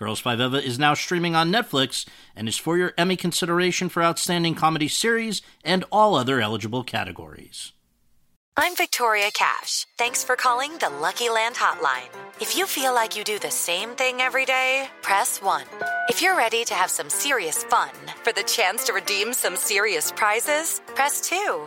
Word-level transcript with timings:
Girls 0.00 0.18
Five 0.18 0.40
Eva 0.40 0.56
is 0.56 0.78
now 0.78 0.94
streaming 0.94 1.36
on 1.36 1.52
Netflix 1.52 2.06
and 2.34 2.48
is 2.48 2.56
for 2.56 2.78
your 2.78 2.94
Emmy 2.96 3.16
consideration 3.16 3.90
for 3.90 4.02
Outstanding 4.02 4.54
Comedy 4.54 4.88
Series 4.88 5.42
and 5.62 5.84
all 5.92 6.14
other 6.14 6.40
eligible 6.40 6.82
categories. 6.82 7.74
I'm 8.56 8.74
Victoria 8.76 9.30
Cash. 9.34 9.86
Thanks 9.98 10.24
for 10.24 10.36
calling 10.36 10.78
the 10.78 10.88
Lucky 10.88 11.28
Land 11.28 11.54
Hotline. 11.56 12.08
If 12.40 12.56
you 12.56 12.64
feel 12.64 12.94
like 12.94 13.14
you 13.14 13.24
do 13.24 13.38
the 13.38 13.50
same 13.50 13.90
thing 13.90 14.22
every 14.22 14.46
day, 14.46 14.88
press 15.02 15.42
1. 15.42 15.64
If 16.08 16.22
you're 16.22 16.36
ready 16.36 16.64
to 16.64 16.72
have 16.72 16.90
some 16.90 17.10
serious 17.10 17.62
fun 17.64 17.90
for 18.24 18.32
the 18.32 18.44
chance 18.44 18.84
to 18.84 18.94
redeem 18.94 19.34
some 19.34 19.54
serious 19.54 20.12
prizes, 20.12 20.80
press 20.94 21.20
2. 21.20 21.66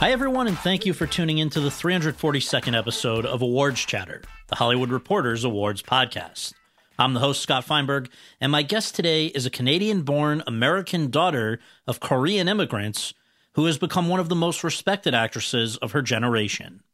Hi, 0.00 0.12
everyone, 0.12 0.46
and 0.46 0.56
thank 0.56 0.86
you 0.86 0.92
for 0.92 1.08
tuning 1.08 1.38
in 1.38 1.50
to 1.50 1.58
the 1.58 1.70
342nd 1.70 2.78
episode 2.78 3.26
of 3.26 3.42
Awards 3.42 3.84
Chatter, 3.84 4.22
the 4.46 4.54
Hollywood 4.54 4.90
Reporters 4.90 5.42
Awards 5.42 5.82
podcast. 5.82 6.54
I'm 7.00 7.14
the 7.14 7.20
host, 7.20 7.42
Scott 7.42 7.64
Feinberg, 7.64 8.08
and 8.40 8.52
my 8.52 8.62
guest 8.62 8.94
today 8.94 9.26
is 9.26 9.44
a 9.44 9.50
Canadian 9.50 10.02
born 10.02 10.44
American 10.46 11.10
daughter 11.10 11.58
of 11.88 11.98
Korean 11.98 12.48
immigrants 12.48 13.12
who 13.54 13.64
has 13.64 13.76
become 13.76 14.08
one 14.08 14.20
of 14.20 14.28
the 14.28 14.36
most 14.36 14.62
respected 14.62 15.14
actresses 15.14 15.76
of 15.78 15.90
her 15.90 16.02
generation, 16.02 16.84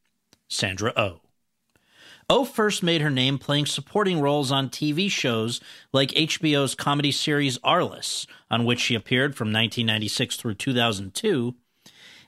Sandra 0.48 0.94
Oh. 0.96 1.20
Oh 2.30 2.46
first 2.46 2.82
made 2.82 3.02
her 3.02 3.10
name 3.10 3.36
playing 3.36 3.66
supporting 3.66 4.18
roles 4.18 4.50
on 4.50 4.70
TV 4.70 5.10
shows 5.10 5.60
like 5.92 6.08
HBO's 6.12 6.74
comedy 6.74 7.12
series 7.12 7.58
Arliss, 7.58 8.26
on 8.50 8.64
which 8.64 8.80
she 8.80 8.94
appeared 8.94 9.36
from 9.36 9.48
1996 9.48 10.36
through 10.36 10.54
2002, 10.54 11.54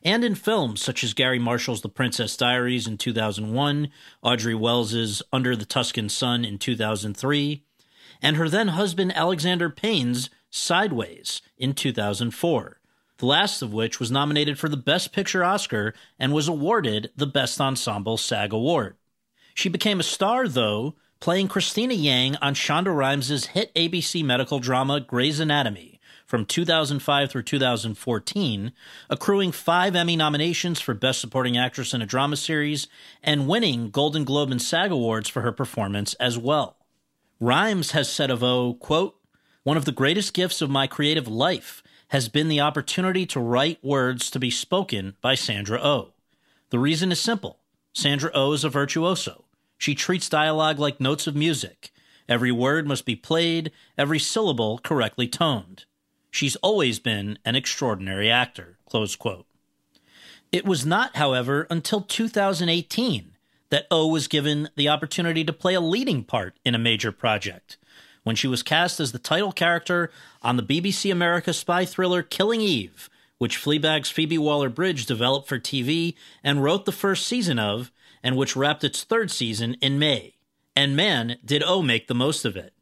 and 0.07 0.23
in 0.23 0.37
films 0.37 0.81
such 0.81 1.03
as 1.03 1.15
Garry 1.15 1.41
Marshall's 1.41 1.83
The 1.83 1.89
Princess 1.89 2.37
Diaries 2.37 2.87
in 2.87 2.97
2001, 2.97 3.91
Audrey 4.23 4.55
Wells's 4.55 5.21
Under 5.33 5.57
the 5.57 5.65
Tuscan 5.65 6.09
Sun 6.09 6.45
in 6.45 6.59
2003, 6.59 7.65
and 8.23 8.37
her 8.37 8.49
then 8.49 8.69
husband 8.69 9.17
Alexander 9.17 9.69
Payne's 9.69 10.31
Sideways 10.49 11.43
in 11.59 11.75
2004, 11.75 12.81
the 13.19 13.27
last 13.27 13.63
of 13.63 13.73
which 13.73 13.99
was 13.99 14.13
nominated 14.13 14.61
for 14.61 14.69
the 14.69 14.77
Best 14.77 15.13
Picture 15.13 15.43
Oscar 15.43 15.93
and 16.21 16.33
was 16.33 16.47
awarded 16.47 17.11
the 17.17 17.27
Best 17.27 17.61
Ensemble 17.61 18.17
SAG 18.17 18.53
Award. 18.53 18.95
She 19.55 19.69
became 19.69 19.99
a 19.99 20.05
star, 20.05 20.47
though, 20.47 20.95
playing 21.19 21.49
Cristina 21.49 21.95
Yang 21.95 22.37
on 22.37 22.55
Shonda 22.55 22.95
Rhimes' 22.95 23.47
hit 23.47 23.75
ABC 23.75 24.25
medical 24.25 24.61
drama 24.61 25.01
Grey's 25.01 25.41
Anatomy 25.41 25.96
from 26.27 26.45
2005 26.45 27.31
through 27.31 27.43
2014, 27.45 28.73
accruing 29.09 29.53
five 29.53 29.95
Emmy 29.95 30.17
nominations 30.17 30.81
for 30.81 30.93
Best 30.93 31.21
Supporting 31.21 31.57
Actress 31.57 31.95
in 31.95 32.03
a 32.03 32.07
Drama 32.07 32.37
Series 32.37 32.89
and 33.23 33.47
winning 33.47 33.91
Golden 33.91 34.25
Globe 34.25 34.51
and 34.51 34.61
SAG 34.61 34.91
Awards 34.91 35.29
for 35.29 35.43
her 35.43 35.53
performance 35.53 36.15
as 36.15 36.37
well. 36.37 36.77
Rhimes 37.39 37.93
has 37.93 38.11
said 38.11 38.31
of 38.31 38.43
O, 38.43 38.75
quote, 38.75 39.17
one 39.63 39.77
of 39.77 39.85
the 39.85 39.93
greatest 39.93 40.35
gifts 40.35 40.61
of 40.61 40.69
my 40.71 40.87
creative 40.87 41.29
life 41.29 41.83
has 42.09 42.29
been 42.29 42.49
the 42.49 42.61
opportunity 42.61 43.25
to 43.27 43.41
write 43.41 43.83
words 43.83 44.31
to 44.31 44.39
be 44.39 44.51
spoken 44.51 45.17
by 45.21 45.35
Sandra 45.35 45.79
O. 45.81 45.89
Oh. 45.89 46.13
The 46.71 46.79
reason 46.79 47.13
is 47.13 47.21
simple 47.21 47.59
Sandra 47.93 48.31
O 48.35 48.49
oh 48.49 48.53
is 48.53 48.65
a 48.65 48.69
virtuoso. 48.69 49.45
She 49.79 49.95
treats 49.95 50.29
dialogue 50.29 50.79
like 50.79 51.01
notes 51.01 51.27
of 51.27 51.37
music. 51.37 51.93
Every 52.29 52.51
word 52.51 52.89
must 52.89 53.05
be 53.05 53.15
played, 53.15 53.71
every 53.97 54.19
syllable 54.19 54.79
correctly 54.79 55.29
toned. 55.29 55.85
She's 56.37 56.57
always 56.57 56.99
been 56.99 57.39
an 57.47 57.57
extraordinary 57.57 58.31
actor. 58.31 58.77
Close 58.87 59.17
quote. 59.17 59.47
It 60.53 60.67
was 60.67 60.85
not, 60.85 61.17
however, 61.17 61.67
until 61.71 62.03
2018 62.03 63.33
that 63.71 63.87
O 63.91 64.07
was 64.09 64.29
given 64.29 64.69
the 64.77 64.91
opportunity 64.91 65.45
to 65.45 65.53
play 65.55 65.73
a 65.73 65.81
leading 65.81 66.25
part 66.25 66.59
in 66.63 66.75
a 66.75 66.79
major 66.79 67.11
project 67.11 67.79
when 68.23 68.37
she 68.37 68.47
was 68.47 68.63
cast 68.63 69.01
as 69.01 69.13
the 69.13 69.19
title 69.19 69.51
character 69.51 70.11
on 70.43 70.59
the 70.59 70.63
BBC 70.63 71.11
America 71.11 71.55
spy 71.55 71.87
thriller 71.87 72.23
Killing 72.23 72.61
Eve, 72.61 73.09
which 73.39 73.59
Fleabag's 73.59 74.11
Phoebe 74.11 74.37
Waller 74.37 74.69
Bridge 74.69 75.07
developed 75.07 75.49
for 75.49 75.59
TV 75.59 76.17
and 76.45 76.63
wrote 76.63 76.85
the 76.85 76.93
first 76.93 77.27
season 77.27 77.59
of, 77.59 77.91
and 78.23 78.37
which 78.37 78.55
wrapped 78.55 78.85
its 78.85 79.05
third 79.05 79.31
season 79.31 79.73
in 79.81 79.99
May. 79.99 80.35
And 80.77 80.95
man, 80.95 81.39
did 81.43 81.63
O 81.63 81.81
make 81.81 82.09
the 82.09 82.15
most 82.15 82.45
of 82.45 82.59
it. 82.59 82.75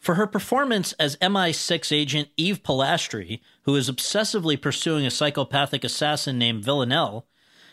For 0.00 0.14
her 0.14 0.26
performance 0.26 0.94
as 0.94 1.16
MI6 1.16 1.92
agent 1.92 2.30
Eve 2.38 2.62
Polastri, 2.62 3.40
who 3.64 3.76
is 3.76 3.90
obsessively 3.90 4.60
pursuing 4.60 5.04
a 5.04 5.10
psychopathic 5.10 5.84
assassin 5.84 6.38
named 6.38 6.64
Villanelle, 6.64 7.26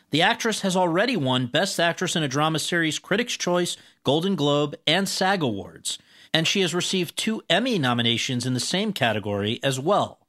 the 0.09 0.21
actress 0.21 0.59
has 0.59 0.75
already 0.75 1.15
won 1.15 1.47
Best 1.47 1.79
Actress 1.79 2.17
in 2.17 2.23
a 2.23 2.27
Drama 2.27 2.59
Series 2.59 2.99
Critics' 2.99 3.37
Choice, 3.37 3.77
Golden 4.03 4.35
Globe, 4.35 4.75
and 4.85 5.07
SAG 5.07 5.41
Awards, 5.41 5.99
and 6.33 6.45
she 6.45 6.59
has 6.61 6.75
received 6.75 7.15
two 7.15 7.41
Emmy 7.49 7.79
nominations 7.79 8.45
in 8.45 8.53
the 8.53 8.59
same 8.59 8.91
category 8.91 9.61
as 9.63 9.79
well. 9.79 10.19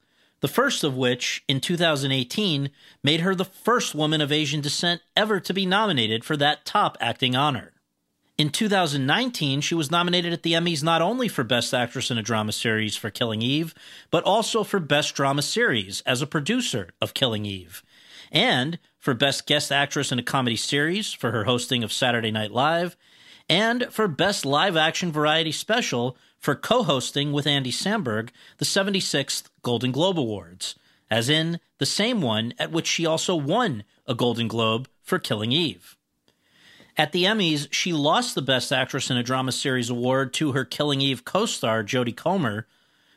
The 0.41 0.47
first 0.49 0.85
of 0.85 0.97
which, 0.97 1.43
in 1.49 1.61
2018, 1.61 2.71
made 3.03 3.21
her 3.21 3.35
the 3.35 3.45
first 3.45 3.93
woman 3.97 4.21
of 4.21 4.31
Asian 4.31 4.61
descent 4.61 5.03
ever 5.17 5.41
to 5.41 5.53
be 5.53 5.67
nominated 5.67 6.25
for 6.25 6.37
that 6.37 6.65
top 6.65 6.97
acting 7.01 7.35
honor. 7.35 7.73
In 8.39 8.51
2019, 8.51 9.63
she 9.63 9.75
was 9.75 9.91
nominated 9.91 10.33
at 10.33 10.45
the 10.45 10.53
Emmys 10.53 10.81
not 10.81 11.03
only 11.03 11.27
for 11.27 11.43
Best 11.43 11.75
Actress 11.75 12.09
in 12.09 12.19
a 12.19 12.23
Drama 12.23 12.53
Series 12.53 12.97
for 12.97 13.11
Killing 13.11 13.43
Eve, 13.43 13.75
but 14.13 14.23
also 14.23 14.63
for 14.63 14.79
Best 14.79 15.17
Drama 15.17 15.43
Series 15.43 16.03
as 16.03 16.23
a 16.23 16.27
producer 16.27 16.91
of 17.03 17.15
Killing 17.15 17.45
Eve, 17.45 17.83
and 18.31 18.79
for 18.97 19.13
Best 19.13 19.45
Guest 19.45 19.73
Actress 19.73 20.13
in 20.13 20.21
a 20.21 20.23
Comedy 20.23 20.55
Series 20.55 21.13
for 21.13 21.33
her 21.33 21.47
hosting 21.47 21.83
of 21.83 21.93
Saturday 21.93 22.31
Night 22.31 22.53
Live, 22.53 22.97
and 23.49 23.89
for 23.91 24.07
Best 24.07 24.47
Live 24.47 24.77
Action 24.77 25.11
Variety 25.11 25.51
Special 25.51 26.17
for 26.39 26.55
co 26.55 26.85
hosting 26.85 27.33
with 27.33 27.45
Andy 27.45 27.73
Samberg 27.73 28.29
the 28.59 28.65
76th 28.65 29.49
Golden 29.63 29.91
Globe 29.91 30.21
Awards, 30.21 30.77
as 31.11 31.29
in 31.29 31.59
the 31.79 31.87
same 31.87 32.23
one 32.23 32.55
at 32.57 32.71
which 32.71 32.87
she 32.87 33.05
also 33.05 33.35
won 33.35 33.83
a 34.07 34.15
Golden 34.15 34.47
Globe 34.47 34.89
for 35.03 35.19
Killing 35.19 35.51
Eve. 35.51 35.98
At 36.99 37.13
the 37.13 37.25
Emmys, 37.27 37.69
she 37.71 37.93
lost 37.93 38.35
the 38.35 38.43
Best 38.43 38.73
Actress 38.73 39.09
in 39.09 39.17
a 39.17 39.23
Drama 39.23 39.53
Series 39.53 39.89
award 39.89 40.35
to 40.35 40.51
her 40.51 40.65
Killing 40.65 41.01
Eve 41.01 41.25
co 41.25 41.47
star, 41.47 41.85
Jodie 41.85 42.17
Comer, 42.17 42.67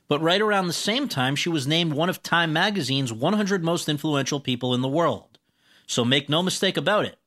but 0.08 0.22
right 0.22 0.40
around 0.40 0.68
the 0.68 0.74
same 0.74 1.08
time, 1.08 1.36
she 1.36 1.50
was 1.50 1.66
named 1.66 1.94
one 1.94 2.08
of 2.08 2.22
Time 2.22 2.53
magazine's 2.53 3.12
100 3.12 3.64
most 3.64 3.90
influential 3.90 4.40
people 4.40 4.75
in 4.75 4.81
the 4.81 4.88
world. 4.88 5.40
So 5.88 6.06
make 6.06 6.30
no 6.30 6.44
mistake 6.44 6.78
about 6.78 7.06
it, 7.06 7.18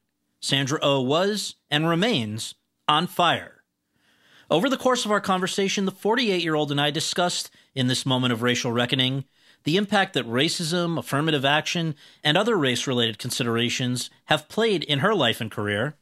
Sandra 0.41 0.79
O 0.81 0.99
oh 0.99 1.01
was 1.01 1.57
and 1.73 1.89
remains 1.89 2.55
on 2.87 3.09
fire. 3.09 3.65
Over 4.49 4.69
the 4.69 4.77
course 4.77 5.05
of 5.05 5.11
our 5.11 5.21
conversation, 5.21 5.87
the 5.87 5.91
48 5.91 6.41
year 6.41 6.55
old 6.55 6.71
and 6.71 6.81
I 6.81 6.93
discussed, 6.93 7.51
in 7.75 7.89
this 7.89 8.07
moment 8.07 8.33
of 8.33 8.43
racial 8.43 8.71
reckoning, 8.71 9.25
the 9.65 9.77
impact 9.77 10.13
that 10.13 10.29
racism, 10.29 11.01
affirmative 11.01 11.45
action, 11.45 11.97
and 12.23 12.37
other 12.37 12.57
race 12.57 12.87
related 12.87 13.19
considerations 13.19 14.09
have 14.27 14.49
played 14.49 14.85
in 14.85 15.01
her 15.01 15.17
life 15.17 15.41
and 15.41 15.51
career, 15.51 15.97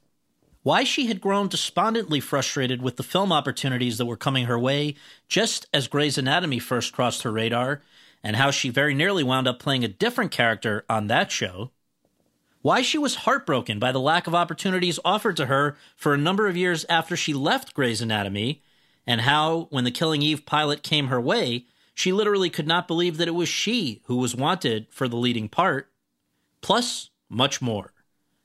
why 0.63 0.85
she 0.85 1.07
had 1.07 1.21
grown 1.21 1.49
despondently 1.49 2.21
frustrated 2.21 2.83
with 2.83 2.97
the 2.97 3.03
film 3.03 3.33
opportunities 3.33 3.99
that 3.99 4.07
were 4.07 4.17
coming 4.17 4.47
her 4.47 4.59
way 4.59 4.95
just 5.29 5.67
as 5.73 5.89
Grey's 5.89 6.19
Anatomy 6.19 6.59
first 6.59 6.93
crossed 6.93 7.23
her 7.23 7.33
radar, 7.33 7.83
and 8.23 8.37
how 8.37 8.51
she 8.51 8.71
very 8.71 8.95
nearly 8.95 9.25
wound 9.25 9.49
up 9.49 9.59
playing 9.59 9.83
a 9.85 9.89
different 9.89 10.31
character 10.31 10.85
on 10.89 11.09
that 11.09 11.33
show 11.33 11.71
why 12.63 12.81
she 12.81 12.97
was 12.97 13.17
heartbroken 13.17 13.79
by 13.79 13.93
the 13.93 14.01
lack 14.01 14.27
of 14.27 14.35
opportunities 14.35 14.99
offered 15.05 15.37
to 15.37 15.47
her 15.47 15.77
for 15.97 16.15
a 16.15 16.19
number 16.19 16.47
of 16.47 16.57
years 16.57 16.87
after 16.89 17.17
she 17.17 17.35
left 17.35 17.75
Grey's 17.75 18.01
Anatomy, 18.01 18.63
and 19.05 19.23
how, 19.23 19.67
when 19.71 19.83
the 19.83 19.91
Killing 19.91 20.23
Eve 20.23 20.47
pilot 20.47 20.85
came 20.85 21.09
her 21.09 21.21
way, 21.21 21.67
she 21.93 22.13
literally 22.13 22.49
could 22.49 22.69
not 22.69 22.89
believe 22.89 23.17
that 23.17 23.29
it 23.29 23.33
was 23.33 23.49
she 23.49 24.01
who 24.07 24.17
was 24.17 24.37
wanted 24.37 24.87
for 24.91 25.09
the 25.09 25.17
leading 25.17 25.49
part, 25.49 25.91
plus 26.61 27.11
much 27.29 27.61
more. 27.61 27.92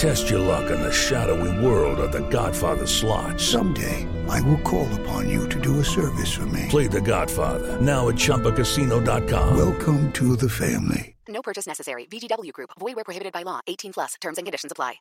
Test 0.00 0.30
your 0.30 0.38
luck 0.38 0.70
in 0.70 0.80
the 0.80 0.90
shadowy 0.90 1.62
world 1.62 2.00
of 2.00 2.10
The 2.10 2.26
Godfather 2.30 2.86
slot. 2.86 3.38
Someday, 3.38 4.08
I 4.30 4.40
will 4.40 4.56
call 4.62 4.88
upon 4.94 5.28
you 5.28 5.46
to 5.50 5.60
do 5.60 5.80
a 5.80 5.84
service 5.84 6.32
for 6.34 6.46
me. 6.46 6.68
Play 6.70 6.86
The 6.86 7.02
Godfather 7.02 7.78
now 7.82 8.08
at 8.08 8.14
ChumbaCasino.com. 8.14 9.58
Welcome 9.58 10.10
to 10.12 10.36
the 10.36 10.48
family. 10.48 11.16
No 11.28 11.42
purchase 11.42 11.66
necessary. 11.66 12.06
VGW 12.06 12.50
Group. 12.54 12.70
Void 12.80 12.96
where 12.96 13.04
prohibited 13.04 13.34
by 13.34 13.42
law. 13.42 13.60
18 13.66 13.92
plus. 13.92 14.14
Terms 14.22 14.38
and 14.38 14.46
conditions 14.46 14.72
apply. 14.72 14.94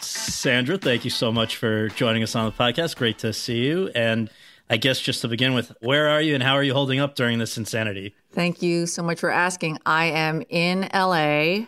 Sandra, 0.00 0.78
thank 0.78 1.04
you 1.04 1.10
so 1.10 1.30
much 1.30 1.56
for 1.56 1.88
joining 1.88 2.22
us 2.22 2.34
on 2.34 2.46
the 2.46 2.52
podcast. 2.52 2.96
Great 2.96 3.18
to 3.18 3.34
see 3.34 3.66
you. 3.66 3.90
And 3.94 4.30
I 4.70 4.78
guess 4.78 4.98
just 4.98 5.20
to 5.20 5.28
begin 5.28 5.52
with, 5.52 5.74
where 5.82 6.08
are 6.08 6.22
you 6.22 6.32
and 6.32 6.42
how 6.42 6.54
are 6.54 6.62
you 6.62 6.72
holding 6.72 7.00
up 7.00 7.16
during 7.16 7.38
this 7.38 7.58
insanity? 7.58 8.14
Thank 8.32 8.62
you 8.62 8.86
so 8.86 9.02
much 9.02 9.20
for 9.20 9.30
asking. 9.30 9.78
I 9.84 10.06
am 10.06 10.42
in 10.48 10.88
LA. 10.94 11.66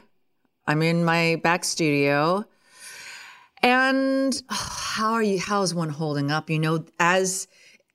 I'm 0.71 0.83
in 0.83 1.05
my 1.05 1.41
back 1.43 1.65
studio. 1.65 2.45
And 3.61 4.41
oh, 4.49 4.69
how 4.95 5.15
are 5.15 5.23
you 5.23 5.41
how's 5.41 5.75
one 5.75 5.89
holding 5.89 6.31
up? 6.31 6.49
You 6.49 6.61
know, 6.61 6.85
as 7.01 7.49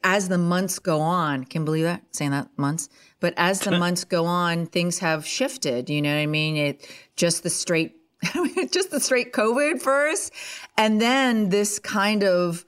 as 0.03 0.27
the 0.27 0.37
months 0.37 0.77
go 0.77 0.99
on, 0.99 1.45
can 1.45 1.61
you 1.61 1.65
believe 1.65 1.85
that? 1.85 2.03
Saying 2.11 2.31
that 2.31 2.49
months. 2.57 2.89
But 3.21 3.33
as 3.37 3.61
the 3.61 3.71
months 3.79 4.03
go 4.03 4.25
on, 4.25 4.65
things 4.65 4.99
have 4.99 5.25
shifted. 5.25 5.89
You 5.89 6.01
know 6.01 6.13
what 6.13 6.19
I 6.19 6.25
mean? 6.25 6.57
It 6.57 6.89
just 7.15 7.43
the 7.43 7.49
straight 7.49 7.95
just 8.71 8.91
the 8.91 8.99
straight 8.99 9.31
COVID 9.31 9.81
first. 9.81 10.33
And 10.77 10.99
then 10.99 11.47
this 11.47 11.79
kind 11.79 12.25
of 12.25 12.65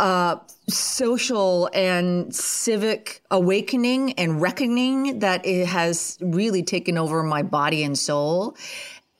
uh, 0.00 0.36
social 0.68 1.70
and 1.72 2.34
civic 2.34 3.22
awakening 3.30 4.12
and 4.14 4.40
reckoning 4.40 5.20
that 5.20 5.44
it 5.46 5.66
has 5.66 6.18
really 6.20 6.62
taken 6.62 6.98
over 6.98 7.22
my 7.22 7.42
body 7.42 7.82
and 7.82 7.98
soul. 7.98 8.56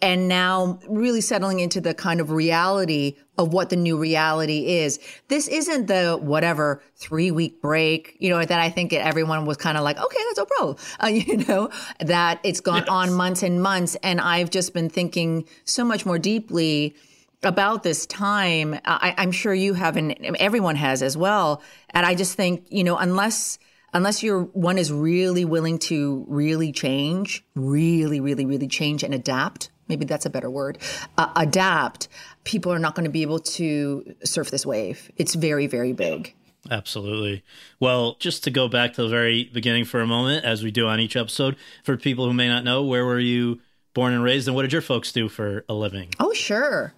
And 0.01 0.29
now 0.29 0.79
really 0.89 1.21
settling 1.21 1.59
into 1.59 1.81
the 1.81 1.93
kind 1.93 2.21
of 2.21 2.31
reality 2.31 3.17
of 3.37 3.53
what 3.53 3.71
the 3.71 3.77
new 3.77 3.99
reality 3.99 4.67
is. 4.67 5.01
This 5.27 5.49
isn't 5.49 5.87
the 5.87 6.17
whatever 6.21 6.83
three 6.95 7.33
week 7.33 7.61
break, 7.61 8.17
you 8.21 8.31
know, 8.31 8.45
that 8.45 8.61
I 8.61 8.71
think 8.71 8.93
everyone 8.93 9.45
was 9.45 9.57
kind 9.57 9.77
of 9.77 9.83
like, 9.83 9.99
okay, 9.99 10.19
that's 10.29 10.39
a 10.39 10.47
problem. 10.47 10.77
Uh, 11.03 11.07
you 11.09 11.39
know, 11.39 11.71
that 12.01 12.41
it's 12.45 12.61
gone 12.61 12.79
Yes. 12.83 12.89
on 12.89 13.13
months 13.13 13.43
and 13.43 13.61
months. 13.61 13.97
And 14.03 14.21
I've 14.21 14.51
just 14.51 14.73
been 14.73 14.89
thinking 14.89 15.49
so 15.65 15.85
much 15.85 16.07
more 16.07 16.19
deeply 16.19 16.95
about 17.43 17.83
this 17.83 18.07
time. 18.07 18.75
I, 18.85 19.15
I'm 19.17 19.33
sure 19.33 19.55
you 19.55 19.75
have, 19.75 19.97
and 19.97 20.13
everyone 20.39 20.77
has 20.77 21.03
as 21.03 21.17
well. 21.17 21.63
And 21.91 22.05
I 22.07 22.15
just 22.15 22.35
think, 22.35 22.67
you 22.71 22.85
know, 22.85 22.97
unless 22.97 23.59
unless 23.93 24.23
you're 24.23 24.43
one 24.43 24.79
is 24.79 24.93
really 24.93 25.45
willing 25.45 25.79
to 25.79 26.25
really 26.29 26.73
change, 26.73 27.45
really, 27.55 28.21
really, 28.21 28.45
really 28.45 28.69
change 28.69 29.03
and 29.03 29.15
adapt. 29.15 29.71
Maybe 29.89 30.05
that's 30.05 30.27
a 30.27 30.31
better 30.31 30.51
word. 30.51 30.79
Uh, 31.17 31.33
adapt. 31.37 32.09
People 32.45 32.73
are 32.73 32.79
not 32.79 32.95
going 32.95 33.05
to 33.05 33.11
be 33.11 33.23
able 33.23 33.39
to 33.41 34.15
surf 34.25 34.51
this 34.51 34.67
wave. 34.67 35.11
It's 35.17 35.35
very, 35.35 35.67
very 35.67 35.93
big. 35.93 36.35
Absolutely. 36.71 37.43
Well, 37.81 38.17
just 38.19 38.45
to 38.45 38.51
go 38.51 38.69
back 38.69 38.95
to 38.95 39.03
the 39.03 39.09
very 39.09 39.45
beginning 39.45 39.85
for 39.85 40.01
a 40.01 40.07
moment, 40.07 40.45
as 40.45 40.63
we 40.63 40.71
do 40.71 40.87
on 40.87 41.01
each 41.01 41.17
episode, 41.17 41.57
for 41.83 41.97
people 41.97 42.27
who 42.27 42.35
may 42.35 42.49
not 42.49 42.65
know, 42.65 42.83
where 42.83 43.05
were 43.05 43.19
you 43.19 43.61
born 43.95 44.13
and 44.13 44.23
raised, 44.23 44.49
and 44.49 44.55
what 44.55 44.63
did 44.63 44.73
your 44.73 44.83
folks 44.83 45.11
do 45.13 45.29
for 45.29 45.65
a 45.69 45.75
living? 45.75 46.11
Oh, 46.21 46.33
sure. 46.33 46.93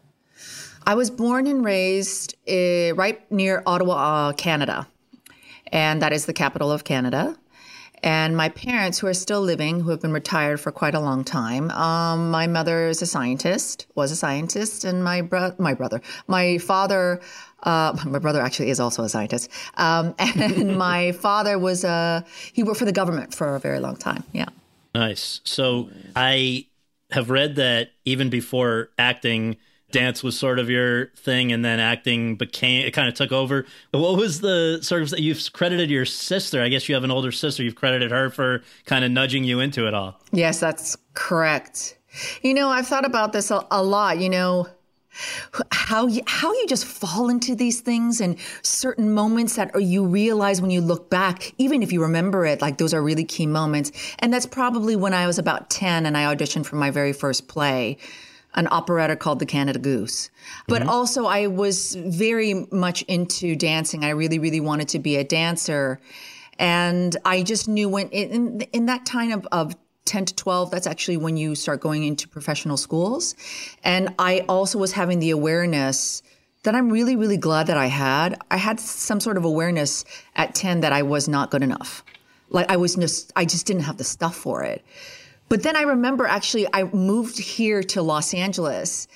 I 0.86 0.94
was 0.94 1.10
born 1.10 1.46
and 1.46 1.64
raised 1.64 2.34
uh, 2.48 2.94
right 2.94 3.30
near 3.30 3.62
Ottawa, 3.66 3.94
uh, 4.28 4.32
Canada, 4.32 4.88
and 5.68 6.02
that 6.02 6.12
is 6.12 6.26
the 6.26 6.32
capital 6.32 6.72
of 6.72 6.84
Canada. 6.84 7.36
And 8.02 8.36
my 8.36 8.48
parents, 8.48 8.98
who 8.98 9.06
are 9.06 9.14
still 9.14 9.42
living, 9.42 9.80
who 9.80 9.90
have 9.90 10.00
been 10.00 10.12
retired 10.12 10.60
for 10.60 10.72
quite 10.72 10.94
a 10.94 11.00
long 11.00 11.24
time, 11.24 11.70
um, 11.72 12.30
my 12.30 12.46
mother 12.46 12.88
is 12.88 13.02
a 13.02 13.06
scientist, 13.06 13.86
was 13.94 14.10
a 14.10 14.16
scientist, 14.16 14.84
and 14.84 15.04
my 15.04 15.20
bro- 15.20 15.54
my 15.58 15.74
brother, 15.74 16.00
my 16.26 16.58
father, 16.58 17.20
uh, 17.62 17.96
my 18.06 18.18
brother 18.18 18.40
actually 18.40 18.70
is 18.70 18.80
also 18.80 19.02
a 19.02 19.08
scientist, 19.08 19.50
um, 19.76 20.14
and 20.18 20.78
my 20.78 21.12
father 21.12 21.58
was 21.58 21.84
a 21.84 22.24
he 22.52 22.62
worked 22.62 22.78
for 22.78 22.86
the 22.86 22.92
government 22.92 23.34
for 23.34 23.54
a 23.54 23.60
very 23.60 23.80
long 23.80 23.96
time. 23.96 24.24
Yeah. 24.32 24.48
Nice. 24.94 25.40
So 25.44 25.90
I 26.16 26.66
have 27.10 27.30
read 27.30 27.56
that 27.56 27.90
even 28.04 28.30
before 28.30 28.90
acting, 28.98 29.56
dance 29.90 30.22
was 30.22 30.38
sort 30.38 30.58
of 30.58 30.70
your 30.70 31.06
thing, 31.16 31.52
and 31.52 31.64
then 31.64 31.80
acting 31.80 32.36
became 32.36 32.86
it 32.86 32.92
kind 32.92 33.08
of 33.08 33.14
took 33.14 33.32
over. 33.32 33.66
What 33.90 34.16
was 34.16 34.40
the 34.40 34.80
circumstance? 34.82 35.20
You've 35.20 35.52
credited 35.52 35.90
your 35.90 36.04
sister. 36.04 36.62
I 36.62 36.68
guess 36.68 36.88
you 36.88 36.94
have 36.94 37.04
an 37.04 37.10
older 37.10 37.32
sister. 37.32 37.62
You've 37.62 37.76
credited 37.76 38.10
her 38.10 38.30
for 38.30 38.62
kind 38.86 39.04
of 39.04 39.10
nudging 39.10 39.44
you 39.44 39.60
into 39.60 39.86
it 39.86 39.94
all. 39.94 40.20
Yes, 40.32 40.60
that's 40.60 40.96
correct. 41.14 41.98
You 42.42 42.54
know, 42.54 42.68
I've 42.68 42.86
thought 42.86 43.06
about 43.06 43.32
this 43.32 43.50
a, 43.50 43.66
a 43.70 43.82
lot. 43.82 44.18
You 44.18 44.30
know, 44.30 44.66
how 45.72 46.06
you, 46.06 46.22
how 46.26 46.52
you 46.52 46.66
just 46.66 46.84
fall 46.84 47.28
into 47.28 47.54
these 47.54 47.80
things 47.80 48.20
and 48.20 48.36
certain 48.62 49.12
moments 49.12 49.56
that 49.56 49.80
you 49.80 50.04
realize 50.04 50.60
when 50.60 50.70
you 50.70 50.80
look 50.80 51.10
back, 51.10 51.52
even 51.58 51.82
if 51.82 51.92
you 51.92 52.02
remember 52.02 52.46
it, 52.46 52.62
like 52.62 52.78
those 52.78 52.94
are 52.94 53.02
really 53.02 53.24
key 53.24 53.46
moments. 53.46 53.90
And 54.20 54.32
that's 54.32 54.46
probably 54.46 54.96
when 54.96 55.12
I 55.12 55.26
was 55.26 55.38
about 55.38 55.70
10 55.70 56.06
and 56.06 56.16
I 56.16 56.34
auditioned 56.34 56.66
for 56.66 56.76
my 56.76 56.90
very 56.90 57.12
first 57.12 57.48
play, 57.48 57.98
an 58.54 58.66
operetta 58.70 59.16
called 59.16 59.38
The 59.38 59.46
Canada 59.46 59.78
Goose. 59.78 60.30
But 60.66 60.82
mm-hmm. 60.82 60.90
also 60.90 61.26
I 61.26 61.46
was 61.46 61.94
very 61.94 62.66
much 62.72 63.02
into 63.02 63.54
dancing. 63.56 64.04
I 64.04 64.10
really, 64.10 64.38
really 64.38 64.60
wanted 64.60 64.88
to 64.88 64.98
be 64.98 65.16
a 65.16 65.24
dancer. 65.24 66.00
And 66.58 67.16
I 67.24 67.42
just 67.42 67.68
knew 67.68 67.88
when 67.88 68.08
in, 68.08 68.62
in 68.72 68.86
that 68.86 69.06
time 69.06 69.32
of, 69.32 69.46
of 69.52 69.74
10 70.04 70.24
to 70.26 70.34
12, 70.34 70.70
that's 70.70 70.86
actually 70.86 71.16
when 71.16 71.36
you 71.36 71.54
start 71.54 71.80
going 71.80 72.04
into 72.04 72.28
professional 72.28 72.76
schools. 72.76 73.36
And 73.84 74.14
I 74.18 74.44
also 74.48 74.78
was 74.78 74.92
having 74.92 75.20
the 75.20 75.30
awareness 75.30 76.22
that 76.62 76.74
I'm 76.74 76.90
really, 76.90 77.16
really 77.16 77.36
glad 77.36 77.68
that 77.68 77.76
I 77.76 77.86
had. 77.86 78.38
I 78.50 78.56
had 78.56 78.80
some 78.80 79.20
sort 79.20 79.36
of 79.36 79.44
awareness 79.44 80.04
at 80.36 80.54
10 80.54 80.80
that 80.80 80.92
I 80.92 81.02
was 81.02 81.28
not 81.28 81.50
good 81.50 81.62
enough. 81.62 82.04
Like 82.50 82.70
I 82.70 82.76
was 82.76 82.96
just, 82.96 83.32
I 83.36 83.44
just 83.44 83.66
didn't 83.66 83.82
have 83.82 83.96
the 83.96 84.04
stuff 84.04 84.36
for 84.36 84.64
it. 84.64 84.84
But 85.50 85.62
then 85.64 85.76
I 85.76 85.82
remember 85.82 86.26
actually 86.26 86.66
I 86.72 86.84
moved 86.84 87.38
here 87.38 87.82
to 87.82 88.00
Los 88.00 88.32
Angeles. 88.32 89.06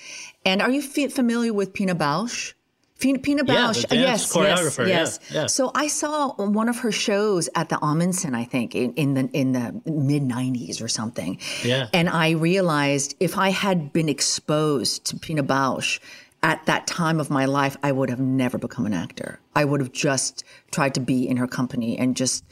And 0.45 0.61
are 0.61 0.69
you 0.69 0.81
f- 0.83 1.11
familiar 1.11 1.53
with 1.53 1.73
Pina 1.73 1.95
Bausch? 1.95 2.53
Pina, 2.99 3.19
Pina 3.19 3.43
Yeah, 3.45 3.53
Bausch. 3.55 3.85
yes, 3.91 3.93
yes, 3.93 4.33
choreographer. 4.33 4.87
Yeah, 4.87 4.99
yes. 4.99 5.19
yeah. 5.31 5.47
So 5.47 5.71
I 5.75 5.87
saw 5.87 6.33
one 6.35 6.69
of 6.69 6.77
her 6.79 6.91
shows 6.91 7.49
at 7.55 7.69
the 7.69 7.75
Ahmanson, 7.77 8.35
I 8.35 8.43
think, 8.43 8.75
in, 8.75 8.93
in 8.93 9.13
the 9.15 9.29
in 9.33 9.51
the 9.53 9.81
mid 9.85 10.23
'90s 10.23 10.81
or 10.81 10.87
something. 10.87 11.39
Yeah. 11.63 11.87
And 11.93 12.09
I 12.09 12.31
realized 12.31 13.15
if 13.19 13.37
I 13.37 13.49
had 13.49 13.91
been 13.91 14.07
exposed 14.09 15.05
to 15.05 15.17
Pina 15.17 15.43
Bausch 15.43 15.99
at 16.43 16.65
that 16.67 16.85
time 16.87 17.19
of 17.19 17.29
my 17.29 17.45
life, 17.45 17.75
I 17.83 17.91
would 17.91 18.09
have 18.09 18.19
never 18.19 18.57
become 18.57 18.85
an 18.85 18.93
actor. 18.93 19.39
I 19.55 19.65
would 19.65 19.79
have 19.81 19.91
just 19.91 20.43
tried 20.71 20.93
to 20.95 20.99
be 21.01 21.27
in 21.27 21.37
her 21.37 21.47
company 21.47 21.97
and 21.97 22.15
just 22.15 22.43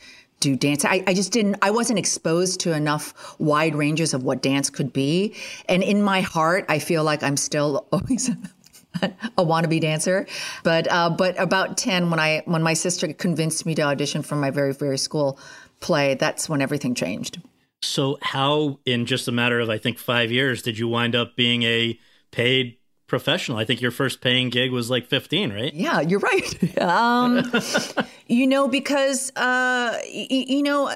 do 0.43 0.55
dance. 0.55 0.83
I, 0.83 1.03
I 1.07 1.13
just 1.13 1.31
didn't, 1.31 1.55
I 1.61 1.71
wasn't 1.71 1.97
exposed 1.97 2.59
to 2.61 2.73
enough 2.73 3.35
wide 3.39 3.75
ranges 3.75 4.13
of 4.13 4.23
what 4.23 4.41
dance 4.41 4.69
could 4.69 4.91
be. 4.91 5.35
And 5.69 5.81
in 5.81 6.03
my 6.03 6.21
heart, 6.21 6.65
I 6.67 6.79
feel 6.79 7.03
like 7.03 7.23
I'm 7.23 7.37
still 7.37 7.87
always 7.91 8.29
a 9.01 9.43
wannabe 9.43 9.79
dancer. 9.79 10.27
But, 10.63 10.91
uh, 10.91 11.09
but 11.09 11.39
about 11.39 11.77
10, 11.77 12.09
when 12.09 12.19
I, 12.19 12.43
when 12.45 12.61
my 12.61 12.73
sister 12.73 13.11
convinced 13.13 13.65
me 13.65 13.73
to 13.75 13.81
audition 13.83 14.21
for 14.21 14.35
my 14.35 14.51
very, 14.51 14.73
very 14.73 14.97
school 14.97 15.39
play, 15.79 16.15
that's 16.15 16.49
when 16.49 16.61
everything 16.61 16.93
changed. 16.93 17.41
So 17.81 18.17
how, 18.21 18.79
in 18.85 19.05
just 19.05 19.27
a 19.27 19.31
matter 19.31 19.59
of 19.59 19.69
I 19.69 19.77
think 19.77 19.97
five 19.97 20.31
years, 20.31 20.61
did 20.61 20.77
you 20.77 20.87
wind 20.87 21.15
up 21.15 21.35
being 21.35 21.63
a 21.63 21.97
paid 22.31 22.77
professional. 23.13 23.59
I 23.59 23.65
think 23.65 23.79
your 23.79 23.91
first 23.91 24.21
paying 24.21 24.49
gig 24.49 24.71
was 24.71 24.89
like 24.89 25.05
15, 25.05 25.53
right? 25.53 25.71
Yeah, 25.71 26.01
you're 26.01 26.19
right. 26.19 26.77
um, 26.81 27.43
you 28.25 28.47
know, 28.47 28.67
because, 28.67 29.29
uh, 29.35 29.93
y- 30.01 30.27
you 30.29 30.63
know, 30.63 30.91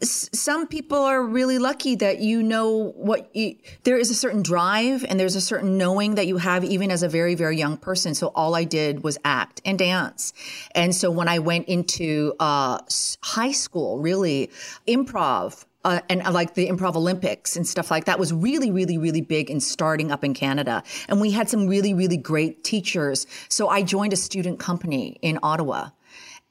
some 0.00 0.68
people 0.68 0.98
are 0.98 1.20
really 1.20 1.58
lucky 1.58 1.96
that 1.96 2.20
you 2.20 2.40
know 2.40 2.92
what 2.94 3.34
you, 3.34 3.56
there 3.82 3.98
is 3.98 4.10
a 4.10 4.14
certain 4.14 4.42
drive 4.42 5.04
and 5.08 5.18
there's 5.18 5.34
a 5.34 5.40
certain 5.40 5.76
knowing 5.76 6.14
that 6.14 6.28
you 6.28 6.36
have 6.36 6.62
even 6.62 6.90
as 6.90 7.02
a 7.02 7.08
very 7.08 7.34
very 7.34 7.56
young 7.56 7.78
person 7.78 8.14
so 8.14 8.30
all 8.34 8.54
i 8.54 8.62
did 8.62 9.02
was 9.02 9.16
act 9.24 9.62
and 9.64 9.78
dance 9.78 10.34
and 10.74 10.94
so 10.94 11.10
when 11.10 11.28
i 11.28 11.38
went 11.38 11.66
into 11.66 12.34
uh, 12.40 12.78
high 13.22 13.52
school 13.52 13.98
really 13.98 14.50
improv 14.86 15.64
uh, 15.84 16.00
and 16.08 16.22
uh, 16.22 16.32
like 16.32 16.54
the 16.54 16.68
improv 16.68 16.94
olympics 16.94 17.56
and 17.56 17.66
stuff 17.66 17.90
like 17.90 18.04
that 18.04 18.18
was 18.18 18.32
really 18.32 18.70
really 18.70 18.98
really 18.98 19.20
big 19.20 19.50
in 19.50 19.60
starting 19.60 20.10
up 20.10 20.24
in 20.24 20.34
canada 20.34 20.82
and 21.08 21.20
we 21.20 21.30
had 21.30 21.48
some 21.48 21.66
really 21.66 21.94
really 21.94 22.16
great 22.16 22.64
teachers 22.64 23.26
so 23.48 23.68
i 23.68 23.82
joined 23.82 24.12
a 24.12 24.16
student 24.16 24.58
company 24.58 25.18
in 25.22 25.38
ottawa 25.42 25.88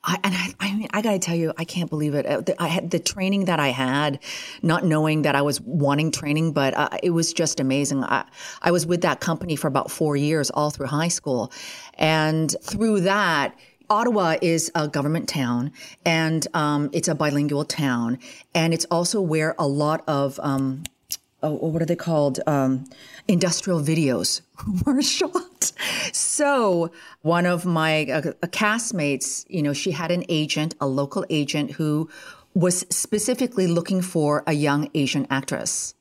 I, 0.03 0.17
and 0.23 0.33
I, 0.33 0.53
I 0.61 0.75
mean, 0.75 0.87
I 0.91 1.01
got 1.01 1.11
to 1.11 1.19
tell 1.19 1.35
you, 1.35 1.53
I 1.57 1.65
can't 1.65 1.89
believe 1.89 2.13
it. 2.13 2.25
Uh, 2.25 2.41
I 2.57 2.67
had 2.67 2.91
the 2.91 2.99
training 2.99 3.45
that 3.45 3.59
I 3.59 3.69
had, 3.69 4.19
not 4.61 4.85
knowing 4.85 5.23
that 5.23 5.35
I 5.35 5.41
was 5.41 5.59
wanting 5.61 6.11
training, 6.11 6.53
but 6.53 6.73
uh, 6.73 6.89
it 7.03 7.09
was 7.09 7.33
just 7.33 7.59
amazing. 7.59 8.03
I, 8.05 8.25
I 8.61 8.71
was 8.71 8.85
with 8.85 9.01
that 9.01 9.19
company 9.19 9.57
for 9.57 9.67
about 9.67 9.91
four 9.91 10.15
years, 10.15 10.49
all 10.51 10.69
through 10.69 10.87
high 10.87 11.09
school, 11.09 11.51
and 11.95 12.55
through 12.63 13.01
that. 13.01 13.57
Ottawa 13.89 14.35
is 14.41 14.71
a 14.75 14.87
government 14.87 15.27
town, 15.27 15.71
and 16.05 16.47
um, 16.53 16.89
it's 16.93 17.07
a 17.07 17.15
bilingual 17.15 17.65
town, 17.65 18.19
and 18.53 18.73
it's 18.73 18.85
also 18.91 19.19
where 19.19 19.55
a 19.57 19.67
lot 19.67 20.03
of 20.07 20.39
um, 20.43 20.83
oh, 21.41 21.53
what 21.53 21.81
are 21.81 21.85
they 21.85 21.95
called? 21.95 22.39
Um, 22.45 22.85
industrial 23.27 23.81
videos 23.81 24.41
were 24.85 25.01
shot. 25.01 25.71
So 26.11 26.91
one 27.21 27.45
of 27.45 27.65
my 27.65 28.03
uh, 28.05 28.21
castmates, 28.47 29.45
you 29.49 29.61
know, 29.61 29.73
she 29.73 29.91
had 29.91 30.11
an 30.11 30.23
agent, 30.29 30.75
a 30.79 30.87
local 30.87 31.25
agent 31.29 31.71
who 31.71 32.09
was 32.53 32.85
specifically 32.89 33.67
looking 33.67 34.01
for 34.01 34.43
a 34.47 34.53
young 34.53 34.89
Asian 34.93 35.27
actress. 35.29 35.93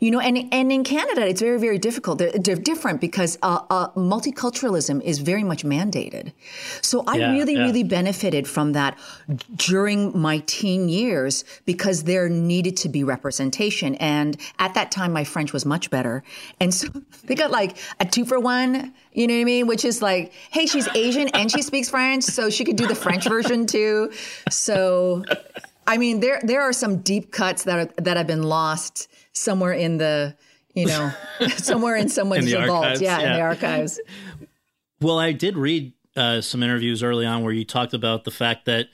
You 0.00 0.10
know, 0.10 0.20
and 0.20 0.52
and 0.52 0.70
in 0.70 0.84
Canada, 0.84 1.26
it's 1.26 1.40
very 1.40 1.58
very 1.58 1.78
difficult. 1.78 2.18
They're, 2.18 2.32
they're 2.32 2.56
different 2.56 3.00
because 3.00 3.38
uh, 3.42 3.60
uh, 3.70 3.88
multiculturalism 3.90 5.02
is 5.02 5.18
very 5.18 5.44
much 5.44 5.64
mandated. 5.64 6.32
So 6.82 7.04
I 7.06 7.16
Yeah, 7.16 7.32
really 7.32 7.54
yeah. 7.54 7.64
really 7.64 7.82
benefited 7.82 8.46
from 8.46 8.72
that 8.72 8.98
during 9.56 10.18
my 10.18 10.42
teen 10.46 10.88
years 10.88 11.44
because 11.64 12.04
there 12.04 12.28
needed 12.28 12.76
to 12.78 12.88
be 12.88 13.04
representation. 13.04 13.94
And 13.96 14.36
at 14.58 14.74
that 14.74 14.90
time, 14.90 15.12
my 15.12 15.24
French 15.24 15.52
was 15.52 15.64
much 15.64 15.90
better, 15.90 16.22
and 16.60 16.72
so 16.72 16.88
they 17.24 17.34
got 17.34 17.50
like 17.50 17.76
a 18.00 18.04
two 18.04 18.24
for 18.24 18.38
one. 18.38 18.92
You 19.12 19.26
know 19.26 19.34
what 19.34 19.40
I 19.40 19.44
mean? 19.44 19.66
Which 19.66 19.84
is 19.84 20.02
like, 20.02 20.32
hey, 20.50 20.66
she's 20.66 20.88
Asian 20.94 21.28
and 21.28 21.50
she 21.50 21.62
speaks 21.62 21.88
French, 21.88 22.24
so 22.24 22.50
she 22.50 22.64
could 22.64 22.76
do 22.76 22.86
the 22.86 22.94
French 22.94 23.26
version 23.26 23.66
too. 23.66 24.12
So 24.50 25.24
I 25.86 25.96
mean, 25.98 26.20
there 26.20 26.40
there 26.42 26.62
are 26.62 26.72
some 26.72 26.98
deep 26.98 27.32
cuts 27.32 27.64
that 27.64 27.78
are, 27.78 28.02
that 28.02 28.16
have 28.16 28.26
been 28.26 28.42
lost 28.42 29.08
somewhere 29.36 29.72
in 29.72 29.98
the, 29.98 30.36
you 30.74 30.86
know, 30.86 31.12
somewhere 31.56 31.96
in 31.96 32.08
someone's 32.08 32.46
the 32.50 32.66
vault. 32.66 32.84
archives, 32.84 33.00
Yeah, 33.00 33.20
in 33.20 33.32
the 33.34 33.40
archives. 33.40 34.00
Well, 35.00 35.18
I 35.18 35.32
did 35.32 35.56
read 35.56 35.92
uh, 36.16 36.40
some 36.40 36.62
interviews 36.62 37.02
early 37.02 37.26
on 37.26 37.42
where 37.42 37.52
you 37.52 37.64
talked 37.64 37.94
about 37.94 38.24
the 38.24 38.30
fact 38.30 38.64
that 38.64 38.88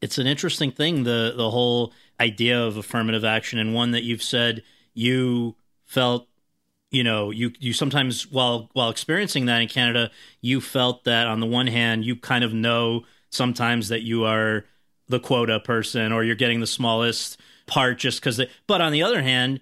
it's 0.00 0.18
an 0.18 0.26
interesting 0.28 0.70
thing 0.70 1.02
the 1.02 1.34
the 1.36 1.50
whole 1.50 1.92
idea 2.20 2.62
of 2.62 2.76
affirmative 2.76 3.24
action, 3.24 3.58
and 3.58 3.74
one 3.74 3.90
that 3.90 4.04
you've 4.04 4.22
said 4.22 4.62
you 4.94 5.56
felt, 5.84 6.28
you 6.90 7.02
know, 7.02 7.30
you 7.32 7.52
you 7.58 7.72
sometimes 7.72 8.30
while 8.30 8.70
while 8.74 8.90
experiencing 8.90 9.46
that 9.46 9.60
in 9.60 9.68
Canada, 9.68 10.10
you 10.40 10.60
felt 10.60 11.04
that 11.04 11.26
on 11.26 11.40
the 11.40 11.46
one 11.46 11.66
hand 11.66 12.04
you 12.04 12.14
kind 12.14 12.44
of 12.44 12.54
know 12.54 13.04
sometimes 13.30 13.88
that 13.88 14.02
you 14.02 14.24
are 14.24 14.64
the 15.08 15.18
quota 15.18 15.58
person 15.58 16.12
or 16.12 16.22
you're 16.22 16.36
getting 16.36 16.60
the 16.60 16.66
smallest 16.66 17.40
part 17.66 17.98
just 17.98 18.20
because. 18.20 18.40
But 18.68 18.80
on 18.80 18.92
the 18.92 19.02
other 19.02 19.22
hand, 19.22 19.60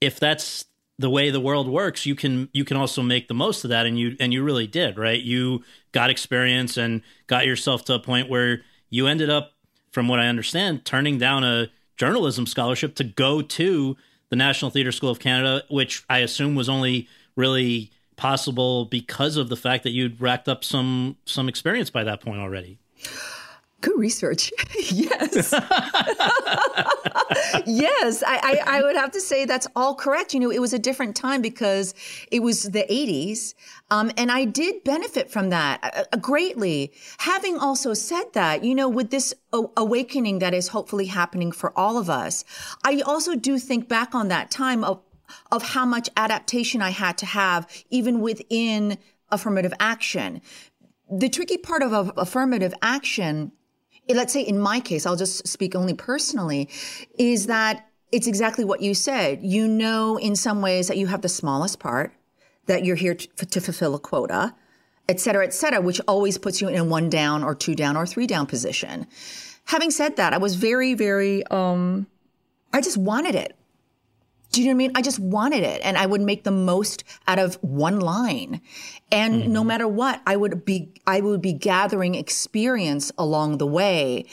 if 0.00 0.20
that's 0.20 0.64
the 0.98 1.10
way 1.10 1.30
the 1.30 1.40
world 1.40 1.68
works, 1.68 2.06
you 2.06 2.14
can 2.14 2.48
you 2.52 2.64
can 2.64 2.76
also 2.76 3.02
make 3.02 3.28
the 3.28 3.34
most 3.34 3.64
of 3.64 3.70
that, 3.70 3.86
and 3.86 3.98
you 3.98 4.16
and 4.18 4.32
you 4.32 4.42
really 4.42 4.66
did, 4.66 4.98
right? 4.98 5.20
You 5.20 5.62
got 5.92 6.10
experience 6.10 6.76
and 6.76 7.02
got 7.26 7.46
yourself 7.46 7.84
to 7.86 7.94
a 7.94 7.98
point 7.98 8.28
where 8.30 8.62
you 8.88 9.06
ended 9.06 9.30
up, 9.30 9.52
from 9.90 10.08
what 10.08 10.18
I 10.18 10.26
understand, 10.26 10.84
turning 10.84 11.18
down 11.18 11.44
a 11.44 11.68
journalism 11.96 12.46
scholarship 12.46 12.94
to 12.96 13.04
go 13.04 13.42
to 13.42 13.96
the 14.28 14.36
National 14.36 14.70
Theatre 14.70 14.92
School 14.92 15.10
of 15.10 15.18
Canada, 15.18 15.64
which 15.68 16.04
I 16.08 16.18
assume 16.18 16.54
was 16.54 16.68
only 16.68 17.08
really 17.36 17.90
possible 18.16 18.86
because 18.86 19.36
of 19.36 19.48
the 19.48 19.56
fact 19.56 19.84
that 19.84 19.90
you'd 19.90 20.20
racked 20.20 20.48
up 20.48 20.64
some 20.64 21.16
some 21.26 21.48
experience 21.48 21.90
by 21.90 22.04
that 22.04 22.20
point 22.20 22.40
already. 22.40 22.78
Good 23.82 23.98
research. 23.98 24.50
yes. 24.90 25.52
yes, 27.66 28.22
I, 28.26 28.40
I, 28.42 28.60
I 28.66 28.82
would 28.82 28.96
have 28.96 29.10
to 29.12 29.20
say 29.20 29.44
that's 29.44 29.66
all 29.76 29.94
correct. 29.94 30.32
You 30.32 30.40
know, 30.40 30.50
it 30.50 30.60
was 30.60 30.72
a 30.72 30.78
different 30.78 31.14
time 31.14 31.42
because 31.42 31.94
it 32.32 32.40
was 32.40 32.64
the 32.64 32.86
80s. 32.90 33.54
Um, 33.90 34.10
and 34.16 34.32
I 34.32 34.46
did 34.46 34.82
benefit 34.82 35.30
from 35.30 35.50
that 35.50 35.80
uh, 35.82 36.04
uh, 36.10 36.16
greatly. 36.16 36.92
Having 37.18 37.58
also 37.58 37.92
said 37.92 38.24
that, 38.32 38.64
you 38.64 38.74
know, 38.74 38.88
with 38.88 39.10
this 39.10 39.34
awakening 39.52 40.38
that 40.38 40.54
is 40.54 40.68
hopefully 40.68 41.06
happening 41.06 41.52
for 41.52 41.78
all 41.78 41.98
of 41.98 42.08
us, 42.08 42.44
I 42.84 43.02
also 43.02 43.34
do 43.34 43.58
think 43.58 43.88
back 43.88 44.14
on 44.14 44.28
that 44.28 44.50
time 44.50 44.84
of, 44.84 45.02
of 45.52 45.62
how 45.62 45.84
much 45.84 46.08
adaptation 46.16 46.80
I 46.80 46.90
had 46.90 47.18
to 47.18 47.26
have 47.26 47.68
even 47.90 48.20
within 48.20 48.96
affirmative 49.30 49.74
action. 49.78 50.40
The 51.10 51.28
tricky 51.28 51.58
part 51.58 51.82
of 51.82 51.92
a- 51.92 52.12
affirmative 52.16 52.74
action 52.82 53.52
let's 54.08 54.32
say 54.32 54.42
in 54.42 54.58
my 54.58 54.80
case, 54.80 55.06
I'll 55.06 55.16
just 55.16 55.46
speak 55.46 55.74
only 55.74 55.94
personally, 55.94 56.68
is 57.18 57.46
that 57.46 57.86
it's 58.12 58.26
exactly 58.26 58.64
what 58.64 58.80
you 58.80 58.94
said. 58.94 59.42
You 59.42 59.66
know, 59.66 60.16
in 60.16 60.36
some 60.36 60.62
ways, 60.62 60.88
that 60.88 60.96
you 60.96 61.06
have 61.08 61.22
the 61.22 61.28
smallest 61.28 61.78
part, 61.78 62.12
that 62.66 62.84
you're 62.84 62.96
here 62.96 63.14
to, 63.14 63.46
to 63.46 63.60
fulfill 63.60 63.94
a 63.94 63.98
quota, 63.98 64.54
et 65.08 65.20
cetera, 65.20 65.44
et 65.44 65.54
cetera, 65.54 65.80
which 65.80 66.00
always 66.06 66.38
puts 66.38 66.60
you 66.60 66.68
in 66.68 66.76
a 66.76 66.84
one 66.84 67.10
down 67.10 67.42
or 67.42 67.54
two 67.54 67.74
down 67.74 67.96
or 67.96 68.06
three 68.06 68.26
down 68.26 68.46
position. 68.46 69.06
Having 69.66 69.90
said 69.90 70.16
that, 70.16 70.32
I 70.32 70.38
was 70.38 70.54
very, 70.54 70.94
very, 70.94 71.44
um, 71.46 72.06
I 72.72 72.80
just 72.80 72.96
wanted 72.96 73.34
it. 73.34 73.56
Do 74.56 74.62
you 74.62 74.68
know 74.68 74.72
what 74.72 74.76
I 74.76 74.78
mean? 74.78 74.92
I 74.94 75.02
just 75.02 75.18
wanted 75.18 75.64
it 75.64 75.82
and 75.84 75.98
I 75.98 76.06
would 76.06 76.22
make 76.22 76.44
the 76.44 76.50
most 76.50 77.04
out 77.28 77.38
of 77.38 77.56
one 77.56 78.00
line. 78.00 78.62
And 79.12 79.42
mm-hmm. 79.42 79.52
no 79.52 79.62
matter 79.62 79.86
what, 79.86 80.22
I 80.26 80.34
would 80.34 80.64
be 80.64 80.94
I 81.06 81.20
would 81.20 81.42
be 81.42 81.52
gathering 81.52 82.14
experience 82.14 83.12
along 83.18 83.58
the 83.58 83.66
way. 83.66 84.24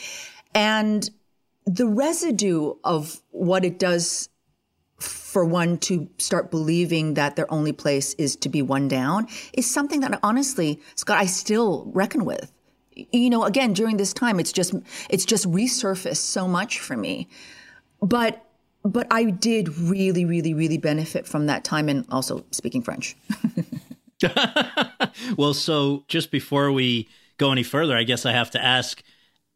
And 0.55 1.09
the 1.65 1.85
residue 1.87 2.75
of 2.85 3.21
what 3.31 3.65
it 3.65 3.79
does 3.79 4.29
for 4.97 5.43
one 5.43 5.77
to 5.79 6.07
start 6.19 6.49
believing 6.51 7.15
that 7.15 7.35
their 7.35 7.51
only 7.51 7.73
place 7.73 8.13
is 8.13 8.37
to 8.37 8.47
be 8.47 8.61
one 8.61 8.87
down 8.87 9.27
is 9.51 9.69
something 9.69 9.99
that 9.99 10.17
honestly, 10.23 10.79
Scott, 10.95 11.17
I 11.17 11.25
still 11.25 11.91
reckon 11.93 12.23
with. 12.23 12.49
You 12.95 13.29
know, 13.29 13.43
again, 13.43 13.73
during 13.73 13.97
this 13.97 14.13
time, 14.13 14.39
it's 14.39 14.53
just 14.53 14.73
it's 15.09 15.25
just 15.25 15.51
resurfaced 15.51 16.15
so 16.15 16.47
much 16.47 16.79
for 16.79 16.95
me. 16.95 17.27
But 18.01 18.42
but 18.83 19.07
I 19.11 19.25
did 19.25 19.77
really, 19.77 20.25
really, 20.25 20.53
really 20.53 20.77
benefit 20.77 21.27
from 21.27 21.45
that 21.47 21.63
time 21.63 21.89
and 21.89 22.05
also 22.09 22.45
speaking 22.51 22.81
French. 22.81 23.15
Well, 25.37 25.53
so 25.53 26.05
just 26.07 26.31
before 26.31 26.71
we 26.71 27.07
go 27.37 27.51
any 27.51 27.63
further, 27.63 27.95
I 27.95 28.03
guess 28.03 28.25
I 28.25 28.31
have 28.31 28.49
to 28.51 28.63
ask 28.63 29.03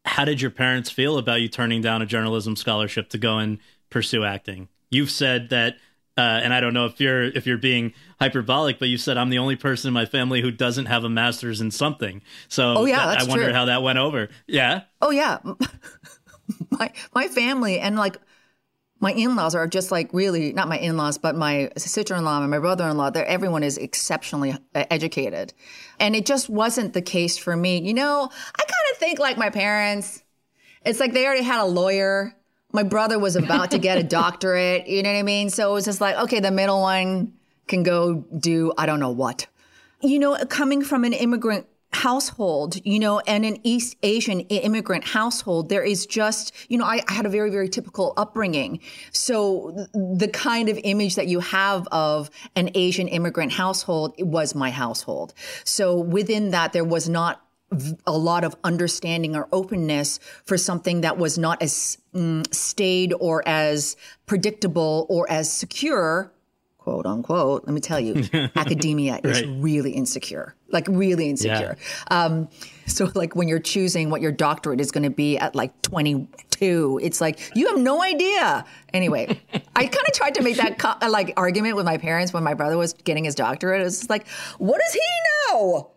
how 0.04 0.24
did 0.24 0.40
your 0.40 0.50
parents 0.50 0.90
feel 0.90 1.18
about 1.18 1.40
you 1.40 1.48
turning 1.48 1.82
down 1.82 2.00
a 2.00 2.06
journalism 2.06 2.56
scholarship 2.56 3.08
to 3.10 3.18
go 3.18 3.38
and 3.38 3.58
pursue 3.90 4.24
acting? 4.24 4.68
You've 4.90 5.10
said 5.10 5.50
that 5.50 5.76
uh, 6.16 6.40
and 6.42 6.52
I 6.52 6.60
don't 6.60 6.74
know 6.74 6.86
if 6.86 7.00
you're 7.00 7.24
if 7.24 7.46
you're 7.46 7.58
being 7.58 7.92
hyperbolic, 8.20 8.78
but 8.78 8.88
you 8.88 8.98
said 8.98 9.16
I'm 9.16 9.30
the 9.30 9.38
only 9.38 9.56
person 9.56 9.88
in 9.88 9.94
my 9.94 10.04
family 10.04 10.40
who 10.40 10.50
doesn't 10.50 10.86
have 10.86 11.04
a 11.04 11.08
master's 11.08 11.60
in 11.60 11.70
something. 11.70 12.22
So 12.48 12.74
Oh, 12.78 12.84
yeah, 12.86 13.06
I 13.18 13.24
wonder 13.24 13.44
true. 13.46 13.52
how 13.54 13.66
that 13.66 13.82
went 13.82 13.98
over. 13.98 14.28
Yeah. 14.46 14.82
Oh 15.00 15.10
yeah, 15.10 15.38
my 16.70 16.90
my 17.14 17.28
family 17.28 17.78
and 17.78 17.96
like 17.96 18.16
my 19.00 19.12
in-laws 19.12 19.54
are 19.54 19.66
just 19.66 19.90
like 19.90 20.12
really 20.12 20.52
not 20.52 20.68
my 20.68 20.78
in-laws, 20.78 21.18
but 21.18 21.36
my 21.36 21.70
sister-in-law 21.76 22.40
and 22.40 22.50
my 22.50 22.58
brother-in-law. 22.58 23.10
They're 23.10 23.26
everyone 23.26 23.62
is 23.62 23.78
exceptionally 23.78 24.52
uh, 24.52 24.84
educated, 24.90 25.54
and 26.00 26.16
it 26.16 26.26
just 26.26 26.48
wasn't 26.48 26.92
the 26.92 27.02
case 27.02 27.38
for 27.38 27.56
me. 27.56 27.80
You 27.80 27.94
know, 27.94 28.28
I 28.30 28.62
kind 28.62 28.92
of 28.92 28.98
think 28.98 29.18
like 29.18 29.38
my 29.38 29.50
parents. 29.50 30.22
It's 30.84 31.00
like 31.00 31.12
they 31.12 31.26
already 31.26 31.44
had 31.44 31.62
a 31.62 31.66
lawyer. 31.66 32.34
My 32.72 32.82
brother 32.82 33.18
was 33.18 33.36
about 33.36 33.70
to 33.72 33.78
get 33.78 33.98
a 33.98 34.02
doctorate. 34.20 34.88
You 34.88 35.02
know 35.02 35.12
what 35.12 35.18
I 35.18 35.22
mean? 35.22 35.50
So 35.50 35.70
it 35.70 35.74
was 35.74 35.84
just 35.84 36.00
like, 36.00 36.16
okay, 36.16 36.40
the 36.40 36.50
middle 36.50 36.80
one 36.80 37.34
can 37.66 37.82
go 37.82 38.14
do 38.14 38.72
I 38.76 38.86
don't 38.86 39.00
know 39.00 39.10
what. 39.10 39.46
You 40.00 40.18
know, 40.18 40.36
coming 40.46 40.82
from 40.82 41.04
an 41.04 41.12
immigrant 41.12 41.66
household, 41.92 42.76
you 42.84 42.98
know, 42.98 43.20
and 43.20 43.44
an 43.44 43.58
East 43.64 43.96
Asian 44.02 44.40
immigrant 44.40 45.04
household, 45.04 45.68
there 45.68 45.82
is 45.82 46.06
just, 46.06 46.52
you 46.68 46.76
know, 46.76 46.84
I, 46.84 47.00
I, 47.08 47.12
had 47.12 47.24
a 47.24 47.30
very, 47.30 47.50
very 47.50 47.68
typical 47.68 48.12
upbringing. 48.16 48.80
So 49.12 49.86
the 49.94 50.28
kind 50.28 50.68
of 50.68 50.78
image 50.84 51.14
that 51.14 51.28
you 51.28 51.40
have 51.40 51.88
of 51.90 52.30
an 52.56 52.70
Asian 52.74 53.08
immigrant 53.08 53.52
household 53.52 54.14
was 54.18 54.54
my 54.54 54.70
household. 54.70 55.32
So 55.64 55.98
within 55.98 56.50
that, 56.50 56.72
there 56.72 56.84
was 56.84 57.08
not 57.08 57.42
a 58.06 58.16
lot 58.16 58.44
of 58.44 58.56
understanding 58.64 59.36
or 59.36 59.48
openness 59.52 60.18
for 60.44 60.56
something 60.56 61.02
that 61.02 61.18
was 61.18 61.36
not 61.36 61.62
as 61.62 61.98
mm, 62.14 62.54
staid 62.54 63.12
or 63.18 63.46
as 63.46 63.96
predictable 64.26 65.06
or 65.10 65.30
as 65.30 65.52
secure 65.52 66.32
quote 66.88 67.04
unquote, 67.04 67.64
let 67.66 67.74
me 67.74 67.80
tell 67.80 68.00
you, 68.00 68.24
academia 68.56 69.20
is 69.22 69.44
really 69.46 69.90
insecure, 69.90 70.54
like 70.70 70.86
really 70.88 71.28
insecure. 71.28 71.76
Yeah. 72.10 72.24
Um, 72.24 72.48
so 72.86 73.10
like 73.14 73.36
when 73.36 73.46
you're 73.46 73.58
choosing 73.58 74.08
what 74.08 74.22
your 74.22 74.32
doctorate 74.32 74.80
is 74.80 74.90
going 74.90 75.02
to 75.02 75.10
be 75.10 75.36
at 75.36 75.54
like 75.54 75.82
22, 75.82 76.98
it's 77.02 77.20
like 77.20 77.38
you 77.54 77.68
have 77.68 77.78
no 77.78 78.02
idea. 78.02 78.64
Anyway, 78.94 79.38
I 79.76 79.86
kind 79.86 80.06
of 80.06 80.14
tried 80.14 80.34
to 80.36 80.42
make 80.42 80.56
that 80.56 80.78
co- 80.78 80.96
like 81.06 81.34
argument 81.36 81.76
with 81.76 81.84
my 81.84 81.98
parents 81.98 82.32
when 82.32 82.42
my 82.42 82.54
brother 82.54 82.78
was 82.78 82.94
getting 82.94 83.24
his 83.24 83.34
doctorate. 83.34 83.82
It 83.82 83.84
was 83.84 84.08
like, 84.08 84.26
what 84.56 84.80
does 84.80 84.94
he 84.94 85.00
know? 85.50 85.90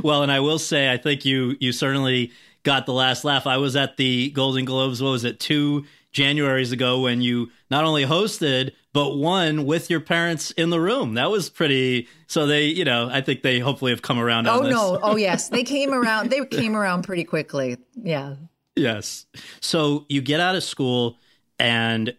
well, 0.02 0.24
and 0.24 0.32
I 0.32 0.40
will 0.40 0.58
say, 0.58 0.90
I 0.90 0.96
think 0.96 1.24
you 1.24 1.56
you 1.60 1.70
certainly 1.70 2.32
got 2.64 2.86
the 2.86 2.92
last 2.92 3.24
laugh. 3.24 3.46
I 3.46 3.58
was 3.58 3.76
at 3.76 3.96
the 3.96 4.30
Golden 4.30 4.64
Globes. 4.64 5.00
What 5.00 5.10
was 5.10 5.24
it? 5.24 5.38
Two 5.38 5.84
Januaries 6.12 6.72
ago 6.72 7.00
when 7.00 7.22
you 7.22 7.50
not 7.70 7.84
only 7.84 8.04
hosted 8.04 8.72
but 8.92 9.16
won 9.16 9.64
with 9.64 9.88
your 9.88 10.00
parents 10.00 10.50
in 10.52 10.70
the 10.70 10.80
room. 10.80 11.14
That 11.14 11.30
was 11.30 11.48
pretty. 11.48 12.08
So 12.26 12.46
they, 12.46 12.66
you 12.66 12.84
know, 12.84 13.08
I 13.10 13.22
think 13.22 13.42
they 13.42 13.58
hopefully 13.58 13.90
have 13.90 14.02
come 14.02 14.18
around. 14.18 14.46
Oh 14.46 14.60
no! 14.60 14.98
Oh 15.02 15.16
yes, 15.16 15.48
they 15.48 15.64
came 15.64 15.92
around. 15.92 16.30
They 16.30 16.44
came 16.44 16.76
around 16.76 17.02
pretty 17.02 17.24
quickly. 17.24 17.78
Yeah. 17.94 18.36
Yes. 18.76 19.26
So 19.60 20.06
you 20.08 20.20
get 20.20 20.40
out 20.40 20.54
of 20.54 20.62
school, 20.62 21.18
and 21.58 22.14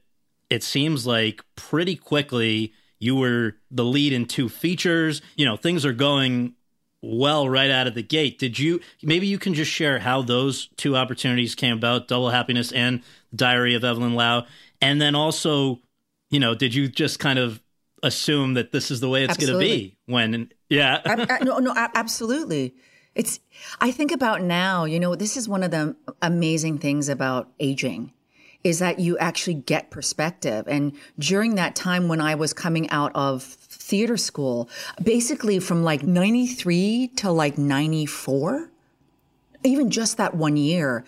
it 0.49 0.63
seems 0.63 1.05
like 1.05 1.43
pretty 1.55 1.95
quickly 1.95 2.73
you 2.99 3.15
were 3.15 3.55
the 3.69 3.85
lead 3.85 4.13
in 4.13 4.25
two 4.25 4.49
features. 4.49 5.21
You 5.35 5.45
know, 5.45 5.57
things 5.57 5.85
are 5.85 5.93
going 5.93 6.55
well 7.03 7.49
right 7.49 7.69
out 7.69 7.85
of 7.85 7.93
the 7.93 8.01
gate. 8.01 8.39
Did 8.39 8.57
you 8.57 8.79
maybe 9.03 9.27
you 9.27 9.37
can 9.37 9.53
just 9.53 9.69
share 9.69 9.99
how 9.99 10.21
those 10.21 10.69
two 10.77 10.95
opportunities 10.95 11.53
came 11.53 11.77
about, 11.77 12.07
Double 12.07 12.29
Happiness 12.29 12.71
and 12.71 13.03
Diary 13.35 13.75
of 13.75 13.83
Evelyn 13.83 14.15
Lau, 14.15 14.47
and 14.81 15.01
then 15.01 15.13
also, 15.13 15.81
you 16.29 16.39
know, 16.39 16.55
did 16.55 16.73
you 16.73 16.87
just 16.87 17.19
kind 17.19 17.37
of 17.37 17.61
assume 18.01 18.53
that 18.55 18.71
this 18.71 18.89
is 18.89 18.99
the 18.99 19.09
way 19.09 19.23
it's 19.23 19.37
going 19.37 19.51
to 19.51 19.59
be 19.59 19.97
when 20.05 20.49
yeah. 20.69 21.01
I, 21.05 21.13
I, 21.13 21.35
uh, 21.35 21.43
no 21.43 21.59
no 21.59 21.73
absolutely. 21.75 22.73
It's 23.15 23.39
I 23.81 23.91
think 23.91 24.11
about 24.11 24.41
now, 24.41 24.85
you 24.85 24.99
know, 24.99 25.15
this 25.15 25.37
is 25.37 25.47
one 25.47 25.61
of 25.61 25.71
the 25.71 25.95
amazing 26.21 26.79
things 26.79 27.09
about 27.09 27.51
aging 27.59 28.13
is 28.63 28.79
that 28.79 28.99
you 28.99 29.17
actually 29.17 29.55
get 29.55 29.89
perspective. 29.91 30.65
And 30.67 30.93
during 31.19 31.55
that 31.55 31.75
time 31.75 32.07
when 32.07 32.21
I 32.21 32.35
was 32.35 32.53
coming 32.53 32.89
out 32.89 33.11
of 33.13 33.57
theater 33.93 34.17
school, 34.17 34.67
basically 35.03 35.59
from 35.59 35.83
like 35.83 36.01
93 36.01 37.09
to 37.15 37.29
like 37.29 37.59
94, 37.59 38.67
even 39.63 39.91
just 39.91 40.17
that 40.17 40.33
one 40.33 40.57
year, 40.57 41.05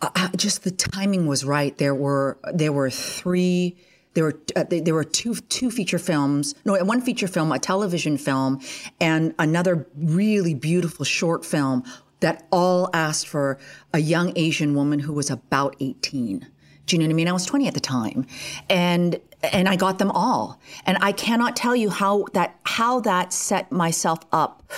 uh, 0.00 0.08
uh, 0.16 0.28
just 0.34 0.64
the 0.64 0.70
timing 0.70 1.26
was 1.26 1.44
right. 1.44 1.76
There 1.76 1.94
were, 1.94 2.38
there 2.54 2.72
were 2.72 2.88
three, 2.88 3.76
there 4.14 4.24
were 4.24 4.40
uh, 4.56 4.64
there 4.70 4.94
were 4.94 5.04
two 5.04 5.34
two 5.34 5.70
feature 5.70 5.98
films, 5.98 6.54
no, 6.64 6.82
one 6.84 7.02
feature 7.02 7.28
film, 7.28 7.52
a 7.52 7.58
television 7.58 8.16
film, 8.16 8.62
and 8.98 9.34
another 9.38 9.86
really 9.94 10.54
beautiful 10.54 11.04
short 11.04 11.44
film 11.44 11.84
that 12.20 12.46
all 12.50 12.88
asked 12.94 13.28
for 13.28 13.58
a 13.92 13.98
young 13.98 14.32
Asian 14.36 14.74
woman 14.74 15.00
who 15.00 15.12
was 15.12 15.28
about 15.28 15.76
18. 15.80 16.46
Do 16.86 16.96
you 16.96 17.00
know 17.00 17.06
what 17.06 17.12
I 17.12 17.14
mean? 17.14 17.28
I 17.28 17.32
was 17.32 17.44
20 17.44 17.68
at 17.68 17.74
the 17.74 17.80
time. 17.80 18.26
And 18.70 19.20
and 19.42 19.68
I 19.68 19.76
got 19.76 19.98
them 19.98 20.10
all. 20.10 20.60
And 20.86 20.98
I 21.00 21.12
cannot 21.12 21.56
tell 21.56 21.74
you 21.74 21.90
how 21.90 22.26
that 22.32 22.58
how 22.64 23.00
that 23.00 23.32
set 23.32 23.70
myself 23.72 24.20
up 24.32 24.70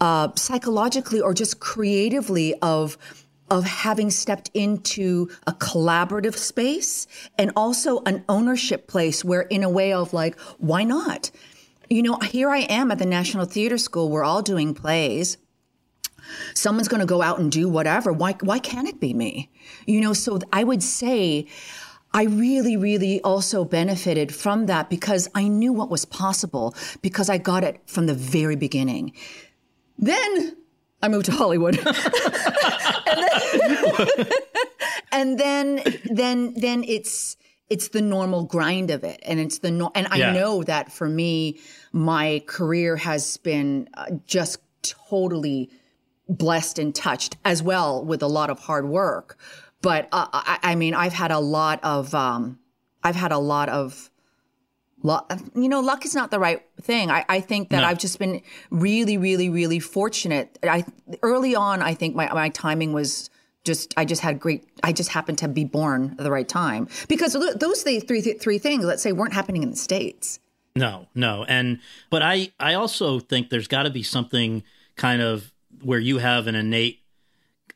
uh, 0.00 0.28
psychologically 0.34 1.20
or 1.20 1.34
just 1.34 1.60
creatively 1.60 2.54
of 2.60 2.96
of 3.50 3.64
having 3.64 4.10
stepped 4.10 4.50
into 4.52 5.30
a 5.46 5.52
collaborative 5.52 6.36
space 6.36 7.06
and 7.38 7.50
also 7.56 8.00
an 8.00 8.22
ownership 8.28 8.86
place 8.86 9.24
where 9.24 9.42
in 9.42 9.64
a 9.64 9.70
way 9.70 9.92
of 9.92 10.12
like 10.12 10.38
why 10.58 10.84
not? 10.84 11.30
You 11.90 12.02
know 12.02 12.18
here 12.18 12.50
i 12.50 12.58
am 12.58 12.90
at 12.90 12.98
the 12.98 13.06
national 13.06 13.46
theater 13.46 13.78
school. 13.78 14.10
We're 14.10 14.24
all 14.24 14.42
doing 14.42 14.74
plays. 14.74 15.38
Someone's 16.54 16.88
going 16.88 17.00
to 17.00 17.06
go 17.06 17.22
out 17.22 17.38
and 17.38 17.50
do 17.50 17.68
whatever. 17.68 18.12
Why 18.12 18.34
why 18.40 18.58
can't 18.58 18.88
it 18.88 19.00
be 19.00 19.14
me? 19.14 19.50
You 19.86 20.00
know 20.00 20.12
so 20.12 20.38
i 20.52 20.62
would 20.62 20.82
say 20.82 21.46
I 22.12 22.24
really, 22.24 22.76
really 22.76 23.20
also 23.20 23.64
benefited 23.64 24.34
from 24.34 24.66
that 24.66 24.88
because 24.88 25.28
I 25.34 25.48
knew 25.48 25.72
what 25.72 25.90
was 25.90 26.04
possible 26.04 26.74
because 27.02 27.28
I 27.28 27.38
got 27.38 27.64
it 27.64 27.80
from 27.86 28.06
the 28.06 28.14
very 28.14 28.56
beginning. 28.56 29.12
Then 29.98 30.56
I 31.02 31.08
moved 31.08 31.26
to 31.26 31.32
Hollywood. 31.32 31.78
and, 33.12 33.28
then, 33.28 34.26
and 35.12 35.38
then, 35.38 35.82
then, 36.10 36.54
then 36.54 36.84
it's, 36.84 37.36
it's 37.68 37.88
the 37.88 38.00
normal 38.00 38.44
grind 38.44 38.90
of 38.90 39.04
it. 39.04 39.20
And 39.24 39.38
it's 39.38 39.58
the, 39.58 39.70
no, 39.70 39.90
and 39.94 40.06
I 40.10 40.16
yeah. 40.16 40.32
know 40.32 40.62
that 40.62 40.90
for 40.90 41.08
me, 41.08 41.58
my 41.92 42.42
career 42.46 42.96
has 42.96 43.36
been 43.36 43.88
uh, 43.94 44.06
just 44.26 44.60
totally 44.82 45.70
blessed 46.28 46.78
and 46.78 46.94
touched 46.94 47.36
as 47.44 47.62
well 47.62 48.04
with 48.04 48.22
a 48.22 48.26
lot 48.26 48.50
of 48.50 48.58
hard 48.60 48.88
work. 48.88 49.38
But 49.80 50.08
uh, 50.12 50.26
I, 50.32 50.58
I, 50.62 50.74
mean, 50.74 50.94
I've 50.94 51.12
had 51.12 51.30
a 51.30 51.38
lot 51.38 51.80
of, 51.82 52.14
um, 52.14 52.58
I've 53.02 53.16
had 53.16 53.32
a 53.32 53.38
lot 53.38 53.68
of, 53.68 54.10
luck. 55.02 55.32
You 55.54 55.68
know, 55.68 55.80
luck 55.80 56.04
is 56.04 56.14
not 56.14 56.30
the 56.30 56.38
right 56.38 56.62
thing. 56.80 57.10
I, 57.10 57.24
I 57.28 57.40
think 57.40 57.70
that 57.70 57.80
no. 57.80 57.86
I've 57.86 57.98
just 57.98 58.18
been 58.18 58.42
really, 58.70 59.16
really, 59.16 59.48
really 59.48 59.78
fortunate. 59.78 60.58
I 60.62 60.84
early 61.22 61.54
on, 61.54 61.82
I 61.82 61.94
think 61.94 62.16
my 62.16 62.32
my 62.32 62.48
timing 62.48 62.92
was 62.92 63.30
just 63.64 63.94
I 63.96 64.04
just 64.04 64.22
had 64.22 64.40
great. 64.40 64.64
I 64.82 64.92
just 64.92 65.10
happened 65.10 65.38
to 65.38 65.48
be 65.48 65.64
born 65.64 66.16
at 66.18 66.24
the 66.24 66.30
right 66.30 66.48
time 66.48 66.88
because 67.08 67.34
those 67.34 67.82
three 67.82 68.00
three 68.00 68.58
things, 68.58 68.84
let's 68.84 69.02
say, 69.02 69.12
weren't 69.12 69.34
happening 69.34 69.62
in 69.62 69.70
the 69.70 69.76
states. 69.76 70.40
No, 70.76 71.06
no, 71.14 71.44
and 71.44 71.80
but 72.10 72.22
I 72.22 72.52
I 72.58 72.74
also 72.74 73.20
think 73.20 73.50
there's 73.50 73.68
got 73.68 73.84
to 73.84 73.90
be 73.90 74.02
something 74.02 74.62
kind 74.96 75.22
of 75.22 75.52
where 75.82 75.98
you 75.98 76.18
have 76.18 76.46
an 76.46 76.54
innate 76.54 76.97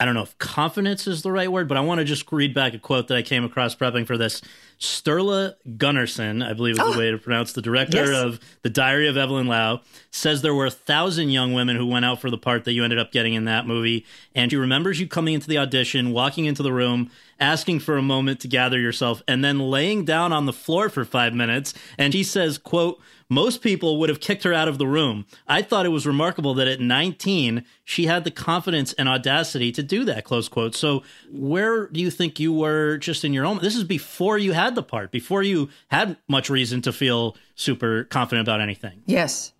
I 0.03 0.05
don't 0.05 0.15
know 0.15 0.23
if 0.23 0.37
confidence 0.39 1.07
is 1.07 1.23
the 1.23 1.31
right 1.31 1.51
word, 1.51 1.69
but 1.69 1.77
I 1.77 1.81
want 1.81 2.01
to 2.01 2.05
just 2.05 2.33
read 2.33 2.53
back 2.53 2.75
a 2.75 2.79
quote 2.81 3.07
that 3.07 3.17
I 3.17 3.23
came 3.23 3.45
across 3.45 3.77
prepping 3.77 4.05
for 4.05 4.19
this. 4.19 4.43
Sturla 4.81 5.55
Gunnarsson, 5.77 6.45
I 6.45 6.55
believe 6.55 6.75
is 6.75 6.81
oh, 6.81 6.91
the 6.91 6.97
ah! 6.97 6.99
way 6.99 7.11
to 7.13 7.19
pronounce 7.19 7.53
the 7.53 7.63
director 7.63 8.07
yes. 8.07 8.09
of 8.09 8.41
The 8.63 8.69
Diary 8.69 9.07
of 9.07 9.17
Evelyn 9.17 9.47
Lau, 9.47 9.83
says 10.11 10.43
there 10.43 10.57
were 10.57 10.67
a 10.67 10.73
thousand 10.73 11.31
young 11.31 11.53
women 11.53 11.77
who 11.77 11.87
went 11.87 12.05
out 12.05 12.21
for 12.21 12.31
the 12.31 12.37
part 12.37 12.65
that 12.65 12.73
you 12.73 12.83
ended 12.83 12.99
up 12.99 13.13
getting 13.13 13.35
in 13.35 13.45
that 13.45 13.65
movie. 13.65 14.05
And 14.35 14.51
she 14.51 14.57
remembers 14.57 14.99
you 14.99 15.07
coming 15.07 15.35
into 15.35 15.47
the 15.47 15.59
audition, 15.59 16.11
walking 16.11 16.47
into 16.47 16.65
the 16.65 16.73
room, 16.73 17.09
asking 17.39 17.79
for 17.79 17.97
a 17.97 18.03
moment 18.03 18.41
to 18.41 18.49
gather 18.49 18.81
yourself, 18.81 19.23
and 19.29 19.45
then 19.45 19.61
laying 19.61 20.05
down 20.05 20.33
on 20.33 20.47
the 20.47 20.53
floor 20.53 20.89
for 20.89 21.05
five 21.05 21.33
minutes. 21.33 21.75
And 21.97 22.13
he 22.13 22.25
says, 22.25 22.59
quote, 22.59 23.01
most 23.29 23.63
people 23.63 23.99
would 23.99 24.09
have 24.09 24.21
kicked 24.21 24.43
her 24.45 24.53
out 24.53 24.69
of 24.69 24.79
the 24.79 24.87
room. 24.87 25.27
I 25.47 25.63
thought 25.63 25.87
it 25.87 25.91
was 25.91 26.07
remarkable 26.07 26.55
that 26.55 26.69
at 26.69 26.81
19, 26.81 27.65
she 27.85 28.07
had 28.07 28.25
the 28.25 28.31
confidence 28.31 28.93
and 28.95 29.09
audacity 29.09 29.73
to 29.73 29.83
do 29.83 30.05
that, 30.05 30.25
close 30.25 30.49
quote. 30.49 30.75
So, 30.75 31.03
where 31.31 31.87
do 31.87 32.01
you 32.01 32.11
think 32.11 32.41
you 32.41 32.53
were 32.53 32.99
just 32.99 33.25
in 33.25 33.33
your 33.33 33.47
own? 33.47 33.59
This 33.59 33.77
is 33.77 33.85
before 33.85 34.39
you 34.39 34.53
had 34.53 34.75
the 34.75 34.83
part, 34.83 35.11
before 35.11 35.43
you 35.43 35.69
had 35.89 36.17
much 36.29 36.51
reason 36.51 36.83
to 36.83 36.93
feel 36.93 37.37
super 37.55 38.05
confident 38.05 38.47
about 38.47 38.61
anything. 38.61 39.03
Yes. 39.07 39.53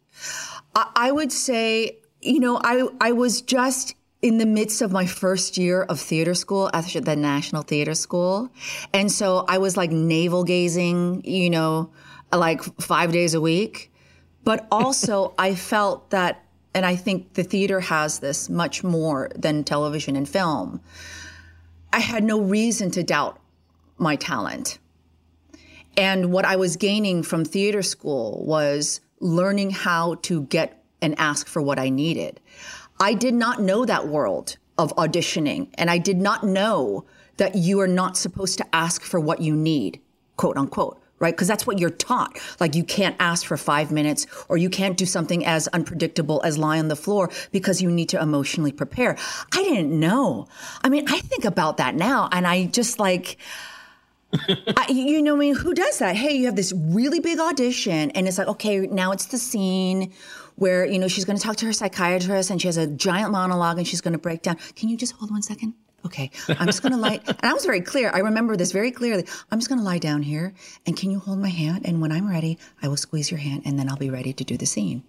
I 0.75 1.13
would 1.13 1.33
say, 1.33 1.99
you 2.21 2.41
know, 2.41 2.61
I, 2.63 2.89
I 3.01 3.13
was 3.13 3.43
just 3.43 3.95
in 4.23 4.39
the 4.39 4.47
midst 4.47 4.81
of 4.81 4.93
my 4.93 5.05
first 5.05 5.59
year 5.59 5.83
of 5.83 6.01
theater 6.01 6.35
school 6.35 6.71
at 6.73 6.87
the 6.87 7.17
National 7.17 7.63
Theater 7.63 7.95
School. 7.95 8.51
And 8.95 9.11
so 9.11 9.45
I 9.49 9.59
was 9.59 9.77
like 9.77 9.91
navel 9.91 10.45
gazing, 10.45 11.25
you 11.25 11.51
know, 11.51 11.91
like 12.39 12.63
five 12.81 13.13
days 13.13 13.35
a 13.35 13.41
week. 13.41 13.93
But 14.45 14.67
also, 14.73 15.35
I 15.39 15.55
felt 15.55 16.11
that, 16.11 16.45
and 16.75 16.85
I 16.87 16.97
think 16.97 17.35
the 17.35 17.45
theater 17.45 17.81
has 17.81 18.19
this 18.19 18.49
much 18.49 18.83
more 18.83 19.31
than 19.37 19.65
television 19.65 20.17
and 20.17 20.29
film. 20.29 20.81
I 21.93 22.01
had 22.01 22.25
no 22.25 22.41
reason 22.41 22.91
to 22.93 23.03
doubt 23.03 23.39
my 23.99 24.17
talent. 24.17 24.79
And 25.97 26.33
what 26.33 26.47
I 26.47 26.57
was 26.57 26.77
gaining 26.77 27.23
from 27.23 27.45
theater 27.45 27.83
school 27.83 28.43
was 28.47 29.01
learning 29.21 29.71
how 29.71 30.15
to 30.23 30.43
get 30.45 30.83
and 31.03 31.19
ask 31.19 31.47
for 31.47 31.61
what 31.61 31.79
I 31.79 31.91
needed. 31.91 32.41
I 32.99 33.15
did 33.15 33.35
not 33.35 33.61
know 33.61 33.85
that 33.85 34.09
world 34.09 34.57
of 34.79 34.95
auditioning, 34.97 35.69
and 35.75 35.91
I 35.91 35.99
did 35.99 36.17
not 36.17 36.45
know 36.45 37.05
that 37.37 37.55
you 37.55 37.81
are 37.81 37.89
not 37.89 38.17
supposed 38.17 38.59
to 38.59 38.75
ask 38.75 39.03
for 39.03 39.21
what 39.21 39.41
you 39.41 39.55
need, 39.55 40.01
quote 40.37 40.57
unquote 40.57 41.02
right? 41.23 41.35
Because 41.35 41.49
that's 41.49 41.67
what 41.67 41.79
you're 41.79 41.91
taught. 41.91 42.39
Like 42.61 42.75
you 42.75 42.85
can't 42.85 43.17
ask 43.19 43.47
for 43.47 43.57
five 43.57 43.91
minutes 43.91 44.27
or 44.49 44.59
you 44.59 44.69
can't 44.69 44.97
do 44.99 45.07
something 45.07 45.47
as 45.47 45.69
unpredictable 45.69 46.43
as 46.45 46.59
lie 46.59 46.79
on 46.79 46.89
the 46.89 46.97
floor 46.97 47.31
because 47.53 47.81
you 47.81 47.91
need 47.91 48.11
to 48.11 48.21
emotionally 48.21 48.73
prepare. 48.73 49.17
I 49.55 49.63
didn't 49.63 49.99
know. 49.99 50.49
I 50.83 50.91
mean, 50.91 51.07
I 51.09 51.21
think 51.21 51.45
about 51.47 51.79
that 51.79 51.95
now 51.95 52.29
and 52.33 52.47
I 52.47 52.67
just 52.67 52.99
like, 52.99 53.39
I, 54.49 54.87
you 54.89 55.23
know, 55.23 55.37
I 55.37 55.39
mean, 55.39 55.55
who 55.55 55.75
does 55.75 55.99
that? 55.99 56.17
Hey, 56.17 56.35
you 56.35 56.47
have 56.47 56.57
this 56.57 56.73
really 56.75 57.21
big 57.21 57.39
audition, 57.39 58.11
and 58.13 58.27
it's 58.27 58.39
like, 58.39 58.49
okay, 58.49 58.79
now 58.87 59.13
it's 59.13 59.27
the 59.27 59.37
scene 59.37 60.11
where 60.57 60.87
you 60.87 60.99
know 60.99 61.07
she's 61.07 61.27
going 61.27 61.37
to 61.37 61.43
talk 61.43 61.57
to 61.57 61.67
her 61.67 61.73
psychiatrist, 61.75 62.49
and 62.49 62.59
she 62.59 62.67
has 62.67 62.79
a 62.79 62.87
giant 62.87 63.31
monologue, 63.31 63.77
and 63.77 63.87
she's 63.87 64.01
going 64.01 64.13
to 64.13 64.19
break 64.19 64.41
down. 64.41 64.57
Can 64.75 64.89
you 64.89 64.97
just 64.97 65.13
hold 65.13 65.31
one 65.31 65.43
second? 65.43 65.75
Okay, 66.05 66.31
I'm 66.49 66.67
just 66.67 66.83
going 66.83 66.93
to 66.93 66.99
lie. 66.99 67.21
and 67.27 67.39
I 67.43 67.53
was 67.53 67.65
very 67.65 67.81
clear. 67.81 68.11
I 68.13 68.19
remember 68.19 68.57
this 68.57 68.73
very 68.73 68.91
clearly. 68.91 69.25
I'm 69.51 69.59
just 69.59 69.69
going 69.69 69.79
to 69.79 69.85
lie 69.85 69.99
down 69.99 70.23
here, 70.23 70.53
and 70.87 70.97
can 70.97 71.11
you 71.11 71.19
hold 71.19 71.39
my 71.39 71.49
hand? 71.49 71.87
And 71.87 72.01
when 72.01 72.13
I'm 72.13 72.29
ready, 72.29 72.59
I 72.83 72.89
will 72.89 72.97
squeeze 72.97 73.31
your 73.31 73.39
hand, 73.39 73.63
and 73.65 73.79
then 73.79 73.89
I'll 73.89 73.97
be 73.97 74.11
ready 74.11 74.33
to 74.33 74.45
do 74.45 74.57
the 74.57 74.67
scene. 74.67 75.05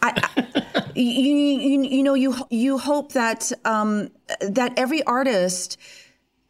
I, 0.00 0.30
I, 0.36 0.92
you, 0.94 1.04
you, 1.04 1.82
you 1.82 2.02
know, 2.02 2.14
you 2.14 2.34
you 2.50 2.78
hope 2.78 3.12
that 3.12 3.52
um, 3.64 4.10
that 4.40 4.78
every 4.78 5.02
artist 5.04 5.76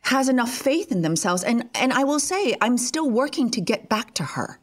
has 0.02 0.28
enough 0.28 0.50
faith 0.50 0.92
in 0.92 1.02
themselves. 1.02 1.42
And 1.42 1.68
and 1.74 1.92
I 1.92 2.04
will 2.04 2.20
say, 2.20 2.54
I'm 2.60 2.76
still 2.76 3.08
working 3.08 3.50
to 3.50 3.60
get 3.60 3.88
back 3.88 4.14
to 4.14 4.24
her. 4.24 4.58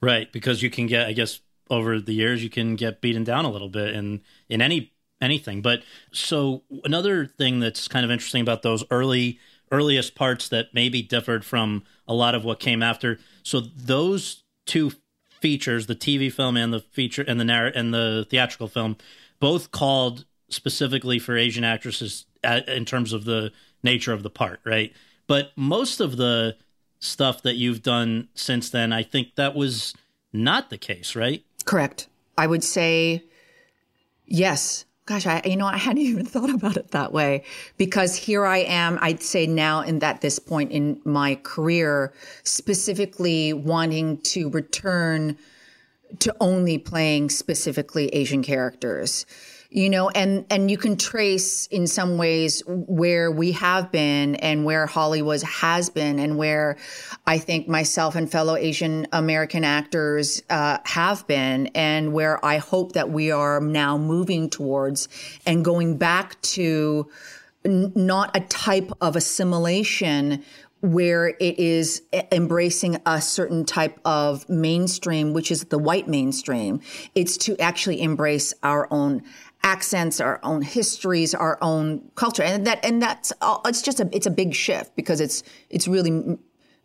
Right, 0.00 0.32
because 0.32 0.62
you 0.62 0.70
can 0.70 0.86
get, 0.86 1.08
I 1.08 1.12
guess, 1.12 1.40
over 1.68 2.00
the 2.00 2.14
years, 2.14 2.42
you 2.42 2.50
can 2.50 2.76
get 2.76 3.00
beaten 3.00 3.24
down 3.24 3.44
a 3.44 3.50
little 3.50 3.68
bit 3.68 3.94
in 3.94 4.22
in 4.48 4.62
any 4.62 4.92
anything. 5.20 5.62
But 5.62 5.82
so 6.12 6.62
another 6.84 7.26
thing 7.26 7.60
that's 7.60 7.88
kind 7.88 8.04
of 8.04 8.10
interesting 8.10 8.42
about 8.42 8.62
those 8.62 8.84
early 8.90 9.38
earliest 9.70 10.14
parts 10.14 10.48
that 10.48 10.72
maybe 10.72 11.02
differed 11.02 11.44
from 11.44 11.84
a 12.06 12.14
lot 12.14 12.34
of 12.34 12.44
what 12.44 12.58
came 12.58 12.82
after. 12.82 13.18
So 13.42 13.60
those 13.60 14.44
two 14.64 14.92
features, 15.40 15.86
the 15.86 15.94
TV 15.94 16.32
film 16.32 16.56
and 16.56 16.72
the 16.72 16.80
feature 16.80 17.24
and 17.26 17.38
the 17.38 17.44
narr- 17.44 17.66
and 17.66 17.92
the 17.92 18.26
theatrical 18.30 18.68
film, 18.68 18.96
both 19.40 19.70
called 19.70 20.24
specifically 20.48 21.18
for 21.18 21.36
Asian 21.36 21.64
actresses 21.64 22.24
at, 22.42 22.68
in 22.68 22.84
terms 22.84 23.12
of 23.12 23.24
the 23.24 23.52
nature 23.82 24.12
of 24.12 24.22
the 24.22 24.30
part, 24.30 24.60
right? 24.64 24.92
But 25.26 25.52
most 25.56 26.00
of 26.00 26.16
the 26.16 26.56
stuff 27.00 27.42
that 27.42 27.56
you've 27.56 27.82
done 27.82 28.28
since 28.34 28.70
then, 28.70 28.92
I 28.92 29.02
think 29.02 29.34
that 29.36 29.54
was 29.54 29.94
not 30.32 30.70
the 30.70 30.78
case, 30.78 31.14
right? 31.14 31.44
Correct. 31.64 32.08
I 32.36 32.46
would 32.46 32.64
say 32.64 33.22
yes. 34.26 34.84
Gosh, 35.08 35.26
I 35.26 35.40
you 35.46 35.56
know 35.56 35.64
I 35.64 35.78
hadn't 35.78 36.02
even 36.02 36.26
thought 36.26 36.50
about 36.50 36.76
it 36.76 36.90
that 36.90 37.14
way 37.14 37.42
because 37.78 38.14
here 38.14 38.44
I 38.44 38.58
am. 38.58 38.98
I'd 39.00 39.22
say 39.22 39.46
now 39.46 39.80
in 39.80 40.00
that 40.00 40.20
this 40.20 40.38
point 40.38 40.70
in 40.70 41.00
my 41.02 41.36
career, 41.36 42.12
specifically 42.42 43.54
wanting 43.54 44.18
to 44.18 44.50
return 44.50 45.38
to 46.18 46.36
only 46.40 46.76
playing 46.76 47.30
specifically 47.30 48.08
Asian 48.08 48.42
characters 48.42 49.24
you 49.70 49.90
know 49.90 50.08
and 50.10 50.46
and 50.48 50.70
you 50.70 50.78
can 50.78 50.96
trace 50.96 51.66
in 51.66 51.86
some 51.86 52.16
ways 52.16 52.62
where 52.66 53.30
we 53.30 53.52
have 53.52 53.92
been 53.92 54.34
and 54.36 54.64
where 54.64 54.86
hollywood 54.86 55.42
has 55.42 55.90
been 55.90 56.18
and 56.18 56.38
where 56.38 56.78
i 57.26 57.36
think 57.36 57.68
myself 57.68 58.14
and 58.14 58.30
fellow 58.30 58.56
asian 58.56 59.06
american 59.12 59.64
actors 59.64 60.42
uh, 60.48 60.78
have 60.84 61.26
been 61.26 61.66
and 61.68 62.14
where 62.14 62.42
i 62.44 62.56
hope 62.56 62.92
that 62.92 63.10
we 63.10 63.30
are 63.30 63.60
now 63.60 63.98
moving 63.98 64.48
towards 64.48 65.06
and 65.44 65.64
going 65.64 65.98
back 65.98 66.40
to 66.40 67.06
n- 67.64 67.92
not 67.94 68.34
a 68.34 68.40
type 68.40 68.90
of 69.02 69.16
assimilation 69.16 70.42
where 70.80 71.28
it 71.28 71.58
is 71.58 72.02
embracing 72.30 72.96
a 73.04 73.20
certain 73.20 73.64
type 73.64 73.98
of 74.04 74.48
mainstream, 74.48 75.32
which 75.32 75.50
is 75.50 75.64
the 75.64 75.78
white 75.78 76.06
mainstream. 76.06 76.80
It's 77.14 77.36
to 77.38 77.58
actually 77.58 78.00
embrace 78.00 78.54
our 78.62 78.86
own 78.92 79.22
accents, 79.62 80.20
our 80.20 80.40
own 80.42 80.62
histories, 80.62 81.34
our 81.34 81.58
own 81.60 82.10
culture, 82.14 82.42
and 82.42 82.66
that 82.66 82.84
and 82.84 83.02
that's 83.02 83.32
all, 83.40 83.60
it's 83.64 83.82
just 83.82 84.00
a 84.00 84.08
it's 84.12 84.26
a 84.26 84.30
big 84.30 84.54
shift 84.54 84.94
because 84.96 85.20
it's 85.20 85.42
it's 85.70 85.88
really 85.88 86.38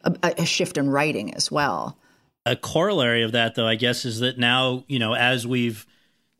a, 0.03 0.33
a 0.37 0.45
shift 0.45 0.77
in 0.77 0.89
writing 0.89 1.33
as 1.33 1.51
well. 1.51 1.97
A 2.45 2.55
corollary 2.55 3.23
of 3.23 3.31
that, 3.31 3.55
though, 3.55 3.67
I 3.67 3.75
guess, 3.75 4.05
is 4.05 4.19
that 4.19 4.37
now 4.37 4.83
you 4.87 4.99
know 4.99 5.13
as 5.13 5.45
we've, 5.47 5.85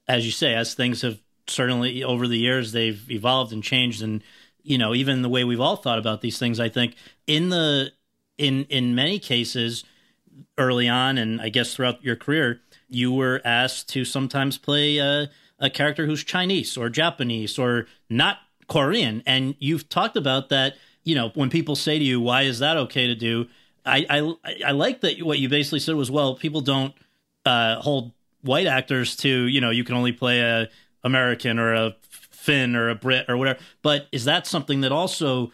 as 0.08 0.26
you 0.26 0.32
say, 0.32 0.54
as 0.54 0.74
things 0.74 1.02
have 1.02 1.20
certainly 1.48 2.04
over 2.04 2.28
the 2.28 2.38
years 2.38 2.72
they've 2.72 3.10
evolved 3.12 3.54
and 3.54 3.64
changed, 3.64 4.02
and 4.02 4.24
you 4.64 4.78
know 4.78 4.94
even 4.94 5.22
the 5.22 5.30
way 5.30 5.44
we've 5.44 5.62
all 5.62 5.76
thought 5.76 6.00
about 6.00 6.22
these 6.22 6.40
things. 6.40 6.60
I 6.60 6.70
think 6.70 6.96
in 7.28 7.50
the 7.50 7.92
in 8.38 8.66
in 8.66 8.96
many 8.96 9.20
cases 9.20 9.84
early 10.58 10.90
on, 10.90 11.18
and 11.18 11.40
I 11.40 11.50
guess 11.50 11.76
throughout 11.76 12.04
your 12.04 12.16
career, 12.16 12.62
you 12.90 13.12
were 13.12 13.42
asked 13.46 13.90
to 13.90 14.04
sometimes 14.04 14.58
play. 14.58 15.00
Uh, 15.00 15.28
a 15.64 15.70
character 15.70 16.06
who's 16.06 16.24
Chinese 16.24 16.78
or 16.78 16.90
Japanese 16.90 17.58
or 17.58 17.88
not 18.10 18.40
Korean. 18.68 19.24
And 19.26 19.56
you've 19.60 19.88
talked 19.88 20.18
about 20.18 20.50
that, 20.50 20.76
you 21.04 21.16
know, 21.16 21.32
when 21.36 21.50
people 21.50 21.76
say 21.76 21.98
to 21.98 22.04
you, 22.04 22.20
why 22.20 22.44
is 22.44 22.60
that 22.60 22.76
okay 22.78 23.08
to 23.08 23.16
do? 23.16 23.48
I, 23.86 24.06
I, 24.10 24.36
I 24.68 24.72
like 24.72 25.02
that 25.02 25.22
what 25.24 25.40
you 25.40 25.48
basically 25.48 25.80
said 25.80 25.96
was, 25.96 26.12
well, 26.12 26.36
people 26.36 26.62
don't 26.62 26.94
uh, 27.46 27.82
hold 27.82 28.12
white 28.42 28.68
actors 28.68 29.16
to, 29.18 29.30
you 29.30 29.62
know, 29.62 29.70
you 29.70 29.86
can 29.86 29.96
only 29.96 30.12
play 30.12 30.42
a 30.42 30.70
American 31.04 31.60
or 31.60 31.74
a 31.74 31.96
Finn 32.02 32.76
or 32.76 32.90
a 32.90 32.96
Brit 32.96 33.30
or 33.30 33.38
whatever. 33.38 33.60
But 33.82 34.08
is 34.12 34.26
that 34.26 34.46
something 34.46 34.82
that 34.82 34.92
also 34.92 35.54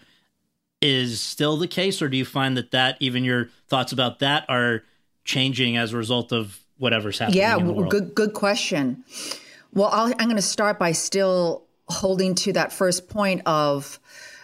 is 0.82 1.22
still 1.22 1.58
the 1.58 1.68
case, 1.68 2.02
or 2.02 2.10
do 2.10 2.18
you 2.18 2.26
find 2.26 2.58
that 2.58 2.72
that 2.72 2.98
even 3.00 3.24
your 3.24 3.50
thoughts 3.68 3.92
about 3.92 4.20
that 4.20 4.46
are 4.50 4.84
changing 5.24 5.78
as 5.78 5.94
a 5.94 5.98
result 5.98 6.32
of 6.32 6.60
whatever's 6.78 7.20
happening? 7.20 7.40
Yeah, 7.40 7.60
good 7.90 8.16
good 8.16 8.34
question. 8.34 9.04
Well, 9.74 9.90
i 9.92 10.10
am 10.10 10.28
going 10.28 10.36
to 10.36 10.42
start 10.42 10.80
by 10.80 10.94
still 10.94 11.66
holding 11.88 12.36
to 12.36 12.54
that 12.54 12.72
first 12.72 13.10
point 13.10 13.42
of 13.46 14.00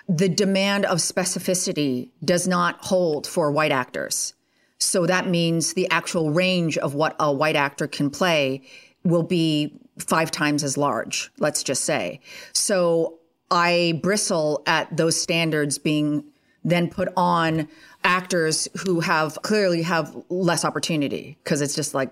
the 0.08 0.30
demand 0.30 0.86
of 0.86 1.00
specificity 1.00 2.10
does 2.24 2.48
not 2.48 2.84
hold 2.86 3.26
for 3.26 3.52
white 3.52 3.72
actors. 3.72 4.34
So 4.78 5.08
that 5.08 5.28
means 5.28 5.74
the 5.74 5.90
actual 5.90 6.32
range 6.32 6.78
of 6.78 6.94
what 6.94 7.16
a 7.20 7.32
white 7.32 7.56
actor 7.56 7.88
can 7.88 8.10
play 8.10 8.62
will 9.04 9.24
be 9.24 9.80
five 9.98 10.30
times 10.30 10.64
as 10.64 10.78
large, 10.78 11.32
let's 11.40 11.64
just 11.64 11.86
say. 11.86 12.20
So 12.54 13.20
I 13.50 14.00
bristle 14.04 14.62
at 14.68 14.96
those 14.96 15.20
standards 15.20 15.78
being 15.78 16.24
then 16.64 16.90
put 16.90 17.10
on 17.16 17.68
actors 18.04 18.68
who 18.86 19.00
have 19.00 19.40
clearly 19.44 19.84
have 19.84 20.16
less 20.30 20.66
opportunity 20.66 21.38
because 21.44 21.62
it's 21.62 21.76
just 21.76 21.94
like 21.94 22.12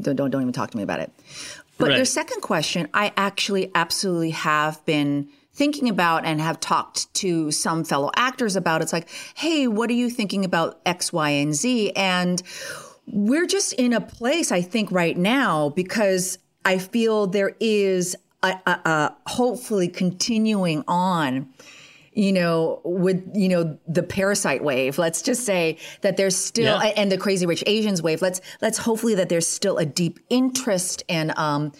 don't, 0.00 0.16
don't 0.16 0.34
even 0.34 0.52
talk 0.52 0.70
to 0.72 0.76
me 0.76 0.82
about 0.82 1.00
it. 1.00 1.12
But 1.78 1.88
right. 1.88 1.96
your 1.96 2.04
second 2.04 2.40
question, 2.40 2.88
I 2.94 3.12
actually 3.16 3.70
absolutely 3.74 4.30
have 4.30 4.84
been 4.86 5.28
thinking 5.52 5.88
about 5.88 6.24
and 6.24 6.40
have 6.40 6.60
talked 6.60 7.12
to 7.14 7.50
some 7.50 7.84
fellow 7.84 8.10
actors 8.16 8.56
about. 8.56 8.82
It's 8.82 8.92
like, 8.92 9.08
hey, 9.34 9.66
what 9.66 9.90
are 9.90 9.94
you 9.94 10.10
thinking 10.10 10.44
about 10.44 10.80
X, 10.84 11.12
Y, 11.12 11.30
and 11.30 11.54
Z? 11.54 11.92
And 11.92 12.42
we're 13.06 13.46
just 13.46 13.72
in 13.74 13.92
a 13.92 14.00
place, 14.00 14.52
I 14.52 14.60
think, 14.62 14.92
right 14.92 15.16
now 15.16 15.70
because 15.70 16.38
I 16.64 16.78
feel 16.78 17.26
there 17.26 17.54
is 17.60 18.16
a, 18.42 18.58
a, 18.66 18.70
a 18.70 19.16
hopefully 19.26 19.88
continuing 19.88 20.84
on 20.86 21.48
you 22.16 22.32
know, 22.32 22.80
with, 22.82 23.22
you 23.34 23.46
know, 23.46 23.78
the 23.86 24.02
parasite 24.02 24.64
wave, 24.64 24.96
let's 24.96 25.20
just 25.20 25.44
say 25.44 25.76
that 26.00 26.16
there's 26.16 26.34
still, 26.34 26.82
yeah. 26.82 26.92
and 26.96 27.12
the 27.12 27.18
crazy 27.18 27.44
rich 27.44 27.62
Asians 27.66 28.00
wave, 28.00 28.22
let's, 28.22 28.40
let's 28.62 28.78
hopefully 28.78 29.14
that 29.14 29.28
there's 29.28 29.46
still 29.46 29.76
a 29.76 29.84
deep 29.84 30.18
interest 30.30 31.04
and, 31.10 31.36
um, 31.36 31.72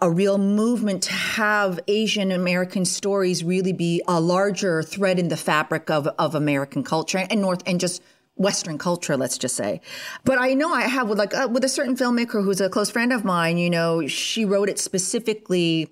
a 0.00 0.10
real 0.10 0.36
movement 0.36 1.04
to 1.04 1.12
have 1.12 1.78
Asian 1.86 2.32
American 2.32 2.84
stories 2.84 3.44
really 3.44 3.72
be 3.72 4.02
a 4.08 4.20
larger 4.20 4.82
thread 4.82 5.20
in 5.20 5.28
the 5.28 5.36
fabric 5.36 5.88
of, 5.88 6.08
of 6.18 6.34
American 6.34 6.82
culture 6.82 7.24
and 7.30 7.40
North 7.40 7.62
and 7.64 7.78
just 7.78 8.02
Western 8.34 8.78
culture, 8.78 9.16
let's 9.16 9.38
just 9.38 9.54
say. 9.54 9.80
But 10.24 10.40
I 10.40 10.54
know 10.54 10.74
I 10.74 10.82
have 10.82 11.08
with 11.08 11.20
like, 11.20 11.32
uh, 11.32 11.48
with 11.48 11.62
a 11.62 11.68
certain 11.68 11.96
filmmaker 11.96 12.42
who's 12.42 12.60
a 12.60 12.68
close 12.68 12.90
friend 12.90 13.12
of 13.12 13.24
mine, 13.24 13.58
you 13.58 13.70
know, 13.70 14.08
she 14.08 14.44
wrote 14.44 14.68
it 14.68 14.80
specifically, 14.80 15.88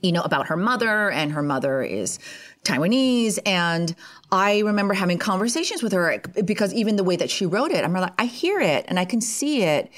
you 0.00 0.12
know, 0.12 0.22
about 0.22 0.46
her 0.46 0.56
mother 0.56 1.10
and 1.10 1.32
her 1.32 1.42
mother 1.42 1.82
is, 1.82 2.20
Taiwanese. 2.64 3.38
And 3.46 3.94
I 4.30 4.60
remember 4.60 4.94
having 4.94 5.18
conversations 5.18 5.82
with 5.82 5.92
her 5.92 6.22
because 6.44 6.72
even 6.74 6.96
the 6.96 7.04
way 7.04 7.16
that 7.16 7.30
she 7.30 7.46
wrote 7.46 7.70
it, 7.70 7.84
I'm 7.84 7.92
like, 7.92 8.12
I 8.18 8.26
hear 8.26 8.60
it 8.60 8.84
and 8.88 8.98
I 8.98 9.04
can 9.04 9.20
see 9.20 9.62
it. 9.62 9.90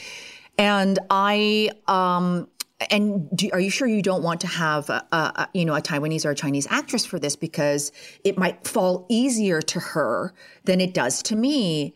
And 0.58 0.98
I, 1.10 1.70
um, 1.88 2.48
and 2.90 3.28
do, 3.36 3.50
are 3.52 3.60
you 3.60 3.70
sure 3.70 3.86
you 3.86 4.02
don't 4.02 4.22
want 4.22 4.40
to 4.42 4.46
have 4.46 4.88
a, 4.90 5.06
a, 5.12 5.48
you 5.54 5.64
know 5.64 5.74
a 5.74 5.80
Taiwanese 5.80 6.24
or 6.24 6.30
a 6.30 6.34
Chinese 6.34 6.66
actress 6.70 7.04
for 7.04 7.18
this 7.18 7.36
because 7.36 7.92
it 8.24 8.38
might 8.38 8.66
fall 8.66 9.06
easier 9.08 9.60
to 9.62 9.80
her 9.80 10.32
than 10.64 10.80
it 10.80 10.94
does 10.94 11.22
to 11.24 11.36
me? 11.36 11.94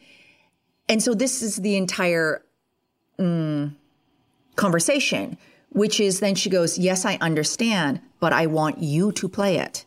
And 0.89 1.03
so 1.03 1.15
this 1.15 1.43
is 1.43 1.57
the 1.57 1.77
entire 1.77 2.45
mm, 3.19 3.75
conversation, 4.55 5.37
which 5.71 5.99
is 5.99 6.21
then 6.21 6.35
she 6.35 6.51
goes, 6.51 6.79
"Yes, 6.79 7.05
I 7.05 7.17
understand, 7.21 8.01
but 8.21 8.33
I 8.33 8.47
want 8.47 8.79
you 8.79 9.13
to 9.13 9.29
play 9.29 9.59
it." 9.59 9.86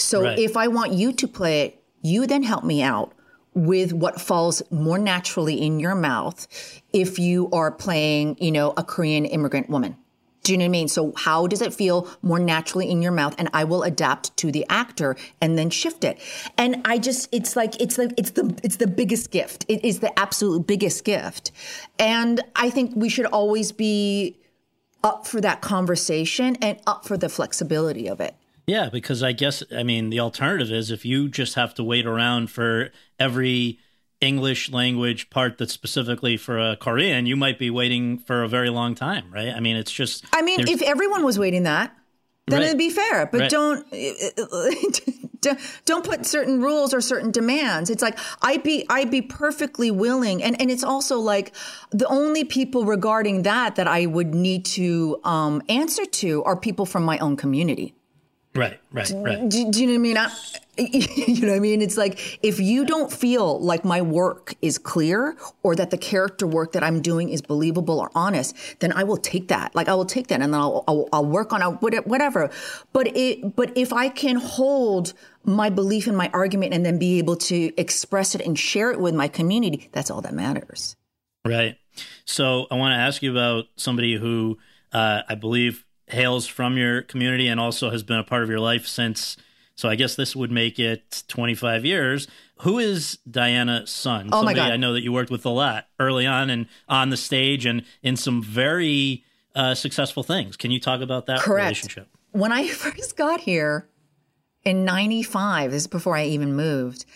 So 0.00 0.22
right. 0.22 0.38
if 0.38 0.56
I 0.56 0.68
want 0.68 0.92
you 0.92 1.12
to 1.12 1.28
play 1.28 1.62
it, 1.62 1.82
you 2.02 2.26
then 2.26 2.42
help 2.42 2.64
me 2.64 2.82
out 2.82 3.12
with 3.54 3.92
what 3.92 4.20
falls 4.20 4.62
more 4.70 4.98
naturally 4.98 5.60
in 5.60 5.80
your 5.80 5.94
mouth 5.94 6.46
if 6.92 7.18
you 7.18 7.48
are 7.52 7.70
playing, 7.70 8.36
you 8.40 8.52
know, 8.52 8.72
a 8.76 8.84
Korean 8.84 9.24
immigrant 9.24 9.68
woman. 9.68 9.96
Do 10.42 10.52
you 10.52 10.58
know 10.58 10.64
what 10.64 10.68
I 10.68 10.70
mean? 10.70 10.88
So 10.88 11.12
how 11.16 11.46
does 11.46 11.60
it 11.60 11.74
feel 11.74 12.08
more 12.22 12.38
naturally 12.38 12.90
in 12.90 13.02
your 13.02 13.12
mouth? 13.12 13.34
And 13.38 13.50
I 13.52 13.64
will 13.64 13.82
adapt 13.82 14.34
to 14.38 14.50
the 14.50 14.64
actor 14.70 15.16
and 15.40 15.58
then 15.58 15.68
shift 15.68 16.02
it. 16.02 16.18
And 16.56 16.80
I 16.86 16.96
just, 16.98 17.28
it's 17.30 17.56
like, 17.56 17.78
it's 17.80 17.98
like, 17.98 18.12
it's 18.16 18.30
the, 18.30 18.58
it's 18.62 18.76
the 18.76 18.86
biggest 18.86 19.30
gift. 19.30 19.66
It 19.68 19.84
is 19.84 20.00
the 20.00 20.18
absolute 20.18 20.66
biggest 20.66 21.04
gift. 21.04 21.52
And 21.98 22.40
I 22.56 22.70
think 22.70 22.92
we 22.96 23.10
should 23.10 23.26
always 23.26 23.70
be 23.70 24.38
up 25.04 25.26
for 25.26 25.40
that 25.42 25.60
conversation 25.60 26.56
and 26.56 26.80
up 26.86 27.04
for 27.04 27.18
the 27.18 27.28
flexibility 27.28 28.08
of 28.08 28.20
it. 28.20 28.34
Yeah, 28.70 28.88
because 28.88 29.20
I 29.30 29.32
guess 29.32 29.64
I 29.76 29.82
mean 29.82 30.10
the 30.10 30.20
alternative 30.20 30.70
is 30.70 30.90
if 30.92 31.04
you 31.04 31.28
just 31.28 31.54
have 31.56 31.74
to 31.74 31.82
wait 31.82 32.06
around 32.06 32.50
for 32.50 32.90
every 33.18 33.80
English 34.20 34.70
language 34.70 35.28
part 35.28 35.58
that's 35.58 35.72
specifically 35.72 36.36
for 36.36 36.56
a 36.58 36.76
Korean, 36.76 37.26
you 37.26 37.36
might 37.36 37.58
be 37.58 37.68
waiting 37.70 38.18
for 38.18 38.44
a 38.44 38.48
very 38.48 38.70
long 38.70 38.94
time, 38.94 39.24
right? 39.32 39.48
I 39.48 39.60
mean, 39.60 39.74
it's 39.76 39.90
just. 39.90 40.24
I 40.32 40.42
mean, 40.42 40.60
if 40.68 40.82
everyone 40.82 41.24
was 41.24 41.36
waiting 41.36 41.64
that, 41.64 41.88
then 42.46 42.60
Right. 42.60 42.66
it'd 42.66 42.78
be 42.78 42.90
fair. 42.90 43.26
But 43.32 43.40
Right. 43.40 43.50
don't 43.50 43.84
don't- 45.40 45.58
don't 45.86 46.04
put 46.04 46.26
certain 46.26 46.60
rules 46.60 46.92
or 46.94 47.00
certain 47.00 47.30
demands. 47.32 47.90
It's 47.90 48.02
like 48.02 48.18
I'd 48.42 48.62
be 48.62 48.84
I'd 48.88 49.10
be 49.10 49.22
perfectly 49.22 49.90
willing, 49.90 50.42
and 50.44 50.54
and 50.60 50.70
it's 50.70 50.84
also 50.84 51.18
like 51.18 51.52
the 51.90 52.06
only 52.06 52.44
people 52.44 52.84
regarding 52.84 53.42
that 53.42 53.74
that 53.76 53.88
I 53.88 54.06
would 54.06 54.34
need 54.34 54.64
to 54.78 55.18
um, 55.24 55.62
answer 55.68 56.04
to 56.22 56.44
are 56.44 56.56
people 56.56 56.86
from 56.86 57.02
my 57.04 57.18
own 57.18 57.36
community. 57.36 57.94
Right, 58.54 58.78
right, 58.92 59.12
right. 59.14 59.48
Do, 59.48 59.70
do 59.70 59.80
you 59.80 59.86
know 59.86 59.92
what 59.92 59.98
I 59.98 60.02
mean? 60.02 60.16
I, 60.18 60.30
you 60.80 61.42
know 61.42 61.48
what 61.48 61.56
I 61.56 61.60
mean? 61.60 61.82
It's 61.82 61.96
like 61.96 62.38
if 62.42 62.58
you 62.58 62.84
don't 62.84 63.12
feel 63.12 63.60
like 63.60 63.84
my 63.84 64.00
work 64.00 64.54
is 64.62 64.78
clear 64.78 65.36
or 65.62 65.74
that 65.76 65.90
the 65.90 65.98
character 65.98 66.46
work 66.46 66.72
that 66.72 66.82
I'm 66.82 67.02
doing 67.02 67.28
is 67.28 67.42
believable 67.42 68.00
or 68.00 68.10
honest, 68.14 68.56
then 68.80 68.92
I 68.92 69.04
will 69.04 69.16
take 69.18 69.48
that. 69.48 69.74
Like 69.74 69.88
I 69.88 69.94
will 69.94 70.06
take 70.06 70.28
that 70.28 70.40
and 70.40 70.54
then 70.54 70.60
I'll, 70.60 70.84
I'll, 70.88 71.08
I'll 71.12 71.26
work 71.26 71.52
on 71.52 71.62
it, 71.62 72.06
whatever. 72.06 72.50
But 72.92 73.14
it, 73.16 73.56
but 73.56 73.76
if 73.76 73.92
I 73.92 74.08
can 74.08 74.36
hold 74.36 75.12
my 75.44 75.70
belief 75.70 76.06
in 76.06 76.16
my 76.16 76.30
argument 76.32 76.72
and 76.72 76.84
then 76.84 76.98
be 76.98 77.18
able 77.18 77.36
to 77.36 77.72
express 77.78 78.34
it 78.34 78.40
and 78.40 78.58
share 78.58 78.90
it 78.90 79.00
with 79.00 79.14
my 79.14 79.28
community, 79.28 79.88
that's 79.92 80.10
all 80.10 80.22
that 80.22 80.34
matters. 80.34 80.96
Right. 81.44 81.76
So 82.24 82.66
I 82.70 82.76
want 82.76 82.92
to 82.92 82.98
ask 82.98 83.22
you 83.22 83.30
about 83.30 83.66
somebody 83.76 84.16
who 84.16 84.58
uh, 84.92 85.22
I 85.28 85.34
believe 85.34 85.84
hails 86.12 86.46
from 86.46 86.76
your 86.76 87.02
community 87.02 87.48
and 87.48 87.60
also 87.60 87.90
has 87.90 88.02
been 88.02 88.18
a 88.18 88.24
part 88.24 88.42
of 88.42 88.48
your 88.50 88.60
life 88.60 88.86
since. 88.86 89.36
So 89.74 89.88
I 89.88 89.94
guess 89.94 90.14
this 90.14 90.36
would 90.36 90.50
make 90.50 90.78
it 90.78 91.22
25 91.28 91.84
years. 91.84 92.28
Who 92.60 92.78
is 92.78 93.18
Diana 93.30 93.86
Son? 93.86 94.28
Oh, 94.32 94.42
my 94.42 94.52
somebody 94.52 94.56
God. 94.56 94.72
I 94.72 94.76
know 94.76 94.92
that 94.92 95.02
you 95.02 95.12
worked 95.12 95.30
with 95.30 95.46
a 95.46 95.50
lot 95.50 95.86
early 95.98 96.26
on 96.26 96.50
and 96.50 96.66
on 96.88 97.10
the 97.10 97.16
stage 97.16 97.64
and 97.64 97.84
in 98.02 98.16
some 98.16 98.42
very 98.42 99.24
uh, 99.54 99.74
successful 99.74 100.22
things. 100.22 100.56
Can 100.56 100.70
you 100.70 100.80
talk 100.80 101.00
about 101.00 101.26
that 101.26 101.40
Correct. 101.40 101.64
relationship? 101.64 102.08
When 102.32 102.52
I 102.52 102.68
first 102.68 103.16
got 103.16 103.40
here 103.40 103.88
in 104.64 104.84
95, 104.84 105.70
this 105.70 105.82
is 105.82 105.86
before 105.86 106.16
I 106.16 106.26
even 106.26 106.54
moved. 106.54 107.06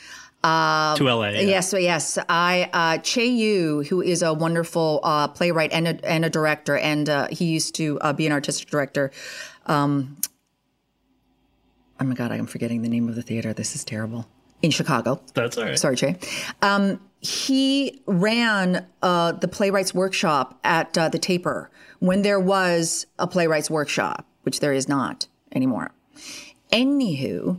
To 0.44 1.04
LA. 1.04 1.28
yeah. 1.30 1.40
Yes, 1.40 1.74
yes. 1.76 2.18
I 2.28 2.68
uh, 2.72 2.98
Chay 2.98 3.26
Yew, 3.26 3.82
who 3.88 4.02
is 4.02 4.22
a 4.22 4.34
wonderful 4.34 5.00
uh, 5.02 5.28
playwright 5.28 5.72
and 5.72 5.88
a, 5.88 6.04
and 6.04 6.24
a 6.24 6.30
director, 6.30 6.76
and 6.76 7.08
uh, 7.08 7.28
he 7.30 7.46
used 7.46 7.74
to 7.76 7.98
uh, 8.00 8.12
be 8.12 8.26
an 8.26 8.32
artistic 8.32 8.68
director. 8.68 9.10
Um, 9.66 10.18
oh 11.98 12.04
my 12.04 12.14
God, 12.14 12.30
I'm 12.30 12.46
forgetting 12.46 12.82
the 12.82 12.88
name 12.90 13.08
of 13.08 13.14
the 13.14 13.22
theater. 13.22 13.54
This 13.54 13.74
is 13.74 13.84
terrible. 13.84 14.26
In 14.62 14.70
Chicago. 14.70 15.20
That's 15.34 15.58
all 15.58 15.64
right. 15.64 15.78
Sorry, 15.78 15.96
Che. 15.96 16.16
Um, 16.62 17.00
he 17.20 18.02
ran 18.06 18.86
uh, 19.02 19.32
the 19.32 19.48
playwrights 19.48 19.94
workshop 19.94 20.58
at 20.64 20.96
uh, 20.96 21.08
the 21.08 21.18
Taper 21.18 21.70
when 21.98 22.22
there 22.22 22.40
was 22.40 23.06
a 23.18 23.26
playwrights 23.26 23.70
workshop, 23.70 24.26
which 24.42 24.60
there 24.60 24.72
is 24.72 24.88
not 24.88 25.26
anymore. 25.52 25.90
Anywho, 26.72 27.58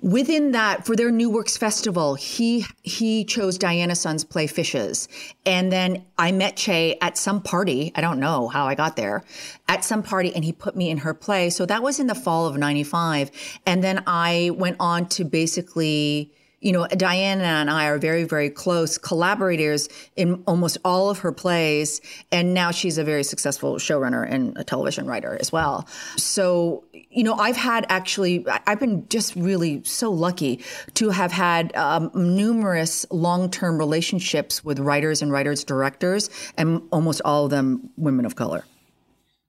within 0.00 0.52
that, 0.52 0.86
for 0.86 0.94
their 0.94 1.10
New 1.10 1.30
Works 1.30 1.56
Festival, 1.56 2.14
he 2.14 2.66
he 2.82 3.24
chose 3.24 3.58
Diana 3.58 3.94
Son's 3.94 4.24
play 4.24 4.46
Fishes, 4.46 5.08
and 5.44 5.72
then 5.72 6.04
I 6.18 6.32
met 6.32 6.56
Chay 6.56 6.98
at 7.00 7.16
some 7.18 7.42
party. 7.42 7.92
I 7.94 8.00
don't 8.00 8.20
know 8.20 8.48
how 8.48 8.66
I 8.66 8.74
got 8.74 8.96
there, 8.96 9.24
at 9.68 9.84
some 9.84 10.02
party, 10.02 10.34
and 10.34 10.44
he 10.44 10.52
put 10.52 10.76
me 10.76 10.90
in 10.90 10.98
her 10.98 11.14
play. 11.14 11.50
So 11.50 11.66
that 11.66 11.82
was 11.82 11.98
in 11.98 12.06
the 12.06 12.14
fall 12.14 12.46
of 12.46 12.56
'95, 12.56 13.30
and 13.66 13.82
then 13.82 14.02
I 14.06 14.50
went 14.54 14.76
on 14.80 15.06
to 15.10 15.24
basically 15.24 16.32
you 16.66 16.72
know, 16.72 16.84
Diana 16.88 17.44
and 17.44 17.70
I 17.70 17.86
are 17.86 17.96
very, 17.96 18.24
very 18.24 18.50
close 18.50 18.98
collaborators 18.98 19.88
in 20.16 20.42
almost 20.48 20.78
all 20.84 21.08
of 21.08 21.20
her 21.20 21.30
plays. 21.30 22.00
And 22.32 22.54
now 22.54 22.72
she's 22.72 22.98
a 22.98 23.04
very 23.04 23.22
successful 23.22 23.76
showrunner 23.76 24.28
and 24.28 24.58
a 24.58 24.64
television 24.64 25.06
writer 25.06 25.38
as 25.40 25.52
well. 25.52 25.86
So, 26.16 26.82
you 26.92 27.22
know, 27.22 27.34
I've 27.34 27.56
had 27.56 27.86
actually, 27.88 28.44
I've 28.66 28.80
been 28.80 29.08
just 29.08 29.36
really 29.36 29.84
so 29.84 30.10
lucky 30.10 30.64
to 30.94 31.10
have 31.10 31.30
had 31.30 31.74
um, 31.76 32.10
numerous 32.16 33.06
long 33.12 33.48
term 33.48 33.78
relationships 33.78 34.64
with 34.64 34.80
writers 34.80 35.22
and 35.22 35.30
writers 35.30 35.62
directors, 35.62 36.30
and 36.58 36.82
almost 36.90 37.22
all 37.24 37.44
of 37.44 37.52
them 37.52 37.90
women 37.96 38.26
of 38.26 38.34
color. 38.34 38.64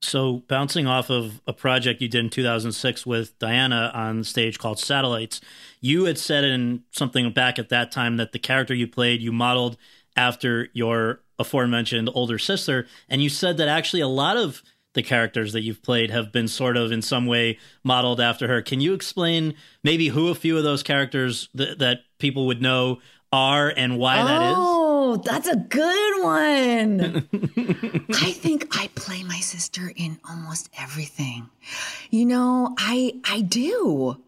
So, 0.00 0.44
bouncing 0.48 0.86
off 0.86 1.10
of 1.10 1.40
a 1.46 1.52
project 1.52 2.00
you 2.00 2.08
did 2.08 2.24
in 2.24 2.30
2006 2.30 3.04
with 3.04 3.36
Diana 3.40 3.90
on 3.94 4.22
stage 4.22 4.58
called 4.58 4.78
Satellites, 4.78 5.40
you 5.80 6.04
had 6.04 6.18
said 6.18 6.44
in 6.44 6.84
something 6.92 7.32
back 7.32 7.58
at 7.58 7.68
that 7.70 7.90
time 7.90 8.16
that 8.16 8.32
the 8.32 8.38
character 8.38 8.74
you 8.74 8.86
played 8.86 9.20
you 9.20 9.32
modeled 9.32 9.76
after 10.16 10.68
your 10.72 11.20
aforementioned 11.38 12.10
older 12.14 12.38
sister. 12.38 12.86
And 13.08 13.22
you 13.22 13.28
said 13.28 13.56
that 13.56 13.68
actually 13.68 14.00
a 14.00 14.08
lot 14.08 14.36
of 14.36 14.62
the 14.94 15.02
characters 15.02 15.52
that 15.52 15.62
you've 15.62 15.82
played 15.82 16.10
have 16.10 16.32
been 16.32 16.48
sort 16.48 16.76
of 16.76 16.90
in 16.90 17.02
some 17.02 17.26
way 17.26 17.58
modeled 17.84 18.20
after 18.20 18.48
her. 18.48 18.62
Can 18.62 18.80
you 18.80 18.94
explain 18.94 19.54
maybe 19.84 20.08
who 20.08 20.28
a 20.28 20.34
few 20.34 20.56
of 20.56 20.64
those 20.64 20.82
characters 20.82 21.48
th- 21.56 21.78
that 21.78 22.00
people 22.18 22.46
would 22.46 22.62
know 22.62 22.98
are 23.32 23.72
and 23.76 23.98
why 23.98 24.22
that 24.22 24.42
is? 24.42 24.56
Oh, 24.56 24.77
Oh, 25.00 25.16
that's 25.16 25.46
a 25.46 25.54
good 25.54 26.24
one. 26.24 27.28
I 28.10 28.32
think 28.32 28.66
I 28.76 28.90
play 28.96 29.22
my 29.22 29.38
sister 29.38 29.92
in 29.94 30.18
almost 30.28 30.68
everything. 30.76 31.48
You 32.10 32.26
know, 32.26 32.74
I 32.76 33.20
I 33.24 33.42
do. 33.42 34.20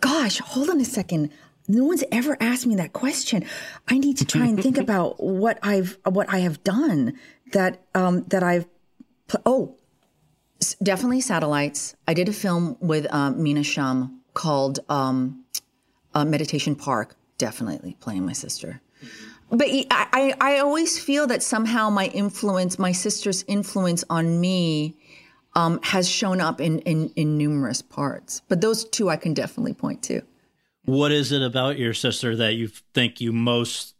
Gosh, 0.00 0.40
hold 0.40 0.70
on 0.70 0.80
a 0.80 0.84
second. 0.84 1.30
No 1.68 1.84
one's 1.84 2.02
ever 2.10 2.36
asked 2.40 2.66
me 2.66 2.74
that 2.74 2.92
question. 2.92 3.44
I 3.86 3.98
need 3.98 4.16
to 4.16 4.24
try 4.24 4.46
and 4.46 4.60
think 4.60 4.76
about 4.86 5.22
what 5.22 5.60
I've 5.62 5.96
what 6.02 6.28
I 6.28 6.38
have 6.38 6.64
done 6.64 7.12
that 7.52 7.80
um 7.94 8.24
that 8.24 8.42
I've 8.42 8.66
put, 9.28 9.40
oh 9.46 9.76
definitely 10.82 11.20
satellites. 11.20 11.94
I 12.08 12.14
did 12.14 12.28
a 12.28 12.32
film 12.32 12.76
with 12.80 13.06
um, 13.14 13.40
Mina 13.40 13.62
Shum 13.62 14.20
called 14.34 14.80
um, 14.88 15.44
uh, 16.12 16.24
Meditation 16.24 16.74
Park. 16.74 17.14
Definitely 17.38 17.96
playing 18.00 18.26
my 18.26 18.32
sister. 18.32 18.80
But 19.50 19.68
I, 19.90 20.34
I, 20.40 20.58
always 20.58 20.98
feel 20.98 21.26
that 21.28 21.42
somehow 21.42 21.88
my 21.88 22.06
influence, 22.06 22.78
my 22.78 22.92
sister's 22.92 23.44
influence 23.48 24.04
on 24.10 24.40
me, 24.40 24.98
um, 25.54 25.80
has 25.82 26.08
shown 26.08 26.40
up 26.40 26.60
in, 26.60 26.80
in 26.80 27.10
in 27.16 27.38
numerous 27.38 27.80
parts. 27.80 28.42
But 28.48 28.60
those 28.60 28.84
two 28.84 29.08
I 29.08 29.16
can 29.16 29.34
definitely 29.34 29.72
point 29.72 30.02
to. 30.04 30.22
What 30.84 31.12
is 31.12 31.32
it 31.32 31.42
about 31.42 31.78
your 31.78 31.94
sister 31.94 32.36
that 32.36 32.54
you 32.54 32.68
think 32.94 33.20
you 33.20 33.32
most 33.32 33.94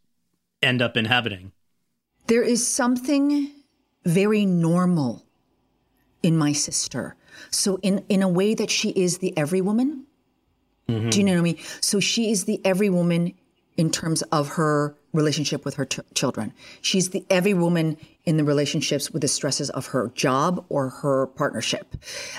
end 0.63 0.83
up 0.83 0.97
inhabiting? 0.97 1.53
There 2.27 2.43
is 2.43 2.67
something 2.67 3.51
very 4.05 4.45
normal 4.45 5.25
in 6.23 6.37
my 6.37 6.53
sister. 6.53 7.17
So 7.51 7.79
in 7.83 8.05
in 8.09 8.23
a 8.23 8.29
way 8.29 8.55
that 8.55 8.71
she 8.71 8.91
is 8.91 9.19
the 9.19 9.37
every 9.37 9.61
woman. 9.61 10.05
Do 10.89 11.19
you 11.19 11.25
know 11.25 11.33
what 11.33 11.41
I 11.41 11.43
mean? 11.43 11.59
So 11.83 12.01
she 12.01 12.31
is 12.31 12.45
the 12.45 12.63
every 12.65 12.89
woman 12.89 13.35
in 13.77 13.91
terms 13.91 14.23
of 14.33 14.49
her 14.49 14.97
relationship 15.13 15.65
with 15.65 15.75
her 15.75 15.85
ch- 15.85 16.01
children. 16.15 16.53
She's 16.81 17.11
the 17.11 17.25
every 17.31 17.55
woman 17.55 17.97
in 18.25 18.37
the 18.37 18.45
relationships 18.45 19.11
with 19.11 19.23
the 19.23 19.29
stresses 19.29 19.71
of 19.71 19.87
her 19.87 20.13
job 20.15 20.65
or 20.69 20.91
her 20.91 21.29
partnership. 21.29 21.97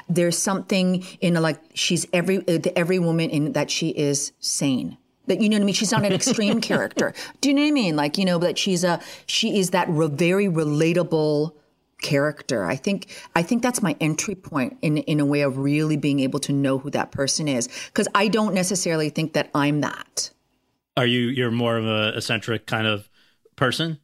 There's 0.08 0.38
something 0.38 1.04
in 1.22 1.34
like 1.36 1.60
she's 1.74 2.06
every 2.14 2.38
uh, 2.40 2.60
the 2.60 2.72
every 2.78 3.00
woman 3.00 3.30
in 3.30 3.54
that 3.54 3.72
she 3.72 3.90
is 3.90 4.32
sane. 4.40 4.98
That 5.28 5.42
you 5.42 5.50
know 5.50 5.58
what 5.58 5.64
I 5.64 5.66
mean. 5.66 5.76
She's 5.76 5.92
not 5.92 6.06
an 6.06 6.14
extreme 6.14 6.62
character. 6.72 7.14
Do 7.42 7.50
you 7.50 7.56
know 7.56 7.62
what 7.62 7.68
I 7.68 7.72
mean? 7.72 7.96
Like 7.96 8.18
you 8.18 8.26
know 8.26 8.38
that 8.40 8.58
she's 8.58 8.84
a 8.84 9.00
she 9.26 9.60
is 9.60 9.72
that 9.72 9.90
re- 9.90 10.08
very 10.08 10.48
relatable 10.48 11.54
character. 12.02 12.66
I 12.66 12.76
think 12.76 13.08
I 13.36 13.44
think 13.44 13.62
that's 13.62 13.82
my 13.82 13.96
entry 14.00 14.36
point 14.36 14.78
in 14.82 14.98
in 14.98 15.20
a 15.20 15.26
way 15.26 15.42
of 15.42 15.58
really 15.58 15.98
being 15.98 16.20
able 16.20 16.40
to 16.42 16.54
know 16.54 16.78
who 16.78 16.90
that 16.92 17.12
person 17.12 17.48
is 17.48 17.68
because 17.88 18.08
I 18.16 18.28
don't 18.28 18.54
necessarily 18.54 19.10
think 19.10 19.34
that 19.34 19.50
I'm 19.54 19.82
that. 19.82 20.32
Are 21.00 21.06
you 21.06 21.30
you're 21.30 21.50
more 21.50 21.78
of 21.78 21.86
a 21.86 22.18
eccentric 22.18 22.66
kind 22.66 22.86
of 22.86 23.10
person? 23.56 24.00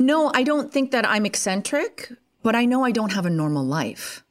No, 0.00 0.32
I 0.34 0.42
don't 0.42 0.72
think 0.72 0.90
that 0.90 1.08
I'm 1.08 1.24
eccentric, 1.24 2.10
but 2.42 2.56
I 2.56 2.64
know 2.64 2.84
I 2.84 2.90
don't 2.90 3.12
have 3.12 3.24
a 3.24 3.30
normal 3.30 3.64
life. 3.64 4.24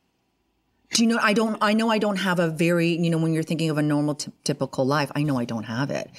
Do 0.91 1.04
you 1.04 1.08
know 1.08 1.17
I 1.21 1.32
don't 1.32 1.58
I 1.62 1.73
know 1.73 1.89
I 1.89 1.97
don't 1.97 2.17
have 2.17 2.39
a 2.39 2.50
very, 2.50 2.89
you 2.89 3.10
know, 3.10 3.17
when 3.17 3.34
you're 3.34 3.41
thinking 3.41 3.69
of 3.69 3.78
a 3.78 3.82
normal 3.82 4.15
t- 4.15 4.34
typical 4.43 4.86
life, 4.86 5.10
I 5.15 5.23
know 5.23 5.39
I 5.39 5.45
don't 5.45 5.63
have 5.63 5.89
it. 5.89 6.12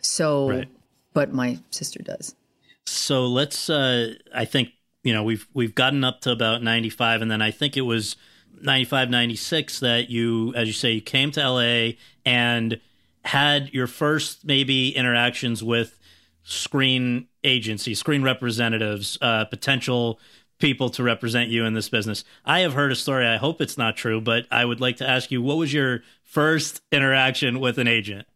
So 0.00 0.48
Right. 0.48 0.68
but 1.12 1.32
my 1.32 1.58
sister 1.70 2.00
does. 2.04 2.36
So 2.84 3.26
let's. 3.26 3.68
Uh, 3.68 4.14
I 4.32 4.44
think 4.44 4.68
you 5.02 5.12
know 5.12 5.24
we've 5.24 5.48
we've 5.54 5.74
gotten 5.74 6.04
up 6.04 6.20
to 6.20 6.30
about 6.30 6.62
ninety 6.62 6.90
five, 6.90 7.20
and 7.20 7.28
then 7.28 7.42
I 7.42 7.50
think 7.50 7.76
it 7.76 7.82
was 7.82 8.14
95, 8.62 9.10
96 9.10 9.80
that 9.80 10.08
you, 10.08 10.54
as 10.54 10.66
you 10.66 10.72
say, 10.72 10.92
you 10.92 11.02
came 11.02 11.30
to 11.32 11.40
LA 11.46 11.96
and 12.24 12.80
had 13.26 13.72
your 13.74 13.86
first 13.86 14.44
maybe 14.44 14.96
interactions 14.96 15.62
with 15.62 15.98
screen 16.44 17.26
agencies, 17.42 17.98
screen 17.98 18.22
representatives, 18.22 19.18
uh, 19.20 19.44
potential 19.46 20.20
people 20.58 20.88
to 20.90 21.02
represent 21.02 21.50
you 21.50 21.64
in 21.64 21.74
this 21.74 21.88
business. 21.88 22.24
I 22.44 22.60
have 22.60 22.72
heard 22.74 22.92
a 22.92 22.96
story. 22.96 23.26
I 23.26 23.36
hope 23.36 23.60
it's 23.60 23.76
not 23.76 23.96
true, 23.96 24.20
but 24.20 24.46
I 24.50 24.64
would 24.64 24.80
like 24.80 24.96
to 24.98 25.08
ask 25.08 25.30
you, 25.30 25.42
what 25.42 25.56
was 25.56 25.72
your 25.72 26.02
first 26.22 26.80
interaction 26.92 27.60
with 27.60 27.78
an 27.78 27.88
agent? 27.88 28.26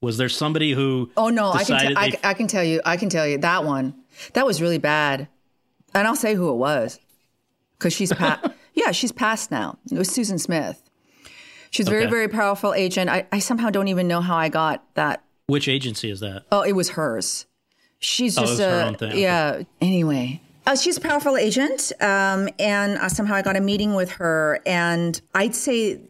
Was 0.00 0.18
there 0.18 0.28
somebody 0.28 0.72
who? 0.72 1.10
Oh 1.16 1.30
no, 1.30 1.50
I 1.50 1.64
can, 1.64 1.78
t- 1.78 1.94
I, 1.96 2.12
I 2.22 2.34
can 2.34 2.46
tell 2.46 2.62
you. 2.62 2.82
I 2.84 2.98
can 2.98 3.08
tell 3.08 3.26
you 3.26 3.38
that 3.38 3.64
one. 3.64 3.94
That 4.34 4.44
was 4.44 4.60
really 4.60 4.78
bad, 4.78 5.26
and 5.94 6.06
I'll 6.06 6.14
say 6.14 6.34
who 6.34 6.50
it 6.50 6.56
was 6.56 7.00
because 7.78 7.94
she's 7.94 8.12
pa- 8.12 8.52
yeah, 8.74 8.92
she's 8.92 9.10
passed 9.10 9.50
now. 9.50 9.78
It 9.90 9.96
was 9.96 10.10
Susan 10.10 10.38
Smith. 10.38 10.85
She's 11.76 11.88
a 11.88 11.90
very, 11.90 12.06
very 12.06 12.28
powerful 12.28 12.72
agent. 12.72 13.10
I, 13.10 13.26
I 13.30 13.38
somehow 13.38 13.68
don't 13.68 13.88
even 13.88 14.08
know 14.08 14.22
how 14.22 14.36
I 14.36 14.48
got 14.48 14.82
that. 14.94 15.22
Which 15.46 15.68
agency 15.68 16.10
is 16.10 16.20
that? 16.20 16.44
Oh, 16.50 16.62
it 16.62 16.72
was 16.72 16.90
hers. 16.90 17.44
She's 17.98 18.38
oh, 18.38 18.46
just 18.46 18.60
oh, 18.60 18.96
a 19.02 19.14
yeah. 19.14 19.62
Anyway, 19.82 20.40
uh, 20.66 20.74
she's 20.74 20.96
a 20.96 21.02
powerful 21.02 21.36
agent, 21.36 21.92
um, 22.00 22.48
and 22.58 22.96
uh, 22.96 23.10
somehow 23.10 23.34
I 23.34 23.42
got 23.42 23.56
a 23.56 23.60
meeting 23.60 23.94
with 23.94 24.12
her. 24.12 24.60
And 24.64 25.20
I'd 25.34 25.54
say, 25.54 26.00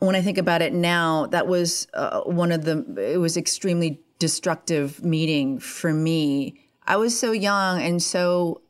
when 0.00 0.14
I 0.14 0.20
think 0.20 0.36
about 0.36 0.60
it 0.60 0.74
now, 0.74 1.26
that 1.28 1.46
was 1.46 1.88
uh, 1.94 2.20
one 2.22 2.52
of 2.52 2.66
the. 2.66 2.84
It 2.98 3.18
was 3.18 3.38
extremely 3.38 4.02
destructive 4.18 5.02
meeting 5.02 5.60
for 5.60 5.94
me. 5.94 6.60
I 6.86 6.96
was 6.96 7.18
so 7.18 7.32
young 7.32 7.80
and 7.80 8.02
so, 8.02 8.60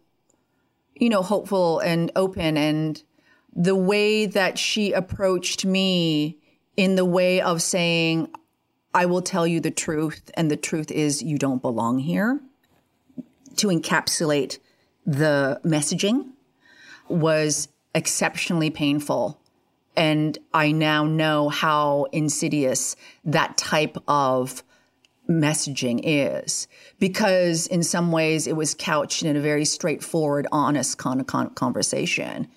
you 0.94 1.09
know, 1.09 1.22
hopeful 1.22 1.80
and 1.80 2.12
open 2.14 2.56
and 2.56 3.02
the 3.57 3.75
way 3.75 4.27
that 4.27 4.59
she 4.59 4.92
approached 4.92 5.64
me 5.64 6.37
in 6.77 6.95
the 6.95 7.07
way 7.07 7.40
of 7.40 7.62
saying, 7.62 8.29
I 8.92 9.07
will 9.07 9.23
tell 9.23 9.47
you 9.47 9.61
the 9.61 9.71
truth, 9.71 10.31
and 10.35 10.51
the 10.51 10.59
truth 10.59 10.90
is 10.90 11.23
you 11.23 11.38
don't 11.38 11.62
belong 11.62 11.99
here, 11.99 12.38
to 13.57 13.69
encapsulate 13.69 14.59
the 15.07 15.59
messaging 15.64 16.33
was 17.09 17.69
exceptionally 17.95 18.69
painful. 18.69 19.40
And 19.97 20.37
I 20.53 20.73
now 20.73 21.05
know 21.05 21.49
how 21.49 22.09
insidious 22.12 22.95
that 23.25 23.57
type 23.57 23.97
of 24.07 24.62
messaging 25.29 26.01
is 26.05 26.69
because 26.99 27.66
in 27.66 27.83
some 27.83 28.12
ways 28.12 28.47
it 28.47 28.55
was 28.55 28.75
couched 28.75 29.23
in 29.23 29.35
a 29.35 29.40
very 29.40 29.64
straightforward, 29.64 30.47
honest 30.53 30.99
kind 30.99 31.21
of 31.21 31.55
conversation. 31.55 32.49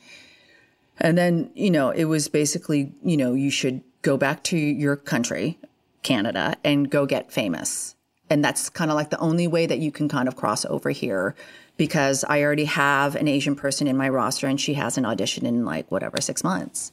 And 1.00 1.18
then, 1.18 1.50
you 1.56 1.72
know, 1.72 1.92
it 1.92 2.06
was 2.06 2.28
basically, 2.28 2.92
you 3.04 3.18
know, 3.18 3.34
you 3.34 3.50
should 3.50 3.82
go 4.02 4.18
back 4.18 4.44
to 4.46 4.58
your 4.58 4.96
country, 4.96 5.58
Canada, 6.04 6.56
and 6.64 6.90
go 6.90 7.06
get 7.06 7.32
famous. 7.32 7.96
And 8.30 8.44
that's 8.44 8.70
kind 8.70 8.92
of 8.92 8.96
like 8.96 9.10
the 9.10 9.20
only 9.20 9.48
way 9.48 9.66
that 9.66 9.80
you 9.80 9.92
can 9.92 10.08
kind 10.08 10.28
of 10.28 10.36
cross 10.36 10.66
over 10.66 10.90
here 10.90 11.36
because 11.78 12.24
I 12.26 12.44
already 12.44 12.66
have 12.66 13.16
an 13.16 13.28
Asian 13.28 13.56
person 13.56 13.88
in 13.88 13.98
my 13.98 14.10
roster 14.10 14.48
and 14.48 14.60
she 14.60 14.74
has 14.74 14.98
an 14.98 15.06
audition 15.06 15.46
in 15.46 15.66
like 15.66 15.90
whatever, 15.90 16.20
six 16.20 16.44
months. 16.44 16.92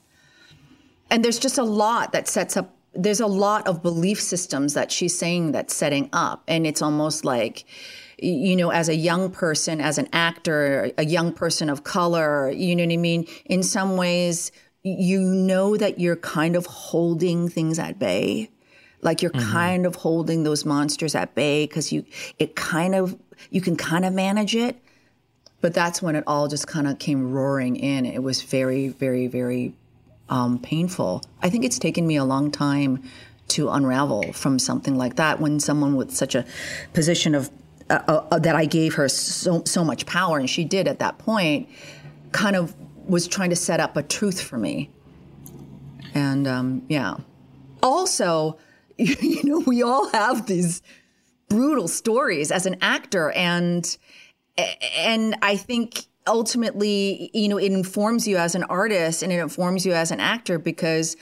And 1.10 1.24
there's 1.24 1.38
just 1.38 1.58
a 1.58 1.64
lot 1.64 2.12
that 2.12 2.28
sets 2.28 2.56
up, 2.56 2.74
there's 2.94 3.20
a 3.20 3.26
lot 3.26 3.66
of 3.66 3.82
belief 3.82 4.20
systems 4.20 4.74
that 4.74 4.90
she's 4.92 5.18
saying 5.18 5.52
that's 5.52 5.74
setting 5.74 6.08
up. 6.12 6.42
And 6.46 6.66
it's 6.66 6.82
almost 6.82 7.24
like, 7.24 7.64
you 8.18 8.56
know, 8.56 8.70
as 8.70 8.88
a 8.88 8.94
young 8.94 9.30
person, 9.30 9.80
as 9.80 9.98
an 9.98 10.08
actor, 10.12 10.90
a 10.96 11.04
young 11.04 11.32
person 11.32 11.68
of 11.68 11.84
color, 11.84 12.50
you 12.50 12.74
know 12.74 12.84
what 12.84 12.92
I 12.92 12.96
mean? 12.96 13.26
In 13.44 13.62
some 13.62 13.96
ways, 13.96 14.52
you 14.82 15.20
know 15.20 15.76
that 15.76 15.98
you're 16.00 16.16
kind 16.16 16.56
of 16.56 16.64
holding 16.66 17.48
things 17.48 17.78
at 17.78 17.98
bay. 17.98 18.50
Like 19.02 19.20
you're 19.20 19.32
mm-hmm. 19.32 19.52
kind 19.52 19.86
of 19.86 19.96
holding 19.96 20.44
those 20.44 20.64
monsters 20.64 21.14
at 21.14 21.34
bay 21.34 21.66
because 21.66 21.92
you, 21.92 22.04
it 22.38 22.56
kind 22.56 22.94
of, 22.94 23.18
you 23.50 23.60
can 23.60 23.76
kind 23.76 24.04
of 24.04 24.14
manage 24.14 24.54
it. 24.56 24.80
But 25.60 25.74
that's 25.74 26.00
when 26.00 26.16
it 26.16 26.24
all 26.26 26.48
just 26.48 26.66
kind 26.66 26.86
of 26.86 26.98
came 26.98 27.32
roaring 27.32 27.76
in. 27.76 28.06
It 28.06 28.22
was 28.22 28.42
very, 28.42 28.88
very, 28.88 29.26
very 29.26 29.74
um, 30.28 30.58
painful. 30.58 31.22
I 31.42 31.50
think 31.50 31.64
it's 31.64 31.78
taken 31.78 32.06
me 32.06 32.16
a 32.16 32.24
long 32.24 32.50
time 32.50 33.02
to 33.48 33.68
unravel 33.68 34.32
from 34.32 34.58
something 34.58 34.96
like 34.96 35.16
that 35.16 35.40
when 35.40 35.60
someone 35.60 35.96
with 35.96 36.12
such 36.12 36.34
a 36.34 36.44
position 36.92 37.34
of 37.34 37.50
uh, 37.90 38.24
uh, 38.30 38.38
that 38.38 38.56
I 38.56 38.64
gave 38.64 38.94
her 38.94 39.08
so 39.08 39.62
so 39.64 39.84
much 39.84 40.06
power, 40.06 40.38
and 40.38 40.48
she 40.48 40.64
did 40.64 40.88
at 40.88 40.98
that 40.98 41.18
point, 41.18 41.68
kind 42.32 42.56
of 42.56 42.74
was 43.06 43.28
trying 43.28 43.50
to 43.50 43.56
set 43.56 43.80
up 43.80 43.96
a 43.96 44.02
truth 44.02 44.40
for 44.40 44.58
me. 44.58 44.90
And 46.14 46.48
um, 46.48 46.82
yeah, 46.88 47.18
also, 47.82 48.58
you 48.96 49.44
know, 49.44 49.60
we 49.60 49.82
all 49.82 50.08
have 50.10 50.46
these 50.46 50.82
brutal 51.48 51.88
stories 51.88 52.50
as 52.50 52.66
an 52.66 52.76
actor, 52.80 53.30
and 53.32 53.96
and 54.96 55.36
I 55.42 55.56
think 55.56 56.06
ultimately, 56.26 57.30
you 57.32 57.48
know, 57.48 57.58
it 57.58 57.72
informs 57.72 58.26
you 58.26 58.36
as 58.36 58.54
an 58.54 58.64
artist 58.64 59.22
and 59.22 59.32
it 59.32 59.38
informs 59.38 59.86
you 59.86 59.92
as 59.92 60.10
an 60.10 60.20
actor 60.20 60.58
because 60.58 61.16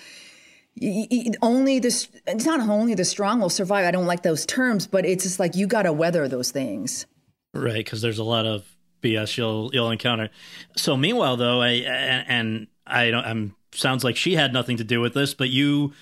only 1.43 1.79
this 1.79 2.09
it's 2.27 2.45
not 2.45 2.61
only 2.61 2.95
the 2.95 3.05
strong 3.05 3.41
will 3.41 3.49
survive 3.49 3.87
i 3.87 3.91
don't 3.93 4.07
like 4.07 4.23
those 4.23 4.45
terms 4.45 4.87
but 4.89 5.07
it's 5.07 5.23
just 5.23 5.39
like 5.39 5.55
you 5.55 5.67
got 5.67 5.83
to 5.83 5.93
weather 5.93 6.27
those 6.29 6.51
things. 6.51 7.07
Right 7.53 7.85
because 7.85 8.03
there's 8.03 8.19
a 8.19 8.25
lot 8.25 8.47
of 8.47 8.65
bs 9.03 9.37
you'll 9.37 9.71
you'll 9.73 9.91
encounter. 9.91 10.31
So 10.77 10.97
meanwhile 10.97 11.37
though 11.37 11.63
i 11.63 11.71
and 11.71 12.67
i 12.87 13.11
don't 13.11 13.25
i'm 13.25 13.57
sounds 13.73 14.05
like 14.05 14.17
she 14.17 14.35
had 14.35 14.53
nothing 14.53 14.77
to 14.77 14.85
do 14.85 15.01
with 15.01 15.15
this 15.15 15.35
but 15.35 15.51
you 15.51 15.93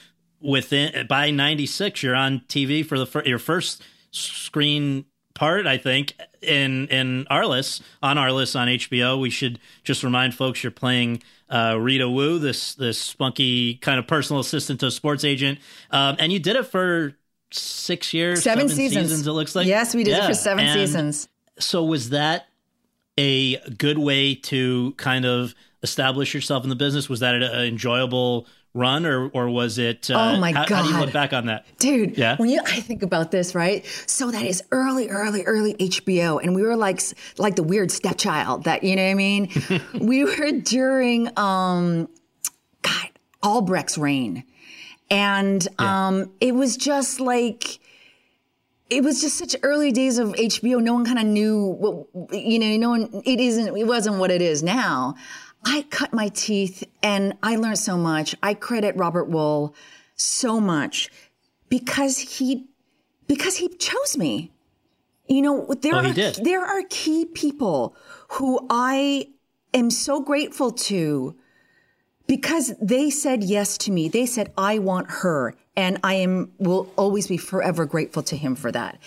within 0.41 1.07
by 1.07 1.31
96 1.31 2.03
you're 2.03 2.15
on 2.15 2.41
tv 2.49 2.85
for 2.85 2.99
the 2.99 3.23
your 3.25 3.39
first 3.39 3.83
screen 4.11 5.07
part, 5.43 5.67
I 5.67 5.77
think, 5.77 6.15
in 6.41 6.87
in 6.87 7.27
Arliss 7.29 7.83
on 8.01 8.17
Arliss 8.17 8.55
on 8.55 8.69
HBO. 8.69 9.21
We 9.21 9.29
should 9.29 9.59
just 9.83 10.05
remind 10.05 10.37
folks 10.37 10.63
you're 10.63 10.71
playing 10.71 11.21
uh, 11.51 11.77
Rita 11.81 12.09
Wu, 12.09 12.39
this 12.39 12.77
this 12.77 12.97
spunky 12.97 13.75
kind 13.75 13.99
of 13.99 14.07
personal 14.07 14.39
assistant 14.39 14.79
to 14.81 14.87
a 14.87 14.91
sports 14.93 15.25
agent, 15.25 15.59
um, 15.91 16.15
and 16.21 16.33
you 16.33 16.39
did 16.39 16.55
it 16.55 16.67
for 16.67 17.17
six 17.51 18.15
years, 18.15 18.45
seven, 18.45 18.69
seven 18.69 18.77
seasons. 18.77 19.09
seasons. 19.09 19.27
It 19.27 19.33
looks 19.33 19.57
like 19.57 19.67
yes, 19.67 19.97
we 19.97 20.05
did 20.05 20.13
yeah. 20.13 20.27
it 20.27 20.29
for 20.29 20.35
seven 20.35 20.65
and 20.65 20.79
seasons. 20.79 21.29
So 21.59 21.83
was 21.83 22.11
that 22.11 22.47
a 23.19 23.59
good 23.71 23.99
way 23.99 24.37
to 24.37 24.95
kind 24.97 25.25
of 25.25 25.57
establish 25.83 26.35
yourself 26.35 26.63
in 26.63 26.71
the 26.71 26.77
business? 26.77 27.09
Was 27.09 27.19
that 27.19 27.35
an 27.35 27.43
enjoyable 27.43 28.47
run 28.75 29.05
or 29.05 29.29
or 29.29 29.51
was 29.51 29.77
it 29.77 30.11
uh, 30.11 30.35
oh 30.35 30.41
my 30.41 30.53
how, 30.53 30.65
god 30.65 30.77
how 30.77 30.83
do 30.83 30.89
you 30.89 30.99
look 30.99 31.13
back 31.13 31.35
on 31.35 31.47
that 31.47 31.67
dude 31.79 32.17
yeah 32.17 32.37
when 32.37 32.49
you 32.49 32.59
i 32.65 32.81
think 32.81 33.03
about 33.03 33.31
this 33.31 33.55
right 33.55 33.85
so 34.07 34.31
that 34.31 34.47
is 34.47 34.63
early 34.73 35.11
early 35.11 35.45
early 35.45 35.75
hbo 35.75 36.43
and 36.43 36.55
we 36.55 36.63
were 36.63 36.77
like 36.77 37.01
like 37.37 37.55
the 37.55 37.63
weird 37.63 37.91
stepchild 37.91 38.65
that 38.65 38.83
you 38.83 38.97
know 38.97 39.05
what 39.05 39.11
i 39.11 39.15
mean 39.15 39.51
we 40.01 40.25
were 40.25 40.53
during 40.53 41.29
um 41.39 42.09
god 42.81 43.11
albrecht's 43.43 43.99
reign 43.99 44.43
and 45.11 45.69
yeah. 45.79 46.07
um 46.09 46.33
it 46.41 46.55
was 46.55 46.79
just 46.79 47.21
like 47.21 47.79
it 48.93 49.03
was 49.03 49.23
just 49.23 49.39
such 49.39 49.57
early 49.63 49.91
days 49.91 50.19
of 50.19 50.29
HBO. 50.35 50.83
No 50.83 50.93
one 50.93 51.07
kind 51.07 51.19
of 51.19 51.25
knew 51.25 51.79
what, 51.79 52.35
you 52.35 52.59
know, 52.59 52.77
no 52.77 52.91
one, 52.91 53.23
it 53.25 53.41
isn't, 53.41 53.75
it 53.75 53.87
wasn't 53.87 54.19
what 54.19 54.31
it 54.31 54.43
is 54.43 54.63
now. 54.63 55.15
I 55.65 55.83
cut 55.91 56.13
my 56.13 56.29
teeth 56.29 56.85
and 57.03 57.35
I 57.43 57.57
learned 57.57 57.79
so 57.79 57.97
much. 57.97 58.35
I 58.43 58.55
credit 58.55 58.97
Robert 58.97 59.31
Wuhl 59.31 59.75
so 60.17 60.61
much 60.61 61.11
because 61.69 62.19
he 62.19 62.67
because 63.27 63.57
he 63.57 63.69
chose 63.69 64.17
me. 64.17 64.51
You 65.29 65.43
know, 65.43 65.67
there 65.81 65.95
oh, 65.95 66.09
are 66.09 66.13
there 66.13 66.65
are 66.65 66.83
key 66.91 67.27
people 67.27 67.97
who 68.33 68.67
I 68.69 69.29
am 69.73 69.91
so 69.91 70.21
grateful 70.21 70.73
to 70.73 71.37
because 72.27 72.75
they 72.81 73.11
said 73.11 73.45
yes 73.45 73.79
to 73.79 73.93
me. 73.93 74.09
They 74.09 74.27
said 74.27 74.53
I 74.59 74.79
want 74.79 75.11
her 75.11 75.55
and 75.77 75.99
I 76.03 76.15
am 76.15 76.53
will 76.59 76.91
always 76.97 77.29
be 77.29 77.37
forever 77.37 77.87
grateful 77.87 78.23
to 78.25 78.37
him 78.37 78.55
for 78.55 78.73
that. 78.73 78.99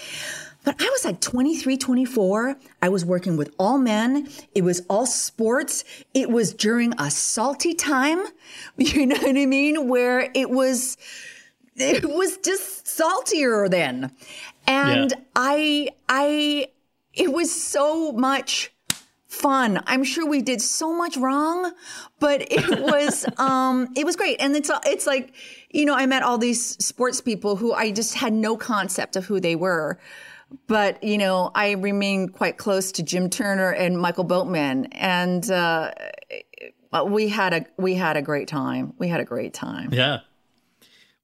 But 0.66 0.82
I 0.82 0.90
was 0.90 1.06
like 1.06 1.22
23, 1.22 1.78
24. 1.78 2.56
I 2.82 2.90
was 2.90 3.06
working 3.06 3.38
with 3.38 3.54
all 3.60 3.78
men. 3.78 4.28
It 4.56 4.64
was 4.64 4.82
all 4.90 5.06
sports. 5.06 5.84
It 6.16 6.32
was 6.32 6.54
during 6.54 6.94
a 7.00 7.10
salty 7.12 7.74
time. 7.74 8.24
You 8.78 9.06
know 9.06 9.16
what 9.16 9.38
I 9.38 9.46
mean? 9.46 9.88
Where 9.88 10.30
it 10.34 10.50
was, 10.50 10.98
it 11.76 12.06
was 12.06 12.38
just 12.38 12.88
saltier 12.88 13.70
then. 13.70 14.12
And 14.68 15.12
yeah. 15.12 15.18
I, 15.36 15.90
I, 16.10 16.68
it 17.14 17.32
was 17.32 17.52
so 17.52 18.12
much 18.12 18.72
fun. 19.28 19.82
I'm 19.88 20.04
sure 20.04 20.28
we 20.28 20.42
did 20.42 20.62
so 20.62 20.94
much 20.94 21.18
wrong, 21.18 21.72
but 22.20 22.42
it 22.52 22.82
was, 22.82 23.26
um, 23.38 23.90
it 23.96 24.06
was 24.06 24.16
great. 24.16 24.40
And 24.40 24.56
it's, 24.56 24.72
it's 24.86 25.08
like, 25.08 25.34
you 25.70 25.86
know, 25.86 25.96
I 25.96 26.06
met 26.06 26.24
all 26.24 26.38
these 26.38 26.78
sports 26.84 27.22
people 27.22 27.56
who 27.56 27.74
I 27.74 27.92
just 27.92 28.16
had 28.16 28.34
no 28.34 28.58
concept 28.58 29.16
of 29.16 29.26
who 29.26 29.40
they 29.40 29.56
were 29.56 30.00
but 30.68 31.04
you 31.04 31.18
know, 31.18 31.52
I 31.54 31.72
remain 31.72 32.30
quite 32.30 32.58
close 32.58 32.92
to 32.94 33.04
Jim 33.04 33.30
Turner 33.30 33.72
and 33.72 34.00
Michael 34.00 34.24
Boatman, 34.24 34.88
and 34.92 35.50
uh, 35.50 35.92
we 37.08 37.30
had 37.30 37.54
a 37.54 37.66
we 37.78 37.96
had 37.96 38.18
a 38.18 38.22
great 38.22 38.48
time. 38.48 38.94
We 38.98 39.08
had 39.08 39.20
a 39.20 39.26
great 39.26 39.54
time. 39.54 39.94
Yeah. 39.94 40.20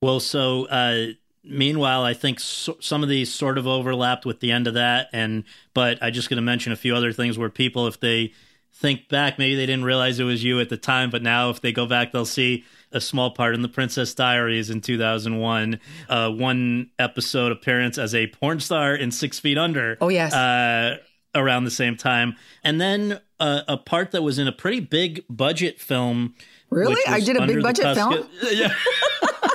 Well, 0.02 0.20
so 0.20 0.66
uh, 0.66 1.14
meanwhile, 1.44 2.04
I 2.04 2.14
think 2.14 2.40
so, 2.40 2.78
some 2.80 3.04
of 3.04 3.10
these 3.10 3.34
sort 3.34 3.58
of 3.58 3.68
overlapped 3.68 4.26
with 4.26 4.40
the 4.40 4.52
end 4.52 4.68
of 4.68 4.74
that, 4.76 5.10
and 5.14 5.44
but 5.74 6.02
I 6.02 6.10
just 6.10 6.30
going 6.30 6.38
to 6.38 6.42
mention 6.42 6.72
a 6.72 6.78
few 6.78 6.96
other 6.96 7.14
things 7.14 7.38
where 7.38 7.50
people, 7.50 7.88
if 7.88 8.00
they 8.00 8.34
think 8.74 9.10
back, 9.10 9.38
maybe 9.38 9.56
they 9.56 9.66
didn't 9.66 9.86
realize 9.86 10.20
it 10.20 10.24
was 10.24 10.44
you 10.44 10.60
at 10.60 10.70
the 10.70 10.78
time, 10.78 11.10
but 11.10 11.22
now 11.22 11.50
if 11.50 11.62
they 11.62 11.72
go 11.72 11.86
back, 11.86 12.12
they'll 12.12 12.26
see 12.26 12.64
a 12.92 13.02
small 13.02 13.32
part 13.32 13.56
in 13.56 13.62
the 13.62 13.70
Princess 13.70 14.14
Diaries 14.14 14.70
in 14.70 14.82
2001, 14.82 15.80
uh, 16.10 16.30
one 16.30 16.90
episode 17.00 17.52
appearance 17.52 17.98
as 17.98 18.14
a 18.14 18.28
porn 18.28 18.60
star 18.60 18.96
in 18.96 19.12
Six 19.12 19.40
Feet 19.40 19.58
Under. 19.58 19.98
Oh 20.02 20.10
yes. 20.10 20.34
Uh, 20.34 20.98
around 21.34 21.64
the 21.64 21.72
same 21.72 21.96
time, 21.96 22.36
and 22.64 22.82
then 22.82 23.20
uh, 23.40 23.62
a 23.68 23.78
part 23.78 24.12
that 24.12 24.22
was 24.22 24.38
in 24.38 24.48
a 24.48 24.52
pretty 24.52 24.82
big 24.82 25.24
budget 25.30 25.80
film. 25.80 26.36
Really, 26.70 27.02
I 27.08 27.20
did 27.20 27.38
a 27.38 27.48
big 27.48 27.62
budget 27.62 27.96
film. 27.96 28.28
Yeah. 28.52 28.74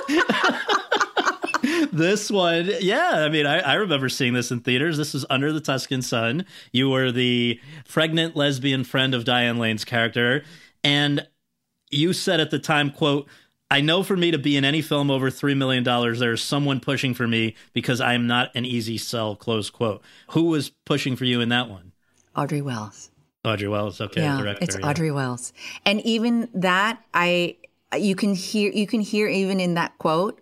this 1.91 2.31
one, 2.31 2.69
yeah. 2.79 3.11
I 3.15 3.29
mean, 3.29 3.45
I, 3.45 3.59
I 3.59 3.73
remember 3.75 4.09
seeing 4.09 4.33
this 4.33 4.51
in 4.51 4.61
theaters. 4.61 4.97
This 4.97 5.13
is 5.13 5.25
Under 5.29 5.51
the 5.51 5.59
Tuscan 5.59 6.01
Sun. 6.01 6.45
You 6.71 6.89
were 6.89 7.11
the 7.11 7.59
pregnant 7.89 8.35
lesbian 8.35 8.83
friend 8.83 9.13
of 9.13 9.25
Diane 9.25 9.57
Lane's 9.57 9.85
character, 9.85 10.43
and 10.83 11.27
you 11.89 12.13
said 12.13 12.39
at 12.39 12.51
the 12.51 12.59
time, 12.59 12.91
"quote." 12.91 13.27
I 13.69 13.81
know 13.81 14.01
for 14.01 14.15
me 14.15 14.31
to 14.31 14.37
be 14.37 14.55
in 14.55 14.63
any 14.63 14.81
film 14.81 15.11
over 15.11 15.29
$3 15.29 15.57
million, 15.57 15.83
there 15.83 16.31
is 16.31 16.41
someone 16.41 16.79
pushing 16.79 17.13
for 17.13 17.27
me 17.27 17.53
because 17.73 17.99
I 17.99 18.13
am 18.13 18.25
not 18.25 18.49
an 18.55 18.63
easy 18.63 18.97
sell, 18.97 19.35
close 19.35 19.69
quote. 19.69 20.01
Who 20.29 20.43
was 20.43 20.69
pushing 20.85 21.17
for 21.17 21.25
you 21.25 21.41
in 21.41 21.49
that 21.49 21.69
one? 21.69 21.91
Audrey 22.33 22.61
Wells. 22.61 23.11
Audrey 23.43 23.67
Wells, 23.67 23.99
okay, 23.99 24.21
yeah, 24.21 24.37
director. 24.37 24.63
it's 24.63 24.77
yeah. 24.79 24.87
Audrey 24.87 25.11
Wells, 25.11 25.51
and 25.85 25.99
even 26.01 26.49
that, 26.53 27.03
I 27.13 27.57
you 27.97 28.15
can 28.15 28.35
hear 28.35 28.71
you 28.71 28.87
can 28.87 29.01
hear 29.01 29.27
even 29.27 29.59
in 29.59 29.73
that 29.75 29.97
quote 29.97 30.41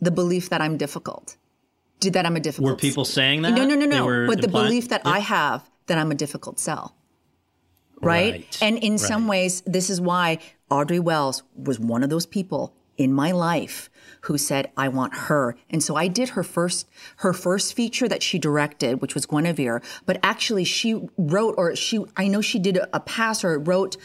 the 0.00 0.10
belief 0.10 0.50
that 0.50 0.60
I'm 0.60 0.76
difficult, 0.76 1.36
Did 2.00 2.14
that 2.14 2.26
I'm 2.26 2.34
a 2.36 2.40
difficult. 2.40 2.70
Were 2.70 2.76
people 2.76 3.04
saying 3.04 3.42
that? 3.42 3.52
No, 3.52 3.64
no, 3.64 3.76
no, 3.76 3.86
no. 3.86 4.26
But 4.26 4.40
the 4.40 4.48
belief 4.48 4.88
that 4.88 5.02
Yeah. 5.04 5.12
I 5.12 5.18
have 5.20 5.68
that 5.86 5.98
I'm 5.98 6.10
a 6.10 6.16
difficult 6.16 6.58
sell. 6.58 6.96
Right? 8.00 8.32
Right, 8.32 8.58
And 8.60 8.78
in 8.78 8.98
some 8.98 9.28
ways, 9.28 9.62
this 9.64 9.88
is 9.88 10.00
why 10.00 10.38
Audrey 10.72 10.98
Wells 10.98 11.42
was 11.54 11.78
one 11.78 12.02
of 12.02 12.08
those 12.08 12.24
people 12.24 12.74
in 12.96 13.12
my 13.12 13.30
life 13.30 13.90
who 14.22 14.38
said, 14.38 14.70
I 14.74 14.88
want 14.88 15.14
her. 15.14 15.54
And 15.68 15.82
so 15.82 15.96
I 15.96 16.08
did 16.08 16.30
her 16.30 16.42
first, 16.42 16.88
her 17.16 17.34
first 17.34 17.74
feature 17.74 18.08
that 18.08 18.22
she 18.22 18.38
directed, 18.38 19.02
which 19.02 19.14
was 19.14 19.26
Guinevere. 19.26 19.82
But 20.06 20.18
actually 20.22 20.64
she 20.64 21.08
wrote, 21.18 21.56
or 21.58 21.76
she, 21.76 22.02
I 22.16 22.26
know 22.28 22.40
she 22.40 22.58
did 22.58 22.78
a, 22.78 22.96
a 22.96 23.00
pass 23.00 23.44
or 23.44 23.58
wrote, 23.58 23.98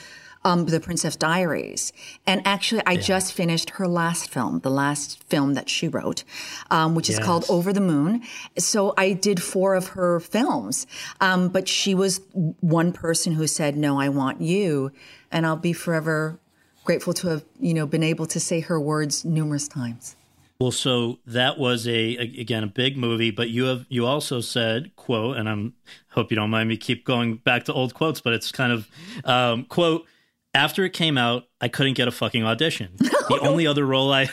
um, 0.43 0.65
the 0.65 0.79
Princess 0.79 1.15
Diaries. 1.15 1.91
And 2.25 2.41
actually, 2.45 2.81
I 2.85 2.95
just 2.95 3.33
finished 3.33 3.71
her 3.71 3.87
last 3.87 4.29
film, 4.29 4.59
the 4.59 4.69
last 4.69 5.23
film 5.25 5.55
that 5.55 5.67
she 5.67 5.87
wrote, 5.87 6.23
um, 6.69 6.95
which 6.95 7.09
is 7.09 7.19
called 7.19 7.45
Over 7.49 7.73
the 7.73 7.81
Moon. 7.81 8.21
So 8.57 8.93
I 8.97 9.11
did 9.13 9.41
four 9.41 9.75
of 9.75 9.89
her 9.89 10.21
films. 10.21 10.87
Um, 11.19 11.49
but 11.49 11.67
she 11.67 11.93
was 11.93 12.21
one 12.61 12.93
person 12.93 13.33
who 13.33 13.45
said, 13.45 13.75
No, 13.75 13.99
I 13.99 14.07
want 14.09 14.39
you. 14.39 14.91
And 15.31 15.45
I'll 15.45 15.57
be 15.57 15.73
forever 15.73 16.39
grateful 16.87 17.13
to 17.13 17.27
have, 17.27 17.43
you 17.59 17.73
know, 17.73 17.85
been 17.85 18.01
able 18.01 18.25
to 18.25 18.39
say 18.39 18.61
her 18.61 18.79
words 18.79 19.25
numerous 19.25 19.67
times. 19.67 20.15
Well, 20.57 20.71
so 20.71 21.19
that 21.27 21.59
was 21.59 21.85
a 21.85 22.15
again 22.15 22.63
a 22.63 22.67
big 22.67 22.97
movie, 22.97 23.29
but 23.29 23.49
you 23.49 23.65
have 23.65 23.85
you 23.89 24.05
also 24.05 24.39
said 24.39 24.95
quote, 24.95 25.35
and 25.35 25.49
I'm 25.49 25.73
hope 26.11 26.31
you 26.31 26.35
don't 26.37 26.49
mind 26.49 26.69
me 26.69 26.77
keep 26.77 27.03
going 27.05 27.35
back 27.35 27.65
to 27.65 27.73
old 27.73 27.93
quotes, 27.93 28.21
but 28.21 28.33
it's 28.33 28.51
kind 28.53 28.71
of 28.71 28.87
um, 29.25 29.65
quote. 29.65 30.05
After 30.53 30.85
it 30.85 30.93
came 30.93 31.19
out, 31.19 31.43
I 31.61 31.67
couldn't 31.67 31.93
get 31.93 32.07
a 32.07 32.11
fucking 32.11 32.43
audition. 32.43 32.89
The 33.27 33.39
only 33.41 33.67
other 33.67 33.85
role 33.85 34.13
I 34.13 34.29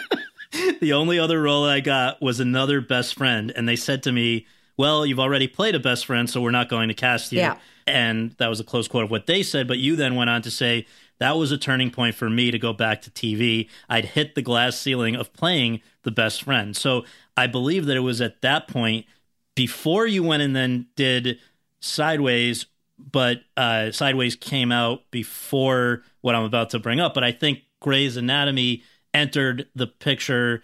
the 0.80 0.92
only 0.92 1.18
other 1.18 1.40
role 1.40 1.64
I 1.64 1.80
got 1.80 2.20
was 2.20 2.38
another 2.38 2.82
best 2.82 3.14
friend, 3.14 3.50
and 3.56 3.66
they 3.66 3.76
said 3.76 4.02
to 4.02 4.12
me, 4.12 4.46
"Well, 4.76 5.06
you've 5.06 5.18
already 5.18 5.48
played 5.48 5.74
a 5.74 5.80
best 5.80 6.04
friend, 6.04 6.28
so 6.28 6.42
we're 6.42 6.50
not 6.50 6.68
going 6.68 6.88
to 6.88 6.94
cast 6.94 7.32
you." 7.32 7.38
Yeah. 7.38 7.56
And 7.86 8.32
that 8.32 8.48
was 8.48 8.60
a 8.60 8.64
close 8.64 8.88
quote 8.88 9.04
of 9.04 9.10
what 9.10 9.26
they 9.26 9.42
said. 9.42 9.66
But 9.66 9.78
you 9.78 9.96
then 9.96 10.16
went 10.16 10.28
on 10.28 10.42
to 10.42 10.50
say 10.50 10.84
that 11.18 11.36
was 11.36 11.52
a 11.52 11.58
turning 11.58 11.90
point 11.90 12.14
for 12.14 12.28
me 12.28 12.50
to 12.50 12.58
go 12.58 12.72
back 12.72 13.02
to 13.02 13.10
TV. 13.10 13.68
I'd 13.88 14.04
hit 14.04 14.34
the 14.34 14.42
glass 14.42 14.78
ceiling 14.78 15.16
of 15.16 15.32
playing 15.32 15.80
the 16.02 16.10
best 16.10 16.42
friend. 16.42 16.76
So 16.76 17.04
I 17.36 17.46
believe 17.46 17.86
that 17.86 17.96
it 17.96 18.00
was 18.00 18.20
at 18.20 18.42
that 18.42 18.68
point 18.68 19.06
before 19.54 20.06
you 20.06 20.22
went 20.22 20.42
and 20.42 20.54
then 20.54 20.86
did 20.96 21.38
Sideways, 21.80 22.66
but 22.98 23.40
uh, 23.56 23.90
Sideways 23.90 24.36
came 24.36 24.70
out 24.70 25.10
before 25.10 26.02
what 26.20 26.34
I'm 26.34 26.44
about 26.44 26.70
to 26.70 26.78
bring 26.78 27.00
up. 27.00 27.14
But 27.14 27.24
I 27.24 27.32
think 27.32 27.60
Grey's 27.80 28.16
Anatomy 28.16 28.82
entered 29.14 29.66
the 29.74 29.86
picture 29.86 30.62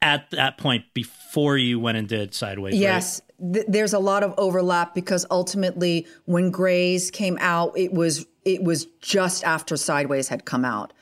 at 0.00 0.30
that 0.30 0.58
point 0.58 0.84
before 0.92 1.56
you 1.56 1.80
went 1.80 1.96
and 1.96 2.08
did 2.08 2.34
Sideways. 2.34 2.74
right? 2.74 2.80
Yes, 2.80 3.20
th- 3.52 3.64
there's 3.68 3.94
a 3.94 3.98
lot 3.98 4.22
of 4.22 4.34
overlap 4.36 4.94
because 4.94 5.26
ultimately, 5.30 6.06
when 6.26 6.50
Grey's 6.50 7.10
came 7.10 7.38
out, 7.40 7.76
it 7.76 7.92
was 7.92 8.26
it 8.44 8.62
was 8.62 8.86
just 9.00 9.44
after 9.44 9.76
Sideways 9.76 10.28
had 10.28 10.44
come 10.44 10.64
out. 10.64 10.92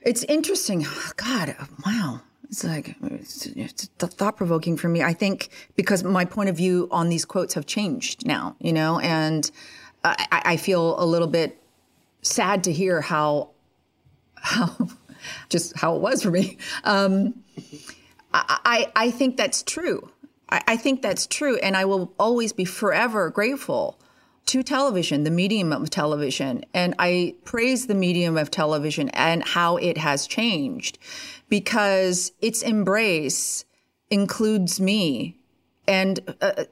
It's 0.00 0.24
interesting. 0.24 0.86
God, 1.16 1.56
wow. 1.84 2.20
It's 2.44 2.64
like 2.64 2.96
it's, 3.00 3.46
thought 3.98 4.36
provoking 4.36 4.76
for 4.76 4.88
me. 4.88 5.02
I 5.02 5.12
think 5.12 5.50
because 5.76 6.02
my 6.02 6.24
point 6.24 6.48
of 6.48 6.56
view 6.56 6.88
on 6.90 7.08
these 7.08 7.24
quotes 7.24 7.54
have 7.54 7.64
changed 7.64 8.26
now, 8.26 8.56
you 8.58 8.72
know, 8.72 8.98
and 8.98 9.48
I, 10.02 10.26
I 10.32 10.42
I 10.44 10.56
feel 10.56 11.00
a 11.00 11.06
little 11.06 11.28
bit 11.28 11.62
sad 12.22 12.64
to 12.64 12.72
hear 12.72 13.00
how 13.00 13.50
how 14.34 14.88
just 15.48 15.76
how 15.76 15.94
it 15.94 16.00
was 16.00 16.24
for 16.24 16.32
me. 16.32 16.58
Um, 16.82 17.34
I, 18.32 18.90
I 18.94 19.10
think 19.10 19.36
that's 19.36 19.62
true. 19.62 20.10
I, 20.48 20.62
I 20.68 20.76
think 20.76 21.02
that's 21.02 21.26
true. 21.26 21.56
And 21.58 21.76
I 21.76 21.84
will 21.84 22.12
always 22.18 22.52
be 22.52 22.64
forever 22.64 23.30
grateful 23.30 23.98
to 24.50 24.62
television, 24.62 25.24
the 25.24 25.30
medium 25.30 25.72
of 25.72 25.90
television. 25.90 26.64
And 26.74 26.94
I 26.98 27.34
praise 27.44 27.86
the 27.86 27.94
medium 27.94 28.36
of 28.36 28.50
television 28.50 29.08
and 29.10 29.42
how 29.42 29.76
it 29.76 29.98
has 29.98 30.26
changed 30.26 30.98
because 31.48 32.32
its 32.40 32.62
embrace 32.62 33.64
includes 34.10 34.80
me. 34.80 35.36
And 35.86 36.20
uh, 36.40 36.64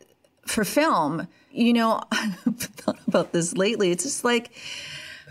for 0.46 0.64
film, 0.64 1.28
you 1.50 1.72
know, 1.72 2.02
I've 2.12 2.36
thought 2.58 2.98
about 3.06 3.32
this 3.32 3.56
lately. 3.56 3.90
It's 3.90 4.04
just 4.04 4.24
like, 4.24 4.52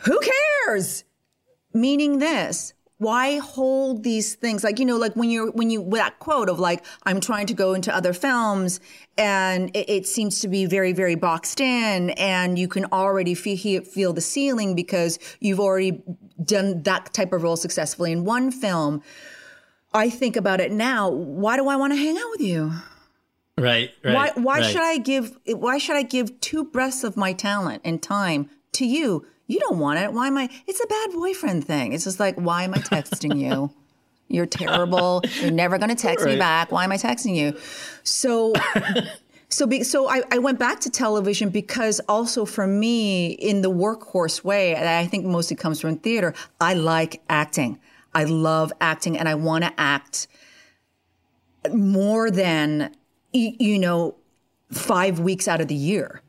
who 0.04 0.20
cares? 0.66 1.04
meaning 1.78 2.20
this 2.20 2.74
why 3.00 3.38
hold 3.38 4.04
these 4.04 4.36
things 4.36 4.64
like 4.64 4.80
you 4.80 4.86
know 4.86 4.98
like 4.98 5.14
when 5.16 5.30
you're 5.30 5.52
when 5.52 5.70
you 5.70 5.82
with 5.82 6.00
that 6.00 6.18
quote 6.20 6.50
of 6.50 6.60
like 6.60 6.84
i'm 7.04 7.20
trying 7.20 7.46
to 7.46 7.54
go 7.54 7.74
into 7.74 7.96
other 7.96 8.14
films 8.14 8.80
and 9.18 9.70
it, 9.76 9.90
it 9.90 10.08
seems 10.08 10.40
to 10.40 10.48
be 10.48 10.66
very 10.66 10.94
very 10.94 11.16
boxed 11.16 11.60
in 11.60 12.10
and 12.12 12.58
you 12.58 12.68
can 12.68 12.86
already 12.86 13.34
feel 13.34 13.82
feel 13.84 14.14
the 14.14 14.22
ceiling 14.22 14.76
because 14.76 15.20
you've 15.40 15.60
already 15.60 16.02
done 16.44 16.82
that 16.84 17.14
type 17.14 17.34
of 17.34 17.44
role 17.44 17.58
successfully 17.58 18.12
in 18.12 18.26
one 18.26 18.52
film 18.52 19.02
i 19.94 20.10
think 20.10 20.36
about 20.36 20.60
it 20.60 20.72
now 20.72 21.10
why 21.10 21.56
do 21.56 21.68
i 21.68 21.76
want 21.76 21.94
to 21.94 21.98
hang 21.98 22.18
out 22.18 22.30
with 22.32 22.42
you 22.42 22.72
Right. 23.60 23.90
Right. 24.04 24.14
why 24.14 24.32
why 24.36 24.60
right. 24.60 24.66
should 24.66 24.84
I 24.84 24.98
give 24.98 25.36
why 25.48 25.80
should 25.80 25.96
I 25.96 26.04
give 26.04 26.40
two 26.42 26.64
breaths 26.64 27.04
of 27.04 27.18
my 27.18 27.34
talent 27.34 27.82
and 27.84 28.02
time 28.02 28.52
to 28.74 28.86
you? 28.86 29.26
You 29.48 29.60
don't 29.60 29.80
want 29.80 30.00
it. 30.00 30.12
Why 30.12 30.28
am 30.28 30.38
I 30.38 30.50
it's 30.68 30.84
a 30.84 30.88
bad 30.88 31.12
boyfriend 31.14 31.66
thing. 31.66 31.94
It's 31.94 32.04
just 32.04 32.20
like 32.20 32.36
why 32.36 32.64
am 32.64 32.74
I 32.74 32.80
texting 32.80 33.40
you? 33.40 33.72
You're 34.30 34.46
terrible. 34.46 35.24
You're 35.40 35.52
never 35.52 35.78
going 35.78 35.90
to 35.90 35.96
text 35.96 36.26
me 36.26 36.36
back. 36.36 36.70
Why 36.72 36.84
am 36.84 36.92
I 36.92 36.98
texting 36.98 37.36
you? 37.36 37.58
So 38.04 38.54
so 39.50 39.66
be, 39.66 39.84
so 39.84 40.10
I, 40.10 40.22
I 40.32 40.40
went 40.40 40.60
back 40.60 40.82
to 40.82 40.90
television 40.90 41.50
because 41.50 42.02
also 42.10 42.44
for 42.44 42.68
me 42.68 43.30
in 43.30 43.62
the 43.62 43.72
workhorse 43.72 44.44
way 44.44 44.76
I 44.76 45.08
think 45.08 45.26
mostly 45.26 45.56
comes 45.56 45.80
from 45.80 45.98
theater, 45.98 46.34
I 46.60 46.74
like 46.74 47.22
acting. 47.30 47.80
I 48.14 48.26
love 48.26 48.74
acting 48.82 49.18
and 49.18 49.30
I 49.30 49.36
want 49.36 49.64
to 49.64 49.72
act 49.78 50.28
more 51.72 52.30
than 52.30 52.94
you 53.32 53.80
know 53.80 54.16
5 54.72 55.20
weeks 55.20 55.48
out 55.48 55.62
of 55.62 55.70
the 55.70 55.76
year. 55.76 56.22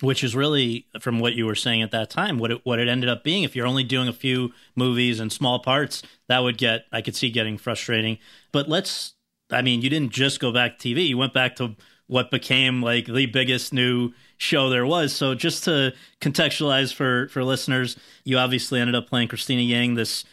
Which 0.00 0.24
is 0.24 0.34
really 0.34 0.86
from 1.00 1.20
what 1.20 1.34
you 1.34 1.46
were 1.46 1.54
saying 1.54 1.80
at 1.82 1.92
that 1.92 2.10
time 2.10 2.38
what 2.38 2.50
it 2.50 2.60
what 2.64 2.80
it 2.80 2.88
ended 2.88 3.08
up 3.08 3.22
being. 3.22 3.44
If 3.44 3.54
you're 3.54 3.66
only 3.66 3.84
doing 3.84 4.08
a 4.08 4.12
few 4.12 4.52
movies 4.74 5.20
and 5.20 5.32
small 5.32 5.60
parts 5.60 6.02
that 6.28 6.40
would 6.40 6.58
get 6.58 6.86
i 6.90 7.00
could 7.00 7.14
see 7.14 7.30
getting 7.30 7.56
frustrating. 7.56 8.18
But 8.52 8.68
let's 8.68 9.14
i 9.50 9.62
mean 9.62 9.82
you 9.82 9.90
didn't 9.90 10.12
just 10.12 10.40
go 10.40 10.52
back 10.52 10.78
to 10.78 10.88
tv 10.88 11.08
you 11.08 11.16
went 11.18 11.32
back 11.32 11.54
to 11.56 11.76
what 12.08 12.30
became 12.30 12.82
like 12.82 13.06
the 13.06 13.26
biggest 13.26 13.72
new 13.72 14.12
show 14.36 14.68
there 14.68 14.84
was. 14.84 15.12
So 15.14 15.34
just 15.34 15.62
to 15.64 15.94
contextualize 16.20 16.92
for 16.92 17.28
for 17.28 17.44
listeners 17.44 17.96
you 18.24 18.36
obviously 18.36 18.80
ended 18.80 18.96
up 18.96 19.08
playing 19.08 19.28
Cristina 19.28 19.62
Yang 19.62 19.94
this 19.94 20.24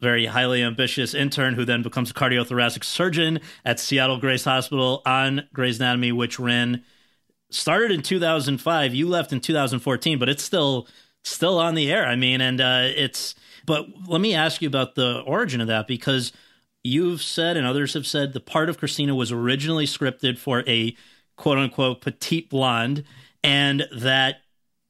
very 0.00 0.26
highly 0.26 0.62
ambitious 0.62 1.14
intern 1.14 1.54
who 1.54 1.64
then 1.64 1.82
becomes 1.82 2.10
a 2.10 2.14
cardiothoracic 2.14 2.84
surgeon 2.84 3.40
at 3.64 3.80
Seattle 3.80 4.18
Grace 4.18 4.44
Hospital 4.44 5.02
on 5.06 5.48
Grey's 5.52 5.78
Anatomy, 5.78 6.12
which 6.12 6.38
ran 6.38 6.84
started 7.50 7.90
in 7.90 8.02
2005. 8.02 8.94
You 8.94 9.08
left 9.08 9.32
in 9.32 9.40
2014, 9.40 10.18
but 10.18 10.28
it's 10.28 10.42
still 10.42 10.88
still 11.22 11.58
on 11.58 11.74
the 11.74 11.90
air. 11.90 12.06
I 12.06 12.16
mean, 12.16 12.40
and 12.40 12.60
uh, 12.60 12.88
it's. 12.94 13.34
But 13.64 13.86
let 14.06 14.20
me 14.20 14.34
ask 14.34 14.62
you 14.62 14.68
about 14.68 14.94
the 14.94 15.20
origin 15.26 15.60
of 15.60 15.66
that 15.66 15.88
because 15.88 16.32
you've 16.84 17.20
said 17.20 17.56
and 17.56 17.66
others 17.66 17.94
have 17.94 18.06
said 18.06 18.32
the 18.32 18.40
part 18.40 18.68
of 18.68 18.78
Cristina 18.78 19.12
was 19.14 19.32
originally 19.32 19.86
scripted 19.86 20.38
for 20.38 20.62
a 20.68 20.96
quote 21.36 21.58
unquote 21.58 22.00
petite 22.00 22.48
blonde, 22.48 23.04
and 23.42 23.86
that 23.94 24.42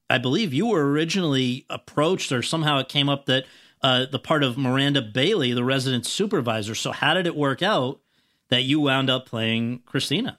I 0.08 0.18
believe 0.18 0.52
you 0.52 0.66
were 0.66 0.90
originally 0.90 1.66
approached 1.70 2.30
or 2.32 2.42
somehow 2.42 2.78
it 2.78 2.88
came 2.88 3.08
up 3.08 3.26
that 3.26 3.44
uh, 3.82 4.06
the 4.10 4.18
part 4.18 4.42
of 4.42 4.56
Miranda 4.56 5.02
Bailey, 5.02 5.52
the 5.52 5.64
resident 5.64 6.06
supervisor. 6.06 6.74
So 6.74 6.92
how 6.92 7.14
did 7.14 7.26
it 7.26 7.36
work 7.36 7.62
out 7.62 8.00
that 8.48 8.62
you 8.62 8.80
wound 8.80 9.10
up 9.10 9.26
playing 9.26 9.80
Cristina? 9.86 10.38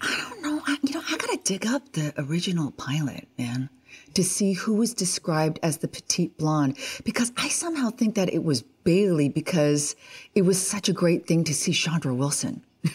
I 0.00 0.26
don't 0.28 0.42
know. 0.42 0.62
I, 0.66 0.76
you 0.82 0.94
know, 0.94 1.02
I 1.08 1.16
gotta 1.16 1.38
dig 1.44 1.66
up 1.66 1.92
the 1.92 2.12
original 2.18 2.70
pilot, 2.72 3.28
man, 3.38 3.68
to 4.14 4.24
see 4.24 4.52
who 4.52 4.74
was 4.74 4.94
described 4.94 5.58
as 5.62 5.78
the 5.78 5.88
petite 5.88 6.36
blonde. 6.38 6.76
Because 7.04 7.32
I 7.36 7.48
somehow 7.48 7.90
think 7.90 8.14
that 8.14 8.32
it 8.32 8.42
was 8.42 8.62
Bailey 8.84 9.28
because 9.28 9.96
it 10.34 10.42
was 10.42 10.64
such 10.64 10.88
a 10.88 10.92
great 10.92 11.26
thing 11.26 11.44
to 11.44 11.54
see 11.54 11.72
Chandra 11.72 12.14
Wilson 12.14 12.62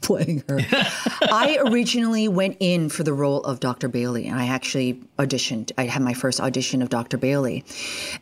playing 0.00 0.44
her. 0.48 0.60
I 1.30 1.58
originally 1.66 2.28
went 2.28 2.56
in 2.60 2.88
for 2.88 3.02
the 3.02 3.12
role 3.12 3.42
of 3.44 3.60
Dr. 3.60 3.88
Bailey, 3.88 4.26
and 4.26 4.38
I 4.38 4.46
actually 4.46 5.02
auditioned. 5.18 5.72
I 5.78 5.84
had 5.86 6.02
my 6.02 6.14
first 6.14 6.40
audition 6.40 6.82
of 6.82 6.90
Dr. 6.90 7.16
Bailey, 7.16 7.64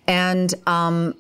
and 0.07 0.55
um, 0.67 1.15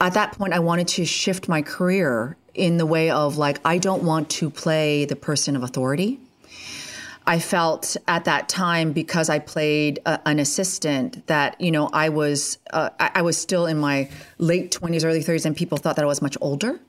at 0.00 0.14
that 0.14 0.32
point, 0.32 0.52
I 0.52 0.58
wanted 0.58 0.88
to 0.88 1.04
shift 1.04 1.48
my 1.48 1.62
career 1.62 2.36
in 2.54 2.76
the 2.76 2.86
way 2.86 3.10
of 3.10 3.38
like 3.38 3.58
I 3.64 3.78
don't 3.78 4.02
want 4.02 4.28
to 4.30 4.50
play 4.50 5.04
the 5.04 5.16
person 5.16 5.56
of 5.56 5.62
authority. 5.62 6.20
I 7.28 7.38
felt 7.38 7.94
at 8.08 8.24
that 8.24 8.48
time 8.48 8.92
because 8.92 9.28
I 9.28 9.38
played 9.38 10.00
a, 10.06 10.18
an 10.26 10.38
assistant 10.38 11.26
that 11.26 11.60
you 11.60 11.70
know 11.70 11.90
I 11.92 12.08
was 12.08 12.56
uh, 12.72 12.88
I, 12.98 13.10
I 13.16 13.22
was 13.22 13.36
still 13.36 13.66
in 13.66 13.78
my 13.78 14.08
late 14.38 14.72
twenties, 14.72 15.04
early 15.04 15.22
thirties, 15.22 15.44
and 15.44 15.54
people 15.54 15.76
thought 15.76 15.96
that 15.96 16.04
I 16.04 16.08
was 16.08 16.22
much 16.22 16.38
older. 16.40 16.80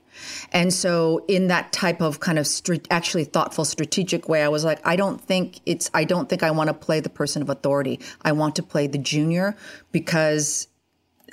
And 0.50 0.72
so, 0.72 1.24
in 1.28 1.48
that 1.48 1.72
type 1.72 2.00
of 2.00 2.20
kind 2.20 2.38
of 2.38 2.46
st- 2.46 2.88
actually 2.90 3.24
thoughtful, 3.24 3.64
strategic 3.66 4.28
way, 4.28 4.42
I 4.42 4.48
was 4.48 4.64
like, 4.64 4.80
I 4.84 4.96
don't 4.96 5.20
think 5.20 5.60
it's, 5.66 5.90
I 5.94 6.04
don't 6.04 6.28
think 6.28 6.42
I 6.42 6.50
want 6.50 6.68
to 6.68 6.74
play 6.74 7.00
the 7.00 7.08
person 7.08 7.42
of 7.42 7.48
authority. 7.48 8.00
I 8.22 8.32
want 8.32 8.56
to 8.56 8.62
play 8.62 8.86
the 8.86 8.98
junior 8.98 9.56
because 9.92 10.68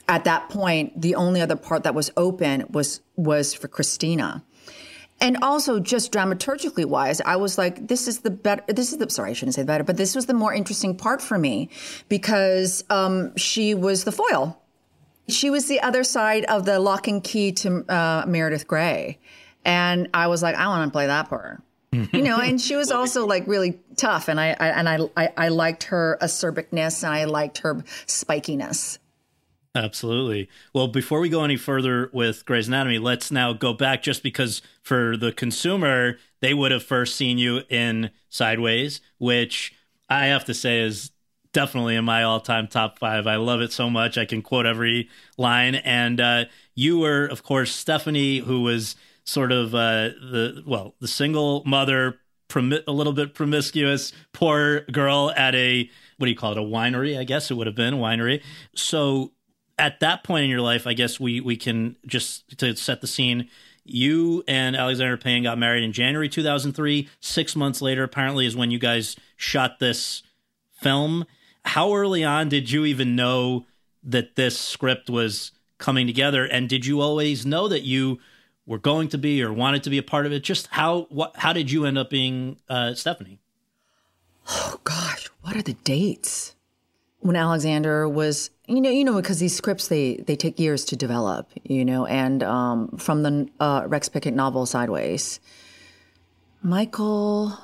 at 0.07 0.23
that 0.25 0.49
point, 0.49 1.01
the 1.01 1.15
only 1.15 1.41
other 1.41 1.55
part 1.55 1.83
that 1.83 1.95
was 1.95 2.11
open 2.17 2.65
was 2.69 3.01
was 3.15 3.53
for 3.53 3.67
Cristina. 3.67 4.43
And 5.19 5.37
also, 5.41 5.79
just 5.79 6.11
dramaturgically 6.11 6.85
wise, 6.85 7.21
I 7.21 7.37
was 7.37 7.57
like, 7.57 7.87
this 7.87 8.07
is 8.07 8.19
the 8.19 8.29
better, 8.29 8.63
this 8.67 8.91
is 8.91 8.99
the, 8.99 9.09
sorry, 9.09 9.31
I 9.31 9.33
shouldn't 9.33 9.55
say 9.55 9.63
better, 9.63 9.83
but 9.83 9.97
this 9.97 10.13
was 10.15 10.27
the 10.27 10.33
more 10.33 10.53
interesting 10.53 10.95
part 10.95 11.21
for 11.21 11.37
me 11.37 11.69
because 12.07 12.83
um, 12.89 13.35
she 13.35 13.73
was 13.73 14.03
the 14.03 14.11
foil. 14.11 14.61
She 15.27 15.49
was 15.49 15.67
the 15.67 15.81
other 15.81 16.03
side 16.03 16.45
of 16.45 16.65
the 16.65 16.79
lock 16.79 17.07
and 17.07 17.23
key 17.23 17.51
to 17.53 17.83
uh, 17.91 18.25
Meredith 18.27 18.67
Grey. 18.67 19.17
And 19.65 20.07
I 20.13 20.27
was 20.27 20.43
like, 20.43 20.55
I 20.55 20.67
want 20.67 20.87
to 20.87 20.91
play 20.91 21.07
that 21.07 21.29
part. 21.29 21.61
you 21.91 22.21
know, 22.21 22.37
and 22.39 22.59
she 22.59 22.75
was 22.75 22.91
also 22.91 23.25
like 23.25 23.47
really 23.47 23.79
tough, 23.95 24.27
and 24.27 24.39
I, 24.39 24.55
I 24.59 24.67
and 24.67 24.89
I, 24.89 24.99
I, 25.15 25.33
I 25.37 25.47
liked 25.47 25.83
her 25.85 26.17
acerbicness, 26.21 27.03
and 27.03 27.13
I 27.13 27.25
liked 27.25 27.59
her 27.59 27.75
spikiness. 28.05 28.99
Absolutely. 29.75 30.49
Well, 30.73 30.87
before 30.87 31.19
we 31.19 31.29
go 31.29 31.43
any 31.43 31.57
further 31.57 32.09
with 32.11 32.45
Grey's 32.45 32.67
Anatomy, 32.67 32.97
let's 32.97 33.31
now 33.31 33.53
go 33.53 33.73
back 33.73 34.01
just 34.01 34.23
because 34.23 34.61
for 34.81 35.15
the 35.15 35.31
consumer, 35.31 36.17
they 36.41 36.53
would 36.53 36.71
have 36.71 36.83
first 36.83 37.15
seen 37.15 37.37
you 37.37 37.61
in 37.69 38.09
Sideways, 38.29 39.01
which 39.19 39.75
I 40.09 40.25
have 40.27 40.45
to 40.45 40.53
say 40.53 40.79
is 40.79 41.11
definitely 41.53 41.95
in 41.95 42.05
my 42.05 42.23
all 42.23 42.39
time 42.39 42.67
top 42.67 42.97
five. 42.97 43.27
I 43.27 43.35
love 43.35 43.61
it 43.61 43.71
so 43.71 43.89
much. 43.89 44.17
I 44.17 44.25
can 44.25 44.41
quote 44.41 44.65
every 44.65 45.09
line. 45.37 45.75
And 45.75 46.19
uh, 46.19 46.45
you 46.73 46.99
were, 46.99 47.25
of 47.25 47.43
course, 47.43 47.71
Stephanie, 47.71 48.39
who 48.39 48.63
was 48.63 48.95
sort 49.25 49.51
of 49.51 49.75
uh, 49.75 50.09
the, 50.31 50.63
well, 50.65 50.95
the 50.99 51.07
single 51.07 51.63
mother, 51.65 52.19
promi- 52.49 52.83
a 52.87 52.91
little 52.91 53.13
bit 53.13 53.33
promiscuous, 53.35 54.11
poor 54.33 54.81
girl 54.91 55.31
at 55.35 55.53
a, 55.53 55.89
what 56.17 56.25
do 56.25 56.31
you 56.31 56.37
call 56.37 56.53
it, 56.53 56.57
a 56.57 56.61
winery, 56.61 57.17
I 57.17 57.25
guess 57.25 57.51
it 57.51 57.55
would 57.55 57.67
have 57.67 57.75
been, 57.75 57.95
winery. 57.95 58.41
So 58.75 59.33
at 59.77 59.99
that 59.99 60.23
point 60.23 60.43
in 60.43 60.49
your 60.49 60.61
life, 60.61 60.87
I 60.87 60.93
guess 60.93 61.19
we 61.19 61.39
we 61.39 61.55
can 61.55 61.95
just 62.05 62.57
to 62.57 62.75
set 62.75 63.01
the 63.01 63.07
scene. 63.07 63.49
You 63.83 64.43
and 64.47 64.75
Alexander 64.75 65.15
Payne 65.17 65.43
got 65.43 65.57
married 65.57 65.83
in 65.83 65.93
January 65.93 66.27
2003. 66.27 67.07
Six 67.21 67.55
months 67.55 67.81
later, 67.81 68.03
apparently, 68.03 68.45
is 68.45 68.55
when 68.55 68.71
you 68.71 68.79
guys 68.79 69.15
shot 69.37 69.79
this 69.79 70.23
film. 70.81 71.25
How 71.63 71.93
early 71.93 72.23
on 72.23 72.49
did 72.49 72.69
you 72.71 72.85
even 72.85 73.15
know 73.15 73.65
that 74.03 74.35
this 74.35 74.57
script 74.57 75.09
was 75.09 75.51
coming 75.77 76.07
together? 76.07 76.45
And 76.45 76.67
did 76.67 76.85
you 76.85 77.01
always 77.01 77.45
know 77.45 77.67
that 77.67 77.83
you 77.83 78.19
were 78.65 78.77
going 78.77 79.07
to 79.09 79.17
be 79.17 79.41
or 79.41 79.53
wanted 79.53 79.83
to 79.83 79.89
be 79.89 79.97
a 79.97 80.03
part 80.03 80.25
of 80.25 80.31
it? 80.31 80.43
Just 80.43 80.67
how 80.67 81.07
what 81.09 81.35
how 81.37 81.53
did 81.53 81.71
you 81.71 81.85
end 81.85 81.97
up 81.97 82.09
being 82.09 82.57
uh, 82.67 82.93
Stephanie? 82.93 83.39
Oh 84.49 84.79
gosh, 84.83 85.29
what 85.41 85.55
are 85.55 85.61
the 85.61 85.73
dates? 85.73 86.55
When 87.27 87.35
Alexander 87.35 88.07
was 88.07 88.51
you 88.67 88.81
know, 88.81 88.89
you 88.89 89.03
know, 89.03 89.15
because 89.15 89.39
these 89.39 89.55
scripts 89.55 89.87
they 89.87 90.15
they 90.15 90.35
take 90.35 90.59
years 90.59 90.85
to 90.85 90.95
develop, 90.95 91.49
you 91.63 91.83
know, 91.83 92.05
and 92.05 92.41
um, 92.43 92.89
from 92.97 93.23
the 93.23 93.49
uh, 93.59 93.83
Rex 93.85 94.07
Pickett 94.07 94.33
novel 94.33 94.65
Sideways, 94.65 95.41
Michael 96.61 97.57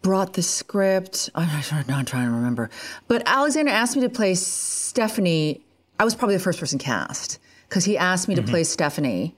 brought 0.00 0.34
the 0.34 0.42
script. 0.42 1.30
I'm 1.34 1.48
not, 1.48 1.88
not 1.88 2.06
trying 2.06 2.28
to 2.28 2.34
remember, 2.34 2.70
but 3.08 3.22
Alexander 3.26 3.72
asked 3.72 3.96
me 3.96 4.02
to 4.02 4.10
play 4.10 4.34
Stephanie. 4.34 5.62
I 5.98 6.04
was 6.04 6.14
probably 6.14 6.36
the 6.36 6.42
first 6.42 6.60
person 6.60 6.78
cast 6.78 7.38
because 7.68 7.84
he 7.84 7.96
asked 7.96 8.28
me 8.28 8.34
to 8.36 8.42
play 8.42 8.64
Stephanie, 8.64 9.34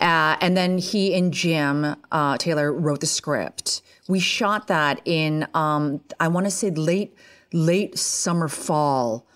uh, 0.00 0.36
and 0.40 0.56
then 0.56 0.78
he 0.78 1.14
and 1.14 1.32
Jim 1.32 1.96
uh, 2.12 2.38
Taylor 2.38 2.72
wrote 2.72 3.00
the 3.00 3.06
script. 3.06 3.82
We 4.08 4.20
shot 4.20 4.66
that 4.68 5.00
in 5.04 5.46
um, 5.54 6.00
I 6.18 6.28
want 6.28 6.46
to 6.46 6.50
say 6.50 6.70
late 6.70 7.14
late 7.52 7.98
summer 7.98 8.48
fall 8.48 9.26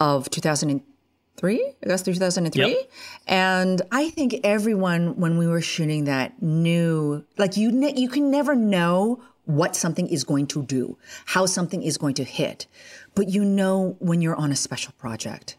of 0.00 0.30
2003, 0.30 1.74
August 1.84 2.04
2003. 2.04 2.68
Yep. 2.68 2.90
And 3.26 3.82
I 3.90 4.10
think 4.10 4.40
everyone, 4.44 5.16
when 5.16 5.38
we 5.38 5.46
were 5.46 5.60
shooting 5.60 6.04
that, 6.04 6.40
knew 6.42 7.24
like 7.38 7.56
you, 7.56 7.72
ne- 7.72 7.98
you 7.98 8.08
can 8.08 8.30
never 8.30 8.54
know 8.54 9.22
what 9.44 9.76
something 9.76 10.08
is 10.08 10.24
going 10.24 10.46
to 10.48 10.62
do, 10.64 10.98
how 11.24 11.46
something 11.46 11.82
is 11.82 11.96
going 11.96 12.14
to 12.14 12.24
hit, 12.24 12.66
but 13.14 13.28
you 13.28 13.44
know 13.44 13.96
when 14.00 14.20
you're 14.20 14.36
on 14.36 14.50
a 14.50 14.56
special 14.56 14.92
project. 14.98 15.56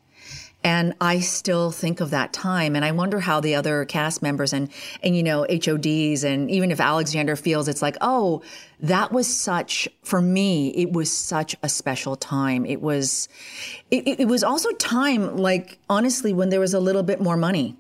And 0.68 0.96
I 1.00 1.22
still 1.22 1.72
think 1.72 2.02
of 2.02 2.10
that 2.10 2.34
time 2.34 2.76
and 2.76 2.84
I 2.84 2.92
wonder 2.92 3.22
how 3.22 3.40
the 3.40 3.56
other 3.56 3.86
cast 3.86 4.22
members 4.22 4.52
and, 4.52 4.70
and, 5.02 5.16
you 5.16 5.24
know, 5.24 5.46
HODs 5.50 6.26
and 6.26 6.52
even 6.52 6.72
if 6.72 6.82
Alexander 6.82 7.38
feels 7.38 7.70
it's 7.70 7.82
like, 7.82 7.96
oh, 8.02 8.42
that 8.82 9.14
was 9.14 9.34
such, 9.34 9.88
for 10.04 10.22
me, 10.22 10.68
it 10.76 10.92
was 10.92 11.10
such 11.10 11.56
a 11.64 11.70
special 11.70 12.18
time. 12.18 12.66
It 12.66 12.82
was, 12.82 13.30
it, 13.92 14.20
it 14.20 14.28
was 14.28 14.44
also 14.44 14.70
time, 14.74 15.38
like, 15.38 15.80
honestly, 15.90 16.34
when 16.34 16.50
there 16.50 16.60
was 16.60 16.74
a 16.74 16.82
little 16.82 17.04
bit 17.04 17.22
more 17.22 17.38
money. 17.38 17.78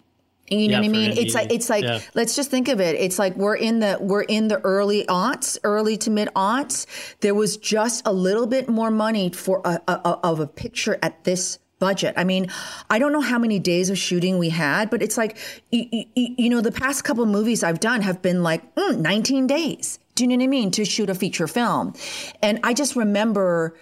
You 0.49 0.69
know 0.69 0.75
Yeah, 0.75 0.79
what 0.79 0.85
I 0.85 0.87
mean? 0.87 1.11
It's 1.17 1.35
like 1.35 1.51
it's 1.51 1.69
like 1.69 1.83
Yeah. 1.83 1.99
let's 2.15 2.37
just 2.37 2.49
think 2.49 2.69
of 2.69 2.79
it. 2.79 2.95
It's 2.95 3.19
like 3.19 3.35
we're 3.35 3.57
in 3.57 3.81
the 3.81 3.97
we're 3.99 4.21
in 4.21 4.47
the 4.47 4.59
early 4.61 5.05
aughts, 5.07 5.57
early 5.65 5.97
to 5.97 6.09
mid 6.09 6.29
aughts. 6.37 6.85
There 7.19 7.35
was 7.35 7.57
just 7.57 8.07
a 8.07 8.13
little 8.13 8.47
bit 8.47 8.69
more 8.69 8.89
money 8.89 9.29
for 9.29 9.61
a, 9.65 9.81
a, 9.89 9.91
a- 10.05 10.19
of 10.23 10.39
a 10.39 10.47
picture 10.47 10.97
at 11.03 11.25
this 11.25 11.59
budget. 11.79 12.13
I 12.17 12.23
mean, 12.23 12.47
I 12.89 12.99
don't 12.99 13.11
know 13.11 13.21
how 13.21 13.37
many 13.39 13.59
days 13.59 13.89
of 13.89 13.97
shooting 13.97 14.37
we 14.37 14.49
had, 14.49 14.89
but 14.89 15.01
it's 15.01 15.17
like 15.17 15.37
y- 15.71 15.87
y- 15.91 16.07
y- 16.15 16.35
you 16.37 16.49
know 16.49 16.61
the 16.61 16.71
past 16.71 17.03
couple 17.03 17.25
movies 17.25 17.63
I've 17.63 17.79
done 17.79 18.01
have 18.01 18.21
been 18.21 18.43
like 18.43 18.75
mm, 18.75 18.97
19 18.97 19.47
days. 19.47 19.99
Do 20.15 20.23
you 20.23 20.27
know 20.29 20.35
what 20.35 20.43
I 20.43 20.47
mean? 20.47 20.71
To 20.71 20.85
shoot 20.85 21.09
a 21.09 21.15
feature 21.15 21.47
film, 21.47 21.93
and 22.41 22.59
I 22.63 22.73
just 22.73 22.95
remember, 22.95 23.77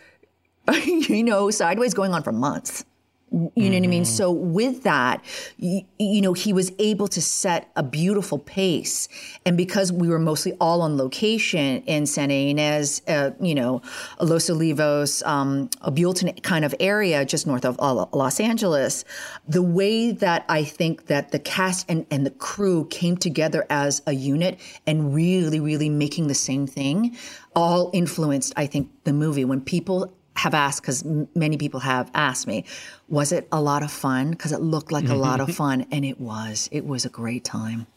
you 0.86 1.24
know, 1.24 1.50
Sideways 1.50 1.94
going 1.94 2.14
on 2.14 2.24
for 2.24 2.32
months. 2.32 2.84
You 3.32 3.70
know 3.70 3.78
what 3.78 3.84
I 3.84 3.88
mean? 3.88 4.06
So 4.06 4.32
with 4.32 4.84
that, 4.84 5.26
you, 5.58 5.82
you 6.00 6.22
know, 6.22 6.34
he 6.34 6.54
was 6.54 6.72
able 6.80 7.08
to 7.10 7.22
set 7.22 7.70
a 7.76 7.84
beautiful 7.84 8.38
pace. 8.38 9.10
And 9.46 9.58
because 9.58 9.92
we 9.92 10.08
were 10.08 10.20
mostly 10.20 10.54
all 10.62 10.82
on 10.82 10.96
location 10.96 11.82
in 11.84 12.06
Santa 12.06 12.34
Ynez, 12.34 13.02
uh, 13.10 13.32
you 13.42 13.56
know, 13.56 13.82
Los 14.22 14.50
Olivos, 14.50 15.26
um, 15.26 15.70
a 15.82 15.92
Buellton 15.92 16.42
kind 16.44 16.64
of 16.64 16.74
area 16.80 17.26
just 17.26 17.46
north 17.46 17.66
of 17.66 17.76
uh, 17.80 18.06
Los 18.14 18.40
Angeles, 18.40 19.04
the 19.48 19.64
way 19.64 20.12
that 20.12 20.46
I 20.48 20.64
think 20.64 21.08
that 21.08 21.32
the 21.32 21.40
cast 21.40 21.90
and, 21.90 22.06
and 22.12 22.26
the 22.26 22.32
crew 22.32 22.86
came 22.86 23.18
together 23.18 23.66
as 23.70 24.02
a 24.06 24.14
unit 24.14 24.60
and 24.88 25.14
really, 25.14 25.60
really 25.60 25.90
making 25.90 26.28
the 26.28 26.36
same 26.36 26.68
thing 26.68 27.18
all 27.56 27.90
influenced, 27.92 28.54
I 28.56 28.68
think, 28.68 28.90
the 29.04 29.14
movie. 29.14 29.46
When 29.46 29.62
people 29.62 30.14
have 30.36 30.54
asked 30.54 30.82
because 30.82 31.04
many 31.34 31.58
people 31.58 31.80
have 31.80 32.12
asked 32.14 32.48
me, 32.48 32.66
was 33.08 33.32
it 33.32 33.48
a 33.52 33.62
lot 33.62 33.84
of 33.84 33.92
fun? 33.92 34.32
Because 34.32 34.52
it 34.52 34.62
looked 34.62 34.92
like 34.92 35.08
a 35.08 35.16
lot 35.16 35.40
of 35.40 35.54
fun, 35.56 35.86
and 35.92 36.04
it 36.04 36.20
was. 36.20 36.70
It 36.72 36.86
was 36.86 37.06
a 37.06 37.10
great 37.10 37.44
time. 37.44 37.88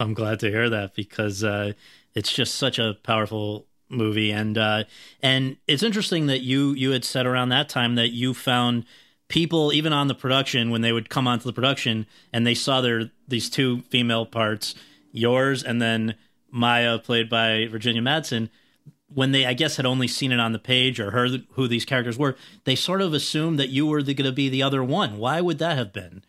I'm 0.00 0.14
glad 0.14 0.40
to 0.40 0.50
hear 0.50 0.68
that 0.70 0.94
because 0.94 1.42
uh, 1.42 1.72
it's 2.14 2.32
just 2.32 2.54
such 2.54 2.78
a 2.78 2.96
powerful 3.02 3.66
movie, 3.88 4.30
and 4.30 4.56
uh, 4.56 4.84
and 5.22 5.56
it's 5.66 5.82
interesting 5.82 6.26
that 6.26 6.40
you 6.40 6.72
you 6.72 6.90
had 6.90 7.04
said 7.04 7.26
around 7.26 7.50
that 7.50 7.68
time 7.68 7.94
that 7.96 8.08
you 8.08 8.34
found 8.34 8.84
people 9.28 9.72
even 9.72 9.92
on 9.92 10.06
the 10.06 10.14
production 10.14 10.70
when 10.70 10.82
they 10.82 10.92
would 10.92 11.10
come 11.10 11.26
onto 11.26 11.44
the 11.44 11.52
production 11.52 12.06
and 12.32 12.46
they 12.46 12.54
saw 12.54 12.80
their 12.80 13.10
these 13.26 13.50
two 13.50 13.82
female 13.82 14.26
parts, 14.26 14.74
yours 15.12 15.62
and 15.62 15.80
then 15.80 16.14
Maya 16.50 16.98
played 16.98 17.28
by 17.28 17.66
Virginia 17.66 18.02
Madsen 18.02 18.48
when 19.12 19.32
they, 19.32 19.46
I 19.46 19.54
guess, 19.54 19.76
had 19.76 19.86
only 19.86 20.08
seen 20.08 20.32
it 20.32 20.40
on 20.40 20.52
the 20.52 20.58
page 20.58 20.98
or 20.98 21.12
heard 21.12 21.44
who 21.52 21.68
these 21.68 21.84
characters 21.84 22.18
were, 22.18 22.36
they 22.64 22.74
sort 22.74 23.00
of 23.00 23.14
assumed 23.14 23.58
that 23.58 23.68
you 23.68 23.86
were 23.86 24.02
going 24.02 24.16
to 24.16 24.32
be 24.32 24.48
the 24.48 24.62
other 24.62 24.82
one. 24.82 25.18
Why 25.18 25.40
would 25.40 25.58
that 25.58 25.76
have 25.78 25.92
been? 25.92 26.22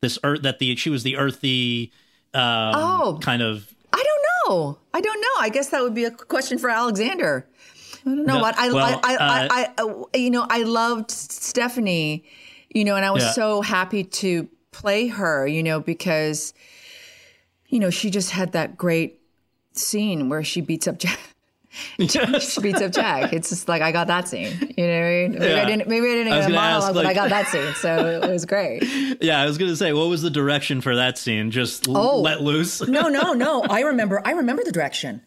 This 0.00 0.18
earth 0.24 0.42
that 0.42 0.58
the 0.60 0.76
she 0.76 0.90
was 0.90 1.02
the 1.02 1.16
earthy, 1.16 1.92
um, 2.32 2.72
Oh. 2.74 3.18
kind 3.20 3.42
of. 3.42 3.74
I 3.92 4.02
don't 4.02 4.48
know. 4.56 4.78
I 4.94 5.00
don't 5.00 5.20
know. 5.20 5.28
I 5.40 5.48
guess 5.48 5.68
that 5.70 5.82
would 5.82 5.94
be 5.94 6.04
a 6.04 6.10
question 6.10 6.56
for 6.58 6.70
Alexander. 6.70 7.46
I 8.06 8.08
don't 8.08 8.24
know 8.24 8.34
No, 8.36 8.40
what 8.40 8.56
I, 8.58 8.72
well, 8.72 9.00
I, 9.02 9.12
I, 9.12 9.16
uh, 9.16 9.18
I, 9.20 9.48
I, 9.78 9.82
uh, 9.82 10.04
you 10.14 10.30
know, 10.30 10.46
I 10.48 10.62
loved 10.62 11.10
Stephanie, 11.10 12.24
you 12.70 12.84
know, 12.84 12.96
and 12.96 13.04
I 13.04 13.10
was 13.10 13.24
Yeah. 13.24 13.32
so 13.32 13.60
happy 13.60 14.04
to 14.04 14.48
play 14.70 15.08
her, 15.08 15.46
you 15.46 15.62
know, 15.62 15.80
because, 15.80 16.54
you 17.68 17.78
know, 17.78 17.90
she 17.90 18.08
just 18.08 18.30
had 18.30 18.52
that 18.52 18.78
great 18.78 19.20
scene 19.72 20.28
where 20.30 20.42
she 20.44 20.60
beats 20.60 20.86
up 20.88 20.98
Jack. 21.04 21.18
Yes. 21.98 22.58
Beats 22.58 22.80
up 22.80 22.90
Jack. 22.92 23.32
It's 23.32 23.48
just 23.50 23.68
like 23.68 23.80
I 23.82 23.92
got 23.92 24.08
that 24.08 24.26
scene. 24.26 24.52
You 24.76 24.86
know? 24.86 25.28
Maybe 25.28 25.44
Yeah. 25.46 25.62
I 25.62 25.64
didn't. 25.66 25.88
Maybe 25.88 26.06
I 26.06 26.14
didn't 26.14 26.32
I 26.32 26.40
get 26.40 26.50
a 26.50 26.52
gonna 26.52 26.58
ask, 26.58 26.86
monologue, 26.86 26.94
but 26.94 27.06
I 27.06 27.14
got 27.14 27.30
that 27.30 27.46
scene, 27.48 27.72
so 27.74 28.20
it 28.22 28.28
was 28.30 28.44
great. 28.44 28.82
Yeah, 29.22 29.40
I 29.40 29.46
was 29.46 29.58
going 29.58 29.70
to 29.70 29.76
say, 29.76 29.92
what 29.92 30.08
was 30.08 30.22
the 30.22 30.30
direction 30.30 30.80
for 30.80 30.96
that 30.96 31.18
scene? 31.18 31.50
Just 31.50 31.86
l- 31.88 31.96
Oh. 31.96 32.20
let 32.20 32.40
loose. 32.42 32.80
No, 32.88 33.08
no, 33.08 33.32
no. 33.34 33.62
I 33.62 33.80
remember. 33.82 34.20
I 34.26 34.32
remember 34.32 34.62
the 34.64 34.72
direction. 34.72 35.22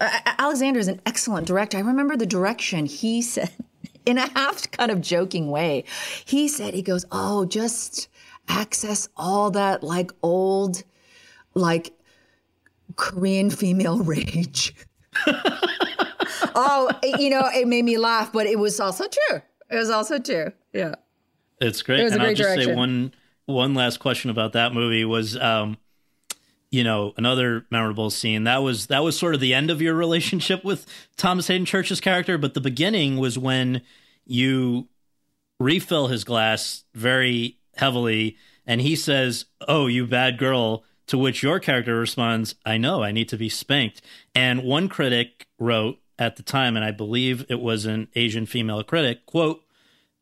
Uh, 0.00 0.10
Alexander 0.38 0.78
is 0.80 0.88
an 0.88 1.00
excellent 1.06 1.46
director. 1.46 1.78
I 1.78 1.80
remember 1.80 2.16
the 2.16 2.26
direction 2.26 2.86
he 2.86 3.22
said 3.22 3.50
in 4.06 4.18
a 4.18 4.28
half 4.38 4.70
kind 4.70 4.90
of 4.90 5.00
joking 5.00 5.50
way. 5.50 5.84
He 6.24 6.46
said, 6.48 6.74
he 6.74 6.82
goes, 6.82 7.04
"Oh, 7.10 7.44
just 7.46 8.08
access 8.48 9.08
all 9.16 9.50
that 9.52 9.82
like 9.82 10.10
old, 10.22 10.82
like 11.54 11.92
Korean 12.96 13.50
female 13.50 13.98
rage." 14.02 14.74
oh, 16.54 16.90
you 17.18 17.30
know, 17.30 17.48
it 17.54 17.66
made 17.68 17.84
me 17.84 17.98
laugh, 17.98 18.32
but 18.32 18.46
it 18.46 18.58
was 18.58 18.80
also 18.80 19.04
true. 19.08 19.40
It 19.70 19.76
was 19.76 19.90
also 19.90 20.18
true. 20.18 20.52
Yeah. 20.72 20.94
It's 21.60 21.82
great. 21.82 22.00
It 22.00 22.04
was 22.04 22.12
a 22.12 22.14
and 22.14 22.22
I'll 22.22 22.28
great 22.28 22.36
just 22.36 22.48
say 22.50 22.54
direction. 22.64 22.76
one 22.76 23.14
one 23.46 23.74
last 23.74 23.98
question 23.98 24.30
about 24.30 24.52
that 24.52 24.72
movie 24.72 25.04
was 25.04 25.36
um 25.36 25.76
you 26.72 26.82
know, 26.82 27.12
another 27.18 27.66
memorable 27.70 28.08
scene. 28.08 28.44
That 28.44 28.62
was 28.62 28.86
that 28.86 29.00
was 29.00 29.16
sort 29.16 29.34
of 29.34 29.40
the 29.40 29.52
end 29.52 29.70
of 29.70 29.82
your 29.82 29.94
relationship 29.94 30.64
with 30.64 30.86
Thomas 31.16 31.46
Hayden 31.48 31.66
Church's 31.66 32.00
character, 32.00 32.38
but 32.38 32.54
the 32.54 32.62
beginning 32.62 33.18
was 33.18 33.38
when 33.38 33.82
you 34.24 34.88
refill 35.60 36.08
his 36.08 36.24
glass 36.24 36.84
very 36.94 37.58
heavily 37.76 38.38
and 38.66 38.80
he 38.80 38.96
says, 38.96 39.44
"Oh, 39.68 39.86
you 39.86 40.06
bad 40.06 40.38
girl." 40.38 40.84
To 41.12 41.18
which 41.18 41.42
your 41.42 41.60
character 41.60 41.98
responds, 41.98 42.54
"I 42.64 42.78
know, 42.78 43.02
I 43.02 43.12
need 43.12 43.28
to 43.28 43.36
be 43.36 43.50
spanked." 43.50 44.00
And 44.34 44.62
one 44.62 44.88
critic 44.88 45.46
wrote 45.58 45.98
at 46.18 46.36
the 46.36 46.42
time 46.42 46.74
and 46.74 46.82
I 46.82 46.90
believe 46.90 47.44
it 47.50 47.60
was 47.60 47.84
an 47.84 48.08
Asian 48.14 48.46
female 48.46 48.82
critic, 48.82 49.26
quote, 49.26 49.62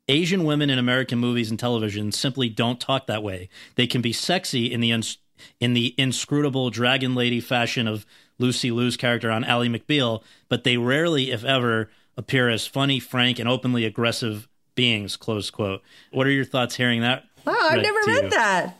Asian 0.08 0.42
women 0.42 0.68
in 0.68 0.80
American 0.80 1.20
movies 1.20 1.48
and 1.48 1.60
television 1.60 2.10
simply 2.10 2.48
don't 2.48 2.80
talk 2.80 3.06
that 3.06 3.22
way. 3.22 3.48
They 3.76 3.86
can 3.86 4.00
be 4.00 4.12
sexy 4.12 4.66
in 4.66 4.80
the 4.80 4.92
uns- 4.92 5.18
in 5.60 5.74
the 5.74 5.94
inscrutable 5.96 6.70
dragon 6.70 7.14
lady 7.14 7.40
fashion 7.40 7.86
of 7.86 8.04
Lucy 8.40 8.72
Liu's 8.72 8.96
character 8.96 9.30
on 9.30 9.44
Ally 9.44 9.68
McBeal, 9.68 10.24
but 10.48 10.64
they 10.64 10.76
rarely, 10.76 11.30
if 11.30 11.44
ever, 11.44 11.88
appear 12.16 12.48
as 12.48 12.66
funny, 12.66 12.98
frank, 12.98 13.38
and 13.38 13.48
openly 13.48 13.84
aggressive 13.84 14.48
beings. 14.74 15.16
Close 15.16 15.50
quote. 15.50 15.82
What 16.10 16.26
are 16.26 16.32
your 16.32 16.44
thoughts 16.44 16.74
hearing 16.74 17.02
that? 17.02 17.26
Wow, 17.46 17.54
I've 17.56 17.80
never 17.80 18.00
read 18.08 18.24
you? 18.24 18.30
that. 18.30 18.76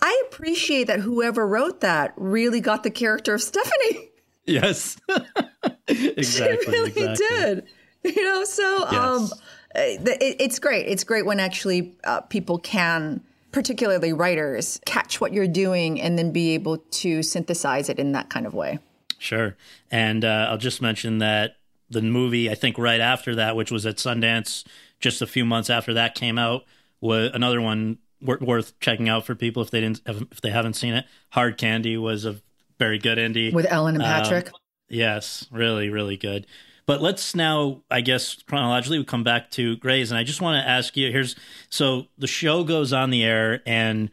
I 0.00 0.22
appreciate 0.26 0.86
that 0.86 1.00
whoever 1.00 1.46
wrote 1.46 1.80
that 1.80 2.14
really 2.16 2.60
got 2.60 2.82
the 2.82 2.90
character 2.90 3.34
of 3.34 3.42
Stephanie. 3.42 4.10
Yes, 4.46 4.96
exactly. 5.88 6.24
She 6.24 6.70
really 6.70 6.88
exactly. 6.88 7.26
did. 7.28 7.64
You 8.02 8.24
know, 8.24 8.44
so 8.44 8.86
um, 8.86 9.22
Yes. 9.22 9.32
uh, 9.32 10.10
it, 10.22 10.36
it's 10.40 10.58
great. 10.58 10.86
It's 10.86 11.04
great 11.04 11.26
when 11.26 11.38
actually 11.38 11.98
uh, 12.04 12.22
people 12.22 12.58
can, 12.58 13.22
particularly 13.52 14.14
writers, 14.14 14.80
catch 14.86 15.20
what 15.20 15.34
you're 15.34 15.46
doing 15.48 16.00
and 16.00 16.18
then 16.18 16.32
be 16.32 16.54
able 16.54 16.78
to 16.78 17.22
synthesize 17.22 17.90
it 17.90 17.98
in 17.98 18.12
that 18.12 18.30
kind 18.30 18.46
of 18.46 18.54
way. 18.54 18.78
Sure. 19.18 19.54
And 19.90 20.24
uh, 20.24 20.46
I'll 20.48 20.56
just 20.56 20.80
mention 20.80 21.18
that 21.18 21.56
the 21.90 22.00
movie, 22.00 22.50
I 22.50 22.54
think 22.54 22.78
right 22.78 23.00
after 23.00 23.34
that, 23.34 23.54
which 23.54 23.70
was 23.70 23.84
at 23.84 23.96
Sundance 23.96 24.64
just 24.98 25.20
a 25.20 25.26
few 25.26 25.44
months 25.44 25.68
after 25.68 25.92
that 25.92 26.14
came 26.14 26.38
out, 26.38 26.64
was 27.02 27.30
another 27.34 27.60
one 27.60 27.98
wor- 28.20 28.38
worth 28.40 28.78
checking 28.80 29.08
out 29.08 29.26
for 29.26 29.34
people 29.34 29.62
if 29.62 29.70
they 29.70 29.80
didn't 29.80 30.00
if 30.06 30.40
they 30.40 30.50
haven't 30.50 30.74
seen 30.74 30.94
it. 30.94 31.04
Hard 31.30 31.58
Candy 31.58 31.96
was 31.96 32.24
a 32.24 32.36
very 32.78 32.98
good 32.98 33.18
indie. 33.18 33.52
With 33.52 33.66
Ellen 33.68 33.94
and 33.96 34.04
Um, 34.04 34.08
Patrick. 34.08 34.50
Yes, 34.88 35.46
really, 35.50 35.90
really 35.90 36.16
good. 36.16 36.46
But 36.86 37.02
let's 37.02 37.34
now, 37.34 37.82
I 37.90 38.00
guess, 38.00 38.42
chronologically, 38.42 38.98
we 38.98 39.04
come 39.04 39.22
back 39.24 39.50
to 39.52 39.76
Grey's, 39.76 40.10
and 40.10 40.18
I 40.18 40.24
just 40.24 40.40
want 40.40 40.62
to 40.62 40.66
ask 40.68 40.96
you. 40.96 41.12
Here's 41.12 41.36
so 41.68 42.06
the 42.16 42.26
show 42.26 42.64
goes 42.64 42.92
on 42.94 43.10
the 43.10 43.22
air, 43.24 43.60
and 43.66 44.10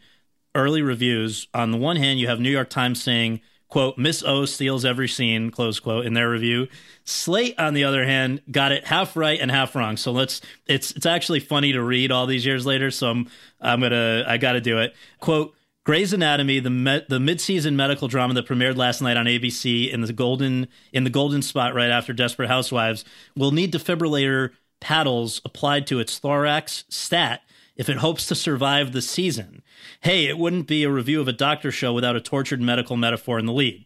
early 0.53 0.82
reviews. 0.82 1.47
On 1.53 1.72
the 1.72 1.78
one 1.78 1.95
hand, 1.95 2.20
you 2.20 2.28
have 2.28 2.39
New 2.41 2.49
York 2.49 2.70
Times 2.70 3.01
saying, 3.01 3.39
"quote 3.68 3.97
Miss 3.97 4.24
O 4.24 4.45
steals 4.45 4.86
every 4.86 5.07
scene," 5.07 5.51
close 5.51 5.80
quote, 5.80 6.05
in 6.05 6.13
their 6.13 6.30
review. 6.30 6.68
Slate, 7.03 7.55
on 7.57 7.74
the 7.74 7.84
other 7.84 8.05
hand, 8.05 8.41
got 8.51 8.72
it 8.72 8.86
half 8.86 9.16
right 9.16 9.39
and 9.39 9.51
half 9.51 9.76
wrong. 9.76 9.97
So 9.97 10.11
let's. 10.11 10.41
It's 10.66 10.91
it's 10.91 11.05
actually 11.05 11.39
funny 11.39 11.74
to 11.74 11.82
read 11.82 12.11
all 12.11 12.26
these 12.26 12.45
years 12.45 12.66
later. 12.66 12.91
So 12.91 13.09
I'm 13.09 13.30
I'm 13.61 13.82
gonna 13.82 14.24
I 14.28 14.38
got 14.38 14.53
to 14.53 14.61
do 14.61 14.80
it. 14.80 14.95
Quote. 15.20 15.55
Grey's 15.86 16.13
Anatomy, 16.13 16.59
the 16.59 16.72
me- 16.72 17.03
the 17.07 17.20
mid-season 17.20 17.76
medical 17.76 18.07
drama 18.07 18.34
that 18.34 18.47
premiered 18.47 18.76
last 18.76 19.03
night 19.03 19.18
on 19.18 19.28
ABC 19.28 19.93
in 19.93 20.01
the 20.01 20.13
golden 20.13 20.68
in 20.91 21.03
the 21.03 21.11
golden 21.11 21.43
spot 21.43 21.76
right 21.76 21.91
after 21.91 22.11
Desperate 22.11 22.47
Housewives, 22.47 23.05
will 23.36 23.51
need 23.51 23.72
defibrillator 23.72 24.49
paddles 24.80 25.41
applied 25.45 25.86
to 25.88 25.99
its 25.99 26.18
thorax 26.18 26.86
stat 26.89 27.41
if 27.76 27.89
it 27.89 27.97
hopes 27.97 28.26
to 28.28 28.36
survive 28.36 28.93
the 28.93 29.01
season. 29.01 29.61
Hey, 30.02 30.26
it 30.26 30.38
wouldn't 30.38 30.68
be 30.68 30.84
a 30.84 30.91
review 30.91 31.22
of 31.22 31.28
a 31.28 31.34
doctor 31.34 31.72
show 31.72 31.93
without 31.93 32.16
a 32.16 32.22
tortured 32.22 32.62
medical 32.62 32.98
metaphor 32.98 33.39
in 33.39 33.46
the 33.46 33.54
lead. 33.54 33.86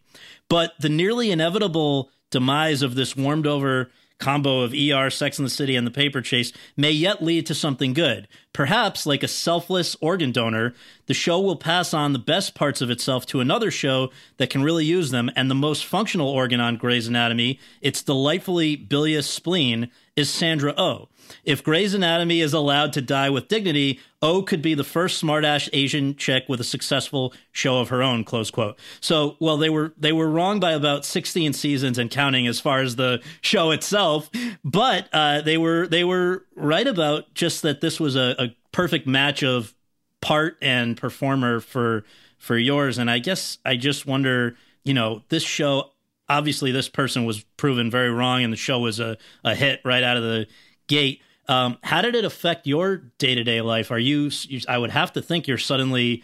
But 0.49 0.73
the 0.79 0.89
nearly 0.89 1.31
inevitable 1.31 2.11
demise 2.31 2.81
of 2.81 2.95
this 2.95 3.15
warmed 3.15 3.47
over 3.47 3.89
combo 4.19 4.61
of 4.61 4.73
ER, 4.73 5.09
Sex 5.09 5.39
in 5.39 5.45
the 5.45 5.49
City, 5.49 5.75
and 5.75 5.87
the 5.87 5.91
paper 5.91 6.21
chase 6.21 6.51
may 6.75 6.91
yet 6.91 7.23
lead 7.23 7.45
to 7.47 7.55
something 7.55 7.93
good. 7.93 8.27
Perhaps, 8.51 9.05
like 9.05 9.23
a 9.23 9.27
selfless 9.27 9.95
organ 10.01 10.31
donor, 10.31 10.73
the 11.07 11.13
show 11.13 11.39
will 11.39 11.55
pass 11.55 11.93
on 11.93 12.11
the 12.11 12.19
best 12.19 12.53
parts 12.53 12.81
of 12.81 12.89
itself 12.89 13.25
to 13.27 13.39
another 13.39 13.71
show 13.71 14.11
that 14.37 14.49
can 14.49 14.61
really 14.61 14.85
use 14.85 15.11
them, 15.11 15.31
and 15.35 15.49
the 15.49 15.55
most 15.55 15.85
functional 15.85 16.27
organ 16.27 16.59
on 16.59 16.75
Grey's 16.75 17.07
Anatomy, 17.07 17.59
its 17.81 18.03
delightfully 18.03 18.75
bilious 18.75 19.27
spleen, 19.27 19.89
is 20.15 20.29
Sandra 20.29 20.73
Oh. 20.77 21.09
If 21.45 21.63
Grey's 21.63 21.93
Anatomy 21.93 22.41
is 22.41 22.53
allowed 22.53 22.91
to 22.93 23.01
die 23.01 23.29
with 23.29 23.47
dignity, 23.47 23.99
O 24.21 24.41
could 24.41 24.63
be 24.63 24.73
the 24.73 24.83
first 24.83 25.21
smartass 25.21 25.69
Asian 25.73 26.15
chick 26.15 26.45
with 26.47 26.59
a 26.59 26.63
successful 26.63 27.33
show 27.51 27.79
of 27.79 27.89
her 27.89 28.01
own. 28.01 28.23
Close 28.23 28.49
quote. 28.49 28.79
So, 28.99 29.37
well, 29.39 29.57
they 29.57 29.69
were 29.69 29.93
they 29.95 30.11
were 30.11 30.29
wrong 30.29 30.59
by 30.59 30.71
about 30.71 31.05
sixteen 31.05 31.53
seasons 31.53 31.99
and 31.99 32.09
counting 32.09 32.47
as 32.47 32.59
far 32.59 32.81
as 32.81 32.95
the 32.95 33.21
show 33.41 33.69
itself, 33.69 34.29
but 34.63 35.07
uh, 35.13 35.41
they 35.41 35.57
were 35.57 35.87
they 35.87 36.03
were 36.03 36.45
right 36.55 36.87
about 36.87 37.33
just 37.35 37.61
that 37.61 37.79
this 37.79 37.99
was 37.99 38.15
a, 38.15 38.35
a 38.39 38.55
perfect 38.71 39.05
match 39.05 39.43
of 39.43 39.75
part 40.21 40.57
and 40.61 40.97
performer 40.97 41.59
for 41.59 42.05
for 42.39 42.57
yours. 42.57 42.97
And 42.97 43.09
I 43.09 43.19
guess 43.19 43.59
I 43.63 43.75
just 43.75 44.07
wonder, 44.07 44.55
you 44.83 44.95
know, 44.95 45.21
this 45.29 45.43
show 45.43 45.91
obviously 46.29 46.71
this 46.71 46.87
person 46.87 47.25
was 47.25 47.43
proven 47.57 47.89
very 47.89 48.11
wrong 48.11 48.43
and 48.43 48.53
the 48.53 48.57
show 48.57 48.79
was 48.79 48.99
a, 48.99 49.17
a 49.43 49.55
hit 49.55 49.81
right 49.83 50.03
out 50.03 50.15
of 50.15 50.23
the 50.23 50.47
gate. 50.87 51.21
Um, 51.47 51.77
how 51.83 52.01
did 52.01 52.15
it 52.15 52.23
affect 52.23 52.67
your 52.67 52.97
day 53.17 53.33
to 53.33 53.43
day 53.43 53.61
life? 53.61 53.91
Are 53.91 53.99
you, 53.99 54.29
you? 54.43 54.61
I 54.69 54.77
would 54.77 54.91
have 54.91 55.13
to 55.13 55.21
think 55.21 55.47
you're 55.47 55.57
suddenly 55.57 56.23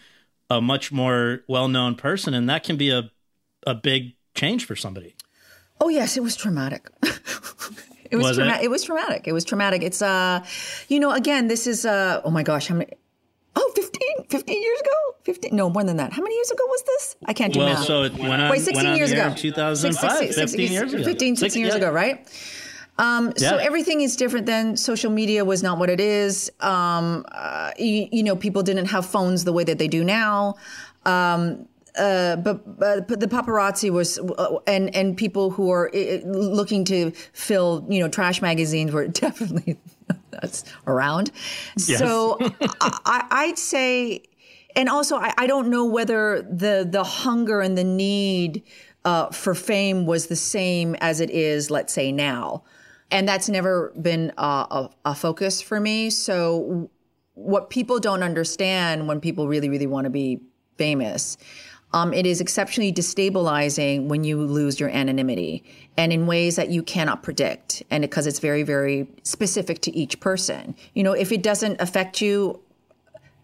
a 0.49 0.61
much 0.61 0.91
more 0.91 1.41
well 1.47 1.67
known 1.67 1.95
person, 1.95 2.35
and 2.35 2.47
that 2.49 2.63
can 2.63 2.77
be 2.77 2.91
a 2.91 3.09
a 3.65 3.73
big 3.73 4.13
change 4.35 4.65
for 4.65 4.75
somebody. 4.75 5.15
Oh 5.81 5.89
yes, 5.89 6.15
it 6.15 6.21
was 6.23 6.35
traumatic. 6.35 6.87
it 7.03 8.15
was, 8.15 8.23
Was 8.23 8.37
it? 8.37 8.47
it? 8.47 8.69
was 8.69 8.83
traumatic. 8.83 9.27
It 9.27 9.33
was 9.33 9.43
traumatic. 9.43 9.81
It's 9.81 10.03
uh 10.03 10.45
you 10.87 10.99
know, 10.99 11.11
again, 11.11 11.47
this 11.47 11.65
is 11.65 11.85
uh 11.85 12.21
oh 12.23 12.29
my 12.29 12.43
gosh, 12.43 12.67
how 12.67 12.75
many 12.75 12.93
Oh, 13.57 13.71
15, 13.75 14.25
15 14.29 14.61
years 14.61 14.79
ago? 14.81 15.15
15 15.23 15.55
No, 15.55 15.69
more 15.69 15.83
than 15.83 15.97
that. 15.97 16.11
How 16.13 16.21
many 16.21 16.35
years 16.35 16.51
ago 16.51 16.63
was 16.67 16.83
this? 16.83 17.15
I 17.25 17.33
can't 17.33 17.53
do 17.53 17.59
Well, 17.59 17.69
math. 17.69 17.85
so 17.85 18.03
it 18.03 18.13
went 18.13 18.41
on. 18.41 18.49
Wait, 18.51 18.59
16 18.61 18.75
went 18.75 18.87
on 18.89 18.97
years 18.97 19.11
ago. 19.11 19.33
2005, 19.35 20.17
16 20.33 20.47
15 20.47 20.71
years 20.71 20.93
ago. 20.93 21.03
15, 21.03 21.35
16 21.37 21.61
years 21.63 21.75
ago, 21.75 21.91
right? 21.91 22.27
Um, 22.97 23.33
So 23.37 23.57
everything 23.57 24.01
is 24.01 24.15
different 24.15 24.45
then. 24.45 24.77
Social 24.77 25.11
media 25.11 25.43
was 25.45 25.61
not 25.63 25.77
what 25.79 25.89
it 25.89 25.99
is. 25.99 26.51
Um, 26.59 27.25
uh, 27.31 27.71
you, 27.77 28.07
you 28.11 28.23
know, 28.23 28.35
people 28.35 28.61
didn't 28.63 28.87
have 28.87 29.05
phones 29.05 29.43
the 29.43 29.53
way 29.53 29.63
that 29.63 29.77
they 29.77 29.87
do 29.87 30.03
now. 30.03 30.55
Um, 31.05 31.67
uh, 31.97 32.35
but, 32.35 32.77
but 32.77 33.07
but 33.07 33.21
the 33.21 33.27
paparazzi 33.27 33.89
was 33.89 34.19
uh, 34.19 34.57
and 34.67 34.93
and 34.93 35.15
people 35.15 35.49
who 35.49 35.71
are 35.71 35.89
uh, 35.95 36.17
looking 36.25 36.83
to 36.83 37.11
fill 37.31 37.85
you 37.89 38.01
know 38.01 38.09
trash 38.09 38.41
magazines 38.41 38.91
were 38.91 39.07
definitely 39.25 39.77
that's 40.31 40.63
around. 40.87 41.31
So 41.77 42.37
I, 42.81 43.25
I'd 43.31 43.57
say, 43.57 44.23
and 44.75 44.89
also 44.89 45.17
I, 45.17 45.33
I 45.37 45.47
don't 45.47 45.69
know 45.69 45.85
whether 45.85 46.41
the 46.41 46.87
the 46.89 47.03
hunger 47.03 47.61
and 47.61 47.77
the 47.77 47.83
need 47.83 48.63
uh, 49.03 49.29
for 49.31 49.55
fame 49.55 50.05
was 50.05 50.27
the 50.27 50.35
same 50.35 50.95
as 50.95 51.19
it 51.19 51.29
is, 51.29 51.69
let's 51.69 51.93
say 51.93 52.11
now, 52.11 52.63
and 53.11 53.27
that's 53.27 53.49
never 53.49 53.93
been 54.01 54.31
uh, 54.37 54.65
a, 54.71 54.89
a 55.05 55.15
focus 55.15 55.61
for 55.61 55.79
me. 55.79 56.09
So 56.09 56.89
what 57.33 57.69
people 57.69 57.99
don't 57.99 58.23
understand 58.23 59.07
when 59.07 59.19
people 59.19 59.47
really 59.47 59.69
really 59.69 59.87
want 59.87 60.05
to 60.05 60.09
be 60.09 60.39
famous. 60.77 61.37
Um, 61.95 62.13
it 62.13 62.25
is 62.25 62.41
exceptionally 62.41 62.91
destabilizing 62.91 64.07
when 64.07 64.25
you 64.25 64.41
lose 64.41 64.81
your 64.81 64.89
anonymity 64.89 65.63
and 65.95 66.11
in 66.11 66.27
ways 66.27 66.57
that 66.57 66.67
you 66.67 66.83
cannot 66.83 67.23
predict. 67.23 67.83
And 67.89 68.01
because 68.01 68.27
it's 68.27 68.39
very, 68.39 68.63
very 68.63 69.07
specific 69.23 69.79
to 69.83 69.95
each 69.95 70.19
person. 70.19 70.75
You 70.93 71.03
know, 71.03 71.13
if 71.13 71.31
it 71.31 71.41
doesn't 71.41 71.79
affect 71.79 72.19
you, 72.19 72.59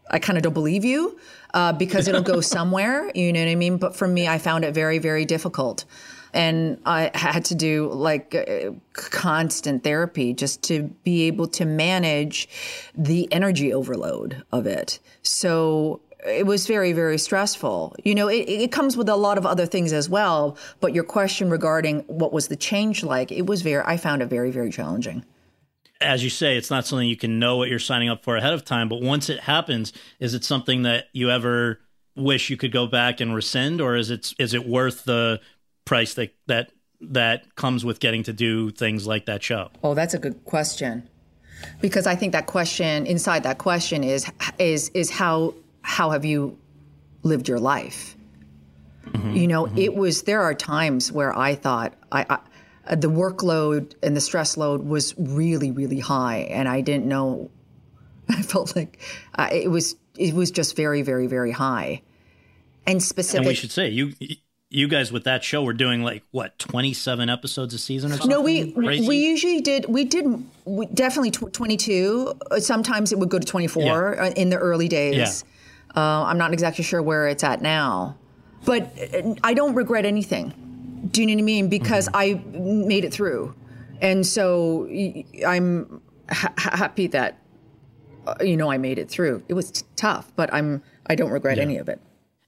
I 0.10 0.20
kind 0.20 0.38
of 0.38 0.43
don't 0.43 0.54
believe 0.54 0.84
you 0.84 1.18
uh, 1.54 1.72
because 1.72 2.10
it'll 2.10 2.22
go 2.22 2.41
somewhere. 2.58 3.10
You 3.16 3.32
know 3.32 3.39
what 3.39 3.49
I 3.49 3.56
mean? 3.56 3.78
But 3.78 3.95
for 3.95 4.08
me, 4.08 4.28
I 4.28 4.38
found 4.38 4.66
it 4.66 4.74
very, 4.74 4.97
very 4.97 5.24
difficult. 5.24 5.86
And 6.34 6.78
I 6.86 7.10
had 7.14 7.45
to 7.45 7.56
do 7.56 7.89
like 7.89 8.36
uh, 8.36 8.72
constant 8.91 9.86
therapy 9.86 10.34
just 10.34 10.62
to 10.64 10.84
be 11.06 11.24
able 11.28 11.47
to 11.49 11.64
manage 11.64 12.49
the 12.95 13.32
energy 13.32 13.74
overload 13.74 14.43
of 14.52 14.66
it. 14.66 14.99
So 15.24 16.02
it 16.26 16.45
was 16.45 16.67
very, 16.67 16.93
very 16.93 17.17
stressful. 17.17 17.95
You 18.03 18.15
know, 18.15 18.28
it, 18.28 18.47
it 18.47 18.72
comes 18.72 18.95
with 18.95 19.09
a 19.09 19.15
lot 19.15 19.38
of 19.38 19.45
other 19.45 19.65
things 19.65 19.93
as 19.93 20.09
well. 20.09 20.57
But 20.80 20.93
your 20.93 21.03
question 21.03 21.49
regarding 21.49 22.01
what 22.01 22.32
was 22.32 22.47
the 22.47 22.55
change 22.55 23.03
like, 23.03 23.32
it 23.32 23.47
was 23.47 23.61
very, 23.61 23.84
I 23.86 23.97
found 23.97 24.22
it 24.22 24.28
very, 24.28 24.51
very 24.51 24.72
challenging. 24.72 25.26
as 26.01 26.24
you 26.24 26.30
say, 26.30 26.57
it's 26.57 26.69
not 26.69 26.86
something 26.86 27.07
you 27.07 27.15
can 27.15 27.39
know 27.39 27.57
what 27.57 27.69
you're 27.69 27.80
signing 27.80 28.09
up 28.09 28.24
for 28.24 28.36
ahead 28.36 28.53
of 28.53 28.65
time. 28.65 28.89
But 28.89 29.01
once 29.01 29.30
it 29.30 29.41
happens, 29.41 29.93
is 30.19 30.34
it 30.34 30.43
something 30.43 30.84
that 30.84 31.05
you 31.13 31.30
ever 31.30 31.80
wish 32.15 32.49
you 32.49 32.57
could 32.57 32.72
go 32.72 32.88
back 32.88 33.22
and 33.22 33.34
rescind, 33.34 33.80
or 33.80 33.95
is 33.95 34.09
it 34.09 34.34
is 34.38 34.53
it 34.53 34.67
worth 34.67 35.05
the 35.05 35.39
price 35.86 36.13
that 36.15 36.34
that 36.47 36.72
that 36.99 37.55
comes 37.55 37.86
with 37.86 37.99
getting 37.99 38.24
to 38.24 38.34
do 38.34 38.72
things 38.72 39.07
like 39.07 39.26
that 39.26 39.41
show? 39.43 39.69
Oh, 39.84 39.93
that's 39.93 40.13
a 40.13 40.19
good 40.19 40.43
question. 40.45 41.07
Because 41.80 42.07
I 42.07 42.15
think 42.15 42.32
that 42.34 42.47
question 42.47 43.05
inside 43.05 43.43
that 43.43 43.59
question 43.59 44.03
is 44.03 44.30
is 44.57 44.89
is 44.89 45.09
how 45.09 45.53
how 45.82 46.11
have 46.11 46.25
you 46.25 46.57
lived 47.23 47.47
your 47.47 47.59
life? 47.59 48.15
You 49.34 49.47
know, 49.47 49.67
it 49.75 49.93
was 49.95 50.23
there 50.23 50.41
are 50.41 50.53
times 50.53 51.11
where 51.11 51.38
I 51.38 51.55
thought 51.55 51.93
I, 52.11 52.25
I 52.29 52.39
uh, 52.88 52.95
the 52.95 53.09
workload 53.09 53.93
and 54.01 54.15
the 54.15 54.21
stress 54.21 54.57
load 54.57 54.84
was 54.84 55.13
really 55.17 55.71
really 55.71 55.99
high 55.99 56.47
and 56.49 56.67
I 56.67 56.82
didn't 56.82 57.05
know 57.07 57.49
I 58.29 58.41
felt 58.41 58.75
like 58.75 58.99
uh, 59.36 59.49
it 59.51 59.69
was 59.69 59.95
it 60.17 60.34
was 60.34 60.49
just 60.49 60.75
very 60.75 61.01
very 61.01 61.27
very 61.27 61.51
high. 61.51 62.01
And 62.88 63.03
specifically. 63.03 63.39
And 63.39 63.47
we 63.47 63.55
should 63.55 63.71
say 63.71 63.89
you 63.89 64.13
you 64.69 64.88
guys 64.88 65.11
with 65.11 65.25
that 65.25 65.43
show 65.43 65.63
were 65.63 65.73
doing 65.73 66.03
like 66.03 66.23
what 66.32 66.57
27 66.57 67.29
episodes 67.29 67.73
a 67.73 67.77
season 67.77 68.11
or 68.11 68.17
something. 68.17 68.29
No, 68.29 68.41
we 68.41 68.71
Crazy? 68.71 69.07
we 69.07 69.17
usually 69.17 69.59
did. 69.61 69.86
We 69.88 70.05
did 70.05 70.25
we, 70.63 70.86
definitely 70.86 71.32
tw- 71.32 71.51
twenty 71.51 71.75
two. 71.75 72.34
Sometimes 72.59 73.11
it 73.11 73.19
would 73.19 73.29
go 73.29 73.39
to 73.39 73.45
twenty 73.45 73.67
four 73.67 74.15
Yeah. 74.15 74.27
in 74.38 74.49
the 74.49 74.57
early 74.57 74.88
days. 74.88 75.43
Uh, 75.96 76.24
I'm 76.24 76.38
not 76.38 76.54
exactly 76.54 76.84
sure 76.84 77.02
where 77.02 77.28
it's 77.28 77.44
at 77.44 77.62
now, 77.62 78.18
but 78.66 78.84
uh, 79.14 79.34
I 79.44 79.54
don't 79.54 79.76
regret 79.76 80.06
anything. 80.06 80.54
Do 81.12 81.22
you 81.22 81.28
know 81.28 81.34
what 81.34 81.39
I 81.39 81.44
mean? 81.44 81.68
Because 81.70 82.08
I 82.14 82.36
made 82.54 83.04
it 83.04 83.14
through, 83.14 83.54
and 84.02 84.26
so 84.26 84.88
I'm 85.46 86.02
ha- 86.30 86.54
happy 86.58 87.08
that 87.08 87.39
uh, 88.28 88.36
you 88.42 88.56
know 88.56 88.72
I 88.72 88.78
made 88.78 89.00
it 89.00 89.10
through. 89.10 89.44
It 89.50 89.54
was 89.54 89.72
t- 89.72 89.86
tough, 89.96 90.32
but 90.36 90.54
I'm 90.54 90.82
I 91.08 91.16
don't 91.16 91.32
regret 91.32 91.58
any 91.60 91.78
of 91.78 91.89
it. 91.89 92.00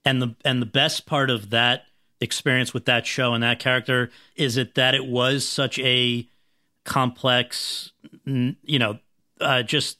and 0.04 0.22
the 0.22 0.34
and 0.44 0.62
the 0.62 0.66
best 0.66 1.04
part 1.04 1.30
of 1.30 1.50
that 1.50 1.84
experience 2.20 2.72
with 2.72 2.84
that 2.86 3.06
show 3.06 3.34
and 3.34 3.42
that 3.42 3.58
character 3.58 4.10
is 4.36 4.56
it 4.56 4.76
that 4.76 4.94
it 4.94 5.04
was 5.04 5.46
such 5.46 5.78
a 5.80 6.26
complex 6.84 7.92
you 8.24 8.78
know 8.78 8.98
uh, 9.40 9.62
just 9.62 9.98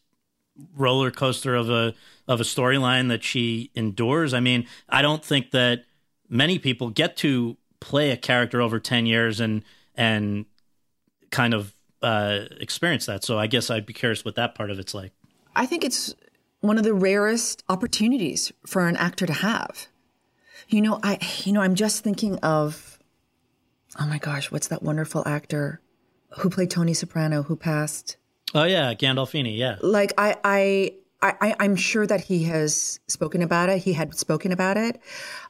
roller 0.77 1.11
coaster 1.11 1.55
of 1.55 1.69
a 1.69 1.93
of 2.29 2.41
a 2.41 2.45
storyline 2.45 3.09
that 3.09 3.23
she 3.23 3.71
endures 3.75 4.33
i 4.35 4.41
mean 4.41 4.67
i 4.89 5.03
don't 5.03 5.25
think 5.25 5.51
that 5.51 5.85
many 6.29 6.59
people 6.59 6.91
get 6.91 7.17
to 7.17 7.57
play 7.81 8.11
a 8.11 8.17
character 8.17 8.61
over 8.61 8.79
10 8.81 9.07
years 9.07 9.41
and 9.41 9.63
and 9.95 10.47
kind 11.31 11.53
of 11.55 11.75
uh 12.03 12.41
experience 12.61 13.07
that 13.07 13.23
so 13.25 13.39
i 13.39 13.47
guess 13.47 13.71
i'd 13.71 13.87
be 13.87 13.93
curious 13.93 14.25
what 14.25 14.35
that 14.37 14.55
part 14.55 14.71
of 14.71 14.79
it's 14.79 14.95
like 14.95 15.13
I 15.57 15.67
think 15.67 15.85
it's 15.85 16.13
one 16.63 16.79
of 16.79 16.83
the 16.85 16.93
rarest 16.93 17.63
opportunities 17.69 18.51
for 18.67 18.89
an 18.89 18.97
actor 18.97 19.25
to 19.25 19.33
have. 19.33 19.87
You 20.69 20.81
know, 20.81 20.99
I 21.01 21.19
you 21.45 21.53
know, 21.53 21.61
I'm 21.61 21.77
just 21.77 22.03
thinking 22.03 22.39
of 22.39 22.99
oh 24.01 24.07
my 24.07 24.19
gosh, 24.19 24.51
what's 24.51 24.67
that 24.67 24.83
wonderful 24.83 25.23
actor 25.29 25.81
who 26.39 26.51
played 26.51 26.71
Tony 26.73 26.93
Soprano 26.93 27.45
who 27.45 27.55
passed? 27.55 28.17
oh 28.53 28.65
yeah 28.65 28.95
gandolfini 28.95 29.57
yeah 29.57 29.77
Like 29.81 30.13
I 30.19 30.35
I 30.43 30.95
I, 31.25 31.55
I'm 31.59 31.77
sure 31.77 32.07
that 32.07 32.21
he 32.23 32.45
has 32.45 33.01
spoken 33.07 33.41
about 33.41 33.71
it. 33.71 33.79
He 33.79 33.95
had 33.95 34.15
spoken 34.15 34.53
about 34.53 34.77
it. 34.77 35.01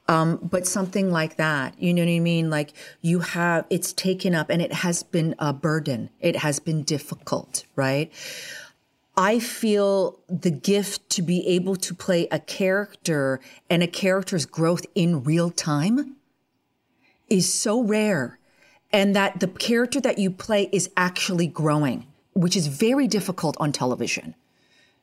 Um, 0.06 0.38
but 0.42 0.66
something 0.66 1.10
like 1.10 1.36
that, 1.36 1.80
you 1.82 1.92
know 1.92 2.02
what 2.02 2.10
I 2.10 2.20
mean? 2.20 2.50
Like 2.50 2.74
you 3.00 3.20
have, 3.20 3.66
it's 3.70 3.92
taken 3.92 4.34
up 4.34 4.50
and 4.50 4.62
it 4.62 4.72
has 4.72 5.02
been 5.02 5.34
a 5.38 5.52
burden. 5.52 6.10
It 6.20 6.36
has 6.36 6.60
been 6.60 6.82
difficult, 6.82 7.64
right? 7.74 8.12
I 9.16 9.38
feel 9.38 10.20
the 10.28 10.50
gift 10.50 11.08
to 11.10 11.22
be 11.22 11.46
able 11.46 11.76
to 11.76 11.94
play 11.94 12.28
a 12.30 12.38
character 12.38 13.40
and 13.70 13.82
a 13.82 13.86
character's 13.86 14.46
growth 14.46 14.84
in 14.94 15.22
real 15.22 15.50
time 15.50 16.16
is 17.28 17.52
so 17.52 17.82
rare. 17.82 18.38
And 18.92 19.16
that 19.16 19.40
the 19.40 19.48
character 19.48 20.00
that 20.02 20.18
you 20.18 20.30
play 20.30 20.68
is 20.70 20.90
actually 20.96 21.48
growing, 21.48 22.06
which 22.32 22.56
is 22.56 22.68
very 22.68 23.08
difficult 23.08 23.56
on 23.58 23.72
television. 23.72 24.34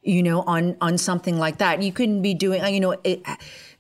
You 0.04 0.24
know, 0.24 0.42
on 0.42 0.78
on 0.82 0.98
something 0.98 1.38
like 1.38 1.60
that, 1.60 1.82
you 1.82 1.92
couldn't 1.92 2.22
be 2.22 2.34
doing. 2.34 2.62
You 2.74 2.80
know, 2.80 2.92
it, 3.04 3.22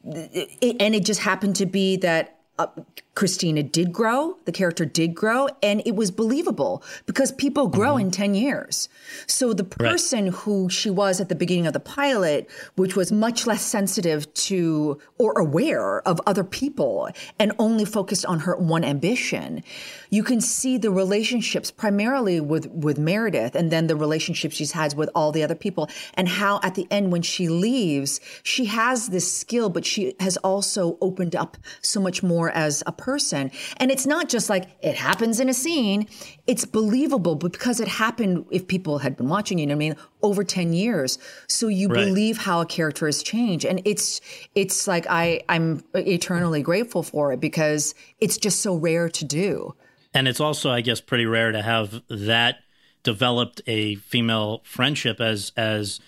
it 0.03 0.76
and 0.80 0.95
it 0.95 1.03
just 1.03 1.22
happened 1.22 1.55
to 1.57 1.65
be 1.65 1.97
that 1.97 2.39
uh, 2.59 2.67
Cristina 3.14 3.62
did 3.62 3.91
grow, 3.91 4.38
the 4.45 4.53
character 4.53 4.86
did 4.86 5.14
grow, 5.14 5.49
and 5.62 5.82
it 5.86 5.95
was 5.95 6.12
believable 6.12 6.82
because 7.05 7.32
people 7.34 7.68
grow 7.68 7.97
in 7.97 8.07
mm-hmm. 8.07 8.22
10 8.22 8.36
years. 8.36 8.88
So 9.28 9.53
the 9.53 9.66
person 9.66 10.28
who 10.28 10.70
she 10.70 10.89
was 10.89 11.20
at 11.20 11.28
the 11.28 11.36
beginning 11.36 11.68
of 11.68 11.74
the 11.74 11.82
pilot, 11.82 12.49
which 12.76 12.95
was 12.95 13.12
much 13.12 13.45
less 13.45 13.64
sensitive 13.64 14.34
to 14.34 14.97
or 15.18 15.34
aware 15.34 16.07
of 16.07 16.22
other 16.26 16.45
people 16.45 17.09
and 17.38 17.51
only 17.59 17.84
focused 17.84 18.26
on 18.26 18.39
her 18.39 18.55
one 18.55 18.86
ambition, 18.86 19.62
you 20.09 20.24
can 20.24 20.39
see 20.39 20.78
the 20.78 20.91
relationships 20.91 21.70
primarily 21.70 22.39
with, 22.39 22.68
with 22.68 22.97
Meredith 22.97 23.55
and 23.55 23.72
then 23.72 23.88
the 23.88 23.95
relationship 23.95 24.53
she's 24.53 24.72
had 24.72 24.95
with 24.95 25.09
all 25.14 25.34
the 25.34 25.43
other 25.43 25.55
people 25.55 25.89
and 26.14 26.30
how 26.30 26.59
at 26.64 26.76
the 26.76 26.88
end 26.89 27.12
when 27.12 27.22
she 27.22 27.49
leaves, 27.49 28.22
she 28.43 28.66
has 28.66 29.09
this 29.09 29.32
skill, 29.32 29.70
but 29.70 29.86
she 29.86 30.16
has 30.22 30.38
also 30.38 30.97
opened 31.01 31.36
up 31.36 31.57
so 31.82 31.99
much 31.99 32.24
more 32.24 32.49
as 32.51 32.82
a 32.88 32.91
person. 33.01 33.51
And 33.77 33.91
it's 33.91 34.05
not 34.05 34.29
just 34.29 34.49
like 34.49 34.69
it 34.81 34.95
happens 34.95 35.39
in 35.41 35.49
a 35.49 35.53
scene. 35.53 36.07
It's 36.47 36.63
believable 36.63 37.35
because 37.35 37.79
it 37.81 37.87
happened 37.87 38.45
if 38.51 38.67
people 38.67 38.99
had 38.99 39.17
been 39.17 39.27
watching, 39.27 39.59
you 39.59 39.67
know 39.67 39.73
what 39.75 39.83
I 39.83 39.89
mean, 39.89 39.95
over 40.21 40.43
10 40.43 40.71
years. 40.71 41.19
So 41.47 41.67
you 41.67 41.89
Right. 41.89 42.05
believe 42.05 42.37
how 42.37 42.61
a 42.61 42.65
character 42.65 43.07
has 43.07 43.21
changed. 43.21 43.65
And 43.65 43.81
it's 43.83 44.21
it's 44.55 44.87
like 44.87 45.05
I, 45.09 45.41
I'm 45.49 45.83
eternally 45.93 46.61
grateful 46.61 47.03
for 47.03 47.33
it 47.33 47.39
because 47.41 47.93
it's 48.19 48.37
just 48.37 48.61
so 48.61 48.75
rare 48.75 49.09
to 49.09 49.25
do. 49.25 49.75
And 50.13 50.27
it's 50.27 50.39
also, 50.39 50.69
I 50.69 50.81
guess, 50.81 51.01
pretty 51.01 51.25
rare 51.25 51.51
to 51.51 51.61
have 51.61 52.01
that 52.09 52.57
developed 53.03 53.61
a 53.65 53.95
female 53.95 54.61
friendship 54.63 55.19
as 55.19 55.51
as 55.57 55.99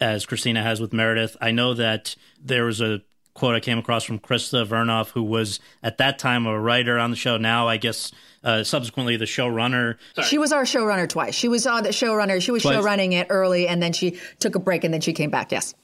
as 0.00 0.26
Cristina 0.26 0.62
has 0.62 0.80
with 0.80 0.92
Meredith. 0.92 1.36
I 1.40 1.50
know 1.50 1.74
that 1.74 2.16
there 2.40 2.64
was 2.64 2.80
a 2.80 3.00
quote 3.36 3.54
I 3.54 3.60
came 3.60 3.78
across 3.78 4.02
from 4.04 4.18
Krista 4.18 4.66
Vernoff, 4.66 5.10
who 5.10 5.22
was 5.22 5.60
at 5.82 5.98
that 5.98 6.18
time 6.18 6.46
a 6.46 6.58
writer 6.58 6.98
on 6.98 7.10
the 7.10 7.16
show. 7.16 7.36
Now, 7.36 7.68
I 7.68 7.76
guess, 7.76 8.10
uh, 8.42 8.64
subsequently 8.64 9.16
the 9.16 9.24
showrunner. 9.26 9.96
She 10.24 10.38
was 10.38 10.52
our 10.52 10.64
showrunner 10.64 11.08
twice. 11.08 11.34
She 11.34 11.48
was 11.48 11.66
on 11.66 11.82
the 11.82 11.90
showrunner. 11.90 12.40
She 12.42 12.50
was 12.50 12.62
Twice. 12.62 12.74
show 12.76 12.82
running 12.82 13.12
it 13.12 13.26
early 13.30 13.68
and 13.68 13.82
then 13.82 13.92
she 13.92 14.18
took 14.40 14.54
a 14.54 14.58
break 14.58 14.84
and 14.84 14.92
then 14.94 15.00
she 15.00 15.12
came 15.12 15.30
back. 15.30 15.52
Yes. 15.52 15.74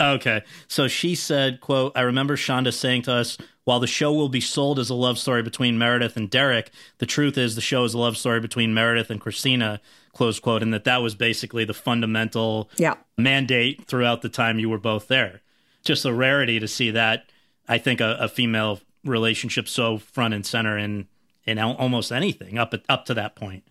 Okay. 0.00 0.42
So 0.66 0.88
she 0.88 1.14
said, 1.14 1.60
quote, 1.60 1.92
I 1.94 2.00
remember 2.02 2.36
Shonda 2.36 2.72
saying 2.72 3.02
to 3.02 3.12
us, 3.12 3.38
while 3.64 3.80
the 3.80 3.86
show 3.86 4.12
will 4.12 4.28
be 4.28 4.40
sold 4.40 4.78
as 4.78 4.90
a 4.90 4.94
love 4.94 5.18
story 5.18 5.42
between 5.42 5.78
Meredith 5.78 6.16
and 6.16 6.28
Derek, 6.28 6.70
the 6.98 7.06
truth 7.06 7.38
is 7.38 7.54
the 7.54 7.60
show 7.60 7.84
is 7.84 7.94
a 7.94 7.98
love 7.98 8.16
story 8.16 8.40
between 8.40 8.74
Meredith 8.74 9.08
and 9.08 9.20
Cristina, 9.20 9.80
close 10.12 10.38
quote, 10.40 10.62
and 10.62 10.74
that 10.74 10.84
that 10.84 11.00
was 11.00 11.14
basically 11.14 11.64
the 11.64 11.72
fundamental 11.74 12.68
Yeah. 12.76 12.94
mandate 13.16 13.84
throughout 13.86 14.20
the 14.22 14.28
time 14.28 14.58
you 14.58 14.68
were 14.68 14.78
both 14.78 15.08
there. 15.08 15.40
Just 15.84 16.04
a 16.04 16.12
rarity 16.12 16.58
to 16.60 16.68
see 16.68 16.90
that. 16.92 17.30
I 17.68 17.78
think 17.78 18.00
a, 18.00 18.16
a 18.20 18.28
female 18.28 18.80
relationship 19.04 19.68
so 19.68 19.98
front 19.98 20.34
and 20.34 20.44
center 20.46 20.76
in 20.78 21.08
in 21.44 21.58
almost 21.58 22.10
anything 22.10 22.58
up 22.58 22.74
up 22.88 23.04
to 23.06 23.14
that 23.14 23.36
point. 23.36 23.64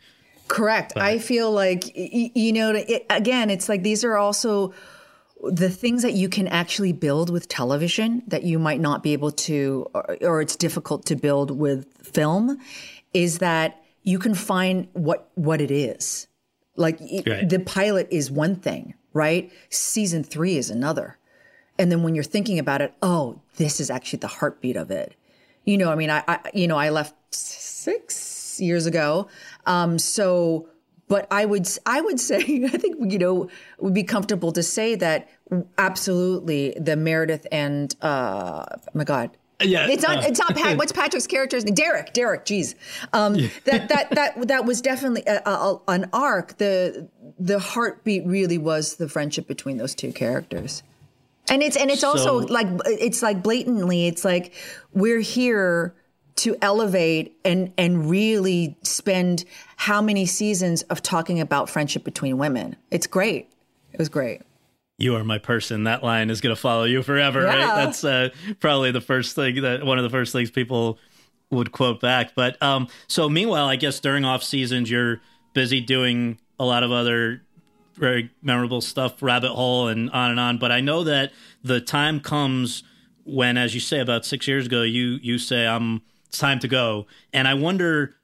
Correct. 0.47 0.93
I 0.95 1.19
feel 1.19 1.51
like 1.51 1.83
you 1.95 2.53
know. 2.53 2.71
It, 2.75 3.05
again, 3.09 3.49
it's 3.49 3.67
like 3.69 3.81
these 3.83 4.03
are 4.03 4.17
also 4.17 4.73
the 5.43 5.69
things 5.69 6.03
that 6.03 6.13
you 6.13 6.29
can 6.29 6.47
actually 6.47 6.93
build 6.93 7.29
with 7.29 7.47
television 7.47 8.23
that 8.27 8.43
you 8.43 8.59
might 8.59 8.79
not 8.79 9.03
be 9.03 9.13
able 9.13 9.31
to, 9.31 9.87
or, 9.93 10.17
or 10.21 10.41
it's 10.41 10.55
difficult 10.55 11.05
to 11.07 11.15
build 11.15 11.49
with 11.51 11.87
film. 12.05 12.57
Is 13.13 13.39
that 13.39 13.81
you 14.03 14.19
can 14.19 14.35
find 14.35 14.87
what 14.93 15.29
what 15.35 15.61
it 15.61 15.71
is. 15.71 16.27
Like 16.75 16.97
it- 17.01 17.27
Right. 17.27 17.47
the 17.49 17.59
pilot 17.59 18.07
is 18.11 18.29
one 18.31 18.55
thing, 18.57 18.93
right? 19.13 19.51
Season 19.69 20.23
three 20.23 20.57
is 20.57 20.69
another. 20.69 21.17
And 21.79 21.91
then 21.91 22.03
when 22.03 22.13
you're 22.15 22.23
thinking 22.23 22.59
about 22.59 22.81
it, 22.81 22.93
oh, 23.01 23.39
this 23.57 23.79
is 23.79 23.89
actually 23.89 24.19
the 24.19 24.27
heartbeat 24.27 24.75
of 24.75 24.91
it. 24.91 25.15
You 25.65 25.77
know, 25.77 25.91
I 25.91 25.95
mean, 25.95 26.09
I, 26.09 26.23
I 26.27 26.39
you 26.53 26.67
know, 26.67 26.77
I 26.77 26.89
left 26.89 27.15
six 27.33 28.59
years 28.59 28.85
ago. 28.85 29.27
Um, 29.65 29.97
so, 29.97 30.67
but 31.07 31.27
I 31.31 31.45
would, 31.45 31.67
I 31.85 32.01
would 32.01 32.19
say, 32.19 32.37
I 32.65 32.77
think, 32.77 33.11
you 33.11 33.17
know, 33.17 33.49
would 33.79 33.93
be 33.93 34.03
comfortable 34.03 34.51
to 34.51 34.61
say 34.63 34.95
that 34.95 35.29
absolutely 35.77 36.73
the 36.79 36.95
Meredith 36.95 37.47
and, 37.51 37.95
uh, 38.01 38.65
oh 38.69 38.77
my 38.93 39.03
God, 39.03 39.31
Yeah, 39.61 39.87
it's 39.89 40.03
not. 40.03 40.19
uh, 40.19 40.27
it's 40.27 40.39
not. 40.39 40.55
Pat, 40.55 40.77
what's 40.79 40.91
Patrick's 40.91 41.27
character's 41.27 41.63
name? 41.65 41.73
Derek. 41.75 42.13
Derek. 42.13 42.45
Jeez. 42.45 42.75
Um, 43.13 43.35
that 43.65 43.89
that 43.89 44.09
that 44.11 44.47
that 44.47 44.65
was 44.65 44.81
definitely 44.81 45.23
a, 45.25 45.41
a, 45.45 45.79
an 45.87 46.09
arc. 46.13 46.57
The 46.57 47.07
the 47.39 47.59
heartbeat 47.59 48.25
really 48.25 48.57
was 48.57 48.95
the 48.95 49.07
friendship 49.09 49.47
between 49.47 49.77
those 49.77 49.95
two 49.95 50.11
characters. 50.11 50.83
And 51.49 51.61
it's 51.61 51.75
and 51.75 51.91
it's 51.91 52.03
also 52.03 52.39
like 52.39 52.67
it's 52.85 53.21
like 53.21 53.43
blatantly. 53.43 54.07
It's 54.07 54.23
like 54.23 54.53
we're 54.93 55.19
here 55.19 55.93
to 56.37 56.55
elevate 56.61 57.37
and 57.43 57.71
and 57.77 58.09
really 58.09 58.77
spend 58.83 59.43
how 59.75 60.01
many 60.01 60.25
seasons 60.25 60.81
of 60.83 61.01
talking 61.01 61.39
about 61.41 61.69
friendship 61.69 62.03
between 62.03 62.37
women. 62.37 62.75
It's 62.91 63.07
great. 63.07 63.49
It 63.91 63.99
was 63.99 64.09
great. 64.09 64.41
you 64.97 65.15
are 65.15 65.23
my 65.23 65.37
person. 65.37 65.83
That 65.83 66.01
line 66.03 66.29
is 66.29 66.39
going 66.39 66.55
to 66.55 66.59
follow 66.61 66.85
you 66.85 67.03
forever, 67.03 67.41
Yeah. 67.41 67.47
right? 67.47 67.75
That's 67.85 68.03
uh, 68.03 68.29
probably 68.59 68.91
the 68.91 69.01
first 69.01 69.35
thing 69.35 69.61
that 69.63 69.85
one 69.85 69.97
of 69.97 70.03
the 70.03 70.09
first 70.09 70.31
things 70.31 70.49
people 70.49 70.97
would 71.51 71.71
quote 71.71 71.99
back. 71.99 72.33
But 72.35 72.61
um, 72.63 72.87
so 73.07 73.27
meanwhile, 73.29 73.65
I 73.67 73.75
guess 73.75 73.99
during 73.99 74.23
off 74.23 74.43
seasons, 74.43 74.89
you're 74.89 75.19
busy 75.53 75.81
doing 75.81 76.39
a 76.57 76.65
lot 76.65 76.83
of 76.83 76.91
other 76.91 77.41
very 77.95 78.31
memorable 78.41 78.81
stuff, 78.81 79.21
rabbit 79.21 79.51
hole 79.51 79.87
and 79.87 80.09
on 80.11 80.31
and 80.31 80.39
on. 80.39 80.57
But 80.57 80.71
I 80.71 80.81
know 80.81 81.03
that 81.03 81.31
the 81.63 81.81
time 81.81 82.19
comes 82.19 82.83
when, 83.23 83.57
as 83.57 83.73
you 83.73 83.79
say, 83.79 83.99
about 83.99 84.25
six 84.25 84.47
years 84.47 84.65
ago, 84.65 84.81
you 84.83 85.19
you 85.21 85.37
say, 85.37 85.67
"I'm 85.67 86.01
it's 86.27 86.37
time 86.37 86.59
to 86.59 86.67
go," 86.67 87.07
and 87.31 87.47
I 87.47 87.53
wonder 87.53 88.15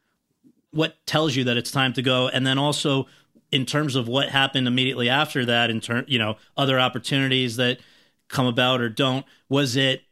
what 0.71 0.95
tells 1.05 1.35
you 1.35 1.43
that 1.45 1.57
it's 1.57 1.71
time 1.71 1.93
to 1.93 2.01
go 2.01 2.27
and 2.27 2.45
then 2.45 2.59
also 2.59 3.07
in 3.51 3.65
terms 3.65 3.95
of 3.95 4.07
what 4.07 4.29
happened 4.29 4.67
immediately 4.67 5.09
after 5.09 5.43
that 5.43 5.71
in 5.71 5.81
turn 5.81 6.05
you 6.07 6.19
know 6.19 6.37
other 6.55 6.79
opportunities 6.79 7.55
that 7.55 7.79
come 8.27 8.45
about 8.45 8.79
or 8.79 8.87
don't 8.87 9.25
was 9.49 9.75
it 9.75 10.03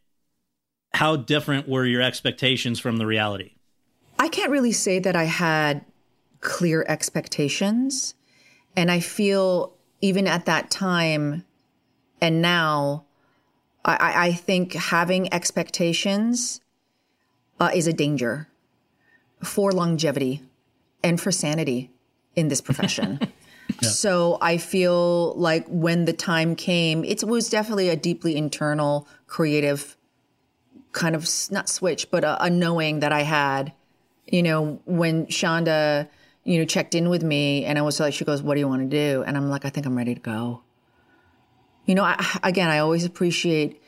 how 0.95 1.16
different 1.16 1.70
were 1.70 1.86
your 1.86 2.01
expectations 2.01 2.80
from 2.80 2.97
the 2.97 3.05
reality 3.05 3.51
I 4.20 4.30
can't 4.30 4.51
really 4.51 4.72
say 4.72 4.99
that 4.99 5.16
I 5.16 5.26
had 5.26 5.86
clear 6.41 6.86
expectations. 6.88 8.16
And 8.78 8.89
I 8.89 9.01
feel 9.01 9.73
even 9.99 10.28
at 10.28 10.45
that 10.45 10.71
time 10.71 11.43
and 12.21 12.41
now, 12.41 13.03
I, 13.84 14.30
I- 14.30 14.34
think 14.34 14.73
having 14.73 15.32
expectations 15.34 16.61
uh, 17.59 17.69
is 17.73 17.88
a 17.88 17.93
danger 17.93 18.47
for 19.43 19.71
longevity 19.71 20.41
and 21.03 21.19
for 21.21 21.32
sanity 21.32 21.91
in 22.36 22.47
this 22.47 22.61
profession. 22.61 23.19
So 23.82 24.38
I 24.41 24.57
feel 24.57 25.36
like 25.36 25.67
when 25.67 26.05
the 26.05 26.13
time 26.13 26.55
came, 26.55 27.03
it 27.03 27.21
was 27.23 27.49
definitely 27.49 27.89
a 27.89 27.97
deeply 27.97 28.36
internal, 28.38 29.07
creative 29.28 29.97
kind 30.93 31.15
of 31.15 31.28
not 31.51 31.67
switch, 31.69 32.09
but 32.09 32.23
a, 32.23 32.45
a 32.45 32.49
knowing 32.49 33.01
that 33.01 33.11
I 33.11 33.21
had 33.23 33.73
you 34.28 34.43
know, 34.43 34.80
when 34.86 35.25
Shonda, 35.28 36.07
you 36.47 36.57
know, 36.57 36.65
checked 36.65 36.95
in 36.95 37.09
with 37.09 37.23
me 37.23 37.65
and 37.65 37.77
I 37.77 37.81
was 37.81 37.99
like, 37.99 38.13
she 38.13 38.23
goes, 38.23 38.41
what 38.41 38.53
do 38.53 38.61
you 38.61 38.69
want 38.69 38.89
to 38.89 38.97
do? 38.97 39.21
And 39.23 39.35
I'm 39.35 39.49
like, 39.49 39.65
I 39.65 39.69
think 39.69 39.85
I'm 39.85 39.97
ready 39.97 40.15
to 40.15 40.21
go. 40.21 40.63
You 41.85 41.93
know, 41.93 42.05
I, 42.05 42.39
again, 42.41 42.69
I 42.69 42.79
always 42.79 43.03
appreciate 43.03 43.81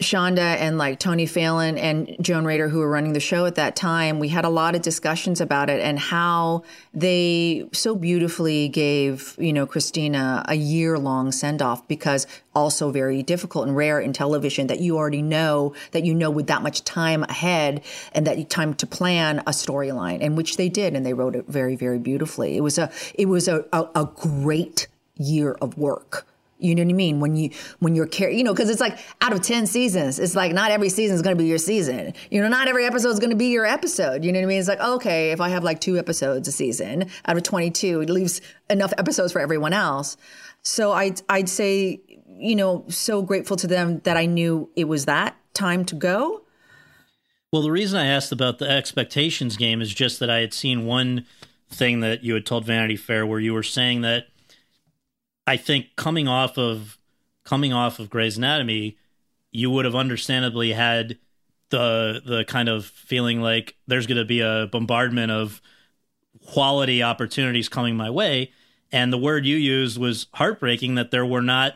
Shonda 0.00 0.38
and 0.38 0.78
like 0.78 1.00
Tony 1.00 1.26
Phelan 1.26 1.76
and 1.76 2.16
Joan 2.20 2.44
Rater, 2.44 2.68
who 2.68 2.78
were 2.78 2.88
running 2.88 3.14
the 3.14 3.20
show 3.20 3.46
at 3.46 3.56
that 3.56 3.74
time. 3.74 4.20
We 4.20 4.28
had 4.28 4.44
a 4.44 4.48
lot 4.48 4.76
of 4.76 4.82
discussions 4.82 5.40
about 5.40 5.68
it 5.68 5.80
and 5.80 5.98
how 5.98 6.62
they 6.94 7.68
so 7.72 7.96
beautifully 7.96 8.68
gave, 8.68 9.34
you 9.38 9.52
know, 9.52 9.66
Cristina 9.66 10.44
a 10.46 10.54
year 10.54 10.98
long 10.98 11.32
send 11.32 11.62
off 11.62 11.86
because 11.88 12.28
also 12.54 12.92
very 12.92 13.24
difficult 13.24 13.66
and 13.66 13.76
rare 13.76 13.98
in 13.98 14.12
television 14.12 14.68
that 14.68 14.78
you 14.78 14.96
already 14.96 15.22
know 15.22 15.74
that 15.90 16.04
you 16.04 16.14
know 16.14 16.30
with 16.30 16.46
that 16.46 16.62
much 16.62 16.84
time 16.84 17.24
ahead 17.24 17.82
and 18.12 18.26
that 18.26 18.48
time 18.50 18.74
to 18.74 18.86
plan 18.86 19.40
a 19.40 19.50
storyline 19.50 20.18
and 20.20 20.36
which 20.36 20.56
they 20.56 20.68
did 20.68 20.94
and 20.94 21.04
they 21.04 21.12
wrote 21.12 21.34
it 21.34 21.46
very, 21.48 21.74
very 21.74 21.98
beautifully. 21.98 22.56
It 22.56 22.60
was 22.60 22.78
a, 22.78 22.90
it 23.14 23.26
was 23.26 23.48
a, 23.48 23.64
a, 23.72 23.88
a 23.96 24.08
great 24.14 24.86
year 25.16 25.52
of 25.60 25.76
work. 25.76 26.24
You 26.60 26.74
know 26.74 26.82
what 26.82 26.90
I 26.90 26.94
mean? 26.94 27.20
When 27.20 27.36
you 27.36 27.50
when 27.78 27.94
you're 27.94 28.06
care, 28.06 28.30
you 28.30 28.42
know, 28.42 28.52
because 28.52 28.68
it's 28.68 28.80
like 28.80 28.98
out 29.20 29.32
of 29.32 29.42
ten 29.42 29.66
seasons, 29.66 30.18
it's 30.18 30.34
like 30.34 30.52
not 30.52 30.70
every 30.70 30.88
season 30.88 31.14
is 31.14 31.22
going 31.22 31.36
to 31.36 31.42
be 31.42 31.48
your 31.48 31.58
season. 31.58 32.14
You 32.30 32.42
know, 32.42 32.48
not 32.48 32.66
every 32.68 32.84
episode 32.84 33.10
is 33.10 33.18
going 33.20 33.30
to 33.30 33.36
be 33.36 33.46
your 33.46 33.64
episode. 33.64 34.24
You 34.24 34.32
know 34.32 34.40
what 34.40 34.44
I 34.44 34.48
mean? 34.48 34.58
It's 34.58 34.68
like 34.68 34.80
okay, 34.80 35.30
if 35.30 35.40
I 35.40 35.48
have 35.50 35.62
like 35.62 35.80
two 35.80 35.98
episodes 35.98 36.48
a 36.48 36.52
season 36.52 37.08
out 37.26 37.36
of 37.36 37.42
twenty 37.44 37.70
two, 37.70 38.00
it 38.00 38.10
leaves 38.10 38.40
enough 38.68 38.92
episodes 38.98 39.32
for 39.32 39.40
everyone 39.40 39.72
else. 39.72 40.16
So 40.62 40.92
I'd 40.92 41.22
I'd 41.28 41.48
say 41.48 42.00
you 42.40 42.56
know 42.56 42.84
so 42.88 43.22
grateful 43.22 43.56
to 43.56 43.66
them 43.66 44.00
that 44.00 44.16
I 44.16 44.26
knew 44.26 44.68
it 44.76 44.84
was 44.84 45.04
that 45.06 45.36
time 45.54 45.84
to 45.86 45.94
go. 45.94 46.42
well 47.52 47.62
the 47.62 47.70
reason 47.70 47.98
i 47.98 48.06
asked 48.06 48.30
about 48.30 48.58
the 48.58 48.68
expectations 48.70 49.56
game 49.56 49.80
is 49.80 49.92
just 49.92 50.20
that 50.20 50.30
i 50.30 50.38
had 50.38 50.52
seen 50.54 50.86
one 50.86 51.26
thing 51.68 51.98
that 52.00 52.22
you 52.22 52.34
had 52.34 52.46
told 52.46 52.64
vanity 52.64 52.94
fair 52.96 53.26
where 53.26 53.40
you 53.40 53.52
were 53.52 53.62
saying 53.64 54.02
that 54.02 54.28
i 55.48 55.56
think 55.56 55.86
coming 55.96 56.28
off 56.28 56.56
of 56.58 56.98
coming 57.44 57.72
off 57.72 57.98
of 57.98 58.08
grey's 58.10 58.36
anatomy 58.36 58.96
you 59.50 59.70
would 59.70 59.84
have 59.84 59.94
understandably 59.94 60.72
had 60.72 61.18
the 61.70 62.20
the 62.24 62.44
kind 62.44 62.68
of 62.68 62.84
feeling 62.86 63.40
like 63.40 63.76
there's 63.86 64.06
going 64.06 64.18
to 64.18 64.24
be 64.24 64.40
a 64.40 64.68
bombardment 64.70 65.30
of 65.32 65.60
quality 66.46 67.02
opportunities 67.02 67.68
coming 67.68 67.96
my 67.96 68.10
way 68.10 68.50
and 68.92 69.12
the 69.12 69.18
word 69.18 69.44
you 69.44 69.56
used 69.56 69.98
was 69.98 70.26
heartbreaking 70.34 70.94
that 70.94 71.10
there 71.10 71.26
were 71.26 71.42
not 71.42 71.74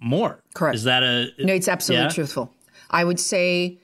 more 0.00 0.42
Correct. 0.54 0.74
is 0.76 0.84
that 0.84 1.02
a 1.02 1.28
No, 1.38 1.54
it's 1.54 1.68
absolutely 1.68 2.06
Yeah? 2.06 2.10
truthful. 2.12 2.52
I 2.90 3.04
would 3.04 3.18
say 3.20 3.80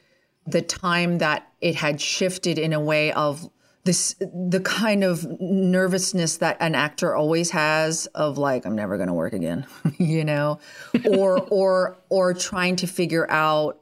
the 0.46 0.62
time 0.62 1.18
that 1.18 1.48
it 1.60 1.76
had 1.76 2.00
shifted 2.00 2.58
in 2.58 2.72
a 2.72 2.80
way 2.80 3.12
of 3.12 3.48
this, 3.88 4.14
the 4.20 4.60
kind 4.60 5.02
of 5.02 5.26
nervousness 5.40 6.36
that 6.36 6.58
an 6.60 6.74
actor 6.74 7.16
always 7.16 7.50
has 7.52 8.04
of 8.08 8.36
like, 8.36 8.66
I'm 8.66 8.76
never 8.76 8.98
going 8.98 9.06
to 9.06 9.14
work 9.14 9.32
again, 9.32 9.66
you 9.98 10.26
know, 10.26 10.60
or, 11.06 11.40
or, 11.50 11.96
or 12.10 12.34
trying 12.34 12.76
to 12.76 12.86
figure 12.86 13.28
out 13.30 13.80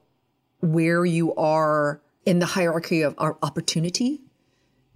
where 0.61 1.05
you 1.05 1.35
are 1.35 2.01
in 2.25 2.39
the 2.39 2.47
hierarchy 2.47 3.03
of 3.03 3.17
opportunity. 3.19 4.21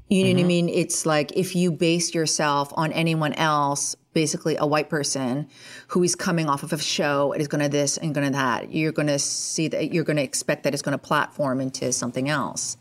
You 0.09 0.25
know 0.25 0.33
what 0.35 0.45
I 0.45 0.47
mean? 0.47 0.69
It's 0.69 1.07
like 1.07 1.33
if 1.37 1.57
you 1.57 1.73
base 1.73 2.15
yourself 2.15 2.73
on 2.77 2.93
anyone 2.93 3.33
else, 3.33 3.97
basically 4.13 4.57
a 4.59 4.67
white 4.67 4.91
person 4.91 5.49
who 5.89 6.05
is 6.05 6.15
coming 6.15 6.49
off 6.49 6.63
of 6.63 6.73
a 6.73 6.79
show 6.79 7.33
and 7.33 7.41
is 7.41 7.49
going 7.49 7.63
to 7.63 7.69
this 7.69 7.97
and 7.97 8.15
going 8.15 8.27
to 8.27 8.33
that, 8.33 8.73
you're 8.73 8.93
going 8.93 9.09
to 9.09 9.19
see 9.19 9.67
that 9.69 9.93
you're 9.93 10.05
going 10.05 10.17
to 10.17 10.23
expect 10.23 10.63
that 10.65 10.73
it's 10.73 10.83
going 10.83 10.97
to 10.97 11.05
platform 11.05 11.61
into 11.61 11.93
something 11.93 12.29
else. 12.29 12.77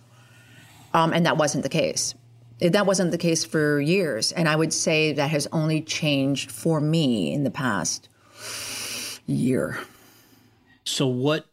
Um, 0.93 1.13
and 1.13 1.25
that 1.25 1.37
wasn't 1.37 1.63
the 1.63 1.69
case. 1.69 2.15
That 2.59 2.85
wasn't 2.85 3.11
the 3.11 3.17
case 3.17 3.45
for 3.45 3.79
years. 3.79 4.31
And 4.31 4.47
I 4.49 4.55
would 4.55 4.73
say 4.73 5.13
that 5.13 5.29
has 5.31 5.47
only 5.51 5.81
changed 5.81 6.51
for 6.51 6.81
me 6.81 7.33
in 7.33 7.43
the 7.43 7.51
past 7.51 8.09
year. 9.25 9.79
So 10.83 11.07
what 11.07 11.45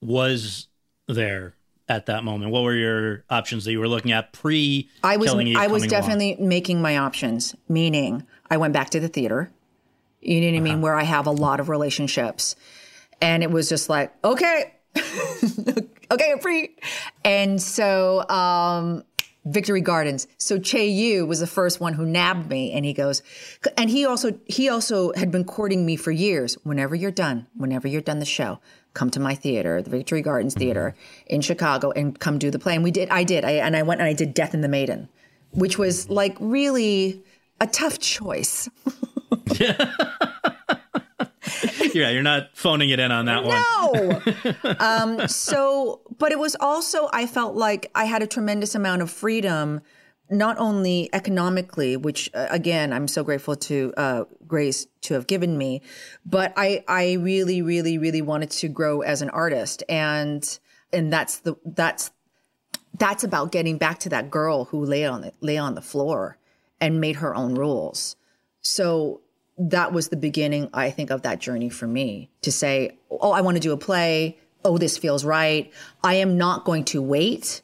was 0.00 0.68
there 1.08 1.54
at 1.88 2.06
that 2.06 2.24
moment? 2.24 2.50
What 2.50 2.62
were 2.62 2.74
your 2.74 3.24
options 3.28 3.64
that 3.64 3.72
you 3.72 3.80
were 3.80 3.88
looking 3.88 4.12
at 4.12 4.32
pre 4.32 4.88
I 5.02 5.16
was 5.16 5.30
I 5.34 5.34
was 5.34 5.82
coming 5.82 5.90
along? 5.90 5.90
definitely 5.90 6.36
making 6.40 6.80
my 6.80 6.96
options, 6.98 7.54
meaning 7.68 8.24
I 8.48 8.56
went 8.56 8.72
back 8.72 8.90
to 8.90 9.00
the 9.00 9.08
theater. 9.08 9.50
You 10.20 10.40
know 10.40 10.46
what 10.46 10.52
I 10.54 10.56
Uh-huh. 10.56 10.62
mean? 10.64 10.80
Where 10.80 10.94
I 10.94 11.02
have 11.04 11.26
a 11.26 11.30
lot 11.32 11.60
of 11.60 11.68
relationships. 11.68 12.56
And 13.20 13.42
it 13.42 13.50
was 13.50 13.68
just 13.68 13.88
like, 13.88 14.12
okay, 14.24 14.72
okay, 16.10 16.32
I'm 16.32 16.38
free. 16.40 16.76
And 17.24 17.60
so, 17.60 18.26
um, 18.28 19.04
Victory 19.44 19.80
Gardens. 19.80 20.26
So 20.38 20.58
Chay 20.58 20.88
Yew 20.88 21.26
was 21.26 21.40
the 21.40 21.46
first 21.46 21.80
one 21.80 21.92
who 21.92 22.06
nabbed 22.06 22.48
me, 22.48 22.72
and 22.72 22.84
he 22.84 22.92
goes, 22.92 23.22
and 23.76 23.90
he 23.90 24.06
also 24.06 24.38
he 24.46 24.68
also 24.68 25.12
had 25.14 25.30
been 25.30 25.44
courting 25.44 25.84
me 25.84 25.96
for 25.96 26.10
years. 26.10 26.54
Whenever 26.64 26.94
you're 26.94 27.10
done, 27.10 27.46
whenever 27.56 27.86
you're 27.86 28.00
done 28.00 28.20
the 28.20 28.24
show, 28.24 28.58
come 28.94 29.10
to 29.10 29.20
my 29.20 29.34
theater, 29.34 29.82
the 29.82 29.90
Victory 29.90 30.22
Gardens 30.22 30.54
Theater 30.54 30.94
in 31.26 31.40
Chicago, 31.40 31.90
and 31.90 32.18
come 32.18 32.38
do 32.38 32.50
the 32.50 32.58
play. 32.58 32.74
And 32.74 32.84
we 32.84 32.90
did. 32.90 33.08
I 33.10 33.24
did. 33.24 33.44
I, 33.44 33.52
and 33.52 33.76
I 33.76 33.82
went 33.82 34.00
and 34.00 34.08
I 34.08 34.14
did 34.14 34.34
Death 34.34 34.54
and 34.54 34.64
the 34.64 34.68
Maiden, 34.68 35.08
which 35.50 35.78
was 35.78 36.08
like 36.08 36.36
really 36.40 37.22
a 37.60 37.66
tough 37.66 37.98
choice. 37.98 38.68
yeah, 39.58 39.92
you're 41.94 42.22
not 42.22 42.50
phoning 42.54 42.90
it 42.90 42.98
in 42.98 43.10
on 43.10 43.26
that 43.26 43.44
one. 43.44 43.62
No. 43.92 44.76
um, 44.80 45.28
so, 45.28 46.00
but 46.18 46.32
it 46.32 46.38
was 46.38 46.56
also, 46.60 47.08
I 47.12 47.26
felt 47.26 47.54
like 47.54 47.90
I 47.94 48.04
had 48.04 48.22
a 48.22 48.26
tremendous 48.26 48.74
amount 48.74 49.02
of 49.02 49.10
freedom, 49.10 49.80
not 50.30 50.58
only 50.58 51.10
economically, 51.12 51.96
which 51.96 52.30
uh, 52.34 52.46
again, 52.50 52.92
I'm 52.92 53.08
so 53.08 53.22
grateful 53.22 53.56
to 53.56 53.92
uh, 53.96 54.24
Grey's 54.46 54.86
to 55.02 55.14
have 55.14 55.26
given 55.26 55.58
me, 55.58 55.82
but 56.24 56.52
I, 56.56 56.84
I 56.88 57.14
really, 57.14 57.62
really, 57.62 57.98
really 57.98 58.22
wanted 58.22 58.50
to 58.52 58.68
grow 58.68 59.02
as 59.02 59.22
an 59.22 59.30
artist. 59.30 59.82
And, 59.88 60.58
and 60.92 61.12
that's 61.12 61.38
the, 61.38 61.56
that's, 61.64 62.10
that's 62.96 63.24
about 63.24 63.52
getting 63.52 63.76
back 63.76 63.98
to 64.00 64.08
that 64.10 64.30
girl 64.30 64.66
who 64.66 64.84
lay 64.84 65.04
on 65.04 65.22
the, 65.22 65.32
lay 65.40 65.58
on 65.58 65.74
the 65.74 65.82
floor 65.82 66.38
and 66.80 67.00
made 67.00 67.16
her 67.16 67.34
own 67.34 67.54
rules. 67.54 68.16
So 68.60 69.20
that 69.58 69.92
was 69.92 70.08
the 70.08 70.16
beginning, 70.16 70.68
I 70.74 70.90
think, 70.90 71.10
of 71.10 71.22
that 71.22 71.40
journey 71.40 71.68
for 71.68 71.86
me 71.86 72.30
to 72.42 72.50
say, 72.50 72.96
oh, 73.10 73.32
I 73.32 73.40
want 73.40 73.56
to 73.56 73.60
do 73.60 73.72
a 73.72 73.76
play. 73.76 74.38
Oh, 74.64 74.78
this 74.78 74.98
feels 74.98 75.24
right. 75.24 75.72
I 76.02 76.14
am 76.14 76.36
not 76.36 76.64
going 76.64 76.84
to 76.86 77.02
wait. 77.02 77.62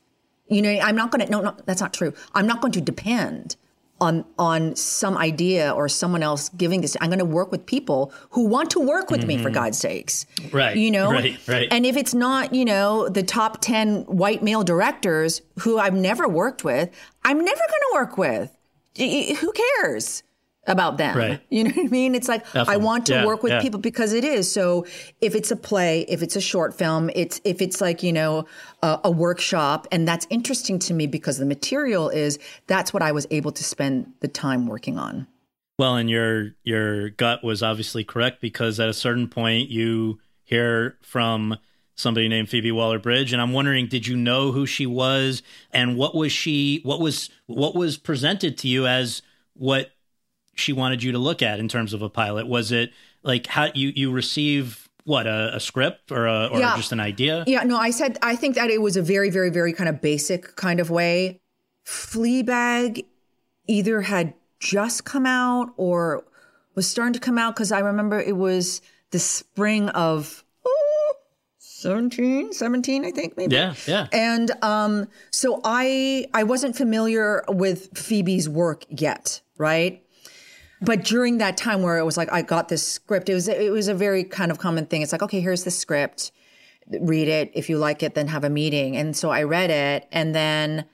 You 0.48 0.62
know, 0.62 0.70
I'm 0.70 0.96
not 0.96 1.10
going 1.10 1.24
to, 1.24 1.30
no, 1.30 1.40
no, 1.40 1.56
that's 1.64 1.80
not 1.80 1.92
true. 1.92 2.12
I'm 2.34 2.46
not 2.46 2.60
going 2.60 2.72
to 2.72 2.80
depend 2.80 3.56
on, 4.00 4.24
on 4.38 4.74
some 4.76 5.16
idea 5.18 5.72
or 5.72 5.88
someone 5.88 6.22
else 6.22 6.48
giving 6.50 6.80
this. 6.80 6.96
I'm 7.00 7.08
going 7.08 7.18
to 7.18 7.24
work 7.24 7.50
with 7.50 7.66
people 7.66 8.12
who 8.30 8.46
want 8.46 8.70
to 8.70 8.80
work 8.80 9.10
with 9.10 9.20
mm-hmm. 9.20 9.28
me 9.28 9.42
for 9.42 9.50
God's 9.50 9.78
sakes. 9.78 10.26
Right. 10.52 10.76
You 10.76 10.90
know, 10.90 11.10
right, 11.12 11.38
right. 11.48 11.68
And 11.70 11.84
if 11.84 11.96
it's 11.96 12.14
not, 12.14 12.54
you 12.54 12.64
know, 12.64 13.08
the 13.08 13.22
top 13.22 13.60
10 13.60 14.02
white 14.02 14.42
male 14.42 14.62
directors 14.62 15.42
who 15.60 15.78
I've 15.78 15.94
never 15.94 16.28
worked 16.28 16.64
with, 16.64 16.88
I'm 17.24 17.44
never 17.44 17.60
going 17.60 17.68
to 17.68 17.90
work 17.94 18.16
with. 18.16 18.56
Who 18.96 19.52
cares? 19.52 20.22
About 20.66 20.98
them. 20.98 21.16
Right. 21.16 21.40
You 21.48 21.64
know 21.64 21.70
what 21.70 21.86
I 21.86 21.88
mean? 21.88 22.14
It's 22.14 22.28
like 22.28 22.44
Definitely. 22.44 22.74
I 22.74 22.76
want 22.78 23.06
to 23.06 23.14
yeah, 23.14 23.26
work 23.26 23.42
with 23.42 23.52
yeah. 23.52 23.60
people 23.60 23.80
because 23.80 24.12
it 24.12 24.24
is. 24.24 24.50
So 24.50 24.86
if 25.20 25.34
it's 25.34 25.50
a 25.50 25.56
play, 25.56 26.02
if 26.08 26.22
it's 26.22 26.36
a 26.36 26.40
short 26.40 26.74
film, 26.74 27.10
it's 27.14 27.40
if 27.44 27.60
it's 27.60 27.80
like 27.80 28.02
you 28.02 28.12
know 28.12 28.46
a, 28.82 29.00
a 29.04 29.10
workshop, 29.10 29.86
and 29.90 30.06
that's 30.06 30.26
interesting 30.30 30.78
to 30.80 30.94
me 30.94 31.06
because 31.06 31.38
the 31.38 31.46
material 31.46 32.08
is 32.08 32.38
that's 32.66 32.92
what 32.92 33.02
I 33.02 33.12
was 33.12 33.26
able 33.30 33.52
to 33.52 33.64
spend 33.64 34.12
the 34.20 34.28
time 34.28 34.66
working 34.66 34.98
on. 34.98 35.26
Well, 35.78 35.96
and 35.96 36.10
your 36.10 36.50
your 36.62 37.10
gut 37.10 37.42
was 37.42 37.62
obviously 37.62 38.04
correct 38.04 38.40
because 38.40 38.78
at 38.78 38.88
a 38.88 38.94
certain 38.94 39.28
point 39.28 39.70
you 39.70 40.20
hear 40.44 40.98
from 41.02 41.56
somebody 41.94 42.28
named 42.28 42.48
Phoebe 42.48 42.72
Waller-Bridge 42.72 43.32
and 43.32 43.42
I'm 43.42 43.52
wondering 43.52 43.86
did 43.86 44.06
you 44.06 44.16
know 44.16 44.52
who 44.52 44.64
she 44.64 44.86
was 44.86 45.42
and 45.70 45.96
what 45.96 46.14
was 46.14 46.32
she 46.32 46.80
what 46.82 46.98
was 46.98 47.28
what 47.46 47.74
was 47.74 47.98
presented 47.98 48.56
to 48.58 48.68
you 48.68 48.86
as 48.86 49.20
what 49.52 49.90
she 50.60 50.72
wanted 50.72 51.02
you 51.02 51.12
to 51.12 51.18
look 51.18 51.42
at 51.42 51.58
in 51.58 51.68
terms 51.68 51.92
of 51.92 52.02
a 52.02 52.08
pilot? 52.08 52.46
Was 52.46 52.70
it 52.72 52.92
like 53.22 53.46
how 53.46 53.68
you 53.74 53.92
you 53.94 54.12
receive 54.12 54.88
what 55.04 55.26
a, 55.26 55.56
a 55.56 55.60
script 55.60 56.12
or 56.12 56.26
a, 56.26 56.46
or 56.52 56.60
Yeah. 56.60 56.76
just 56.76 56.92
an 56.92 57.00
idea? 57.00 57.42
Yeah, 57.46 57.62
no, 57.64 57.76
I 57.78 57.90
said 57.90 58.18
I 58.22 58.36
think 58.36 58.54
that 58.54 58.70
it 58.70 58.80
was 58.80 58.96
a 58.96 59.02
very, 59.02 59.30
very, 59.30 59.50
very 59.50 59.72
kind 59.72 59.88
of 59.88 60.00
basic 60.00 60.54
kind 60.56 60.78
of 60.78 60.90
way. 60.90 61.40
Fleabag 61.86 63.04
either 63.66 64.02
had 64.02 64.34
just 64.58 65.04
come 65.04 65.26
out 65.26 65.72
or 65.76 66.24
was 66.74 66.88
starting 66.88 67.14
to 67.14 67.20
come 67.20 67.38
out 67.38 67.54
because 67.54 67.72
I 67.72 67.80
remember 67.80 68.20
it 68.20 68.36
was 68.36 68.80
the 69.10 69.18
spring 69.18 69.88
of 69.90 70.44
oh, 70.66 71.14
17, 71.58 72.52
17, 72.52 73.04
I 73.04 73.10
think 73.10 73.36
maybe. 73.36 73.56
Yeah, 73.56 73.74
yeah. 73.86 74.06
And 74.12 74.50
um, 74.62 75.08
so 75.30 75.60
I 75.64 76.26
I 76.34 76.42
wasn't 76.44 76.76
familiar 76.76 77.44
with 77.48 77.96
Phoebe's 77.96 78.48
work 78.48 78.84
yet, 78.88 79.40
right? 79.56 80.04
But 80.82 81.04
during 81.04 81.38
that 81.38 81.56
time 81.56 81.82
where 81.82 81.98
it 81.98 82.04
was 82.04 82.16
like 82.16 82.32
I 82.32 82.42
got 82.42 82.68
this 82.68 82.86
script, 82.86 83.28
it 83.28 83.34
was 83.34 83.48
it 83.48 83.72
was 83.72 83.88
a 83.88 83.94
very 83.94 84.24
kind 84.24 84.50
of 84.50 84.58
common 84.58 84.86
thing. 84.86 85.02
It's 85.02 85.12
like, 85.12 85.22
okay, 85.22 85.40
here's 85.40 85.64
the 85.64 85.70
script. 85.70 86.32
Read 87.00 87.28
it. 87.28 87.50
If 87.54 87.68
you 87.68 87.78
like 87.78 88.02
it, 88.02 88.14
then 88.14 88.28
have 88.28 88.44
a 88.44 88.50
meeting. 88.50 88.96
And 88.96 89.16
so 89.16 89.30
I 89.30 89.42
read 89.42 89.70
it 89.70 90.08
and 90.10 90.34
then 90.34 90.86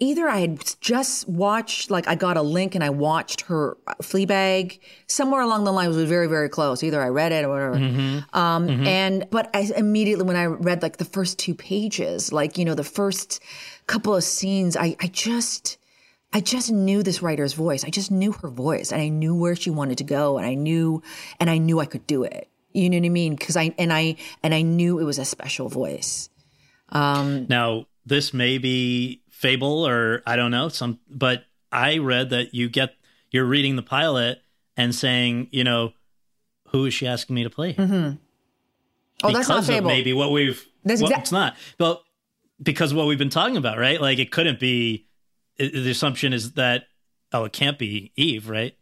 either 0.00 0.28
I 0.28 0.38
had 0.38 0.60
just 0.80 1.28
watched 1.28 1.90
like 1.90 2.08
I 2.08 2.14
got 2.16 2.36
a 2.36 2.42
link 2.42 2.74
and 2.74 2.82
I 2.82 2.90
watched 2.90 3.42
her 3.42 3.76
Fleabag 4.02 4.78
somewhere 5.06 5.40
along 5.40 5.64
the 5.64 5.72
line 5.72 5.86
it 5.86 5.94
was 5.94 6.08
very 6.08 6.26
very 6.26 6.48
close. 6.48 6.82
Either 6.82 7.00
I 7.00 7.08
read 7.08 7.32
it 7.32 7.44
or 7.44 7.70
whatever. 7.70 8.24
Um, 8.32 8.68
And 8.68 9.26
but 9.30 9.48
I 9.54 9.70
immediately 9.76 10.24
when 10.24 10.36
I 10.36 10.46
read 10.46 10.82
like 10.82 10.96
the 10.96 11.04
first 11.04 11.38
two 11.38 11.54
pages, 11.54 12.32
like 12.32 12.58
you 12.58 12.64
know 12.64 12.74
the 12.74 12.84
first 12.84 13.40
couple 13.86 14.14
of 14.14 14.24
scenes, 14.24 14.76
I 14.76 14.96
I 15.00 15.06
just 15.06 15.78
I 16.32 16.40
just 16.40 16.70
knew 16.70 17.02
this 17.02 17.22
writer's 17.22 17.54
voice. 17.54 17.84
I 17.84 17.90
just 17.90 18.10
knew 18.10 18.32
her 18.32 18.48
voice 18.48 18.92
and 18.92 19.00
I 19.02 19.08
knew 19.08 19.34
where 19.34 19.56
she 19.56 19.70
wanted 19.70 19.98
to 19.98 20.04
go 20.04 20.38
and 20.38 20.46
I 20.46 20.54
knew 20.54 21.02
and 21.40 21.50
I 21.50 21.58
knew 21.58 21.80
I 21.80 21.86
could 21.86 22.06
do 22.06 22.22
it. 22.22 22.48
You 22.72 22.88
know 22.88 22.98
what 22.98 23.06
I 23.06 23.08
mean? 23.08 23.36
Cuz 23.36 23.56
I 23.56 23.74
and 23.78 23.92
I 23.92 24.16
and 24.42 24.54
I 24.54 24.62
knew 24.62 25.00
it 25.00 25.04
was 25.04 25.18
a 25.18 25.24
special 25.24 25.68
voice. 25.68 26.28
Um, 26.90 27.46
now, 27.48 27.86
this 28.06 28.32
may 28.32 28.58
be 28.58 29.22
fable 29.28 29.86
or 29.86 30.22
I 30.26 30.36
don't 30.36 30.50
know, 30.52 30.68
some 30.68 31.00
but 31.08 31.44
I 31.72 31.98
read 31.98 32.30
that 32.30 32.54
you 32.54 32.68
get 32.68 32.94
you're 33.30 33.44
reading 33.44 33.76
the 33.76 33.82
pilot 33.82 34.40
and 34.76 34.94
saying, 34.94 35.48
you 35.50 35.64
know, 35.64 35.92
who 36.68 36.84
is 36.86 36.94
she 36.94 37.06
asking 37.08 37.34
me 37.34 37.42
to 37.42 37.50
play? 37.50 37.72
here? 37.72 38.18
Oh, 39.22 39.32
that's 39.32 39.48
not 39.48 39.56
Because 39.56 39.68
of 39.68 39.74
fable. 39.74 39.88
maybe 39.90 40.12
what 40.12 40.30
we've 40.30 40.64
That's 40.84 41.00
well, 41.02 41.10
exact- 41.10 41.22
it's 41.26 41.32
not. 41.32 41.56
But 41.76 42.02
because 42.62 42.92
of 42.92 42.96
what 42.96 43.06
we've 43.06 43.18
been 43.18 43.30
talking 43.30 43.56
about, 43.56 43.78
right? 43.78 44.00
Like 44.00 44.18
it 44.18 44.30
couldn't 44.30 44.60
be 44.60 45.06
the 45.68 45.90
assumption 45.90 46.32
is 46.32 46.52
that 46.52 46.84
oh, 47.32 47.44
it 47.44 47.52
can't 47.52 47.78
be 47.78 48.12
Eve, 48.16 48.48
right? 48.48 48.74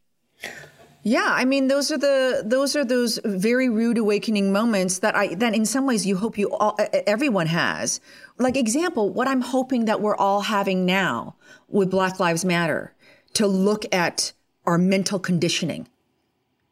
Yeah, 1.02 1.28
I 1.28 1.44
mean 1.44 1.68
those 1.68 1.90
are 1.90 1.98
the 1.98 2.42
those 2.44 2.76
are 2.76 2.84
those 2.84 3.18
very 3.24 3.68
rude 3.68 3.98
awakening 3.98 4.52
moments 4.52 4.98
that 4.98 5.16
I 5.16 5.34
that 5.34 5.54
in 5.54 5.64
some 5.64 5.86
ways 5.86 6.06
you 6.06 6.16
hope 6.16 6.36
you 6.36 6.50
all 6.50 6.78
everyone 7.06 7.46
has. 7.46 8.00
Like 8.38 8.56
example, 8.56 9.10
what 9.10 9.28
I'm 9.28 9.40
hoping 9.40 9.86
that 9.86 10.00
we're 10.00 10.16
all 10.16 10.42
having 10.42 10.86
now 10.86 11.36
with 11.68 11.90
Black 11.90 12.20
Lives 12.20 12.44
Matter 12.44 12.94
to 13.34 13.46
look 13.46 13.84
at 13.92 14.32
our 14.66 14.78
mental 14.78 15.18
conditioning. 15.18 15.88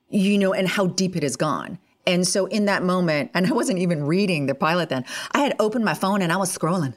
You 0.09 0.39
know, 0.39 0.53
and 0.55 0.69
how 0.69 0.87
deep 0.87 1.17
it 1.17 1.25
has 1.25 1.35
gone. 1.35 1.79
And 2.07 2.27
so 2.27 2.47
in 2.47 2.67
that 2.67 2.85
moment, 2.85 3.33
and 3.35 3.47
I 3.47 3.51
wasn't 3.51 3.81
even 3.81 4.05
reading 4.05 4.47
the 4.47 4.55
pilot 4.55 4.89
then, 4.89 5.05
I 5.33 5.41
had 5.41 5.57
opened 5.59 5.85
my 5.85 5.95
phone 5.95 6.23
and 6.23 6.33
I 6.33 6.37
was 6.37 6.57
scrolling. 6.57 6.95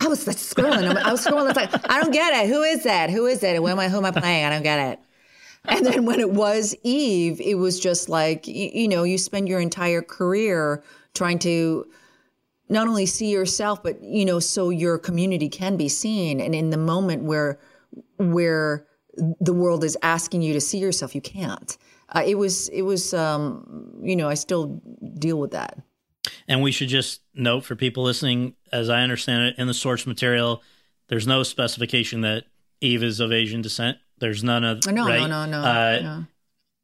I 0.00 0.08
was 0.08 0.26
like 0.26 0.36
scrolling. 0.36 0.96
I 0.96 1.12
was 1.12 1.24
scrolling. 1.24 1.50
It's 1.50 1.56
like, 1.56 1.90
I 1.90 2.00
don't 2.00 2.12
get 2.12 2.44
it. 2.44 2.48
Who 2.48 2.62
is 2.62 2.84
that? 2.84 3.10
Who 3.10 3.26
is 3.26 3.42
it? 3.42 3.56
Who 3.56 3.68
am 3.68 3.78
I, 3.78 3.88
who 3.88 3.98
am 3.98 4.04
I 4.04 4.10
playing? 4.10 4.44
I 4.44 4.50
don't 4.50 4.62
get 4.62 4.92
it. 4.92 4.98
And 5.66 5.84
then 5.84 6.06
when 6.06 6.20
it 6.20 6.30
was 6.30 6.74
Eve, 6.84 7.40
it 7.40 7.56
was 7.56 7.78
just 7.78 8.08
like, 8.08 8.46
you, 8.46 8.70
you 8.72 8.88
know, 8.88 9.02
you 9.02 9.18
spend 9.18 9.48
your 9.48 9.60
entire 9.60 10.00
career 10.00 10.82
trying 11.14 11.38
to 11.40 11.86
not 12.70 12.88
only 12.88 13.04
see 13.04 13.30
yourself, 13.30 13.82
but, 13.82 14.02
you 14.02 14.24
know, 14.24 14.40
so 14.40 14.70
your 14.70 14.96
community 14.96 15.48
can 15.48 15.76
be 15.76 15.88
seen. 15.88 16.40
And 16.40 16.54
in 16.54 16.70
the 16.70 16.78
moment 16.78 17.24
where, 17.24 17.58
where 18.16 18.86
the 19.40 19.52
world 19.52 19.84
is 19.84 19.98
asking 20.02 20.40
you 20.42 20.54
to 20.54 20.60
see 20.60 20.78
yourself, 20.78 21.14
you 21.14 21.20
can't. 21.20 21.76
Uh, 22.08 22.22
it 22.24 22.36
was, 22.36 22.68
it 22.68 22.82
was, 22.82 23.12
um, 23.12 24.00
you 24.02 24.16
know, 24.16 24.28
I 24.28 24.34
still 24.34 24.80
deal 25.18 25.38
with 25.38 25.50
that. 25.50 25.78
And 26.48 26.62
we 26.62 26.72
should 26.72 26.88
just 26.88 27.20
note 27.34 27.64
for 27.64 27.76
people 27.76 28.02
listening, 28.02 28.54
as 28.72 28.88
I 28.90 29.02
understand 29.02 29.44
it, 29.46 29.54
in 29.58 29.66
the 29.66 29.74
source 29.74 30.06
material, 30.06 30.62
there's 31.08 31.26
no 31.26 31.42
specification 31.42 32.20
that 32.22 32.44
Eve 32.80 33.02
is 33.02 33.20
of 33.20 33.32
Asian 33.32 33.62
descent. 33.62 33.98
There's 34.18 34.42
none 34.44 34.64
of 34.64 34.86
No, 34.86 35.06
right? 35.06 35.20
no, 35.20 35.46
no, 35.46 35.46
no, 35.46 35.58
Uh, 35.60 35.98
no. 36.02 36.26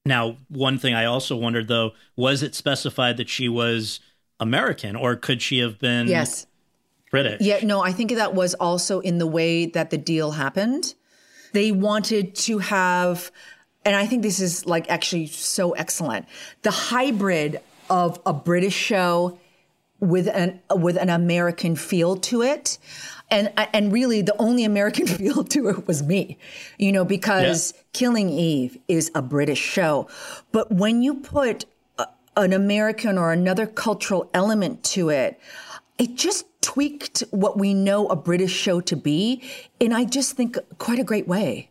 Now, 0.05 0.37
one 0.49 0.79
thing 0.79 0.95
I 0.95 1.05
also 1.05 1.37
wondered 1.37 1.69
though, 1.69 1.93
was 2.17 2.43
it 2.43 2.55
specified 2.55 3.17
that 3.17 3.29
she 3.29 3.49
was 3.49 4.01
American 4.39 4.95
or 4.97 5.17
could 5.17 5.43
she 5.43 5.59
have 5.59 5.79
been 5.79 6.07
Yes. 6.07 6.47
British? 7.11 7.41
Yeah, 7.41 7.61
no, 7.65 7.81
I 7.83 7.93
think 7.93 8.13
that 8.15 8.35
was 8.35 8.55
also 8.55 9.01
in 9.01 9.19
the 9.19 9.27
way 9.27 9.67
that 9.67 9.91
the 9.91 9.99
deal 9.99 10.33
happened. 10.33 10.95
They 11.53 11.73
wanted 11.73 12.35
to 12.37 12.59
have, 12.59 13.31
and 13.85 13.97
I 13.97 14.07
think 14.07 14.23
this 14.23 14.41
is 14.41 14.67
like 14.67 14.89
actually 14.91 15.27
so 15.27 15.73
excellent, 15.73 16.27
the 16.63 16.71
hybrid 16.71 17.61
of 17.91 18.21
a 18.27 18.33
British 18.33 18.75
show 18.75 19.39
with 20.01 20.29
an 20.29 20.61
with 20.71 20.97
an 20.97 21.11
American 21.11 21.77
feel 21.77 22.17
to 22.17 22.43
it. 22.43 22.79
And 23.31 23.53
and 23.73 23.93
really 23.93 24.23
the 24.23 24.37
only 24.39 24.65
American 24.65 25.07
feel 25.19 25.45
to 25.45 25.69
it 25.69 25.87
was 25.87 26.03
me. 26.03 26.39
You 26.79 26.93
know, 26.93 27.05
because 27.05 27.75
Killing 27.93 28.31
Eve 28.31 28.79
is 28.89 29.11
a 29.15 29.23
British 29.23 29.61
show. 29.61 30.09
But 30.53 30.71
when 30.73 31.03
you 31.03 31.15
put 31.15 31.65
a, 31.99 32.07
an 32.37 32.53
American 32.53 33.19
or 33.19 33.33
another 33.33 33.67
cultural 33.67 34.31
element 34.35 34.85
to 34.85 35.09
it, 35.09 35.41
it 35.99 36.15
just 36.15 36.47
tweaked 36.61 37.23
what 37.31 37.59
we 37.59 37.73
know 37.75 38.09
a 38.09 38.17
British 38.17 38.53
show 38.53 38.81
to 38.83 38.97
be 38.97 39.43
in, 39.81 39.93
I 39.93 40.05
just 40.05 40.37
think, 40.37 40.59
quite 40.79 40.99
a 40.99 41.05
great 41.05 41.29
way. 41.29 41.71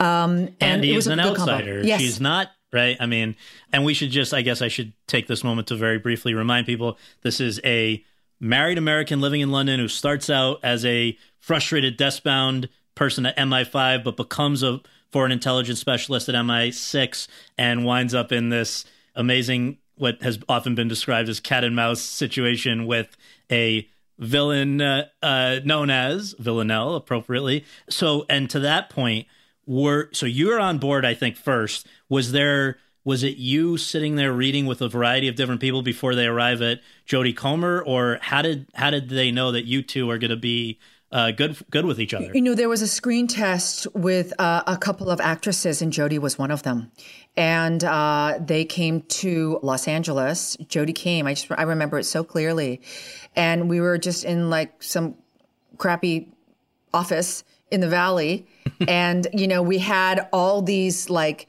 Um, 0.00 0.38
and, 0.38 0.54
and 0.60 0.84
it 0.84 0.88
Eve's 0.88 0.96
was 0.96 1.06
a 1.08 1.12
an 1.12 1.20
outsider. 1.20 1.82
Yes. 1.82 2.00
She's 2.00 2.20
not 2.20 2.50
right. 2.76 2.96
I 3.00 3.06
mean, 3.06 3.34
and 3.72 3.84
we 3.84 3.94
should 3.94 4.10
just, 4.10 4.32
I 4.34 4.42
guess, 4.42 4.62
I 4.62 4.68
should 4.68 4.92
take 5.06 5.26
this 5.26 5.42
moment 5.42 5.68
to 5.68 5.76
very 5.76 5.98
briefly 5.98 6.34
remind 6.34 6.66
people 6.66 6.98
this 7.22 7.40
is 7.40 7.60
a 7.64 8.04
married 8.38 8.78
American 8.78 9.20
living 9.20 9.40
in 9.40 9.50
London 9.50 9.80
who 9.80 9.88
starts 9.88 10.28
out 10.28 10.60
as 10.62 10.84
a 10.84 11.16
frustrated, 11.40 11.96
desk-bound 11.96 12.68
person 12.94 13.26
at 13.26 13.36
MI5, 13.36 14.04
but 14.04 14.16
becomes 14.16 14.62
a 14.62 14.80
foreign 15.10 15.32
intelligence 15.32 15.80
specialist 15.80 16.28
at 16.28 16.34
MI6 16.34 17.26
and 17.56 17.84
winds 17.84 18.14
up 18.14 18.32
in 18.32 18.50
this 18.50 18.84
amazing, 19.14 19.78
what 19.96 20.22
has 20.22 20.38
often 20.48 20.74
been 20.74 20.88
described 20.88 21.28
as 21.28 21.40
cat 21.40 21.64
and 21.64 21.74
mouse 21.74 22.00
situation 22.02 22.86
with 22.86 23.16
a 23.50 23.88
villain 24.18 24.80
uh, 24.80 25.06
uh, 25.22 25.60
known 25.64 25.90
as 25.90 26.34
Villanelle, 26.38 26.94
appropriately. 26.94 27.64
So, 27.88 28.26
and 28.28 28.48
to 28.50 28.60
that 28.60 28.90
point, 28.90 29.26
were 29.66 30.08
so 30.12 30.26
you're 30.26 30.60
on 30.60 30.78
board. 30.78 31.04
I 31.04 31.14
think 31.14 31.36
first 31.36 31.86
was 32.08 32.32
there 32.32 32.78
was 33.04 33.22
it 33.22 33.36
you 33.36 33.76
sitting 33.76 34.16
there 34.16 34.32
reading 34.32 34.66
with 34.66 34.82
a 34.82 34.88
variety 34.88 35.28
of 35.28 35.36
different 35.36 35.60
people 35.60 35.80
before 35.82 36.14
they 36.14 36.26
arrive 36.26 36.60
at 36.60 36.80
Jodie 37.06 37.36
Comer, 37.36 37.82
or 37.82 38.18
how 38.20 38.42
did 38.42 38.66
how 38.74 38.90
did 38.90 39.08
they 39.08 39.30
know 39.30 39.52
that 39.52 39.64
you 39.64 39.82
two 39.82 40.10
are 40.10 40.18
going 40.18 40.30
to 40.30 40.36
be 40.36 40.78
uh, 41.12 41.30
good 41.30 41.56
good 41.70 41.84
with 41.84 42.00
each 42.00 42.14
other? 42.14 42.30
You 42.34 42.42
know, 42.42 42.54
there 42.54 42.68
was 42.68 42.82
a 42.82 42.88
screen 42.88 43.28
test 43.28 43.86
with 43.94 44.32
uh, 44.40 44.64
a 44.66 44.76
couple 44.76 45.08
of 45.08 45.20
actresses, 45.20 45.82
and 45.82 45.92
Jodie 45.92 46.18
was 46.18 46.36
one 46.36 46.50
of 46.50 46.64
them. 46.64 46.90
And 47.36 47.84
uh, 47.84 48.38
they 48.40 48.64
came 48.64 49.02
to 49.02 49.60
Los 49.62 49.86
Angeles. 49.86 50.56
Jodie 50.62 50.94
came. 50.94 51.26
I 51.26 51.34
just 51.34 51.50
I 51.52 51.62
remember 51.62 51.98
it 51.98 52.04
so 52.04 52.24
clearly, 52.24 52.80
and 53.36 53.70
we 53.70 53.80
were 53.80 53.98
just 53.98 54.24
in 54.24 54.50
like 54.50 54.82
some 54.82 55.14
crappy 55.78 56.28
office 56.92 57.44
in 57.70 57.80
the 57.80 57.88
valley, 57.88 58.46
and 58.88 59.26
you 59.32 59.48
know 59.48 59.62
we 59.62 59.78
had 59.78 60.28
all 60.32 60.62
these 60.62 61.10
like 61.10 61.48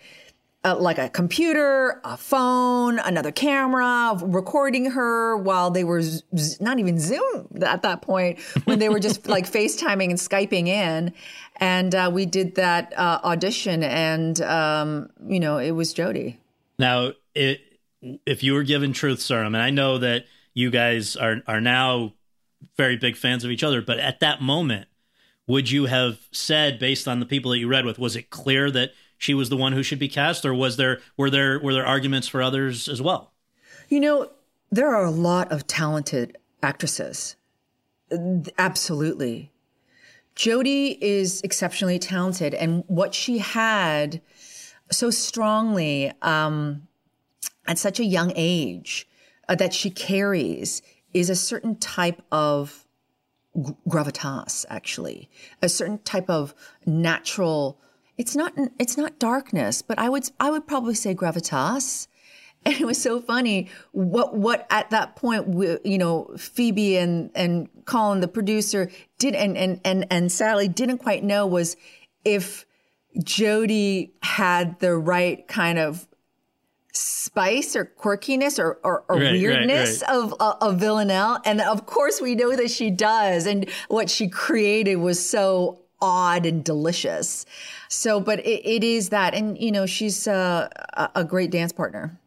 uh, 0.67 0.75
like 0.75 0.97
a 0.97 1.07
computer, 1.09 2.01
a 2.03 2.17
phone, 2.17 2.99
another 2.99 3.31
camera, 3.31 4.17
recording 4.21 4.91
her 4.91 5.37
while 5.37 5.71
they 5.71 5.83
were 5.83 6.01
z- 6.01 6.23
not 6.59 6.79
even 6.79 6.99
Zoom 6.99 7.47
at 7.61 7.83
that 7.83 8.01
point 8.01 8.39
when 8.65 8.79
they 8.79 8.89
were 8.89 8.99
just 8.99 9.27
like 9.35 9.49
FaceTiming 9.49 10.09
and 10.09 10.19
Skyping 10.19 10.67
in. 10.67 11.13
And 11.57 11.95
uh, 11.95 12.09
we 12.13 12.25
did 12.25 12.55
that 12.55 12.93
uh, 12.97 13.19
audition, 13.23 13.83
and 13.83 14.39
um, 14.41 15.09
you 15.25 15.39
know 15.39 15.57
it 15.57 15.71
was 15.71 15.93
Jodie. 15.93 16.37
Now, 16.77 17.13
it, 17.33 17.61
if 18.25 18.43
you 18.43 18.53
were 18.53 18.63
given 18.63 18.93
truth 18.93 19.21
serum, 19.21 19.55
and 19.55 19.63
I 19.63 19.69
know 19.69 19.97
that 19.99 20.25
you 20.53 20.69
guys 20.69 21.15
are 21.15 21.37
are 21.47 21.61
now 21.61 22.13
very 22.75 22.97
big 22.97 23.15
fans 23.15 23.43
of 23.43 23.51
each 23.51 23.63
other, 23.63 23.81
but 23.81 23.99
at 23.99 24.19
that 24.19 24.41
moment, 24.41 24.87
would 25.47 25.71
you 25.71 25.85
have 25.85 26.19
said, 26.31 26.77
based 26.77 27.07
on 27.07 27.19
the 27.19 27.25
people 27.25 27.51
that 27.51 27.59
you 27.59 27.67
read 27.67 27.85
with, 27.85 27.97
was 27.97 28.15
it 28.15 28.29
clear 28.29 28.69
that 28.71 28.91
she 29.17 29.33
was 29.33 29.49
the 29.49 29.57
one 29.57 29.73
who 29.73 29.81
should 29.81 29.99
be 29.99 30.09
cast, 30.09 30.45
or 30.45 30.53
was 30.53 30.77
there 30.77 30.99
were 31.15 31.29
there 31.29 31.59
were 31.59 31.73
there 31.73 31.85
arguments 31.85 32.27
for 32.27 32.41
others 32.41 32.87
as 32.87 33.01
well? 33.01 33.33
You 33.89 33.99
know, 33.99 34.31
there 34.71 34.93
are 34.93 35.05
a 35.05 35.11
lot 35.11 35.51
of 35.51 35.65
talented 35.65 36.37
actresses. 36.61 37.35
Absolutely. 38.57 39.51
Jodie 40.35 40.97
is 41.01 41.41
exceptionally 41.41 41.97
talented, 41.97 42.53
and 42.53 42.83
what 42.87 43.15
she 43.15 43.39
had 43.39 44.21
so 44.91 45.09
strongly 45.09 46.11
um, 46.21 46.87
at 47.65 47.77
such 47.77 47.99
a 47.99 48.05
young 48.05 48.31
age 48.35 49.07
uh, 49.49 49.55
that 49.55 49.73
she 49.73 49.89
carries 49.89 50.81
is 51.13 51.29
a 51.29 51.35
certain 51.35 51.75
type 51.75 52.21
of 52.31 52.86
gravitas, 53.87 54.65
actually, 54.69 55.29
a 55.61 55.69
certain 55.69 55.99
type 55.99 56.29
of 56.29 56.53
natural. 56.85 57.79
It's 58.17 58.35
not 58.35 58.53
it's 58.79 58.97
not 58.97 59.19
darkness, 59.19 59.81
but 59.81 59.99
I 59.99 60.09
would 60.09 60.29
I 60.39 60.49
would 60.49 60.67
probably 60.67 60.95
say 60.95 61.15
gravitas. 61.15 62.07
And 62.65 62.75
it 62.81 62.85
was 62.85 63.01
so 63.01 63.21
funny 63.21 63.69
what 63.91 64.35
what 64.35 64.65
at 64.71 64.89
that 64.89 65.15
point 65.15 65.47
you 65.85 65.97
know 65.97 66.31
Phoebe 66.37 66.97
and 66.97 67.29
and 67.35 67.69
Colin 67.85 68.19
the 68.19 68.27
producer 68.27 68.89
did 69.19 69.35
and 69.35 69.55
and 69.55 69.79
and 69.85 70.07
and 70.09 70.31
Sally 70.31 70.67
didn't 70.67 70.97
quite 70.97 71.23
know 71.23 71.45
was 71.47 71.77
if 72.25 72.65
Jodie 73.19 74.11
had 74.21 74.79
the 74.79 74.97
right 74.97 75.47
kind 75.47 75.77
of 75.77 76.07
spice 76.97 77.75
or 77.75 77.85
quirkiness 77.85 78.59
or, 78.59 78.79
or, 78.83 79.03
or 79.07 79.17
Right, 79.17 79.25
right, 79.25 79.33
weirdness 79.33 80.01
right. 80.01 80.15
of 80.15 80.33
uh, 80.39 80.55
of 80.61 80.79
Villanelle. 80.79 81.39
And 81.45 81.61
of 81.61 81.85
course 81.85 82.19
we 82.21 82.35
know 82.35 82.55
that 82.55 82.71
she 82.71 82.89
does. 82.89 83.45
And 83.45 83.69
what 83.87 84.09
she 84.09 84.27
created 84.27 84.97
was 84.97 85.23
so 85.23 85.81
odd 86.01 86.45
and 86.45 86.63
delicious. 86.63 87.45
So 87.89 88.19
but 88.19 88.39
it, 88.39 88.65
it 88.65 88.83
is 88.83 89.09
that. 89.09 89.33
And 89.33 89.57
you 89.57 89.71
know 89.71 89.85
she's 89.85 90.27
uh, 90.27 90.69
a, 90.93 91.09
a 91.15 91.23
great 91.23 91.51
dance 91.51 91.71
partner. 91.71 92.19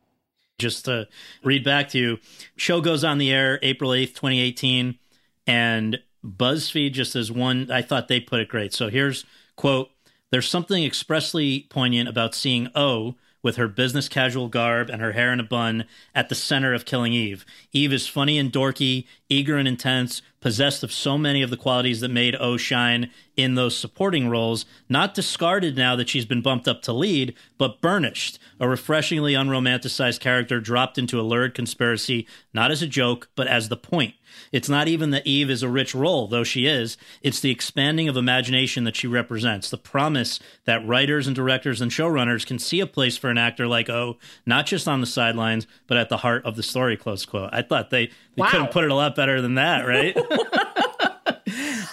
Just 0.58 0.84
to 0.84 1.08
read 1.42 1.64
back 1.64 1.88
to 1.90 1.98
you 1.98 2.18
show 2.56 2.80
goes 2.80 3.02
on 3.02 3.18
the 3.18 3.32
air 3.32 3.58
april 3.62 3.90
8th 3.90 4.14
2018 4.14 4.98
and 5.46 5.98
buzzfeed 6.22 6.92
just 6.92 7.16
as 7.16 7.32
one 7.32 7.70
i 7.70 7.80
thought 7.80 8.08
they 8.08 8.20
put 8.20 8.40
it 8.40 8.48
great. 8.48 8.72
So 8.74 8.88
here's 8.88 9.24
quote 9.56 9.90
there's 10.30 10.48
something 10.48 10.84
expressly 10.84 11.66
poignant 11.70 12.08
about 12.08 12.34
seeing 12.34 12.68
o 12.74 13.16
with 13.42 13.56
her 13.56 13.68
business 13.68 14.08
casual 14.08 14.48
garb 14.48 14.90
and 14.90 15.00
her 15.00 15.12
hair 15.12 15.32
in 15.32 15.40
a 15.40 15.44
bun 15.44 15.84
at 16.14 16.28
the 16.28 16.34
center 16.34 16.74
of 16.74 16.84
killing 16.84 17.12
eve 17.12 17.44
eve 17.72 17.92
is 17.92 18.06
funny 18.06 18.38
and 18.38 18.52
dorky 18.52 19.06
eager 19.28 19.56
and 19.56 19.68
intense 19.68 20.22
possessed 20.40 20.82
of 20.82 20.92
so 20.92 21.18
many 21.18 21.42
of 21.42 21.50
the 21.50 21.56
qualities 21.56 22.00
that 22.00 22.08
made 22.08 22.34
o 22.36 22.56
shine 22.56 23.10
in 23.36 23.54
those 23.54 23.76
supporting 23.76 24.28
roles 24.28 24.64
not 24.88 25.14
discarded 25.14 25.76
now 25.76 25.94
that 25.96 26.08
she's 26.08 26.26
been 26.26 26.42
bumped 26.42 26.68
up 26.68 26.82
to 26.82 26.92
lead 26.92 27.34
but 27.58 27.80
burnished 27.80 28.38
a 28.60 28.68
refreshingly 28.68 29.32
unromanticized 29.32 30.20
character 30.20 30.60
dropped 30.60 30.98
into 30.98 31.18
a 31.18 31.22
lurid 31.22 31.54
conspiracy, 31.54 32.28
not 32.52 32.70
as 32.70 32.82
a 32.82 32.86
joke, 32.86 33.30
but 33.34 33.48
as 33.48 33.70
the 33.70 33.76
point. 33.76 34.14
It's 34.52 34.68
not 34.68 34.88
even 34.88 35.10
that 35.10 35.26
Eve 35.26 35.50
is 35.50 35.62
a 35.62 35.68
rich 35.68 35.94
role, 35.94 36.26
though 36.28 36.44
she 36.44 36.66
is. 36.66 36.96
It's 37.22 37.40
the 37.40 37.50
expanding 37.50 38.08
of 38.08 38.16
imagination 38.16 38.84
that 38.84 38.96
she 38.96 39.06
represents, 39.06 39.70
the 39.70 39.78
promise 39.78 40.40
that 40.64 40.86
writers 40.86 41.26
and 41.26 41.36
directors 41.36 41.80
and 41.80 41.90
showrunners 41.90 42.46
can 42.46 42.58
see 42.58 42.80
a 42.80 42.86
place 42.86 43.16
for 43.16 43.30
an 43.30 43.38
actor 43.38 43.66
like 43.66 43.88
O, 43.90 44.16
not 44.46 44.66
just 44.66 44.88
on 44.88 45.00
the 45.00 45.06
sidelines, 45.06 45.66
but 45.86 45.96
at 45.96 46.08
the 46.08 46.18
heart 46.18 46.44
of 46.44 46.56
the 46.56 46.62
story, 46.62 46.96
close 46.96 47.24
quote. 47.26 47.50
I 47.52 47.62
thought 47.62 47.90
they, 47.90 48.06
they 48.06 48.12
Wow. 48.42 48.50
couldn't 48.50 48.70
put 48.70 48.84
it 48.84 48.90
a 48.90 48.94
lot 48.94 49.14
better 49.14 49.40
than 49.40 49.54
that, 49.54 49.86
right? 49.86 50.16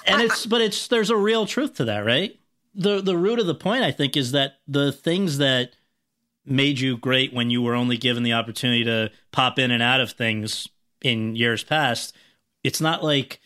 and 0.06 0.22
it's 0.22 0.46
but 0.46 0.62
it's 0.62 0.88
there's 0.88 1.10
a 1.10 1.16
real 1.16 1.46
truth 1.46 1.76
to 1.76 1.86
that, 1.86 2.00
right? 2.06 2.38
The 2.76 3.02
the 3.02 3.18
root 3.18 3.40
of 3.40 3.48
the 3.48 3.56
point 3.56 3.84
I 3.84 3.92
think 3.92 4.16
is 4.16 4.32
that 4.32 4.54
the 4.68 4.92
things 4.92 5.38
that 5.40 5.72
made 6.46 6.80
you 6.80 6.98
great 6.98 7.34
when 7.34 7.50
you 7.50 7.62
were 7.62 7.76
only 7.76 7.98
given 7.98 8.24
the 8.24 8.34
opportunity 8.34 8.84
to 8.86 9.12
pop 9.32 9.60
in 9.60 9.72
and 9.72 9.84
out 9.84 10.00
of 10.00 10.12
things 10.12 10.68
in 11.02 11.36
years 11.36 11.64
past, 11.64 12.16
it's 12.64 12.82
not 12.82 13.04
like 13.04 13.40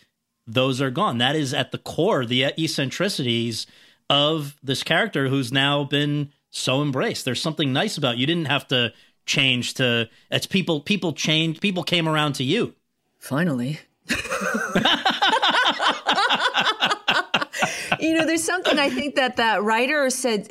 those 0.48 0.82
are 0.82 0.92
gone. 0.92 1.20
That 1.20 1.36
is 1.36 1.54
at 1.54 1.72
the 1.72 1.78
core, 1.78 2.26
the 2.26 2.46
eccentricities 2.46 3.68
of 4.10 4.58
this 4.62 4.84
character 4.84 5.30
who's 5.30 5.52
now 5.52 5.84
been 5.84 6.32
so 6.50 6.82
embraced. 6.82 7.26
There's 7.26 7.42
something 7.42 7.72
nice 7.72 7.98
about 7.98 8.18
you 8.18 8.26
didn't 8.26 8.46
have 8.46 8.68
to 8.70 8.94
change 9.26 9.76
to 9.76 10.10
it's 10.32 10.48
people 10.48 10.82
people 10.82 11.14
changed 11.14 11.62
people 11.62 11.84
came 11.84 12.08
around 12.08 12.34
to 12.34 12.44
you. 12.44 12.74
Finally. 13.20 13.80
you 18.00 18.16
know, 18.16 18.26
there's 18.26 18.44
something 18.44 18.80
I 18.80 18.90
think 18.90 19.16
that 19.16 19.38
that 19.38 19.64
writer 19.64 20.10
said. 20.10 20.50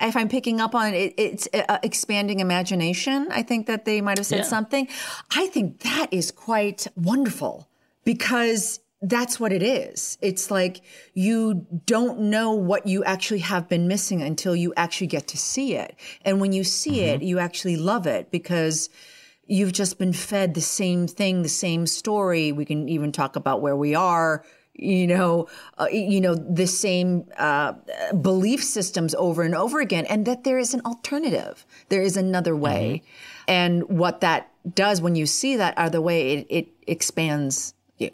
If 0.00 0.16
I'm 0.16 0.28
picking 0.28 0.60
up 0.60 0.74
on 0.74 0.94
it, 0.94 1.14
it's 1.16 1.48
uh, 1.54 1.78
expanding 1.82 2.40
imagination. 2.40 3.28
I 3.30 3.42
think 3.42 3.66
that 3.66 3.84
they 3.84 4.00
might 4.00 4.18
have 4.18 4.26
said 4.26 4.38
Yeah. 4.38 4.44
something. 4.44 4.88
I 5.34 5.46
think 5.48 5.80
that 5.80 6.08
is 6.12 6.30
quite 6.30 6.86
wonderful 6.96 7.68
because 8.04 8.80
that's 9.02 9.38
what 9.38 9.52
it 9.52 9.62
is. 9.62 10.16
It's 10.22 10.50
like 10.50 10.80
you 11.14 11.66
don't 11.84 12.18
know 12.30 12.52
what 12.52 12.86
you 12.86 13.04
actually 13.04 13.40
have 13.40 13.68
been 13.68 13.86
missing 13.88 14.22
until 14.22 14.56
you 14.56 14.72
actually 14.76 15.08
get 15.08 15.28
to 15.28 15.36
see 15.36 15.74
it, 15.74 15.94
and 16.24 16.40
when 16.40 16.52
you 16.52 16.64
see 16.64 17.02
it, 17.04 17.22
you 17.22 17.38
actually 17.38 17.76
love 17.76 18.06
it 18.06 18.30
because 18.30 18.88
you've 19.46 19.72
just 19.72 19.98
been 19.98 20.12
fed 20.12 20.54
the 20.54 20.60
same 20.60 21.06
thing, 21.06 21.42
the 21.42 21.48
same 21.48 21.86
story. 21.86 22.52
We 22.52 22.64
can 22.64 22.88
even 22.88 23.12
talk 23.12 23.36
about 23.36 23.60
where 23.60 23.76
we 23.76 23.94
are, 23.94 24.44
you 24.78 25.06
know, 25.06 25.48
uh, 25.78 25.88
you 25.90 26.20
know, 26.20 26.34
the 26.34 26.66
same 26.66 27.26
uh, 27.38 27.74
belief 28.20 28.62
systems 28.62 29.14
over 29.14 29.42
and 29.42 29.54
over 29.54 29.80
again, 29.80 30.06
and 30.06 30.26
that 30.26 30.44
there 30.44 30.58
is 30.58 30.74
an 30.74 30.82
alternative. 30.84 31.64
There 31.88 32.02
is 32.02 32.16
another 32.16 32.54
way, 32.54 33.02
and 33.48 33.88
what 33.88 34.20
that 34.20 34.50
does 34.74 35.00
when 35.00 35.14
you 35.14 35.26
see 35.26 35.56
that 35.56 35.76
other 35.78 36.00
way, 36.00 36.32
it, 36.32 36.46
it 36.50 36.68
expands 36.86 37.74
you. 37.98 38.10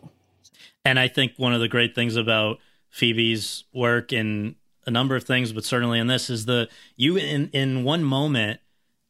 And 0.84 0.98
I 0.98 1.08
think 1.08 1.34
one 1.36 1.54
of 1.54 1.60
the 1.60 1.68
great 1.68 1.94
things 1.94 2.16
about 2.16 2.58
Phoebe's 2.90 3.64
work 3.72 4.12
in 4.12 4.56
a 4.86 4.90
number 4.90 5.16
of 5.16 5.24
things, 5.24 5.52
but 5.52 5.64
certainly 5.64 5.98
in 5.98 6.06
this, 6.08 6.28
is 6.28 6.46
the 6.46 6.68
you 6.96 7.16
in 7.16 7.48
in 7.52 7.84
one 7.84 8.04
moment 8.04 8.60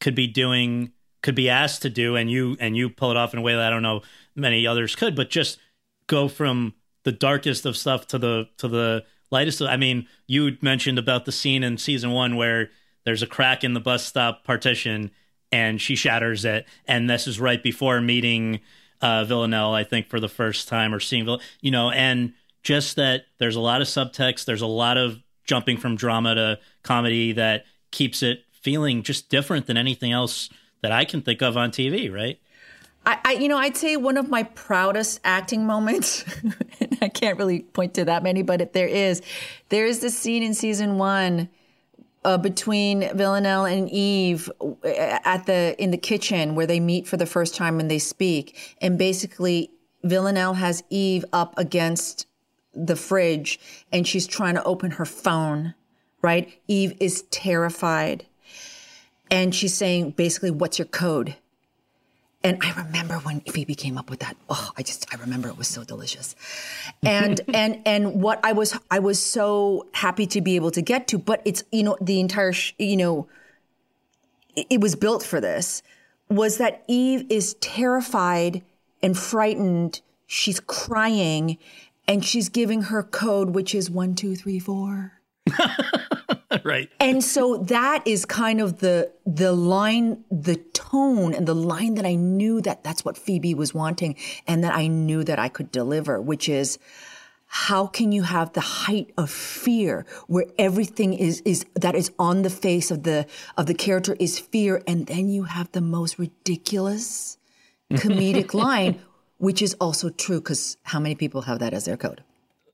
could 0.00 0.14
be 0.14 0.26
doing 0.26 0.92
could 1.22 1.34
be 1.34 1.48
asked 1.48 1.82
to 1.82 1.90
do 1.90 2.16
and 2.16 2.30
you 2.30 2.56
and 2.60 2.76
you 2.76 2.90
pull 2.90 3.10
it 3.10 3.16
off 3.16 3.32
in 3.32 3.38
a 3.38 3.42
way 3.42 3.54
that 3.54 3.66
I 3.66 3.70
don't 3.70 3.82
know 3.82 4.02
many 4.34 4.66
others 4.66 4.94
could, 4.94 5.16
but 5.16 5.30
just 5.30 5.58
go 6.06 6.28
from 6.28 6.74
the 7.04 7.12
darkest 7.12 7.66
of 7.66 7.76
stuff 7.76 8.06
to 8.08 8.18
the 8.18 8.48
to 8.58 8.68
the 8.68 9.04
lightest. 9.30 9.60
Of, 9.60 9.68
I 9.68 9.76
mean, 9.76 10.06
you 10.26 10.56
mentioned 10.60 10.98
about 10.98 11.24
the 11.24 11.32
scene 11.32 11.62
in 11.62 11.78
season 11.78 12.10
one 12.10 12.36
where 12.36 12.70
there's 13.04 13.22
a 13.22 13.26
crack 13.26 13.64
in 13.64 13.74
the 13.74 13.80
bus 13.80 14.04
stop 14.04 14.44
partition 14.44 15.10
and 15.50 15.80
she 15.80 15.96
shatters 15.96 16.44
it, 16.44 16.66
and 16.86 17.10
this 17.10 17.26
is 17.26 17.38
right 17.38 17.62
before 17.62 18.00
meeting 18.00 18.60
uh, 19.02 19.24
Villanelle, 19.24 19.74
I 19.74 19.84
think, 19.84 20.08
for 20.08 20.20
the 20.20 20.28
first 20.28 20.68
time 20.68 20.94
or 20.94 21.00
seeing, 21.00 21.24
Vill- 21.24 21.40
you 21.60 21.70
know, 21.70 21.90
and 21.90 22.32
just 22.62 22.96
that 22.96 23.26
there's 23.38 23.56
a 23.56 23.60
lot 23.60 23.82
of 23.82 23.88
subtext, 23.88 24.44
there's 24.44 24.62
a 24.62 24.66
lot 24.66 24.96
of 24.96 25.18
jumping 25.44 25.76
from 25.76 25.96
drama 25.96 26.34
to 26.36 26.58
comedy 26.82 27.32
that 27.32 27.64
keeps 27.90 28.22
it 28.22 28.44
feeling 28.52 29.02
just 29.02 29.28
different 29.28 29.66
than 29.66 29.76
anything 29.76 30.12
else 30.12 30.48
that 30.80 30.92
I 30.92 31.04
can 31.04 31.20
think 31.20 31.42
of 31.42 31.56
on 31.56 31.70
TV, 31.70 32.12
right? 32.12 32.38
I, 33.04 33.18
I, 33.24 33.32
you 33.32 33.48
know, 33.48 33.58
I'd 33.58 33.76
say 33.76 33.96
one 33.96 34.16
of 34.16 34.28
my 34.28 34.44
proudest 34.44 35.20
acting 35.24 35.66
moments. 35.66 36.24
I 37.02 37.08
can't 37.08 37.36
really 37.38 37.60
point 37.60 37.94
to 37.94 38.04
that 38.04 38.22
many, 38.22 38.42
but 38.42 38.72
there 38.72 38.86
is, 38.86 39.22
there 39.70 39.86
is 39.86 40.00
this 40.00 40.16
scene 40.16 40.42
in 40.42 40.54
season 40.54 40.98
one 40.98 41.48
uh, 42.24 42.38
between 42.38 43.00
Villanelle 43.16 43.64
and 43.64 43.90
Eve 43.90 44.50
uh, 44.60 44.88
at 45.24 45.46
the 45.46 45.74
in 45.82 45.90
the 45.90 45.98
kitchen 45.98 46.54
where 46.54 46.66
they 46.66 46.80
meet 46.80 47.06
for 47.06 47.16
the 47.16 47.26
first 47.26 47.54
time 47.54 47.80
and 47.80 47.90
they 47.90 47.98
speak, 47.98 48.76
and 48.80 48.98
basically 48.98 49.70
Villanelle 50.04 50.54
has 50.54 50.82
Eve 50.90 51.24
up 51.32 51.54
against 51.58 52.26
the 52.74 52.96
fridge 52.96 53.60
and 53.92 54.06
she's 54.06 54.26
trying 54.26 54.54
to 54.54 54.64
open 54.64 54.92
her 54.92 55.04
phone. 55.04 55.74
Right? 56.22 56.60
Eve 56.68 56.96
is 57.00 57.22
terrified, 57.30 58.26
and 59.28 59.52
she's 59.52 59.74
saying 59.74 60.12
basically, 60.12 60.52
"What's 60.52 60.78
your 60.78 60.86
code?" 60.86 61.34
And 62.44 62.58
I 62.60 62.72
remember 62.72 63.14
when 63.16 63.40
Phoebe 63.42 63.74
came 63.74 63.96
up 63.96 64.10
with 64.10 64.20
that. 64.20 64.36
Oh, 64.48 64.70
I 64.76 64.82
just 64.82 65.12
I 65.14 65.18
remember 65.18 65.48
it 65.48 65.56
was 65.56 65.68
so 65.68 65.84
delicious. 65.84 66.34
And 67.02 67.40
and 67.54 67.80
and 67.86 68.20
what 68.20 68.40
I 68.42 68.52
was 68.52 68.76
I 68.90 68.98
was 68.98 69.22
so 69.22 69.86
happy 69.92 70.26
to 70.28 70.40
be 70.40 70.56
able 70.56 70.70
to 70.72 70.82
get 70.82 71.06
to, 71.08 71.18
but 71.18 71.42
it's 71.44 71.62
you 71.70 71.82
know 71.82 71.96
the 72.00 72.20
entire 72.20 72.52
sh- 72.52 72.74
you 72.78 72.96
know 72.96 73.28
it, 74.56 74.66
it 74.70 74.80
was 74.80 74.96
built 74.96 75.22
for 75.22 75.40
this 75.40 75.82
was 76.28 76.58
that 76.58 76.82
Eve 76.88 77.26
is 77.30 77.54
terrified 77.54 78.62
and 79.02 79.16
frightened. 79.16 80.00
She's 80.26 80.60
crying 80.60 81.58
and 82.08 82.24
she's 82.24 82.48
giving 82.48 82.82
her 82.82 83.02
code 83.02 83.50
which 83.50 83.74
is 83.74 83.90
1 83.90 84.14
2 84.14 84.34
3 84.34 84.58
4. 84.58 85.12
right. 86.64 86.90
And 87.00 87.22
so 87.22 87.56
that 87.56 88.06
is 88.06 88.24
kind 88.24 88.60
of 88.60 88.78
the 88.78 89.12
the 89.26 89.52
line, 89.52 90.24
the 90.30 90.56
tone 90.56 91.34
and 91.34 91.46
the 91.46 91.54
line 91.54 91.94
that 91.94 92.06
I 92.06 92.14
knew 92.14 92.60
that 92.62 92.84
that's 92.84 93.04
what 93.04 93.16
Phoebe 93.16 93.54
was 93.54 93.72
wanting 93.72 94.16
and 94.46 94.62
that 94.64 94.74
I 94.74 94.86
knew 94.86 95.24
that 95.24 95.38
I 95.38 95.48
could 95.48 95.70
deliver, 95.70 96.20
which 96.20 96.48
is 96.48 96.78
how 97.46 97.86
can 97.86 98.12
you 98.12 98.22
have 98.22 98.54
the 98.54 98.62
height 98.62 99.12
of 99.18 99.30
fear 99.30 100.06
where 100.26 100.46
everything 100.58 101.12
is 101.12 101.42
is 101.44 101.66
that 101.74 101.94
is 101.94 102.10
on 102.18 102.42
the 102.42 102.50
face 102.50 102.90
of 102.90 103.02
the 103.02 103.26
of 103.58 103.66
the 103.66 103.74
character 103.74 104.16
is 104.18 104.38
fear 104.38 104.82
and 104.86 105.06
then 105.06 105.28
you 105.28 105.42
have 105.42 105.70
the 105.72 105.80
most 105.82 106.18
ridiculous 106.18 107.36
comedic 107.92 108.54
line 108.54 108.98
which 109.36 109.60
is 109.60 109.74
also 109.74 110.08
true 110.08 110.40
cuz 110.40 110.78
how 110.84 110.98
many 110.98 111.14
people 111.14 111.42
have 111.42 111.58
that 111.58 111.74
as 111.74 111.84
their 111.84 111.98
code? 111.98 112.24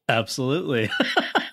Absolutely. 0.08 0.90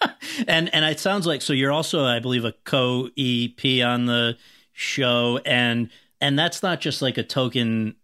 and 0.48 0.74
and 0.74 0.86
it 0.86 1.00
sounds 1.00 1.26
like 1.26 1.42
so 1.42 1.54
you're 1.54 1.72
also 1.72 2.06
I 2.06 2.20
believe 2.20 2.46
a 2.46 2.54
co 2.64 3.10
EP 3.18 3.84
on 3.86 4.06
the 4.06 4.38
show 4.74 5.40
and 5.46 5.90
and 6.22 6.38
that's 6.38 6.64
not 6.64 6.82
just 6.82 7.02
like 7.02 7.18
a 7.18 7.24
token 7.24 7.96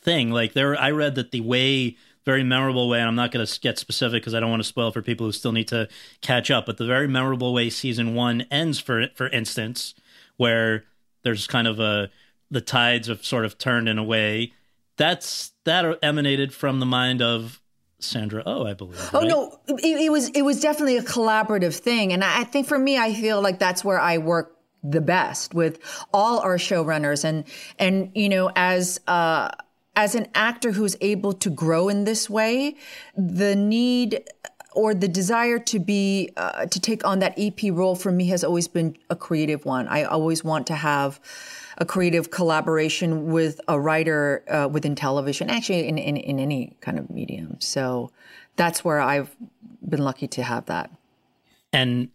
thing. 0.00 0.30
Like 0.30 0.52
there 0.52 0.78
I 0.78 0.90
read 0.90 1.14
that 1.16 1.30
the 1.30 1.40
way 1.40 1.96
very 2.24 2.42
memorable 2.42 2.88
way 2.88 2.98
and 2.98 3.08
I'm 3.08 3.14
not 3.14 3.30
going 3.30 3.46
to 3.46 3.60
get 3.60 3.78
specific 3.78 4.22
because 4.22 4.34
I 4.34 4.40
don't 4.40 4.50
want 4.50 4.60
to 4.60 4.68
spoil 4.68 4.90
for 4.90 5.00
people 5.00 5.26
who 5.26 5.32
still 5.32 5.52
need 5.52 5.68
to 5.68 5.88
catch 6.22 6.50
up, 6.50 6.66
but 6.66 6.76
the 6.76 6.86
very 6.86 7.06
memorable 7.06 7.54
way 7.54 7.70
season 7.70 8.14
1 8.14 8.46
ends 8.50 8.78
for 8.78 9.06
for 9.14 9.28
instance 9.28 9.94
where 10.36 10.84
there's 11.22 11.46
kind 11.46 11.68
of 11.68 11.80
a 11.80 12.10
the 12.50 12.60
tides 12.60 13.08
have 13.08 13.24
sort 13.24 13.44
of 13.44 13.58
turned 13.58 13.88
in 13.88 13.98
a 13.98 14.04
way 14.04 14.52
that's 14.96 15.52
that 15.64 15.98
emanated 16.02 16.52
from 16.54 16.80
the 16.80 16.86
mind 16.86 17.20
of 17.20 17.60
Sandra 18.06 18.42
Oh, 18.46 18.66
I 18.66 18.74
believe. 18.74 19.10
Oh 19.12 19.20
right? 19.20 19.28
no, 19.28 19.58
it, 19.68 19.82
it, 19.84 20.10
was 20.10 20.28
it 20.30 20.42
was 20.42 20.60
definitely 20.60 20.96
a 20.96 21.02
collaborative 21.02 21.74
thing, 21.74 22.12
and 22.12 22.22
I 22.24 22.44
think 22.44 22.66
for 22.66 22.78
me, 22.78 22.98
I 22.98 23.12
feel 23.12 23.40
like 23.40 23.58
that's 23.58 23.84
where 23.84 23.98
I 23.98 24.18
work 24.18 24.56
the 24.82 25.00
best 25.00 25.54
with 25.54 25.78
all 26.12 26.38
our 26.40 26.56
showrunners, 26.56 27.24
and 27.24 27.44
and 27.78 28.10
you 28.14 28.28
know 28.28 28.50
as. 28.56 29.00
Uh, 29.06 29.50
as 29.98 30.14
an 30.14 30.28
actor 30.34 30.72
who's 30.72 30.94
able 31.00 31.32
to 31.32 31.48
grow 31.48 31.88
in 31.88 32.04
this 32.04 32.28
way, 32.28 32.76
the 33.16 33.56
need 33.56 34.22
or 34.76 34.92
the 34.92 35.08
desire 35.08 35.58
to 35.58 35.78
be 35.78 36.30
uh, 36.36 36.66
to 36.66 36.78
take 36.78 37.04
on 37.04 37.20
that 37.20 37.32
EP 37.38 37.72
role 37.72 37.96
for 37.96 38.12
me 38.12 38.26
has 38.26 38.44
always 38.44 38.68
been 38.68 38.94
a 39.08 39.16
creative 39.16 39.64
one. 39.64 39.88
I 39.88 40.04
always 40.04 40.44
want 40.44 40.66
to 40.66 40.74
have 40.74 41.18
a 41.78 41.84
creative 41.84 42.30
collaboration 42.30 43.26
with 43.26 43.60
a 43.68 43.78
writer 43.78 44.42
uh, 44.48 44.68
within 44.70 44.94
television, 44.94 45.50
actually 45.50 45.86
in, 45.86 45.98
in, 45.98 46.16
in 46.16 46.38
any 46.38 46.76
kind 46.80 46.98
of 46.98 47.10
medium. 47.10 47.56
So 47.60 48.10
that's 48.56 48.84
where 48.84 49.00
I've 49.00 49.34
been 49.86 50.02
lucky 50.02 50.26
to 50.28 50.42
have 50.42 50.66
that. 50.66 50.90
And 51.72 52.08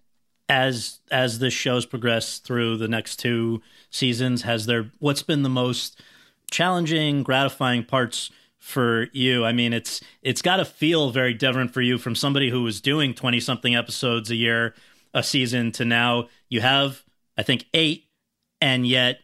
as 0.50 1.00
as 1.12 1.40
this 1.40 1.54
show's 1.54 1.86
progressed 1.86 2.44
through 2.44 2.78
the 2.78 2.88
next 2.88 3.18
two 3.18 3.62
seasons, 3.90 4.42
has 4.42 4.66
there 4.66 4.92
what's 5.00 5.24
been 5.24 5.44
the 5.44 5.50
most 5.50 6.02
challenging, 6.50 7.24
gratifying 7.24 7.86
parts 7.86 8.32
for 8.58 9.08
you? 9.14 9.46
I 9.46 9.54
mean, 9.54 9.74
it's 9.74 10.02
it's 10.22 10.42
got 10.42 10.58
to 10.58 10.66
feel 10.66 11.12
very 11.12 11.34
different 11.34 11.72
for 11.74 11.82
you 11.82 11.98
from 11.98 12.16
somebody 12.16 12.50
who 12.50 12.64
was 12.64 12.82
doing 12.82 13.14
twenty 13.14 13.40
something 13.40 13.76
episodes 13.76 14.32
a 14.32 14.36
year, 14.36 14.74
a 15.14 15.24
season, 15.24 15.72
to 15.74 15.86
now 15.86 16.28
you 16.50 16.62
have 16.62 17.04
I 17.38 17.44
think 17.44 17.66
eight, 17.74 18.08
and 18.60 18.86
yet 18.86 19.20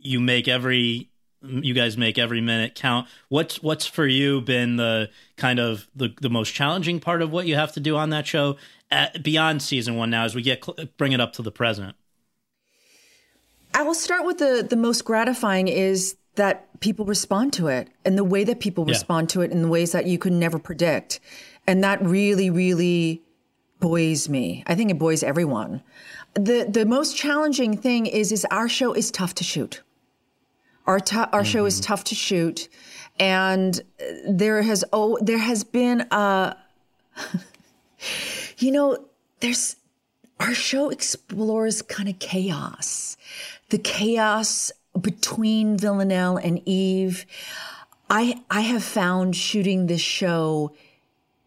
you 0.00 0.20
make 0.20 0.48
every 0.48 1.08
you 1.42 1.72
guys 1.72 1.96
make 1.96 2.18
every 2.18 2.40
minute 2.42 2.74
count. 2.74 3.08
What's 3.28 3.62
what's 3.62 3.86
for 3.86 4.06
you 4.06 4.40
been 4.42 4.76
the 4.76 5.08
kind 5.36 5.58
of 5.58 5.88
the 5.96 6.14
the 6.20 6.28
most 6.30 6.52
challenging 6.52 7.00
part 7.00 7.22
of 7.22 7.30
what 7.32 7.46
you 7.46 7.54
have 7.54 7.72
to 7.72 7.80
do 7.80 7.96
on 7.96 8.10
that 8.10 8.26
show 8.26 8.56
at, 8.90 9.22
beyond 9.22 9.62
season 9.62 9.96
one? 9.96 10.10
Now, 10.10 10.24
as 10.24 10.34
we 10.34 10.42
get 10.42 10.62
bring 10.98 11.12
it 11.12 11.20
up 11.20 11.32
to 11.34 11.42
the 11.42 11.50
present. 11.52 11.96
I 13.74 13.82
will 13.82 13.94
start 13.94 14.24
with 14.26 14.38
the 14.38 14.66
the 14.68 14.76
most 14.76 15.04
gratifying 15.04 15.68
is 15.68 16.16
that 16.36 16.80
people 16.80 17.04
respond 17.04 17.52
to 17.54 17.68
it 17.68 17.88
and 18.04 18.16
the 18.16 18.24
way 18.24 18.44
that 18.44 18.60
people 18.60 18.84
Yeah. 18.86 18.92
respond 18.92 19.28
to 19.30 19.42
it 19.42 19.50
in 19.50 19.62
the 19.62 19.68
ways 19.68 19.92
that 19.92 20.06
you 20.06 20.18
could 20.18 20.32
never 20.32 20.58
predict. 20.58 21.20
And 21.66 21.82
that 21.84 22.02
really, 22.04 22.50
really 22.50 23.22
buoys 23.80 24.28
me. 24.28 24.62
I 24.66 24.74
think 24.74 24.90
it 24.90 24.98
buoys 24.98 25.22
everyone. 25.22 25.82
The 26.34 26.66
the 26.68 26.86
most 26.86 27.16
challenging 27.16 27.76
thing 27.76 28.06
is 28.06 28.30
is 28.32 28.44
our 28.50 28.68
show 28.68 28.92
is 28.92 29.10
tough 29.10 29.34
to 29.36 29.44
shoot. 29.44 29.82
Our 30.86 31.00
tou- 31.00 31.28
our 31.32 31.44
show 31.44 31.66
is 31.66 31.80
tough 31.80 32.04
to 32.04 32.14
shoot, 32.14 32.68
and 33.18 33.80
there 34.28 34.62
has 34.62 34.84
oh 34.92 35.18
there 35.20 35.38
has 35.38 35.64
been 35.64 36.02
uh 36.10 36.54
you 38.58 38.72
know 38.72 39.04
there's 39.40 39.76
our 40.38 40.54
show 40.54 40.88
explores 40.88 41.82
kind 41.82 42.08
of 42.08 42.18
chaos, 42.18 43.16
the 43.68 43.78
chaos 43.78 44.72
between 45.00 45.76
Villanelle 45.76 46.38
and 46.38 46.60
Eve. 46.66 47.26
I 48.08 48.40
I 48.50 48.62
have 48.62 48.82
found 48.82 49.36
shooting 49.36 49.86
this 49.86 50.00
show 50.00 50.72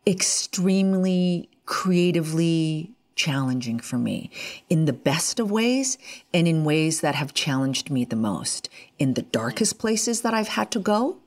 extremely 0.05 1.49
creatively 1.65 2.91
challenging 3.15 3.79
for 3.79 3.97
me 3.97 4.29
in 4.69 4.85
the 4.85 4.93
best 4.93 5.39
of 5.39 5.51
ways 5.51 5.97
and 6.33 6.47
in 6.47 6.63
ways 6.63 7.01
that 7.01 7.15
have 7.15 7.33
challenged 7.33 7.89
me 7.89 8.05
the 8.05 8.15
most. 8.15 8.69
In 8.99 9.13
the 9.13 9.21
darkest 9.21 9.77
places 9.79 10.21
that 10.21 10.33
I've 10.33 10.49
had 10.49 10.71
to 10.71 10.79
go, 10.79 11.17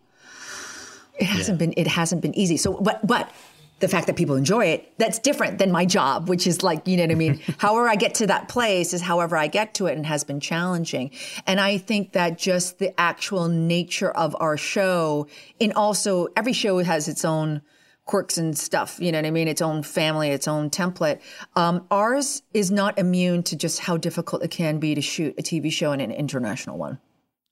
it 1.19 1.27
hasn't 1.27 1.59
been 1.59 1.73
it 1.77 1.87
hasn't 1.87 2.23
been 2.23 2.35
easy. 2.35 2.57
So 2.57 2.75
but 2.75 3.07
but 3.07 3.31
the 3.79 3.89
fact 3.89 4.07
that 4.07 4.17
people 4.17 4.37
enjoy 4.37 4.67
it, 4.67 4.93
that's 4.97 5.19
different 5.19 5.59
than 5.59 5.71
my 5.71 5.85
job, 5.85 6.31
which 6.31 6.47
is 6.47 6.63
like, 6.63 6.89
you 6.89 6.97
know 6.97 7.03
what 7.03 7.11
I 7.11 7.15
mean? 7.15 7.43
however 7.59 7.89
I 7.89 7.97
get 7.97 8.15
to 8.17 8.27
that 8.29 8.49
place 8.49 8.95
is 8.95 9.03
however 9.03 9.37
I 9.37 9.49
get 9.49 9.75
to 9.75 9.87
it 9.87 9.97
and 9.97 10.07
has 10.07 10.25
been 10.25 10.41
challenging. 10.41 11.11
And 11.47 11.61
I 11.61 11.77
think 11.77 12.13
that 12.13 12.39
just 12.39 12.79
the 12.79 12.99
actual 12.99 13.49
nature 13.49 14.11
of 14.11 14.35
our 14.41 14.57
show, 14.57 15.27
and 15.61 15.75
also 15.75 16.29
every 16.37 16.55
show 16.55 16.79
has 16.79 17.07
its 17.07 17.25
own 17.25 17.61
quirks 18.07 18.39
and 18.39 18.57
stuff, 18.57 18.99
you 19.01 19.13
know 19.13 19.19
what 19.19 19.27
I 19.27 19.31
mean? 19.31 19.49
Its 19.49 19.61
own 19.61 19.83
family, 19.83 20.31
its 20.31 20.49
own 20.49 20.71
template. 20.71 21.21
Um, 21.57 21.87
ours 21.91 22.43
is 22.55 22.71
not 22.71 22.99
immune 22.99 23.43
to 23.45 23.57
just 23.57 23.81
how 23.81 23.97
difficult 23.97 24.43
it 24.43 24.51
can 24.51 24.79
be 24.79 24.95
to 24.95 25.03
shoot 25.03 25.35
a 25.39 25.43
TV 25.43 25.71
show 25.71 25.93
and 25.93 26.01
an 26.01 26.13
international 26.13 26.79
one. 26.79 26.99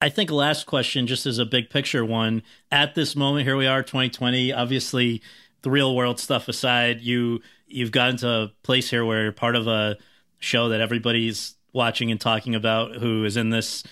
I 0.01 0.09
think 0.09 0.31
last 0.31 0.67
question, 0.67 1.07
just 1.07 1.27
as 1.27 1.39
a 1.39 1.45
big 1.45 1.71
picture 1.71 2.05
one, 2.05 2.43
at 2.71 2.95
this 2.95 3.17
moment, 3.17 3.47
here 3.47 3.57
we 3.57 3.67
are, 3.67 3.83
2020. 3.83 4.53
Obviously, 4.53 5.23
the 5.63 5.71
real 5.71 5.97
world 5.97 6.21
stuff 6.21 6.47
aside, 6.47 7.01
you 7.01 7.41
you've 7.67 7.91
gotten 7.91 8.17
to 8.19 8.29
a 8.29 8.53
place 8.63 8.91
here 8.91 9.05
where 9.05 9.23
you're 9.23 9.33
part 9.33 9.57
of 9.57 9.67
a 9.67 9.97
show 10.39 10.69
that 10.69 10.81
everybody's 10.81 11.57
watching 11.73 12.11
and 12.11 12.21
talking 12.21 12.55
about, 12.55 12.97
who 12.97 13.25
is 13.25 13.37
in 13.37 13.51
this 13.51 13.83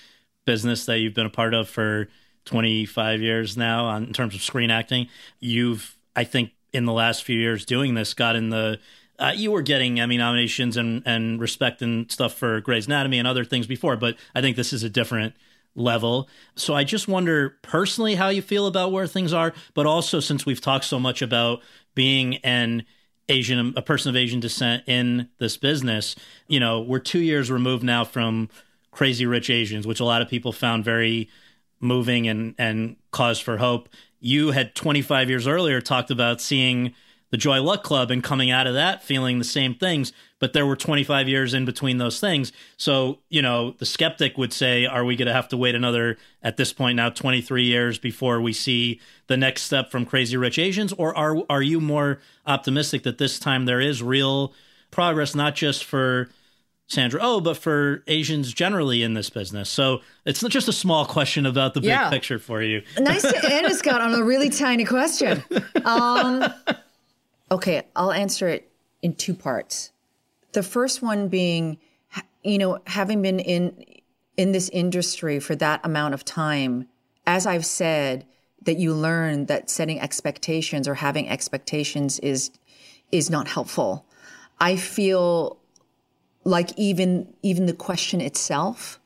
business 0.45 0.87
that 0.87 0.99
you've 0.99 1.15
been 1.15 1.27
a 1.27 1.31
part 1.31 1.55
of 1.55 1.69
for 1.69 2.09
25 2.45 3.21
years 3.21 3.57
now 3.57 3.87
on, 3.87 4.05
in 4.05 4.13
terms 4.13 4.35
of 4.35 4.43
screen 4.43 4.71
acting. 4.71 5.09
You've, 5.41 5.97
I 6.15 6.25
think, 6.25 6.53
in 6.73 6.87
the 6.87 6.93
last 6.93 7.25
few 7.25 7.39
years 7.39 7.65
doing 7.65 7.95
this, 7.95 8.15
got 8.15 8.37
in 8.37 8.51
the 8.51 8.79
uh, 9.19 9.33
you 9.35 9.53
were 9.53 9.63
getting 9.63 10.01
Emmy 10.01 10.17
nominations 10.17 10.77
and 10.77 11.03
and 11.07 11.41
respect 11.41 11.83
and 11.83 12.11
stuff 12.11 12.35
for 12.35 12.61
Grey's 12.61 12.87
Anatomy 12.87 13.19
and 13.19 13.29
other 13.29 13.45
things 13.45 13.67
before, 13.67 13.97
but 13.97 14.17
I 14.35 14.41
think 14.41 14.57
this 14.57 14.73
is 14.73 14.83
a 14.83 14.91
different 14.91 15.35
level. 15.75 16.29
So 16.55 16.75
I 16.75 16.85
just 16.85 17.09
wonder 17.09 17.57
personally 17.63 18.15
how 18.15 18.29
you 18.29 18.43
feel 18.43 18.67
about 18.67 18.93
where 18.93 19.07
things 19.07 19.33
are, 19.33 19.55
but 19.75 19.87
also 19.87 20.21
since 20.21 20.45
we've 20.45 20.61
talked 20.61 20.85
so 20.85 20.99
much 20.99 21.23
about 21.23 21.63
being 21.95 22.37
an 22.39 22.85
Asian, 23.29 23.73
a 23.77 23.83
person 23.83 24.11
of 24.11 24.17
Asian 24.17 24.41
descent 24.41 24.83
in 24.87 25.29
this 25.39 25.57
business, 25.57 26.17
you 26.49 26.61
know, 26.61 26.81
we're 26.81 26.99
two 26.99 27.21
years 27.21 27.51
removed 27.51 27.83
now 27.83 28.05
from 28.05 28.49
Crazy 28.91 29.25
Rich 29.25 29.49
Asians, 29.49 29.87
which 29.87 30.01
a 30.01 30.05
lot 30.05 30.21
of 30.21 30.29
people 30.29 30.53
found 30.53 30.85
very 30.85 31.29
moving 31.81 32.29
and 32.29 32.55
and 32.59 32.97
cause 33.11 33.41
for 33.41 33.57
hope. 33.57 33.89
You 34.25 34.53
had 34.53 34.77
25 34.77 35.29
years 35.29 35.49
earlier 35.49 35.81
talked 35.81 36.13
about 36.13 36.41
seeing 36.41 36.95
the 37.33 37.37
Joy 37.37 37.61
Luck 37.61 37.83
Club 37.83 38.13
and 38.13 38.23
coming 38.23 38.53
out 38.53 38.69
of 38.69 38.75
that 38.75 39.03
feeling 39.03 39.39
the 39.39 39.45
same 39.45 39.75
things, 39.75 40.13
but 40.39 40.53
there 40.53 40.65
were 40.65 40.77
25 40.77 41.29
years 41.29 41.55
in 41.55 41.65
between 41.65 41.99
those 41.99 42.21
things. 42.21 42.53
So, 42.77 43.19
you 43.31 43.43
know, 43.43 43.73
the 43.73 43.87
skeptic 43.87 44.39
would 44.39 44.53
say, 44.53 44.87
are 44.87 45.05
we 45.05 45.17
going 45.17 45.27
to 45.27 45.33
have 45.33 45.49
to 45.49 45.57
wait 45.57 45.75
another, 45.75 46.19
at 46.41 46.57
this 46.57 46.73
point 46.73 46.97
now, 46.97 47.09
23 47.09 47.65
years 47.65 47.99
before 47.99 48.41
we 48.41 48.53
see 48.53 49.01
the 49.27 49.37
next 49.37 49.63
step 49.63 49.91
from 49.91 50.07
Crazy 50.07 50.37
Rich 50.37 50.59
Asians? 50.59 50.93
Or 50.93 51.17
are, 51.17 51.39
are 51.51 51.63
you 51.63 51.81
more 51.81 52.21
optimistic 52.47 53.03
that 53.03 53.19
this 53.19 53.41
time 53.41 53.65
there 53.65 53.81
is 53.81 54.05
real 54.05 54.53
progress, 54.93 55.35
not 55.35 55.57
just 55.57 55.85
for 55.85 56.29
Sandra 56.89 57.21
Oh, 57.23 57.41
but 57.41 57.57
for 57.57 58.03
Asians 58.07 58.53
generally 58.53 59.03
in 59.03 59.15
this 59.15 59.31
business. 59.31 59.71
So 59.71 60.01
it's 60.27 60.43
not 60.43 60.51
just 60.53 60.69
a 60.69 60.73
small 60.73 61.07
question 61.07 61.47
about 61.47 61.75
the 61.75 61.81
big 61.81 61.89
Yeah. 61.89 62.11
picture 62.11 62.39
for 62.39 62.61
you. 62.63 62.83
Nice 62.99 63.23
to 63.23 63.53
end, 63.53 63.73
Scott, 63.75 64.01
on 64.01 64.13
a 64.15 64.23
really 64.23 64.51
tiny 64.51 64.85
question. 64.85 65.43
Um, 65.85 66.45
okay, 67.51 67.83
I'll 67.97 68.13
answer 68.13 68.49
it 68.49 68.71
in 69.01 69.15
two 69.15 69.35
parts. 69.35 69.91
The 70.53 70.63
first 70.63 71.01
one 71.03 71.29
being, 71.29 71.79
you 72.45 72.59
know, 72.59 72.79
having 72.87 73.23
been 73.23 73.41
in 73.41 73.85
in 74.37 74.53
this 74.53 74.69
industry 74.71 75.39
for 75.41 75.55
that 75.57 75.81
amount 75.85 76.15
of 76.15 76.25
time, 76.25 76.89
as 77.27 77.47
I've 77.47 77.67
said, 77.67 78.25
that 78.63 78.79
you 78.79 78.95
learn 78.95 79.47
that 79.47 79.69
setting 79.71 80.01
expectations 80.01 80.89
or 80.89 80.95
having 80.95 81.29
expectations 81.29 82.19
is 82.19 82.51
is 83.11 83.31
not 83.31 83.49
helpful. 83.49 84.05
I 84.61 84.77
feel 84.77 85.57
like 86.45 86.71
even 86.77 87.33
even 87.43 87.67
the 87.67 87.73
question 87.73 88.21
itself, 88.21 89.01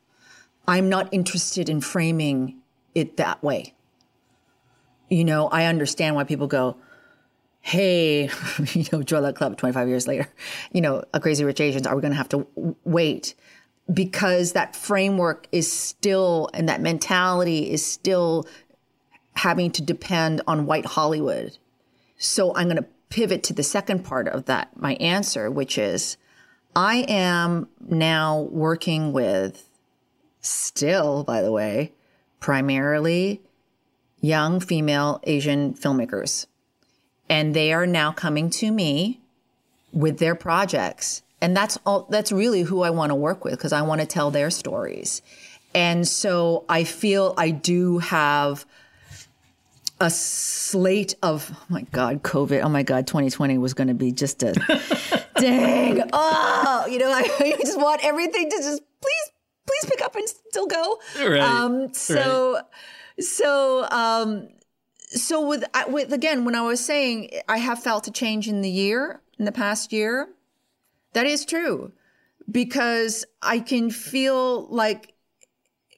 I'm 0.66 0.88
not 0.88 1.08
interested 1.12 1.68
in 1.68 1.80
framing 1.80 2.58
it 2.94 3.16
that 3.18 3.42
way 3.42 3.74
you 5.08 5.24
know, 5.24 5.48
I 5.48 5.66
understand 5.66 6.16
why 6.16 6.24
people 6.24 6.46
go, 6.46 6.76
hey, 7.60 8.30
you 8.72 8.84
know, 8.92 9.02
Joy 9.02 9.20
Luck 9.20 9.36
Club 9.36 9.56
25 9.56 9.88
years 9.88 10.06
later, 10.06 10.28
you 10.72 10.80
know, 10.80 11.04
a 11.12 11.20
Crazy 11.20 11.44
Rich 11.44 11.60
Asians, 11.60 11.86
are 11.86 11.94
we 11.94 12.00
going 12.00 12.12
to 12.12 12.16
have 12.16 12.28
to 12.30 12.46
w- 12.56 12.76
wait? 12.84 13.34
Because 13.92 14.52
that 14.52 14.74
framework 14.74 15.46
is 15.52 15.70
still, 15.70 16.50
and 16.54 16.68
that 16.68 16.80
mentality 16.80 17.70
is 17.70 17.84
still 17.84 18.46
having 19.34 19.70
to 19.72 19.82
depend 19.82 20.42
on 20.46 20.66
white 20.66 20.86
Hollywood. 20.86 21.56
So 22.18 22.54
I'm 22.54 22.64
going 22.64 22.78
to 22.78 22.88
pivot 23.10 23.42
to 23.44 23.52
the 23.52 23.62
second 23.62 24.04
part 24.04 24.26
of 24.26 24.46
that, 24.46 24.76
my 24.76 24.94
answer, 24.94 25.50
which 25.50 25.78
is 25.78 26.16
I 26.76 27.06
am 27.08 27.68
now 27.80 28.42
working 28.50 29.14
with, 29.14 29.66
still, 30.42 31.24
by 31.24 31.40
the 31.40 31.50
way, 31.50 31.92
primarily 32.38 33.40
young 34.20 34.60
female 34.60 35.20
Asian 35.22 35.72
filmmakers. 35.72 36.46
And 37.30 37.54
they 37.54 37.72
are 37.72 37.86
now 37.86 38.12
coming 38.12 38.50
to 38.50 38.70
me 38.70 39.20
with 39.90 40.18
their 40.18 40.34
projects. 40.34 41.22
And 41.40 41.56
that's 41.56 41.78
all 41.86 42.06
that's 42.10 42.30
really 42.30 42.60
who 42.62 42.82
I 42.82 42.90
want 42.90 43.08
to 43.08 43.14
work 43.14 43.42
with 43.42 43.54
because 43.54 43.72
I 43.72 43.80
want 43.80 44.02
to 44.02 44.06
tell 44.06 44.30
their 44.30 44.50
stories. 44.50 45.22
And 45.74 46.06
so 46.06 46.66
I 46.68 46.84
feel 46.84 47.32
I 47.38 47.50
do 47.50 47.98
have 47.98 48.66
a 50.00 50.10
slate 50.10 51.14
of 51.22 51.50
oh 51.54 51.64
my 51.68 51.82
god 51.92 52.22
covid 52.22 52.62
oh 52.62 52.68
my 52.68 52.82
god 52.82 53.06
2020 53.06 53.56
was 53.58 53.72
going 53.72 53.88
to 53.88 53.94
be 53.94 54.12
just 54.12 54.42
a 54.42 54.52
dang 55.40 56.02
oh 56.12 56.86
you 56.90 56.98
know 56.98 57.10
I, 57.10 57.20
I 57.40 57.56
just 57.60 57.78
want 57.78 58.04
everything 58.04 58.50
to 58.50 58.56
just 58.56 58.82
please 59.00 59.30
please 59.66 59.90
pick 59.90 60.00
up 60.02 60.14
and 60.14 60.28
still 60.28 60.66
go. 60.66 60.98
Right, 61.18 61.40
um 61.40 61.92
so 61.92 62.60
so 63.18 63.84
um 63.90 64.48
so 65.08 65.46
with 65.46 65.64
with 65.88 66.12
again 66.12 66.44
when 66.44 66.54
i 66.54 66.62
was 66.62 66.84
saying 66.84 67.30
i 67.48 67.58
have 67.58 67.82
felt 67.82 68.06
a 68.06 68.10
change 68.10 68.48
in 68.48 68.60
the 68.60 68.70
year 68.70 69.20
in 69.38 69.44
the 69.44 69.52
past 69.52 69.92
year 69.92 70.28
that 71.12 71.26
is 71.26 71.44
true. 71.44 71.92
Because 72.50 73.24
i 73.42 73.58
can 73.58 73.90
feel 73.90 74.66
like 74.68 75.14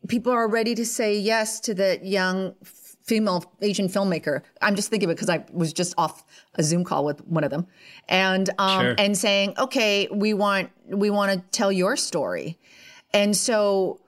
people 0.08 0.32
are 0.32 0.48
ready 0.48 0.74
to 0.74 0.86
say 0.86 1.18
yes 1.18 1.60
to 1.60 1.74
that 1.74 2.06
young 2.06 2.54
female 3.08 3.40
asian 3.68 3.88
filmmaker. 3.88 4.36
I'm 4.62 4.76
just 4.76 4.88
thinking 4.90 5.08
of 5.08 5.12
it 5.12 5.16
because 5.16 5.30
i 5.36 5.38
was 5.62 5.72
just 5.72 5.92
off 6.02 6.14
a 6.60 6.62
zoom 6.62 6.84
call 6.84 7.02
with 7.08 7.18
one 7.26 7.44
of 7.44 7.50
them. 7.54 7.64
And 8.08 8.46
um 8.58 8.80
Sure. 8.82 8.94
and 8.98 9.12
saying 9.24 9.48
okay 9.58 9.94
we 10.24 10.30
want 10.44 10.70
we 11.04 11.08
want 11.18 11.28
to 11.32 11.38
tell 11.58 11.72
your 11.82 11.94
story. 11.96 12.48
And 13.20 13.36
so 13.46 14.00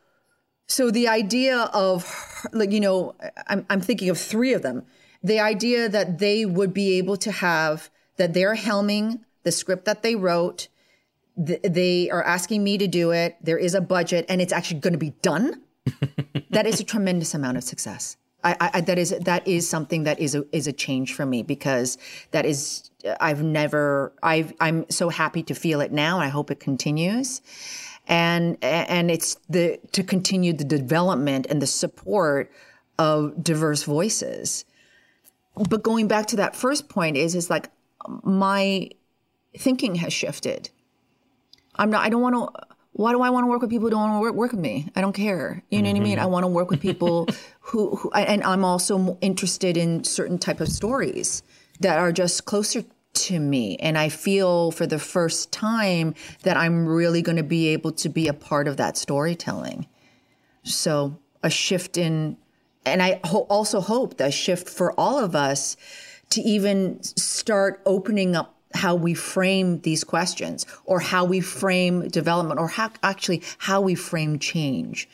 so 0.77 0.91
the 0.91 1.07
idea 1.09 1.57
of 1.87 1.99
like 2.53 2.71
you 2.77 2.81
know 2.87 3.15
I'm, 3.49 3.61
I'm 3.71 3.81
thinking 3.89 4.09
of 4.11 4.19
three 4.19 4.53
of 4.59 4.63
them. 4.63 4.79
The 5.23 5.41
idea 5.41 5.89
that 5.97 6.19
they 6.19 6.39
would 6.47 6.73
be 6.73 6.89
able 6.99 7.17
to 7.27 7.31
have 7.33 7.91
that 8.19 8.33
they're 8.35 8.57
helming 8.69 9.07
the 9.47 9.53
script 9.53 9.85
that 9.87 10.03
they 10.03 10.15
wrote. 10.15 10.69
Th- 11.47 11.61
they 11.63 12.11
are 12.11 12.23
asking 12.37 12.63
me 12.65 12.77
to 12.79 12.87
do 13.01 13.11
it. 13.23 13.37
There 13.43 13.57
is 13.67 13.75
a 13.75 13.81
budget 13.81 14.27
and 14.29 14.41
it's 14.43 14.53
actually 14.53 14.81
going 14.81 14.93
to 15.01 15.05
be 15.11 15.15
done. 15.23 15.47
That 16.57 16.67
is 16.67 16.81
a 16.81 16.85
tremendous 16.85 17.33
amount 17.33 17.57
of 17.59 17.63
success 17.73 18.17
I, 18.45 18.53
I, 18.61 18.71
I- 18.75 18.81
that 18.83 18.99
is 18.99 19.11
that 19.11 19.47
is 19.47 19.69
something 19.69 20.05
that 20.05 20.19
is 20.21 20.35
a 20.35 20.45
is 20.53 20.67
a 20.67 20.73
change 20.73 21.15
for 21.15 21.27
me 21.27 21.43
because 21.43 21.99
that 22.31 22.47
is 22.47 22.91
I've 23.21 23.43
never 23.43 24.13
I've 24.23 24.53
I'm 24.61 24.89
so 24.91 25.09
happy 25.09 25.43
to 25.45 25.55
feel 25.55 25.81
it 25.81 25.93
now. 25.93 26.17
And 26.17 26.25
I 26.25 26.29
hope 26.29 26.51
it 26.51 26.61
continues, 26.61 27.43
and 28.07 28.57
and 28.63 29.11
it's 29.11 29.37
the 29.49 29.79
to 29.93 30.03
continue 30.03 30.53
the 30.53 30.65
development 30.65 31.47
and 31.51 31.61
the 31.61 31.67
support 31.67 32.51
of 32.99 33.43
diverse 33.43 33.83
voices. 33.85 34.65
But 35.69 35.83
going 35.83 36.09
back 36.09 36.27
to 36.27 36.37
that 36.37 36.57
first 36.57 36.89
point 36.89 37.17
is 37.17 37.35
is 37.35 37.51
like 37.51 37.71
my 38.23 38.89
thinking 39.57 39.97
has 39.97 40.13
shifted. 40.13 40.71
I'm 41.77 41.91
not. 41.91 42.05
I 42.05 42.09
don't 42.09 42.23
want 42.23 42.35
to. 42.55 42.70
Why 42.93 43.13
do 43.13 43.23
I 43.23 43.31
want 43.31 43.45
to 43.45 43.49
work 43.49 43.61
with 43.61 43.71
people 43.71 43.87
who 43.87 43.91
don't 43.91 44.01
want 44.01 44.15
to 44.15 44.21
work, 44.21 44.35
work 44.35 44.51
with 44.53 44.61
me? 44.61 44.91
I 44.97 45.01
don't 45.01 45.13
care. 45.13 45.63
You 45.71 45.81
know 45.81 45.91
what 45.91 45.97
I 45.97 46.01
mean? 46.01 46.13
Mm-hmm. 46.15 46.23
I 46.23 46.27
want 46.27 46.45
to 46.45 46.49
work 46.49 46.71
with 46.71 46.81
people 46.81 47.29
who, 47.61 47.97
who, 47.97 48.11
and 48.11 48.43
I'm 48.43 48.65
also 48.65 49.17
interested 49.21 49.77
in 49.77 50.05
certain 50.05 50.39
type 50.39 50.61
of 50.61 50.69
stories 50.69 51.43
that 51.81 51.99
are 51.99 52.13
just 52.13 52.45
closer 52.45 52.85
to 53.13 53.39
me. 53.39 53.77
And 53.77 53.97
I 53.97 54.09
feel 54.09 54.71
for 54.73 54.87
the 54.87 54.99
first 54.99 55.53
time 55.53 56.15
that 56.43 56.57
I'm 56.57 56.87
really 56.87 57.23
going 57.23 57.37
to 57.37 57.43
be 57.43 57.69
able 57.69 57.93
to 57.93 58.09
be 58.09 58.29
a 58.29 58.35
part 58.35 58.69
of 58.69 58.77
that 58.77 58.97
storytelling. 58.97 59.87
So 60.63 61.19
a 61.43 61.51
shift 61.51 61.97
in, 61.97 62.37
and 62.85 63.03
I 63.03 63.21
ho- 63.25 63.47
also 63.49 63.81
hope 63.81 64.19
that 64.19 64.35
shift 64.35 64.69
for 64.69 64.93
all 64.99 65.19
of 65.19 65.35
us 65.35 65.77
to 66.31 66.41
even 66.43 67.03
start 67.03 67.83
opening 67.87 68.37
up 68.37 68.60
how 68.75 68.95
we 68.95 69.15
frame 69.15 69.81
these 69.81 70.05
questions 70.05 70.67
or 70.85 71.01
how 71.01 71.25
we 71.25 71.41
frame 71.41 72.09
development 72.09 72.61
or 72.61 72.69
how 72.69 72.91
actually 73.03 73.43
how 73.59 73.81
we 73.81 73.95
frame 73.95 74.39
change. 74.39 75.09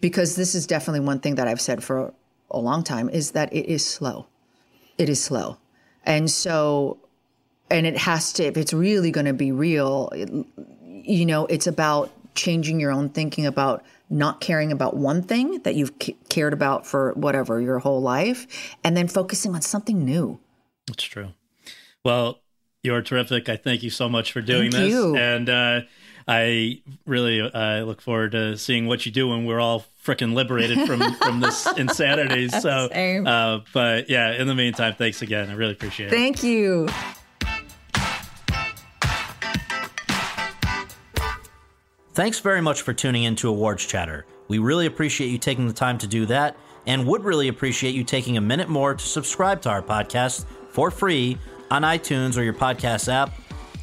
Because 0.00 0.36
this 0.36 0.54
is 0.54 0.66
definitely 0.66 1.00
one 1.00 1.20
thing 1.20 1.36
that 1.36 1.48
I've 1.48 1.60
said 1.60 1.82
for 1.82 2.12
a 2.50 2.58
long 2.58 2.84
time 2.84 3.08
is 3.08 3.32
that 3.32 3.52
it 3.52 3.66
is 3.66 3.86
slow. 3.86 4.26
It 4.98 5.08
is 5.08 5.22
slow. 5.22 5.58
And 6.04 6.30
so, 6.30 6.98
and 7.70 7.86
it 7.86 7.96
has 7.96 8.32
to, 8.34 8.44
if 8.44 8.56
it's 8.56 8.72
really 8.72 9.10
going 9.10 9.26
to 9.26 9.32
be 9.32 9.52
real, 9.52 10.10
it, 10.12 10.30
you 10.86 11.26
know, 11.26 11.46
it's 11.46 11.66
about 11.66 12.10
changing 12.34 12.78
your 12.78 12.92
own 12.92 13.08
thinking 13.08 13.46
about 13.46 13.84
not 14.08 14.40
caring 14.40 14.70
about 14.70 14.96
one 14.96 15.22
thing 15.22 15.60
that 15.62 15.74
you've 15.74 15.92
c- 16.00 16.16
cared 16.28 16.52
about 16.52 16.86
for 16.86 17.12
whatever 17.14 17.60
your 17.60 17.78
whole 17.78 18.00
life 18.00 18.76
and 18.84 18.96
then 18.96 19.08
focusing 19.08 19.54
on 19.54 19.62
something 19.62 20.04
new. 20.04 20.38
That's 20.86 21.02
true. 21.02 21.32
Well, 22.04 22.40
you're 22.86 23.02
terrific. 23.02 23.48
I 23.50 23.56
thank 23.56 23.82
you 23.82 23.90
so 23.90 24.08
much 24.08 24.32
for 24.32 24.40
doing 24.40 24.70
Thank 24.70 24.84
this. 24.84 24.92
you. 24.92 25.16
And 25.16 25.48
uh, 25.50 25.80
I 26.26 26.80
really 27.04 27.40
uh, 27.40 27.82
look 27.82 28.00
forward 28.00 28.32
to 28.32 28.56
seeing 28.56 28.86
what 28.86 29.04
you 29.04 29.12
do 29.12 29.28
when 29.28 29.44
we're 29.44 29.60
all 29.60 29.84
freaking 30.04 30.32
liberated 30.34 30.86
from, 30.86 31.14
from 31.22 31.40
this 31.40 31.66
insanity. 31.76 32.48
So, 32.60 32.88
Same. 32.92 33.26
uh, 33.26 33.60
but 33.74 34.08
yeah, 34.08 34.32
in 34.32 34.46
the 34.46 34.54
meantime, 34.54 34.94
thanks 34.94 35.20
again. 35.20 35.50
I 35.50 35.54
really 35.54 35.72
appreciate 35.72 36.06
it. 36.06 36.10
Thank 36.10 36.42
you. 36.42 36.88
Thanks 42.14 42.40
very 42.40 42.62
much 42.62 42.82
for 42.82 42.92
tuning 42.94 43.24
in 43.24 43.36
to 43.36 43.48
Awards 43.48 43.84
Chatter. 43.86 44.24
We 44.48 44.58
really 44.58 44.86
appreciate 44.86 45.28
you 45.28 45.38
taking 45.38 45.66
the 45.66 45.74
time 45.74 45.98
to 45.98 46.06
do 46.06 46.26
that. 46.26 46.56
and 46.88 47.04
would 47.04 47.24
really 47.24 47.48
appreciate 47.48 47.96
you 47.96 48.04
taking 48.04 48.36
a 48.36 48.40
minute 48.40 48.68
more 48.68 48.94
to 48.94 49.04
subscribe 49.04 49.60
to 49.62 49.68
our 49.68 49.82
podcast 49.82 50.46
for 50.70 50.88
free 50.88 51.36
on 51.70 51.82
iTunes 51.82 52.36
or 52.36 52.42
your 52.42 52.54
podcast 52.54 53.12
app 53.12 53.32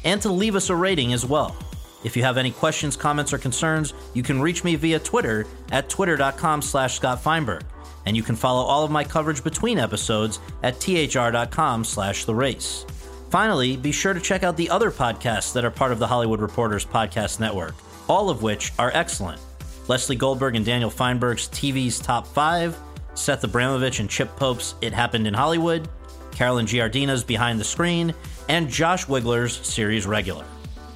and 0.04 0.20
to 0.22 0.30
leave 0.30 0.54
us 0.54 0.70
a 0.70 0.76
rating 0.76 1.12
as 1.12 1.24
well. 1.24 1.56
If 2.04 2.16
you 2.16 2.22
have 2.22 2.36
any 2.36 2.50
questions, 2.50 2.96
comments, 2.96 3.32
or 3.32 3.38
concerns, 3.38 3.94
you 4.12 4.22
can 4.22 4.40
reach 4.40 4.62
me 4.62 4.76
via 4.76 4.98
Twitter 4.98 5.46
at 5.72 5.88
twitter.com 5.88 6.60
slash 6.60 6.96
Scott 6.96 7.22
Feinberg. 7.22 7.62
And 8.06 8.14
you 8.14 8.22
can 8.22 8.36
follow 8.36 8.62
all 8.62 8.84
of 8.84 8.90
my 8.90 9.02
coverage 9.02 9.42
between 9.42 9.78
episodes 9.78 10.38
at 10.62 10.78
thr.com 10.78 11.84
slash 11.84 12.26
the 12.26 12.34
race. 12.34 12.84
Finally, 13.30 13.78
be 13.78 13.90
sure 13.90 14.12
to 14.12 14.20
check 14.20 14.42
out 14.42 14.56
the 14.56 14.68
other 14.68 14.90
podcasts 14.90 15.54
that 15.54 15.64
are 15.64 15.70
part 15.70 15.90
of 15.90 15.98
the 15.98 16.06
Hollywood 16.06 16.40
Reporters 16.40 16.84
Podcast 16.84 17.40
Network, 17.40 17.74
all 18.08 18.28
of 18.28 18.42
which 18.42 18.72
are 18.78 18.92
excellent. 18.94 19.40
Lesley 19.88 20.16
Goldberg 20.16 20.54
and 20.56 20.64
Daniel 20.64 20.90
Fienberg's 20.90 21.48
TV's 21.48 21.98
Top 21.98 22.26
5, 22.26 22.78
Seth 23.14 23.44
Abramovich 23.44 24.00
and 24.00 24.10
Chip 24.10 24.36
Pope's 24.36 24.74
It 24.82 24.92
Happened 24.92 25.26
in 25.26 25.34
Hollywood, 25.34 25.88
Carolyn 26.34 26.66
Giardina's 26.66 27.24
Behind 27.24 27.58
the 27.58 27.64
Screen, 27.64 28.14
and 28.48 28.68
Josh 28.68 29.06
Wigler's 29.06 29.56
Series 29.66 30.06
Regular. 30.06 30.44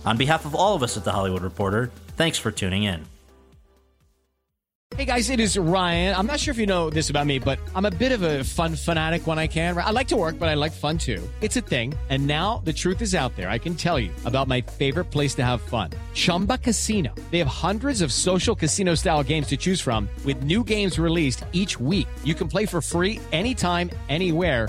On 0.04 0.16
behalf 0.16 0.44
of 0.44 0.54
all 0.54 0.74
of 0.74 0.82
us 0.82 0.96
at 0.96 1.04
The 1.04 1.12
Hollywood 1.12 1.42
Reporter, 1.42 1.90
thanks 2.16 2.38
for 2.38 2.50
tuning 2.50 2.84
in. 2.84 3.04
Hey 4.96 5.04
guys, 5.04 5.30
it 5.30 5.38
is 5.38 5.56
Ryan. 5.56 6.16
I'm 6.16 6.26
not 6.26 6.40
sure 6.40 6.50
if 6.50 6.58
you 6.58 6.66
know 6.66 6.90
this 6.90 7.08
about 7.08 7.24
me, 7.24 7.38
but 7.38 7.60
I'm 7.76 7.84
a 7.84 7.90
bit 7.90 8.10
of 8.10 8.22
a 8.22 8.42
fun 8.42 8.74
fanatic 8.74 9.28
when 9.28 9.38
I 9.38 9.46
can. 9.46 9.78
I 9.78 9.90
like 9.90 10.08
to 10.08 10.16
work, 10.16 10.40
but 10.40 10.48
I 10.48 10.54
like 10.54 10.72
fun 10.72 10.98
too. 10.98 11.22
It's 11.40 11.56
a 11.56 11.60
thing. 11.60 11.94
And 12.08 12.26
now 12.26 12.62
the 12.64 12.72
truth 12.72 13.00
is 13.00 13.14
out 13.14 13.36
there. 13.36 13.48
I 13.48 13.58
can 13.58 13.76
tell 13.76 14.00
you 14.00 14.10
about 14.24 14.48
my 14.48 14.60
favorite 14.60 15.04
place 15.04 15.36
to 15.36 15.44
have 15.44 15.60
fun 15.60 15.90
Chumba 16.14 16.58
Casino. 16.58 17.14
They 17.30 17.38
have 17.38 17.46
hundreds 17.46 18.00
of 18.02 18.12
social 18.12 18.56
casino 18.56 18.96
style 18.96 19.22
games 19.22 19.46
to 19.48 19.56
choose 19.56 19.80
from, 19.80 20.08
with 20.24 20.42
new 20.42 20.64
games 20.64 20.98
released 20.98 21.44
each 21.52 21.78
week. 21.78 22.08
You 22.24 22.34
can 22.34 22.48
play 22.48 22.66
for 22.66 22.80
free 22.80 23.20
anytime, 23.30 23.90
anywhere 24.08 24.68